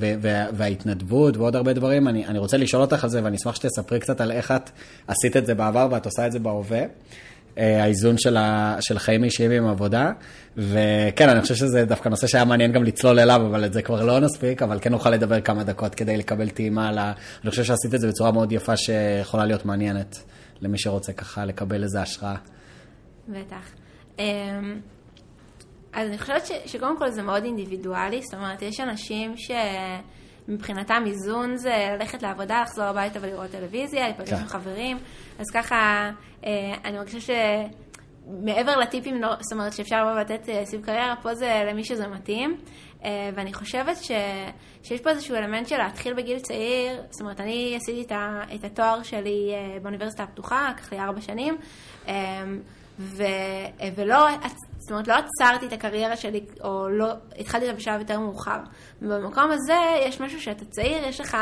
ו- 0.00 0.44
וההתנדבות 0.52 1.36
ועוד 1.36 1.56
הרבה 1.56 1.72
דברים, 1.72 2.08
אני, 2.08 2.26
אני 2.26 2.38
רוצה 2.38 2.56
לשאול 2.56 2.82
אותך 2.82 3.04
על 3.04 3.10
זה 3.10 3.24
ואני 3.24 3.36
אשמח 3.36 3.54
שתספרי 3.54 4.00
קצת 4.00 4.20
על 4.20 4.32
איך 4.32 4.50
את 4.50 4.70
עשית 5.06 5.36
את 5.36 5.46
זה 5.46 5.54
בעבר 5.54 5.88
ואת 5.90 6.06
עושה 6.06 6.26
את 6.26 6.32
זה 6.32 6.38
בהווה. 6.38 6.82
אה, 7.58 7.82
האיזון 7.82 8.18
של, 8.18 8.36
ה, 8.36 8.76
של 8.80 8.98
חיים 8.98 9.24
אישיים 9.24 9.50
עם 9.50 9.66
עבודה, 9.66 10.10
וכן, 10.56 11.28
אני 11.28 11.40
חושב 11.40 11.54
שזה 11.54 11.84
דווקא 11.84 12.08
נושא 12.08 12.26
שהיה 12.26 12.44
מעניין 12.44 12.72
גם 12.72 12.84
לצלול 12.84 13.18
אליו, 13.18 13.40
אבל 13.50 13.64
את 13.64 13.72
זה 13.72 13.82
כבר 13.82 14.04
לא 14.04 14.20
נספיק, 14.20 14.62
אבל 14.62 14.78
כן 14.80 14.90
נוכל 14.90 15.10
לדבר 15.10 15.40
כמה 15.40 15.64
דקות 15.64 15.94
כדי 15.94 16.16
לקבל 16.16 16.48
טעימה 16.48 16.88
על 16.88 16.98
ה... 16.98 17.12
אני 17.42 17.50
חושב 17.50 17.64
שעשית 17.64 17.94
את 17.94 18.00
זה 18.00 18.08
בצורה 18.08 18.32
מאוד 18.32 18.52
יפה 18.52 18.76
שיכולה 18.76 19.44
להיות 19.46 19.64
מעניינת 19.64 20.22
למי 20.60 20.78
שרוצה 20.78 21.12
ככה 21.12 21.44
לקבל 21.44 21.82
איזה 21.82 22.02
השראה. 22.02 22.36
בטח. 23.28 23.72
אמ, 24.18 24.80
אז 25.92 26.08
אני 26.08 26.18
חושבת 26.18 26.46
ש, 26.46 26.52
שקודם 26.66 26.98
כל 26.98 27.10
זה 27.10 27.22
מאוד 27.22 27.44
אינדיבידואלי, 27.44 28.22
זאת 28.22 28.34
אומרת, 28.34 28.62
יש 28.62 28.80
אנשים 28.80 29.36
שמבחינתם 30.46 31.02
איזון 31.06 31.56
זה 31.56 31.96
ללכת 31.98 32.22
לעבודה, 32.22 32.62
לחזור 32.62 32.84
הביתה 32.84 33.18
ולראות 33.22 33.50
טלוויזיה, 33.50 34.02
להיפגש 34.02 34.30
כן. 34.30 34.36
עם 34.36 34.46
חברים, 34.46 34.98
אז 35.38 35.46
ככה, 35.54 36.10
אה, 36.46 36.50
אני 36.84 36.98
מרגישה 36.98 37.34
שמעבר 38.26 38.76
לטיפים, 38.76 39.22
לא- 39.22 39.36
זאת 39.40 39.52
אומרת, 39.52 39.72
שאפשר 39.72 39.96
לבוא 40.04 40.12
ולתת 40.12 40.48
אה, 40.48 40.66
סביב 40.66 40.84
קריירה, 40.84 41.14
פה 41.22 41.34
זה 41.34 41.62
למי 41.70 41.84
שזה 41.84 42.08
מתאים. 42.08 42.56
אה, 43.04 43.30
ואני 43.34 43.52
חושבת 43.54 43.96
ש, 43.96 44.10
שיש 44.82 45.00
פה 45.00 45.10
איזשהו 45.10 45.36
אלמנט 45.36 45.68
של 45.68 45.76
להתחיל 45.78 46.14
בגיל 46.14 46.38
צעיר, 46.38 47.02
זאת 47.10 47.20
אומרת, 47.20 47.40
אני 47.40 47.76
עשיתי 47.76 48.02
את, 48.02 48.12
ה, 48.12 48.40
את 48.54 48.64
התואר 48.64 49.02
שלי 49.02 49.52
באוניברסיטה 49.82 50.22
הפתוחה, 50.22 50.68
לקח 50.74 50.92
לי 50.92 50.98
ארבע 51.00 51.20
שנים, 51.20 51.56
ו, 52.98 53.22
ולא, 53.96 54.28
זאת 54.82 54.90
אומרת, 54.90 55.08
לא 55.08 55.14
עצרתי 55.14 55.66
את 55.66 55.72
הקריירה 55.72 56.16
שלי, 56.16 56.44
או 56.64 56.88
לא, 56.88 57.12
התחלתי 57.38 57.66
אותה 57.66 57.76
בשלב 57.76 58.00
יותר 58.00 58.20
מאוחר. 58.20 58.58
ובמקום 59.02 59.50
הזה 59.50 59.78
יש 60.06 60.20
משהו 60.20 60.40
שאתה 60.40 60.64
צעיר, 60.64 61.04
יש 61.04 61.20
לך 61.20 61.36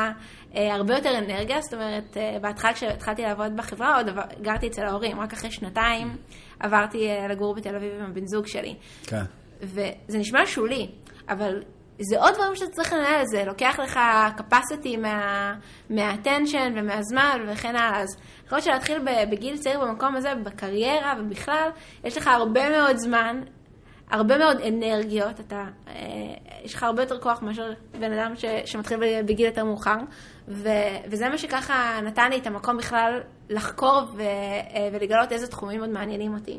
אה, 0.56 0.74
הרבה 0.74 0.94
יותר 0.94 1.18
אנרגיה, 1.18 1.60
זאת 1.60 1.74
אומרת, 1.74 2.16
אה, 2.16 2.36
בהתחלה 2.40 2.72
כשהתחלתי 2.72 3.22
לעבוד 3.22 3.56
בחברה, 3.56 3.96
עוד 3.96 4.08
עבר, 4.08 4.22
גרתי 4.42 4.66
אצל 4.66 4.82
ההורים, 4.82 5.20
רק 5.20 5.32
אחרי 5.32 5.50
שנתיים 5.50 6.16
עברתי 6.60 7.08
אה, 7.08 7.28
לגור 7.28 7.54
בתל 7.54 7.76
אביב 7.76 7.92
עם 8.00 8.10
הבן 8.10 8.26
זוג 8.26 8.46
שלי. 8.46 8.74
כן. 9.02 9.22
וזה 9.60 10.18
נשמע 10.18 10.40
שולי, 10.46 10.88
אבל 11.28 11.62
זה 12.02 12.20
עוד 12.20 12.35
דברים 12.35 12.55
שאתה 12.56 12.70
צריך 12.70 12.93
לנהל, 12.93 13.24
זה 13.27 13.44
לוקח 13.44 13.78
לך 13.82 14.01
capacity 14.39 14.97
מה, 14.98 15.55
מהאטנשן 15.90 16.72
ומהזמן 16.77 17.44
וכן 17.48 17.77
הלאה. 17.77 18.01
אז 18.01 18.09
יכול 18.47 18.56
להיות 18.56 18.64
שלהתחיל 18.64 18.98
בגיל 19.31 19.56
צעיר 19.56 19.81
במקום 19.81 20.16
הזה, 20.16 20.35
בקריירה 20.35 21.14
ובכלל, 21.18 21.70
יש 22.05 22.16
לך 22.16 22.27
הרבה 22.27 22.70
מאוד 22.70 22.97
זמן, 22.97 23.40
הרבה 24.10 24.39
מאוד 24.39 24.60
אנרגיות, 24.60 25.40
אתה, 25.40 25.64
אה, 25.89 25.94
יש 26.64 26.74
לך 26.74 26.82
הרבה 26.82 27.02
יותר 27.02 27.20
כוח 27.20 27.43
מאשר 27.43 27.72
בן 28.01 28.12
אדם 28.12 28.36
ש, 28.36 28.44
שמתחיל 28.64 28.98
בגיל 29.27 29.47
יותר 29.47 29.64
מאוחר, 29.64 29.97
ו, 30.48 30.68
וזה 31.10 31.28
מה 31.28 31.39
שככה 31.39 32.01
נתן 32.02 32.31
לי 32.31 32.39
את 32.39 32.47
המקום 32.47 32.77
בכלל 32.77 33.20
לחקור 33.51 34.02
ו, 34.16 34.20
אה, 34.20 34.89
ולגלות 34.93 35.32
איזה 35.32 35.47
תחומים 35.47 35.81
עוד 35.81 35.90
מעניינים 35.90 36.35
אותי. 36.35 36.59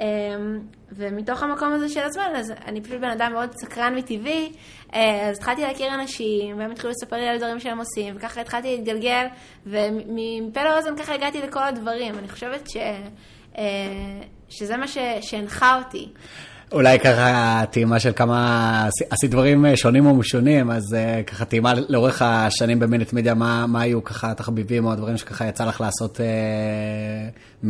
אמ, 0.00 0.60
ומתוך 0.92 1.42
המקום 1.42 1.72
הזה 1.72 1.88
של 1.88 2.00
הזמן, 2.00 2.32
אז 2.36 2.52
אני 2.66 2.80
פשוט 2.80 3.00
בן 3.00 3.10
אדם 3.10 3.32
מאוד 3.32 3.52
סקרן 3.52 3.94
מטבעי, 3.94 4.52
אה, 4.94 5.28
אז 5.28 5.36
התחלתי 5.36 5.62
להכיר 5.62 5.94
אנשים, 5.94 6.58
והם 6.58 6.70
התחילו 6.70 6.90
לספר 6.90 7.16
לי 7.16 7.28
על 7.28 7.38
דברים 7.38 7.60
שהם 7.60 7.78
עושים, 7.78 8.16
וככה 8.16 8.40
התחלתי 8.40 8.76
להתגלגל, 8.76 9.26
ומפה 9.66 10.62
לאוזן 10.64 10.96
ככה 10.96 11.14
הגעתי 11.14 11.42
לכל 11.42 11.62
הדברים. 11.62 12.18
אני 12.18 12.28
חושבת 12.28 12.70
ש, 12.70 12.76
אה, 13.58 14.20
שזה 14.48 14.76
מה 14.76 14.88
ש, 14.88 14.98
שהנחה 15.20 15.78
אותי. 15.78 16.12
אולי 16.72 16.98
ככה 16.98 17.62
טעימה 17.70 18.00
של 18.00 18.12
כמה, 18.12 18.88
עשית 19.10 19.30
דברים 19.30 19.66
אה, 19.66 19.76
שונים 19.76 20.06
ומשונים, 20.06 20.70
אז 20.70 20.94
אה, 20.94 21.22
ככה 21.22 21.44
טעימה 21.44 21.72
לאורך 21.88 22.22
השנים 22.22 22.78
במינט 22.78 23.12
מדיה, 23.12 23.34
מה, 23.34 23.66
מה 23.66 23.80
היו 23.80 24.04
ככה 24.04 24.30
התחביבים 24.30 24.84
או 24.84 24.92
הדברים 24.92 25.16
שככה 25.16 25.46
יצא 25.46 25.64
לך 25.64 25.80
לעשות 25.80 26.20
אה, 26.20 26.26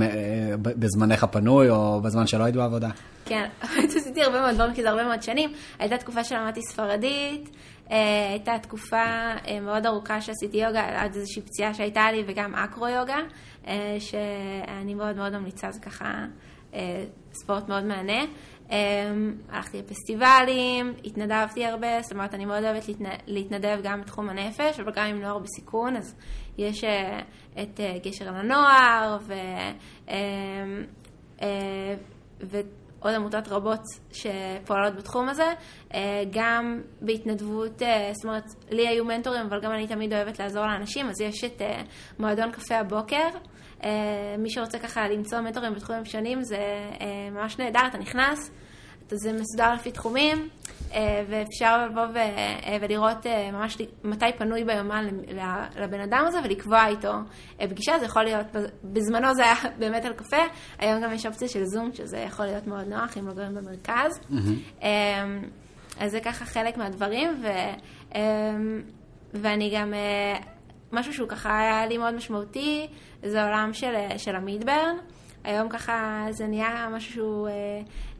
אה, 0.02 0.56
בזמנך 0.56 1.24
הפנוי 1.24 1.70
או 1.70 2.00
בזמן 2.00 2.26
שלא 2.26 2.44
היית 2.44 2.56
בעבודה? 2.56 2.88
כן, 3.24 3.48
עשיתי 3.96 4.22
הרבה 4.22 4.40
מאוד 4.40 4.54
דברים, 4.54 4.74
כי 4.74 4.82
זה 4.82 4.90
הרבה 4.90 5.04
מאוד 5.04 5.22
שנים. 5.22 5.52
הייתה 5.78 5.96
תקופה 5.96 6.24
שלמדתי 6.24 6.60
ספרדית, 6.62 7.56
הייתה 8.30 8.52
תקופה 8.62 9.04
מאוד 9.62 9.86
ארוכה 9.86 10.20
שעשיתי 10.20 10.56
יוגה, 10.56 11.02
עד 11.02 11.14
איזושהי 11.16 11.42
פציעה 11.42 11.74
שהייתה 11.74 12.12
לי, 12.12 12.24
וגם 12.26 12.54
אקרו 12.54 12.88
יוגה, 12.88 13.18
אה, 13.66 13.96
שאני 13.98 14.94
מאוד 14.94 15.16
מאוד 15.16 15.32
ממליצה, 15.36 15.66
זה 15.70 15.80
ככה 15.80 16.24
ספורט 17.32 17.68
מאוד 17.68 17.84
מהנה. 17.84 18.24
הלכתי 19.48 19.78
לפסטיבלים, 19.78 20.94
התנדבתי 21.04 21.66
הרבה, 21.66 22.02
זאת 22.02 22.12
אומרת, 22.12 22.34
אני 22.34 22.44
מאוד 22.44 22.64
אוהבת 22.64 22.84
להתנדב 23.26 23.78
גם 23.82 24.00
בתחום 24.00 24.28
הנפש, 24.28 24.80
אבל 24.80 24.92
גם 24.96 25.06
עם 25.06 25.20
נוער 25.20 25.38
בסיכון, 25.38 25.96
אז 25.96 26.16
יש 26.58 26.84
את 27.62 27.80
גשר 28.02 28.30
לנוער, 28.30 29.18
ו... 29.26 29.34
ו... 32.40 32.60
עוד 33.02 33.14
עמותות 33.14 33.48
רבות 33.48 33.80
שפועלות 34.12 34.94
בתחום 34.96 35.28
הזה, 35.28 35.52
אה, 35.94 36.22
גם 36.30 36.80
בהתנדבות, 37.00 37.82
אה, 37.82 38.10
זאת 38.12 38.24
אומרת, 38.24 38.44
לי 38.70 38.88
היו 38.88 39.04
מנטורים, 39.04 39.46
אבל 39.46 39.60
גם 39.60 39.72
אני 39.72 39.86
תמיד 39.86 40.12
אוהבת 40.12 40.38
לעזור 40.38 40.66
לאנשים, 40.66 41.06
אז 41.06 41.20
יש 41.20 41.44
את 41.44 41.62
אה, 41.62 41.82
מועדון 42.18 42.52
קפה 42.52 42.76
הבוקר. 42.76 43.28
מי 44.38 44.50
שרוצה 44.50 44.78
ככה 44.78 45.08
למצוא 45.08 45.40
מנטורים 45.40 45.74
בתחומים 45.74 46.04
שונים, 46.04 46.42
זה 46.42 46.58
ממש 47.32 47.58
נהדר, 47.58 47.80
אתה 47.86 47.98
נכנס, 47.98 48.50
זה 49.12 49.32
מסודר 49.32 49.74
לפי 49.74 49.92
תחומים, 49.92 50.48
אה, 50.94 51.24
ואפשר 51.28 51.86
לבוא 51.86 52.02
אה, 52.16 52.76
ולראות 52.80 53.26
אה, 53.26 53.50
ממש 53.52 53.78
מתי 54.04 54.26
פנוי 54.38 54.64
ביומן 54.64 55.06
לבן 55.80 56.00
אדם 56.00 56.24
הזה 56.26 56.38
ולקבוע 56.44 56.86
איתו 56.86 57.12
פגישה, 57.58 57.98
זה 57.98 58.04
יכול 58.04 58.22
להיות, 58.22 58.46
בזמנו 58.84 59.34
זה 59.34 59.42
היה 59.44 59.54
באמת 59.80 60.04
על 60.04 60.12
קפה, 60.12 60.42
היום 60.78 61.02
גם 61.02 61.12
יש 61.12 61.26
אופציה 61.26 61.48
של 61.48 61.64
זום, 61.64 61.92
שזה 61.92 62.18
יכול 62.18 62.46
להיות 62.46 62.66
מאוד 62.66 62.88
נוח 62.88 63.18
אם 63.18 63.28
לא 63.28 63.34
גרים 63.34 63.54
במרכז. 63.54 64.20
Mm-hmm. 64.30 64.84
אז 66.00 66.10
זה 66.10 66.20
ככה 66.20 66.44
חלק 66.44 66.76
מהדברים, 66.76 67.42
ו, 67.42 67.48
ואני 69.34 69.70
גם, 69.76 69.94
משהו 70.92 71.14
שהוא 71.14 71.28
ככה 71.28 71.58
היה 71.58 71.86
לי 71.86 71.98
מאוד 71.98 72.14
משמעותי, 72.14 72.86
זה 73.22 73.42
העולם 73.42 73.72
של, 73.72 73.94
של 74.16 74.36
המידברן. 74.36 74.96
היום 75.44 75.68
ככה 75.68 76.26
זה 76.30 76.46
נהיה 76.46 76.88
משהו 76.90 77.12
שהוא 77.12 77.48
אה, 77.48 77.52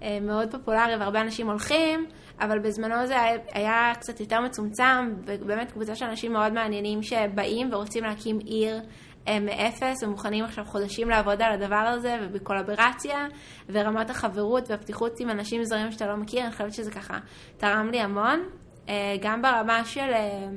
אה, 0.03 0.19
מאוד 0.21 0.51
פופולרי 0.51 0.97
והרבה 0.97 1.21
אנשים 1.21 1.51
הולכים, 1.51 2.07
אבל 2.41 2.59
בזמנו 2.59 3.07
זה 3.07 3.21
היה, 3.21 3.39
היה 3.53 3.93
קצת 4.01 4.21
יותר 4.21 4.41
מצומצם, 4.41 5.15
ובאמת 5.27 5.73
קבוצה 5.73 5.95
של 5.95 6.05
אנשים 6.05 6.33
מאוד 6.33 6.53
מעניינים 6.53 7.03
שבאים 7.03 7.69
ורוצים 7.73 8.05
להקים 8.05 8.39
עיר 8.39 8.81
אה, 9.29 9.41
מאפס 9.41 10.03
ומוכנים 10.03 10.45
עכשיו 10.45 10.65
חודשים 10.65 11.09
לעבוד 11.09 11.43
על 11.43 11.53
הדבר 11.53 11.77
הזה 11.77 12.19
ובקולברציה 12.23 13.27
ורמת 13.69 14.11
החברות 14.11 14.71
והפתיחות 14.71 15.21
עם 15.21 15.31
אנשים 15.31 15.65
זרים 15.65 15.93
שאתה 15.93 16.07
לא 16.07 16.17
מכיר, 16.17 16.43
אני 16.43 16.53
חושבת 16.53 16.73
שזה 16.75 16.91
ככה 16.91 17.19
תרם 17.57 17.89
לי 17.91 18.01
המון, 18.01 18.41
אה, 18.89 19.17
גם 19.21 19.43
ברמה 19.43 19.85
של, 19.85 20.01
אה, 20.01 20.49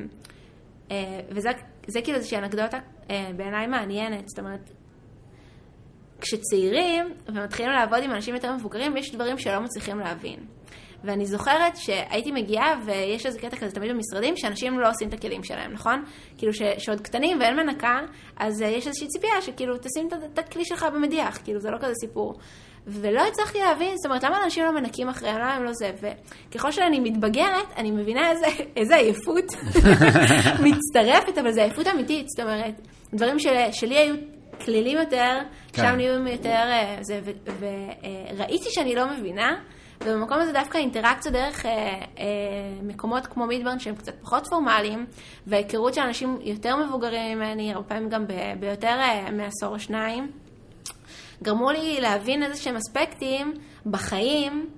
אה, 0.91 1.19
וזה 1.29 2.01
כאילו 2.03 2.17
איזושהי 2.17 2.37
אנקדוטה 2.37 2.79
אה, 3.09 3.29
בעיניי 3.35 3.67
מעניינת, 3.67 4.29
זאת 4.29 4.39
אומרת, 4.39 4.69
כשצעירים 6.21 7.13
ומתחילים 7.27 7.71
לעבוד 7.71 8.03
עם 8.03 8.11
אנשים 8.11 8.35
יותר 8.35 8.53
מבוגרים, 8.53 8.97
יש 8.97 9.15
דברים 9.15 9.37
שלא 9.37 9.59
מצליחים 9.59 9.99
להבין. 9.99 10.39
ואני 11.05 11.25
זוכרת 11.25 11.77
שהייתי 11.77 12.31
מגיעה, 12.31 12.79
ויש 12.85 13.25
איזה 13.25 13.39
קטע 13.39 13.57
כזה 13.57 13.71
תמיד 13.71 13.91
במשרדים, 13.91 14.37
שאנשים 14.37 14.79
לא 14.79 14.89
עושים 14.89 15.07
את 15.07 15.13
הכלים 15.13 15.43
שלהם, 15.43 15.71
נכון? 15.71 16.03
כאילו 16.37 16.53
ש, 16.53 16.61
שעוד 16.77 17.01
קטנים 17.01 17.39
ואין 17.39 17.55
מנקה, 17.55 17.99
אז 18.37 18.61
uh, 18.61 18.65
יש 18.65 18.87
איזושהי 18.87 19.07
ציפייה 19.07 19.41
שכאילו 19.41 19.77
תשים 19.77 20.09
את 20.33 20.39
הכלי 20.39 20.65
שלך 20.65 20.85
במדיח, 20.93 21.39
כאילו 21.43 21.59
זה 21.59 21.71
לא 21.71 21.77
כזה 21.77 21.93
סיפור. 21.99 22.33
ולא 22.87 23.21
הצלחתי 23.27 23.59
להבין, 23.59 23.97
זאת 23.97 24.05
אומרת, 24.05 24.23
למה 24.23 24.43
אנשים 24.43 24.65
לא 24.65 24.71
מנקים 24.71 25.09
אחריהם, 25.09 25.37
למה 25.37 25.53
הם 25.53 25.63
לא 25.63 25.71
זה, 25.73 25.91
וככל 26.51 26.71
שאני 26.71 26.99
מתבגרת, 26.99 27.67
אני 27.77 27.91
מבינה 27.91 28.31
איזה, 28.31 28.45
איזה 28.75 28.95
עייפות 28.95 29.45
מצטרפת, 30.65 31.37
אבל 31.37 31.51
זה 31.51 31.63
עייפות 31.63 31.87
אמיתית, 31.87 32.29
זאת 32.29 32.39
אומרת, 32.39 32.81
דברים 33.13 33.39
של, 33.39 33.55
שלי 33.71 33.97
היו 33.97 34.15
כלילים 34.65 34.97
יותר, 34.97 35.39
כן. 35.73 35.81
שם 35.81 35.95
נהיו 35.95 36.27
יותר, 36.27 36.49
אה, 36.49 36.97
וראיתי 38.37 38.69
שאני 38.69 38.95
לא 38.95 39.07
מבינה, 39.07 39.55
ובמקום 40.01 40.39
הזה 40.39 40.51
דווקא 40.53 40.77
אינטראקציה 40.77 41.31
דרך 41.31 41.65
אה, 41.65 41.71
אה, 42.19 42.25
מקומות 42.83 43.27
כמו 43.27 43.45
מידברן 43.45 43.79
שהם 43.79 43.95
קצת 43.95 44.13
פחות 44.21 44.47
פורמליים, 44.47 45.05
וההיכרות 45.47 45.93
של 45.93 46.01
אנשים 46.01 46.37
יותר 46.41 46.75
מבוגרים 46.75 47.37
ממני, 47.37 47.73
הרבה 47.73 47.87
פעמים 47.87 48.09
גם 48.09 48.27
ב, 48.27 48.33
ביותר 48.59 48.87
אה, 48.87 49.31
מעשור 49.31 49.73
או 49.73 49.79
שניים, 49.79 50.31
גרמו 51.43 51.71
לי 51.71 52.01
להבין 52.01 52.43
איזה 52.43 52.61
שהם 52.61 52.75
אספקטים 52.75 53.53
בחיים, 53.85 54.69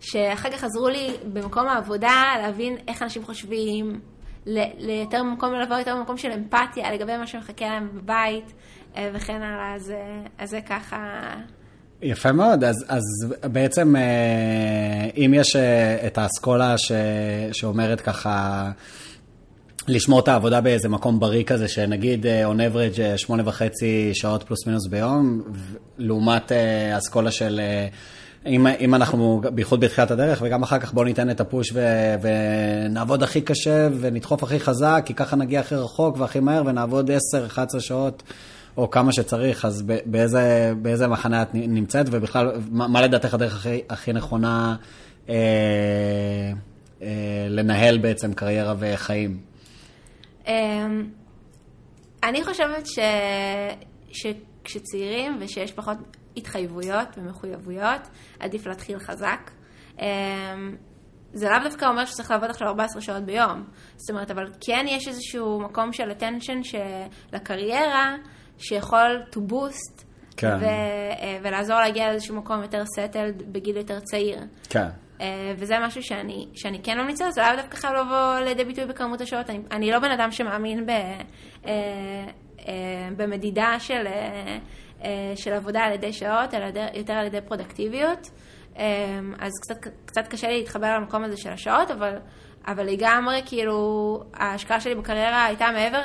שאחר 0.00 0.50
כך 0.50 0.64
עזרו 0.64 0.88
לי 0.88 1.10
במקום 1.32 1.66
העבודה 1.66 2.22
להבין 2.42 2.76
איך 2.88 3.02
אנשים 3.02 3.24
חושבים, 3.24 4.00
ליותר 4.46 5.22
מקום, 5.22 5.54
לבוא 5.54 5.76
יותר 5.76 5.96
במקום 5.96 6.16
של 6.16 6.32
אמפתיה 6.32 6.92
לגבי 6.92 7.16
מה 7.16 7.26
שמחכה 7.26 7.64
להם 7.64 7.88
בבית, 7.94 8.52
אה, 8.96 9.10
וכן 9.12 9.42
הלאה, 9.42 9.74
אז, 9.74 9.92
אז 10.38 10.50
זה 10.50 10.60
ככה... 10.60 11.30
יפה 12.02 12.32
מאוד, 12.32 12.64
אז, 12.64 12.84
אז 12.88 13.02
בעצם 13.42 13.96
אה, 13.96 15.08
אם 15.16 15.34
יש 15.34 15.56
אה, 15.56 16.06
את 16.06 16.18
האסכולה 16.18 16.78
ש, 16.78 16.92
שאומרת 17.52 18.00
ככה, 18.00 18.70
לשמור 19.88 20.20
את 20.20 20.28
העבודה 20.28 20.60
באיזה 20.60 20.88
מקום 20.88 21.20
בריא 21.20 21.44
כזה, 21.44 21.68
שנגיד 21.68 22.26
on 22.26 22.58
average 22.58 23.00
שמונה 23.16 23.42
וחצי 23.46 24.10
שעות 24.14 24.42
פלוס 24.42 24.66
מינוס 24.66 24.86
ביום, 24.86 25.42
לעומת 25.98 26.52
אסכולה 26.98 27.30
של, 27.30 27.60
אם, 28.46 28.66
אם 28.66 28.94
אנחנו, 28.94 29.40
בייחוד 29.54 29.80
בתחילת 29.80 30.10
הדרך, 30.10 30.42
וגם 30.42 30.62
אחר 30.62 30.78
כך 30.78 30.92
בואו 30.92 31.04
ניתן 31.04 31.30
את 31.30 31.40
הפוש 31.40 31.72
ו, 31.74 31.80
ונעבוד 32.20 33.22
הכי 33.22 33.40
קשה 33.40 33.88
ונדחוף 34.00 34.42
הכי 34.42 34.60
חזק, 34.60 35.02
כי 35.06 35.14
ככה 35.14 35.36
נגיע 35.36 35.60
הכי 35.60 35.74
רחוק 35.74 36.16
והכי 36.18 36.40
מהר 36.40 36.62
ונעבוד 36.66 37.10
10-11 37.10 37.80
שעות. 37.80 38.22
או 38.76 38.90
כמה 38.90 39.12
שצריך, 39.12 39.64
אז 39.64 39.82
באיזה, 40.06 40.72
באיזה 40.82 41.08
מחנה 41.08 41.42
את 41.42 41.48
נמצאת, 41.54 42.06
ובכלל, 42.10 42.52
מה, 42.70 42.88
מה 42.88 43.02
לדעתך 43.02 43.34
הדרך 43.34 43.54
הכי, 43.56 43.80
הכי 43.88 44.12
נכונה 44.12 44.76
אה, 45.28 45.34
אה, 47.02 47.46
לנהל 47.48 47.98
בעצם 47.98 48.32
קריירה 48.32 48.74
וחיים? 48.78 49.40
אמ, 50.46 51.06
אני 52.22 52.44
חושבת 52.44 52.86
ש... 52.86 52.98
שכשצעירים 54.12 55.38
ושיש 55.40 55.72
פחות 55.72 55.96
התחייבויות 56.36 57.08
ומחויבויות, 57.16 58.00
עדיף 58.40 58.66
להתחיל 58.66 58.98
חזק. 58.98 59.50
אמ, 60.00 60.06
זה 61.32 61.48
לאו 61.48 61.58
דווקא 61.64 61.84
אומר 61.84 62.04
שצריך 62.04 62.30
לעבוד 62.30 62.50
עכשיו 62.50 62.68
14 62.68 63.02
שעות 63.02 63.22
ביום. 63.24 63.64
זאת 63.96 64.10
אומרת, 64.10 64.30
אבל 64.30 64.44
כן 64.60 64.84
יש 64.88 65.08
איזשהו 65.08 65.60
מקום 65.60 65.92
של 65.92 66.10
attention 66.10 66.76
לקריירה, 67.32 68.16
שיכול 68.58 69.22
to 69.32 69.38
boost 69.52 70.04
כן. 70.36 70.56
ו, 70.60 70.64
אה, 70.64 71.38
ולעזור 71.42 71.76
להגיע 71.76 72.10
לאיזשהו 72.10 72.36
מקום 72.36 72.62
יותר 72.62 72.82
settled 72.82 73.42
בגיל 73.52 73.76
יותר 73.76 74.00
צעיר. 74.00 74.38
כן. 74.70 74.88
אה, 75.20 75.52
וזה 75.56 75.74
משהו 75.82 76.02
שאני, 76.02 76.48
שאני 76.54 76.82
כן 76.82 76.98
ממליצה, 76.98 77.30
זה 77.30 77.40
לאו 77.40 77.56
דווקא 77.56 77.76
חייב 77.76 77.94
לבוא 77.94 78.38
לידי 78.38 78.64
ביטוי 78.64 78.86
בכמות 78.86 79.20
השעות. 79.20 79.50
אני, 79.50 79.58
אני 79.70 79.90
לא 79.90 79.98
בן 79.98 80.10
אדם 80.10 80.30
שמאמין 80.30 80.86
ב, 80.86 80.90
אה, 81.66 82.28
במדידה 83.16 83.74
של, 83.78 84.06
של 85.34 85.52
עבודה 85.52 85.80
על 85.80 85.92
ידי 85.92 86.12
שעות, 86.12 86.54
אלא 86.54 86.64
יותר 86.94 87.12
על 87.12 87.26
ידי 87.26 87.40
פרודקטיביות. 87.40 88.30
אז 89.38 89.52
קצת, 89.62 89.76
קצת 90.04 90.28
קשה 90.28 90.48
לי 90.48 90.58
להתחבר 90.58 90.96
למקום 90.96 91.24
הזה 91.24 91.36
של 91.36 91.52
השעות, 91.52 91.90
אבל, 91.90 92.16
אבל 92.66 92.86
לגמרי, 92.86 93.42
כאילו, 93.46 94.20
ההשקעה 94.34 94.80
שלי 94.80 94.94
בקריירה 94.94 95.44
הייתה 95.44 95.66
מעבר 95.72 96.02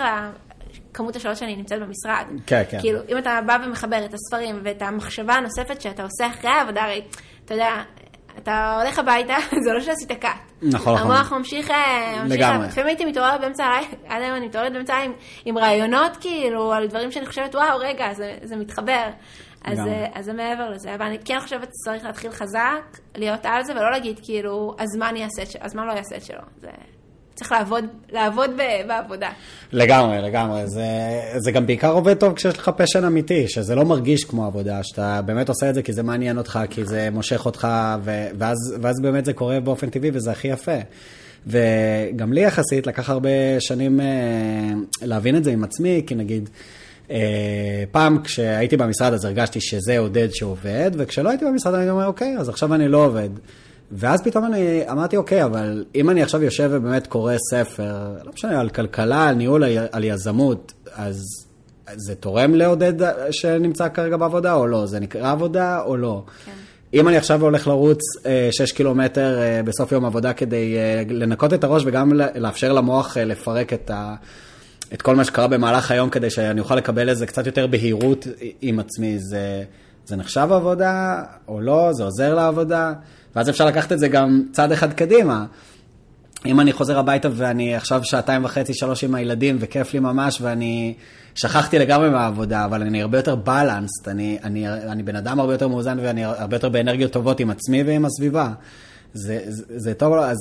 כמות 0.94 1.16
השעות 1.16 1.38
שאני 1.38 1.56
נמצאת 1.56 1.80
במשרד. 1.82 2.26
כן, 2.46 2.64
כן. 2.70 2.80
כאילו, 2.80 3.00
אם 3.10 3.18
אתה 3.18 3.40
בא 3.46 3.58
ומחבר 3.66 4.06
את 4.06 4.14
הספרים 4.14 4.60
ואת 4.64 4.82
המחשבה 4.82 5.34
הנוספת 5.34 5.82
שאתה 5.82 6.04
עושה 6.04 6.28
אחרי 6.28 6.50
העבודה, 6.50 6.84
הרי, 6.84 7.02
אתה 7.46 7.54
יודע, 7.54 7.84
אתה 8.44 8.80
הולך 8.82 9.00
הביתה, 9.00 9.36
זה 9.64 9.74
לא 9.74 9.80
שעשית 9.80 10.12
קאט. 10.12 10.32
נכון, 10.62 10.94
נכון. 10.94 11.12
המוח 11.12 11.32
ממשיך, 11.34 11.72
אה, 11.72 12.24
ממשיך, 12.24 12.40
לגמרי. 12.40 12.68
לפעמים 12.68 12.88
הייתי 12.88 13.06
מתעוררת 13.06 13.42
באמצע 13.42 13.66
הלילה, 13.66 13.88
עד 14.10 14.22
היום 14.22 14.36
אני 14.36 14.48
מתעוררת 14.48 14.74
באמצע 14.74 14.94
הלילה 14.94 15.14
עם, 15.14 15.20
עם 15.46 15.58
רעיונות, 15.58 16.18
כאילו, 16.18 16.74
על 16.74 16.88
דברים 16.88 17.12
שאני 17.12 17.26
חושבת, 17.26 17.56
וואו, 17.56 17.78
רגע, 17.78 18.14
זה, 18.14 18.38
זה 18.44 18.56
מתחבר. 18.56 19.10
אז, 19.64 19.80
אה, 19.80 20.06
אז 20.14 20.26
זה 20.26 20.34
מעבר 20.34 20.70
לזה, 20.70 20.96
אבל 20.96 21.06
אני 21.06 21.20
כן 21.26 21.40
חושבת 21.40 21.70
שצריך 21.74 22.06
להתחיל 22.06 22.32
חזק, 22.32 22.98
להיות 23.16 23.46
על 23.46 23.64
זה, 23.64 23.74
ולא 23.74 23.92
להגיד, 23.92 24.20
כאילו, 24.24 24.76
הזמן 24.80 25.16
יעשה 25.16 25.42
את 25.42 25.52
שלו, 25.52 25.62
הזמן 25.64 25.88
לא 25.88 25.92
יעשה 25.92 26.16
את 26.16 26.24
שלו. 26.24 26.42
זה... 26.58 26.70
צריך 27.40 27.52
לעבוד, 27.52 27.86
לעבוד 28.12 28.50
בעבודה. 28.88 29.30
לגמרי, 29.72 30.22
לגמרי. 30.22 30.68
זה, 30.68 30.84
זה 31.38 31.52
גם 31.52 31.68
בעיקר 31.68 31.92
עובד 31.92 32.14
טוב 32.14 32.34
כשיש 32.34 32.58
לך 32.58 32.72
פשן 32.78 33.04
אמיתי, 33.06 33.48
שזה 33.48 33.76
לא 33.76 33.86
מרגיש 33.86 34.24
כמו 34.24 34.46
עבודה, 34.46 34.84
שאתה 34.84 35.22
באמת 35.26 35.50
עושה 35.50 35.70
את 35.70 35.76
זה 35.76 35.82
כי 35.82 35.94
זה 35.94 36.04
מעניין 36.04 36.38
אותך, 36.38 36.60
כי 36.70 36.86
זה 36.86 37.10
מושך 37.12 37.46
אותך, 37.46 37.68
ו, 38.04 38.28
ואז, 38.38 38.58
ואז 38.82 38.96
באמת 39.02 39.26
זה 39.26 39.34
קורה 39.34 39.60
באופן 39.60 39.90
טבעי 39.90 40.12
וזה 40.14 40.32
הכי 40.32 40.48
יפה. 40.48 40.78
וגם 41.48 42.34
לי 42.34 42.42
יחסית 42.42 42.88
לקח 42.88 43.10
הרבה 43.10 43.60
שנים 43.60 44.02
אה, 44.02 44.06
להבין 45.02 45.36
את 45.36 45.44
זה 45.44 45.52
עם 45.52 45.64
עצמי, 45.64 46.04
כי 46.08 46.16
נגיד, 46.16 46.50
אה, 47.12 47.84
פעם 47.92 48.24
כשהייתי 48.24 48.78
במשרד 48.78 49.14
אז 49.14 49.26
הרגשתי 49.26 49.62
שזה 49.62 49.98
עודד 49.98 50.28
שעובד, 50.32 50.92
וכשלא 50.94 51.30
הייתי 51.30 51.46
במשרד 51.46 51.74
אני 51.74 51.90
אומר, 51.90 52.06
אוקיי, 52.06 52.38
אז 52.38 52.50
עכשיו 52.50 52.74
אני 52.74 52.88
לא 52.88 53.06
עובד. 53.06 53.30
ואז 53.92 54.22
פתאום 54.24 54.46
אני 54.46 54.92
אמרתי, 54.92 55.18
אוקיי, 55.18 55.44
אבל 55.44 55.86
אם 55.96 56.10
אני 56.10 56.24
עכשיו 56.24 56.44
יושב 56.44 56.70
ובאמת 56.74 57.08
קורא 57.08 57.34
ספר, 57.52 58.16
לא 58.24 58.32
משנה, 58.34 58.60
על 58.60 58.70
כלכלה, 58.70 59.28
על 59.28 59.36
ניהול, 59.36 59.64
על 59.92 60.04
יזמות, 60.04 60.74
אז 60.96 61.24
זה 61.96 62.16
תורם 62.16 62.56
לעודד 62.56 62.94
שנמצא 63.32 63.90
כרגע 63.90 64.18
בעבודה 64.18 64.54
או 64.54 64.68
לא? 64.68 64.86
זה 64.86 65.00
נקרא 65.00 65.32
עבודה 65.32 65.82
או 65.82 65.98
לא? 65.98 66.24
כן. 66.46 66.52
אם 66.94 67.08
אני 67.08 67.18
עכשיו 67.18 67.42
הולך 67.42 67.68
לרוץ 67.68 68.02
6 68.52 68.72
קילומטר 68.72 69.40
בסוף 69.66 69.92
יום 69.92 70.06
עבודה 70.06 70.34
כדי 70.34 70.76
לנקות 71.10 71.54
את 71.54 71.64
הראש 71.64 71.84
וגם 71.86 72.14
לאפשר 72.14 72.74
למוח 72.74 73.18
לפרק 73.18 73.74
את 73.74 73.92
ה... 73.92 74.16
את 74.94 75.02
כל 75.02 75.16
מה 75.16 75.24
שקרה 75.24 75.48
במהלך 75.48 75.92
היום 75.92 76.10
כדי 76.10 76.30
שאני 76.30 76.60
אוכל 76.60 76.76
לקבל 76.76 77.10
איזה 77.10 77.26
קצת 77.26 77.46
יותר 77.46 77.68
בהירות 77.68 78.28
עם 78.62 78.80
עצמי. 78.80 79.20
זה, 79.20 79.64
זה 80.06 80.16
נחשב 80.16 80.48
עבודה 80.52 81.24
או 81.48 81.62
לא, 81.62 81.90
זה 81.94 82.04
עוזר 82.04 82.36
לעבודה, 82.36 82.94
ואז 83.40 83.50
אפשר 83.50 83.66
לקחת 83.66 83.92
את 83.92 84.00
זה 84.00 84.08
גם 84.08 84.44
צעד 84.52 84.72
אחד 84.72 84.94
קדימה. 84.94 85.46
אם 86.46 86.60
אני 86.60 86.74
חוזר 86.74 87.00
הביתה 87.00 87.30
ואני 87.34 87.76
עכשיו 87.76 88.04
שעתיים 88.04 88.46
וחצי, 88.46 88.74
שלוש 88.74 89.04
עם 89.04 89.16
הילדים, 89.16 89.58
וכיף 89.60 89.94
לי 89.94 90.00
ממש, 90.00 90.42
ואני 90.42 90.94
שכחתי 91.36 91.80
לגמרי 91.80 92.10
מהעבודה, 92.10 92.66
אבל 92.66 92.82
אני 92.82 93.02
הרבה 93.02 93.18
יותר 93.18 93.36
בלנסט, 93.36 94.08
אני, 94.08 94.38
אני, 94.44 94.70
אני 94.70 95.04
בן 95.04 95.16
אדם 95.16 95.40
הרבה 95.40 95.54
יותר 95.54 95.68
מאוזן 95.68 95.98
ואני 96.02 96.26
הרבה 96.26 96.56
יותר 96.56 96.70
באנרגיות 96.70 97.12
טובות 97.12 97.40
עם 97.40 97.50
עצמי 97.50 97.84
ועם 97.84 98.06
הסביבה. 98.06 98.50
זה, 99.14 99.40
זה, 99.48 99.64
זה 99.68 99.94
טוב, 99.94 100.14
אז 100.14 100.38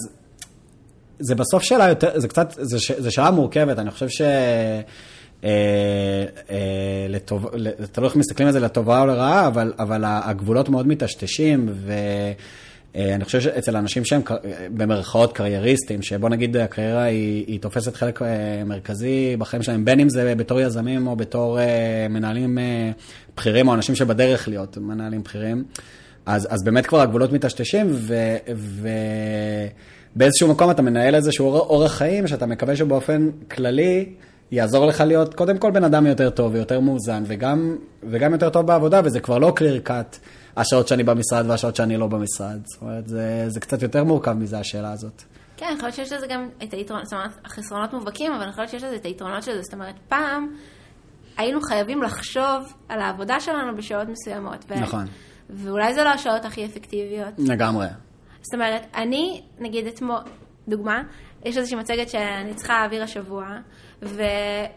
זה 1.18 1.34
בסוף 1.34 1.62
שאלה 1.62 1.88
יותר, 1.88 2.20
זה 2.20 2.28
קצת, 2.28 2.54
זה, 2.60 2.78
זה 2.98 3.10
שאלה 3.10 3.30
מורכבת, 3.30 3.78
אני 3.78 3.90
חושב 3.90 4.08
ש... 4.08 4.20
אה, 5.44 6.24
אה, 6.50 7.18
תלוי 7.92 8.08
איך 8.08 8.16
מסתכלים 8.16 8.46
על 8.46 8.52
זה 8.52 8.60
לטובה 8.60 9.00
או 9.00 9.06
לרעה, 9.06 9.46
אבל, 9.46 9.72
אבל 9.78 10.04
הגבולות 10.06 10.68
מאוד 10.68 10.86
מטשטשים, 10.86 11.68
ואני 11.86 12.34
אה, 12.96 13.16
חושב 13.24 13.40
שאצל 13.40 13.76
אנשים 13.76 14.04
שהם 14.04 14.20
במרכאות 14.76 15.32
קרייריסטים, 15.32 16.02
שבוא 16.02 16.28
נגיד 16.28 16.56
הקריירה 16.56 17.02
היא, 17.02 17.44
היא 17.46 17.60
תופסת 17.60 17.96
חלק 17.96 18.22
מרכזי 18.66 19.36
בחיים 19.38 19.62
שלהם, 19.62 19.84
בין 19.84 20.00
אם 20.00 20.08
זה 20.08 20.34
בתור 20.34 20.60
יזמים 20.60 21.06
או 21.06 21.16
בתור 21.16 21.58
מנהלים 22.10 22.58
בכירים, 23.36 23.68
או 23.68 23.74
אנשים 23.74 23.94
שבדרך 23.94 24.48
להיות 24.48 24.78
מנהלים 24.78 25.22
בכירים, 25.22 25.64
אז, 26.26 26.48
אז 26.50 26.64
באמת 26.64 26.86
כבר 26.86 27.00
הגבולות 27.00 27.32
מטשטשים, 27.32 27.86
ו... 27.90 28.36
ו 28.54 28.88
באיזשהו 30.16 30.48
מקום 30.48 30.70
אתה 30.70 30.82
מנהל 30.82 31.14
איזשהו 31.14 31.46
אורח 31.46 31.92
חיים 31.92 32.26
שאתה 32.26 32.46
מקווה 32.46 32.76
שבאופן 32.76 33.30
כללי 33.50 34.06
יעזור 34.50 34.86
לך 34.86 35.00
להיות 35.00 35.34
קודם 35.34 35.58
כל 35.58 35.70
בן 35.70 35.84
אדם 35.84 36.06
יותר 36.06 36.30
טוב 36.30 36.54
ויותר 36.54 36.80
מאוזן 36.80 37.22
וגם, 37.26 37.76
וגם 38.10 38.32
יותר 38.32 38.50
טוב 38.50 38.66
בעבודה, 38.66 39.00
וזה 39.04 39.20
כבר 39.20 39.38
לא 39.38 39.52
קליר 39.56 39.78
קאט, 39.78 40.18
השעות 40.56 40.88
שאני 40.88 41.02
במשרד 41.02 41.44
והשעות 41.48 41.76
שאני 41.76 41.96
לא 41.96 42.06
במשרד. 42.06 42.60
זאת 42.64 42.82
אומרת, 42.82 43.08
זה, 43.08 43.44
זה 43.48 43.60
קצת 43.60 43.82
יותר 43.82 44.04
מורכב 44.04 44.32
מזה 44.32 44.58
השאלה 44.58 44.92
הזאת. 44.92 45.22
כן, 45.56 45.66
אני 45.66 45.76
חושבת 45.76 45.94
שיש 45.94 46.12
לזה 46.12 46.26
גם 46.26 46.48
את 46.62 46.74
היתרונות, 46.74 47.06
זאת 47.06 47.12
אומרת, 47.12 47.30
החסרונות 47.44 47.92
מובהקים, 47.92 48.32
אבל 48.32 48.42
אני 48.42 48.52
חושבת 48.52 48.68
שיש 48.68 48.82
לזה 48.82 48.96
את 48.96 49.04
היתרונות 49.04 49.42
של 49.42 49.54
זה. 49.54 49.62
זאת 49.62 49.74
אומרת, 49.74 49.94
פעם 50.08 50.48
היינו 51.36 51.60
חייבים 51.60 52.02
לחשוב 52.02 52.74
על 52.88 53.00
העבודה 53.00 53.40
שלנו 53.40 53.76
בשעות 53.76 54.08
מסוימות. 54.08 54.64
ו... 54.68 54.74
נכון. 54.74 55.06
ואולי 55.50 55.94
זה 55.94 56.04
לא 56.04 56.08
השעות 56.08 56.44
הכי 56.44 56.64
אפקטיביות. 56.64 57.34
לגמרי. 57.38 57.86
זאת 58.42 58.54
אומרת, 58.54 58.82
אני, 58.94 59.42
נגיד 59.58 59.86
אתמול, 59.86 60.18
דוגמה, 60.68 61.02
יש 61.44 61.56
איזושהי 61.56 61.78
מצגת 61.78 62.08
שאני 62.08 62.54
צריכה 62.54 62.72
להעביר 62.72 63.02
השבוע, 63.02 63.46
ו... 64.02 64.22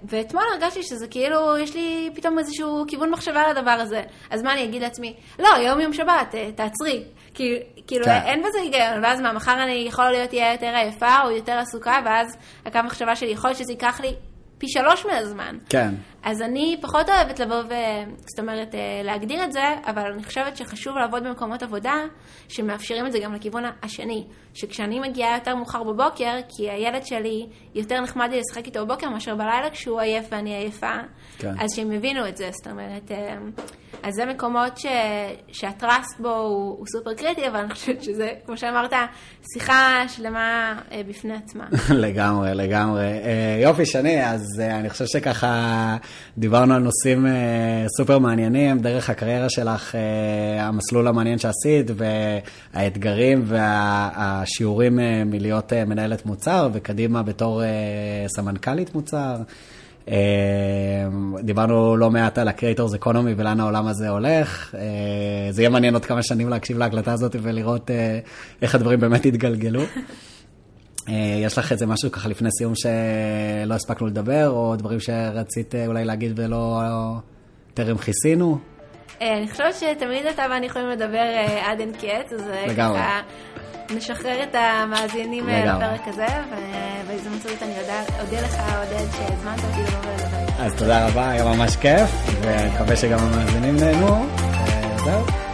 ואתמול 0.03 0.43
הרגשתי 0.53 0.83
שזה 0.83 1.07
כאילו, 1.07 1.57
יש 1.57 1.75
לי 1.75 2.09
פתאום 2.15 2.39
איזשהו 2.39 2.85
כיוון 2.87 3.09
מחשבה 3.09 3.47
לדבר 3.49 3.71
הזה. 3.71 4.01
אז 4.29 4.43
מה 4.43 4.53
אני 4.53 4.63
אגיד 4.63 4.81
לעצמי? 4.81 5.15
לא, 5.39 5.55
היום 5.55 5.79
יום 5.79 5.93
שבת, 5.93 6.35
אה, 6.35 6.51
תעצרי. 6.55 7.03
כאילו, 7.33 8.05
כן. 8.05 8.21
אין 8.25 8.43
בזה 8.43 8.59
היגיון, 8.61 9.03
ואז 9.03 9.21
מה, 9.21 9.33
מחר 9.33 9.63
אני 9.63 9.85
יכולה 9.87 10.11
להיות 10.11 10.33
יהיה 10.33 10.51
יותר 10.51 10.73
עייפה 10.75 11.21
או 11.25 11.31
יותר 11.31 11.51
עסוקה, 11.51 11.99
ואז 12.05 12.37
הקו 12.65 12.79
מחשבה 12.85 13.15
שלי, 13.15 13.31
יכול 13.31 13.49
להיות 13.49 13.57
שזה 13.57 13.71
ייקח 13.71 14.01
לי 14.01 14.15
פי 14.57 14.67
שלוש 14.69 15.05
מהזמן. 15.05 15.57
כן. 15.69 15.89
אז 16.23 16.41
אני 16.41 16.77
פחות 16.81 17.09
אוהבת 17.09 17.39
לבוא 17.39 17.55
ו... 17.55 17.73
זאת 18.25 18.39
אומרת, 18.39 18.75
אה, 18.75 19.01
להגדיר 19.03 19.43
את 19.43 19.51
זה, 19.51 19.63
אבל 19.85 20.11
אני 20.11 20.23
חושבת 20.23 20.57
שחשוב 20.57 20.97
לעבוד 20.97 21.23
במקומות 21.23 21.63
עבודה 21.63 21.93
שמאפשרים 22.49 23.07
את 23.07 23.11
זה 23.11 23.19
גם 23.19 23.33
לכיוון 23.33 23.63
השני. 23.83 24.25
שכשאני 24.53 24.99
מגיעה 24.99 25.33
יותר 25.33 25.55
מאוחר 25.55 25.83
בבוקר, 25.83 26.35
כי 26.49 26.69
הילד 26.69 27.05
שלי 27.05 27.47
יותר 27.75 28.01
נחמד 28.01 28.29
לי 28.31 28.39
לשחק 28.39 28.65
איתו 28.65 28.85
בבוקר 28.85 29.09
מאשר 29.09 29.35
בלילה 29.35 29.69
כשהוא 29.71 29.99
עייף 29.99 30.25
ואני 30.31 30.55
עייפה, 30.55 30.95
כן. 31.37 31.53
אז 31.59 31.69
שהם 31.75 31.91
יבינו 31.91 32.27
את 32.27 32.37
זה, 32.37 32.49
זאת 32.51 32.67
אומרת... 32.67 33.11
אה, 33.11 33.37
אז 34.03 34.13
זה 34.13 34.25
מקומות 34.25 34.77
ש... 34.77 34.85
שהטראסט 35.51 36.19
בו 36.19 36.29
הוא, 36.29 36.77
הוא 36.77 36.85
סופר 36.87 37.13
קריטי, 37.13 37.47
אבל 37.47 37.59
אני 37.59 37.73
חושבת 37.73 38.03
שזה, 38.03 38.29
כמו 38.45 38.57
שאמרת, 38.57 38.93
שיחה 39.53 40.03
שלמה 40.07 40.79
אה, 40.91 41.01
בפני 41.07 41.33
עצמה. 41.33 41.67
לגמרי, 42.05 42.55
לגמרי. 42.55 43.05
אה, 43.05 43.59
יופי, 43.61 43.85
שני, 43.85 44.29
אז 44.29 44.41
אה, 44.59 44.79
אני 44.79 44.89
חושב 44.89 45.05
שככה 45.05 45.97
דיברנו 46.37 46.73
על 46.73 46.81
נושאים 46.81 47.25
אה, 47.25 47.31
סופר 47.97 48.19
מעניינים, 48.19 48.79
דרך 48.79 49.09
הקריירה 49.09 49.49
שלך, 49.49 49.95
אה, 49.95 50.67
המסלול 50.67 51.07
המעניין 51.07 51.39
שעשית, 51.39 51.91
והאתגרים 52.73 53.43
והשיעורים 53.45 54.99
אה, 54.99 55.23
מלהיות 55.25 55.73
אה, 55.73 55.85
מנהלת 55.85 56.25
מוצר, 56.25 56.69
וקדימה 56.73 57.23
בתור 57.23 57.63
אה, 57.63 57.67
סמנכ"לית 58.27 58.95
מוצר. 58.95 59.35
אה, 60.09 60.15
דיברנו 61.43 61.97
לא 61.97 62.11
מעט 62.11 62.37
על 62.37 62.47
ה-Creators 62.47 63.03
Economy 63.03 63.33
ולאן 63.37 63.59
העולם 63.59 63.87
הזה 63.87 64.09
הולך. 64.09 64.75
אה, 64.75 65.51
זה 65.51 65.61
יהיה 65.61 65.69
מעניין 65.69 65.93
עוד 65.93 66.05
כמה 66.05 66.23
שנים 66.23 66.49
להקשיב 66.49 66.77
להקלטה 66.77 67.13
הזאת 67.13 67.35
ולראות 67.41 67.91
אה, 67.91 68.19
איך 68.61 68.75
הדברים 68.75 68.99
באמת 68.99 69.25
התגלגלו. 69.25 69.81
יש 71.45 71.57
לך 71.57 71.71
איזה 71.71 71.85
משהו 71.85 72.11
ככה 72.11 72.29
לפני 72.29 72.49
סיום 72.57 72.73
שלא 72.75 73.73
הספקנו 73.73 74.07
לדבר, 74.07 74.49
או 74.49 74.75
דברים 74.75 74.99
שרצית 74.99 75.75
אולי 75.87 76.05
להגיד 76.05 76.31
ולא 76.35 76.81
טרם 77.73 77.97
כיסינו? 77.97 78.57
אני 79.21 79.51
חושבת 79.51 79.75
שתמיד 79.75 80.25
אתה 80.25 80.43
ואני 80.51 80.65
יכולים 80.65 80.89
לדבר 80.89 81.25
עד 81.65 81.79
אין 81.79 81.91
קץ, 81.93 82.33
אז 82.33 82.41
ככה 82.77 83.19
נשחרר 83.95 84.43
את 84.43 84.55
המאזינים 84.55 85.47
לפרק 85.47 86.01
הזה, 86.07 86.27
ובהזדמנות 86.47 87.61
אני 87.61 87.73
אודה 88.19 88.41
לך, 88.41 88.55
עודד, 88.79 89.11
שהזמנת 89.11 89.59
אותי 89.59 89.81
לבוא 89.81 90.11
ולדבר. 90.11 90.63
אז 90.63 90.75
תודה 90.75 91.07
רבה, 91.07 91.29
היה 91.29 91.43
ממש 91.43 91.75
כיף, 91.75 92.09
ומקווה 92.41 92.95
שגם 92.95 93.19
המאזינים 93.19 93.75
נהנו, 93.75 94.25
וזהו. 94.95 95.50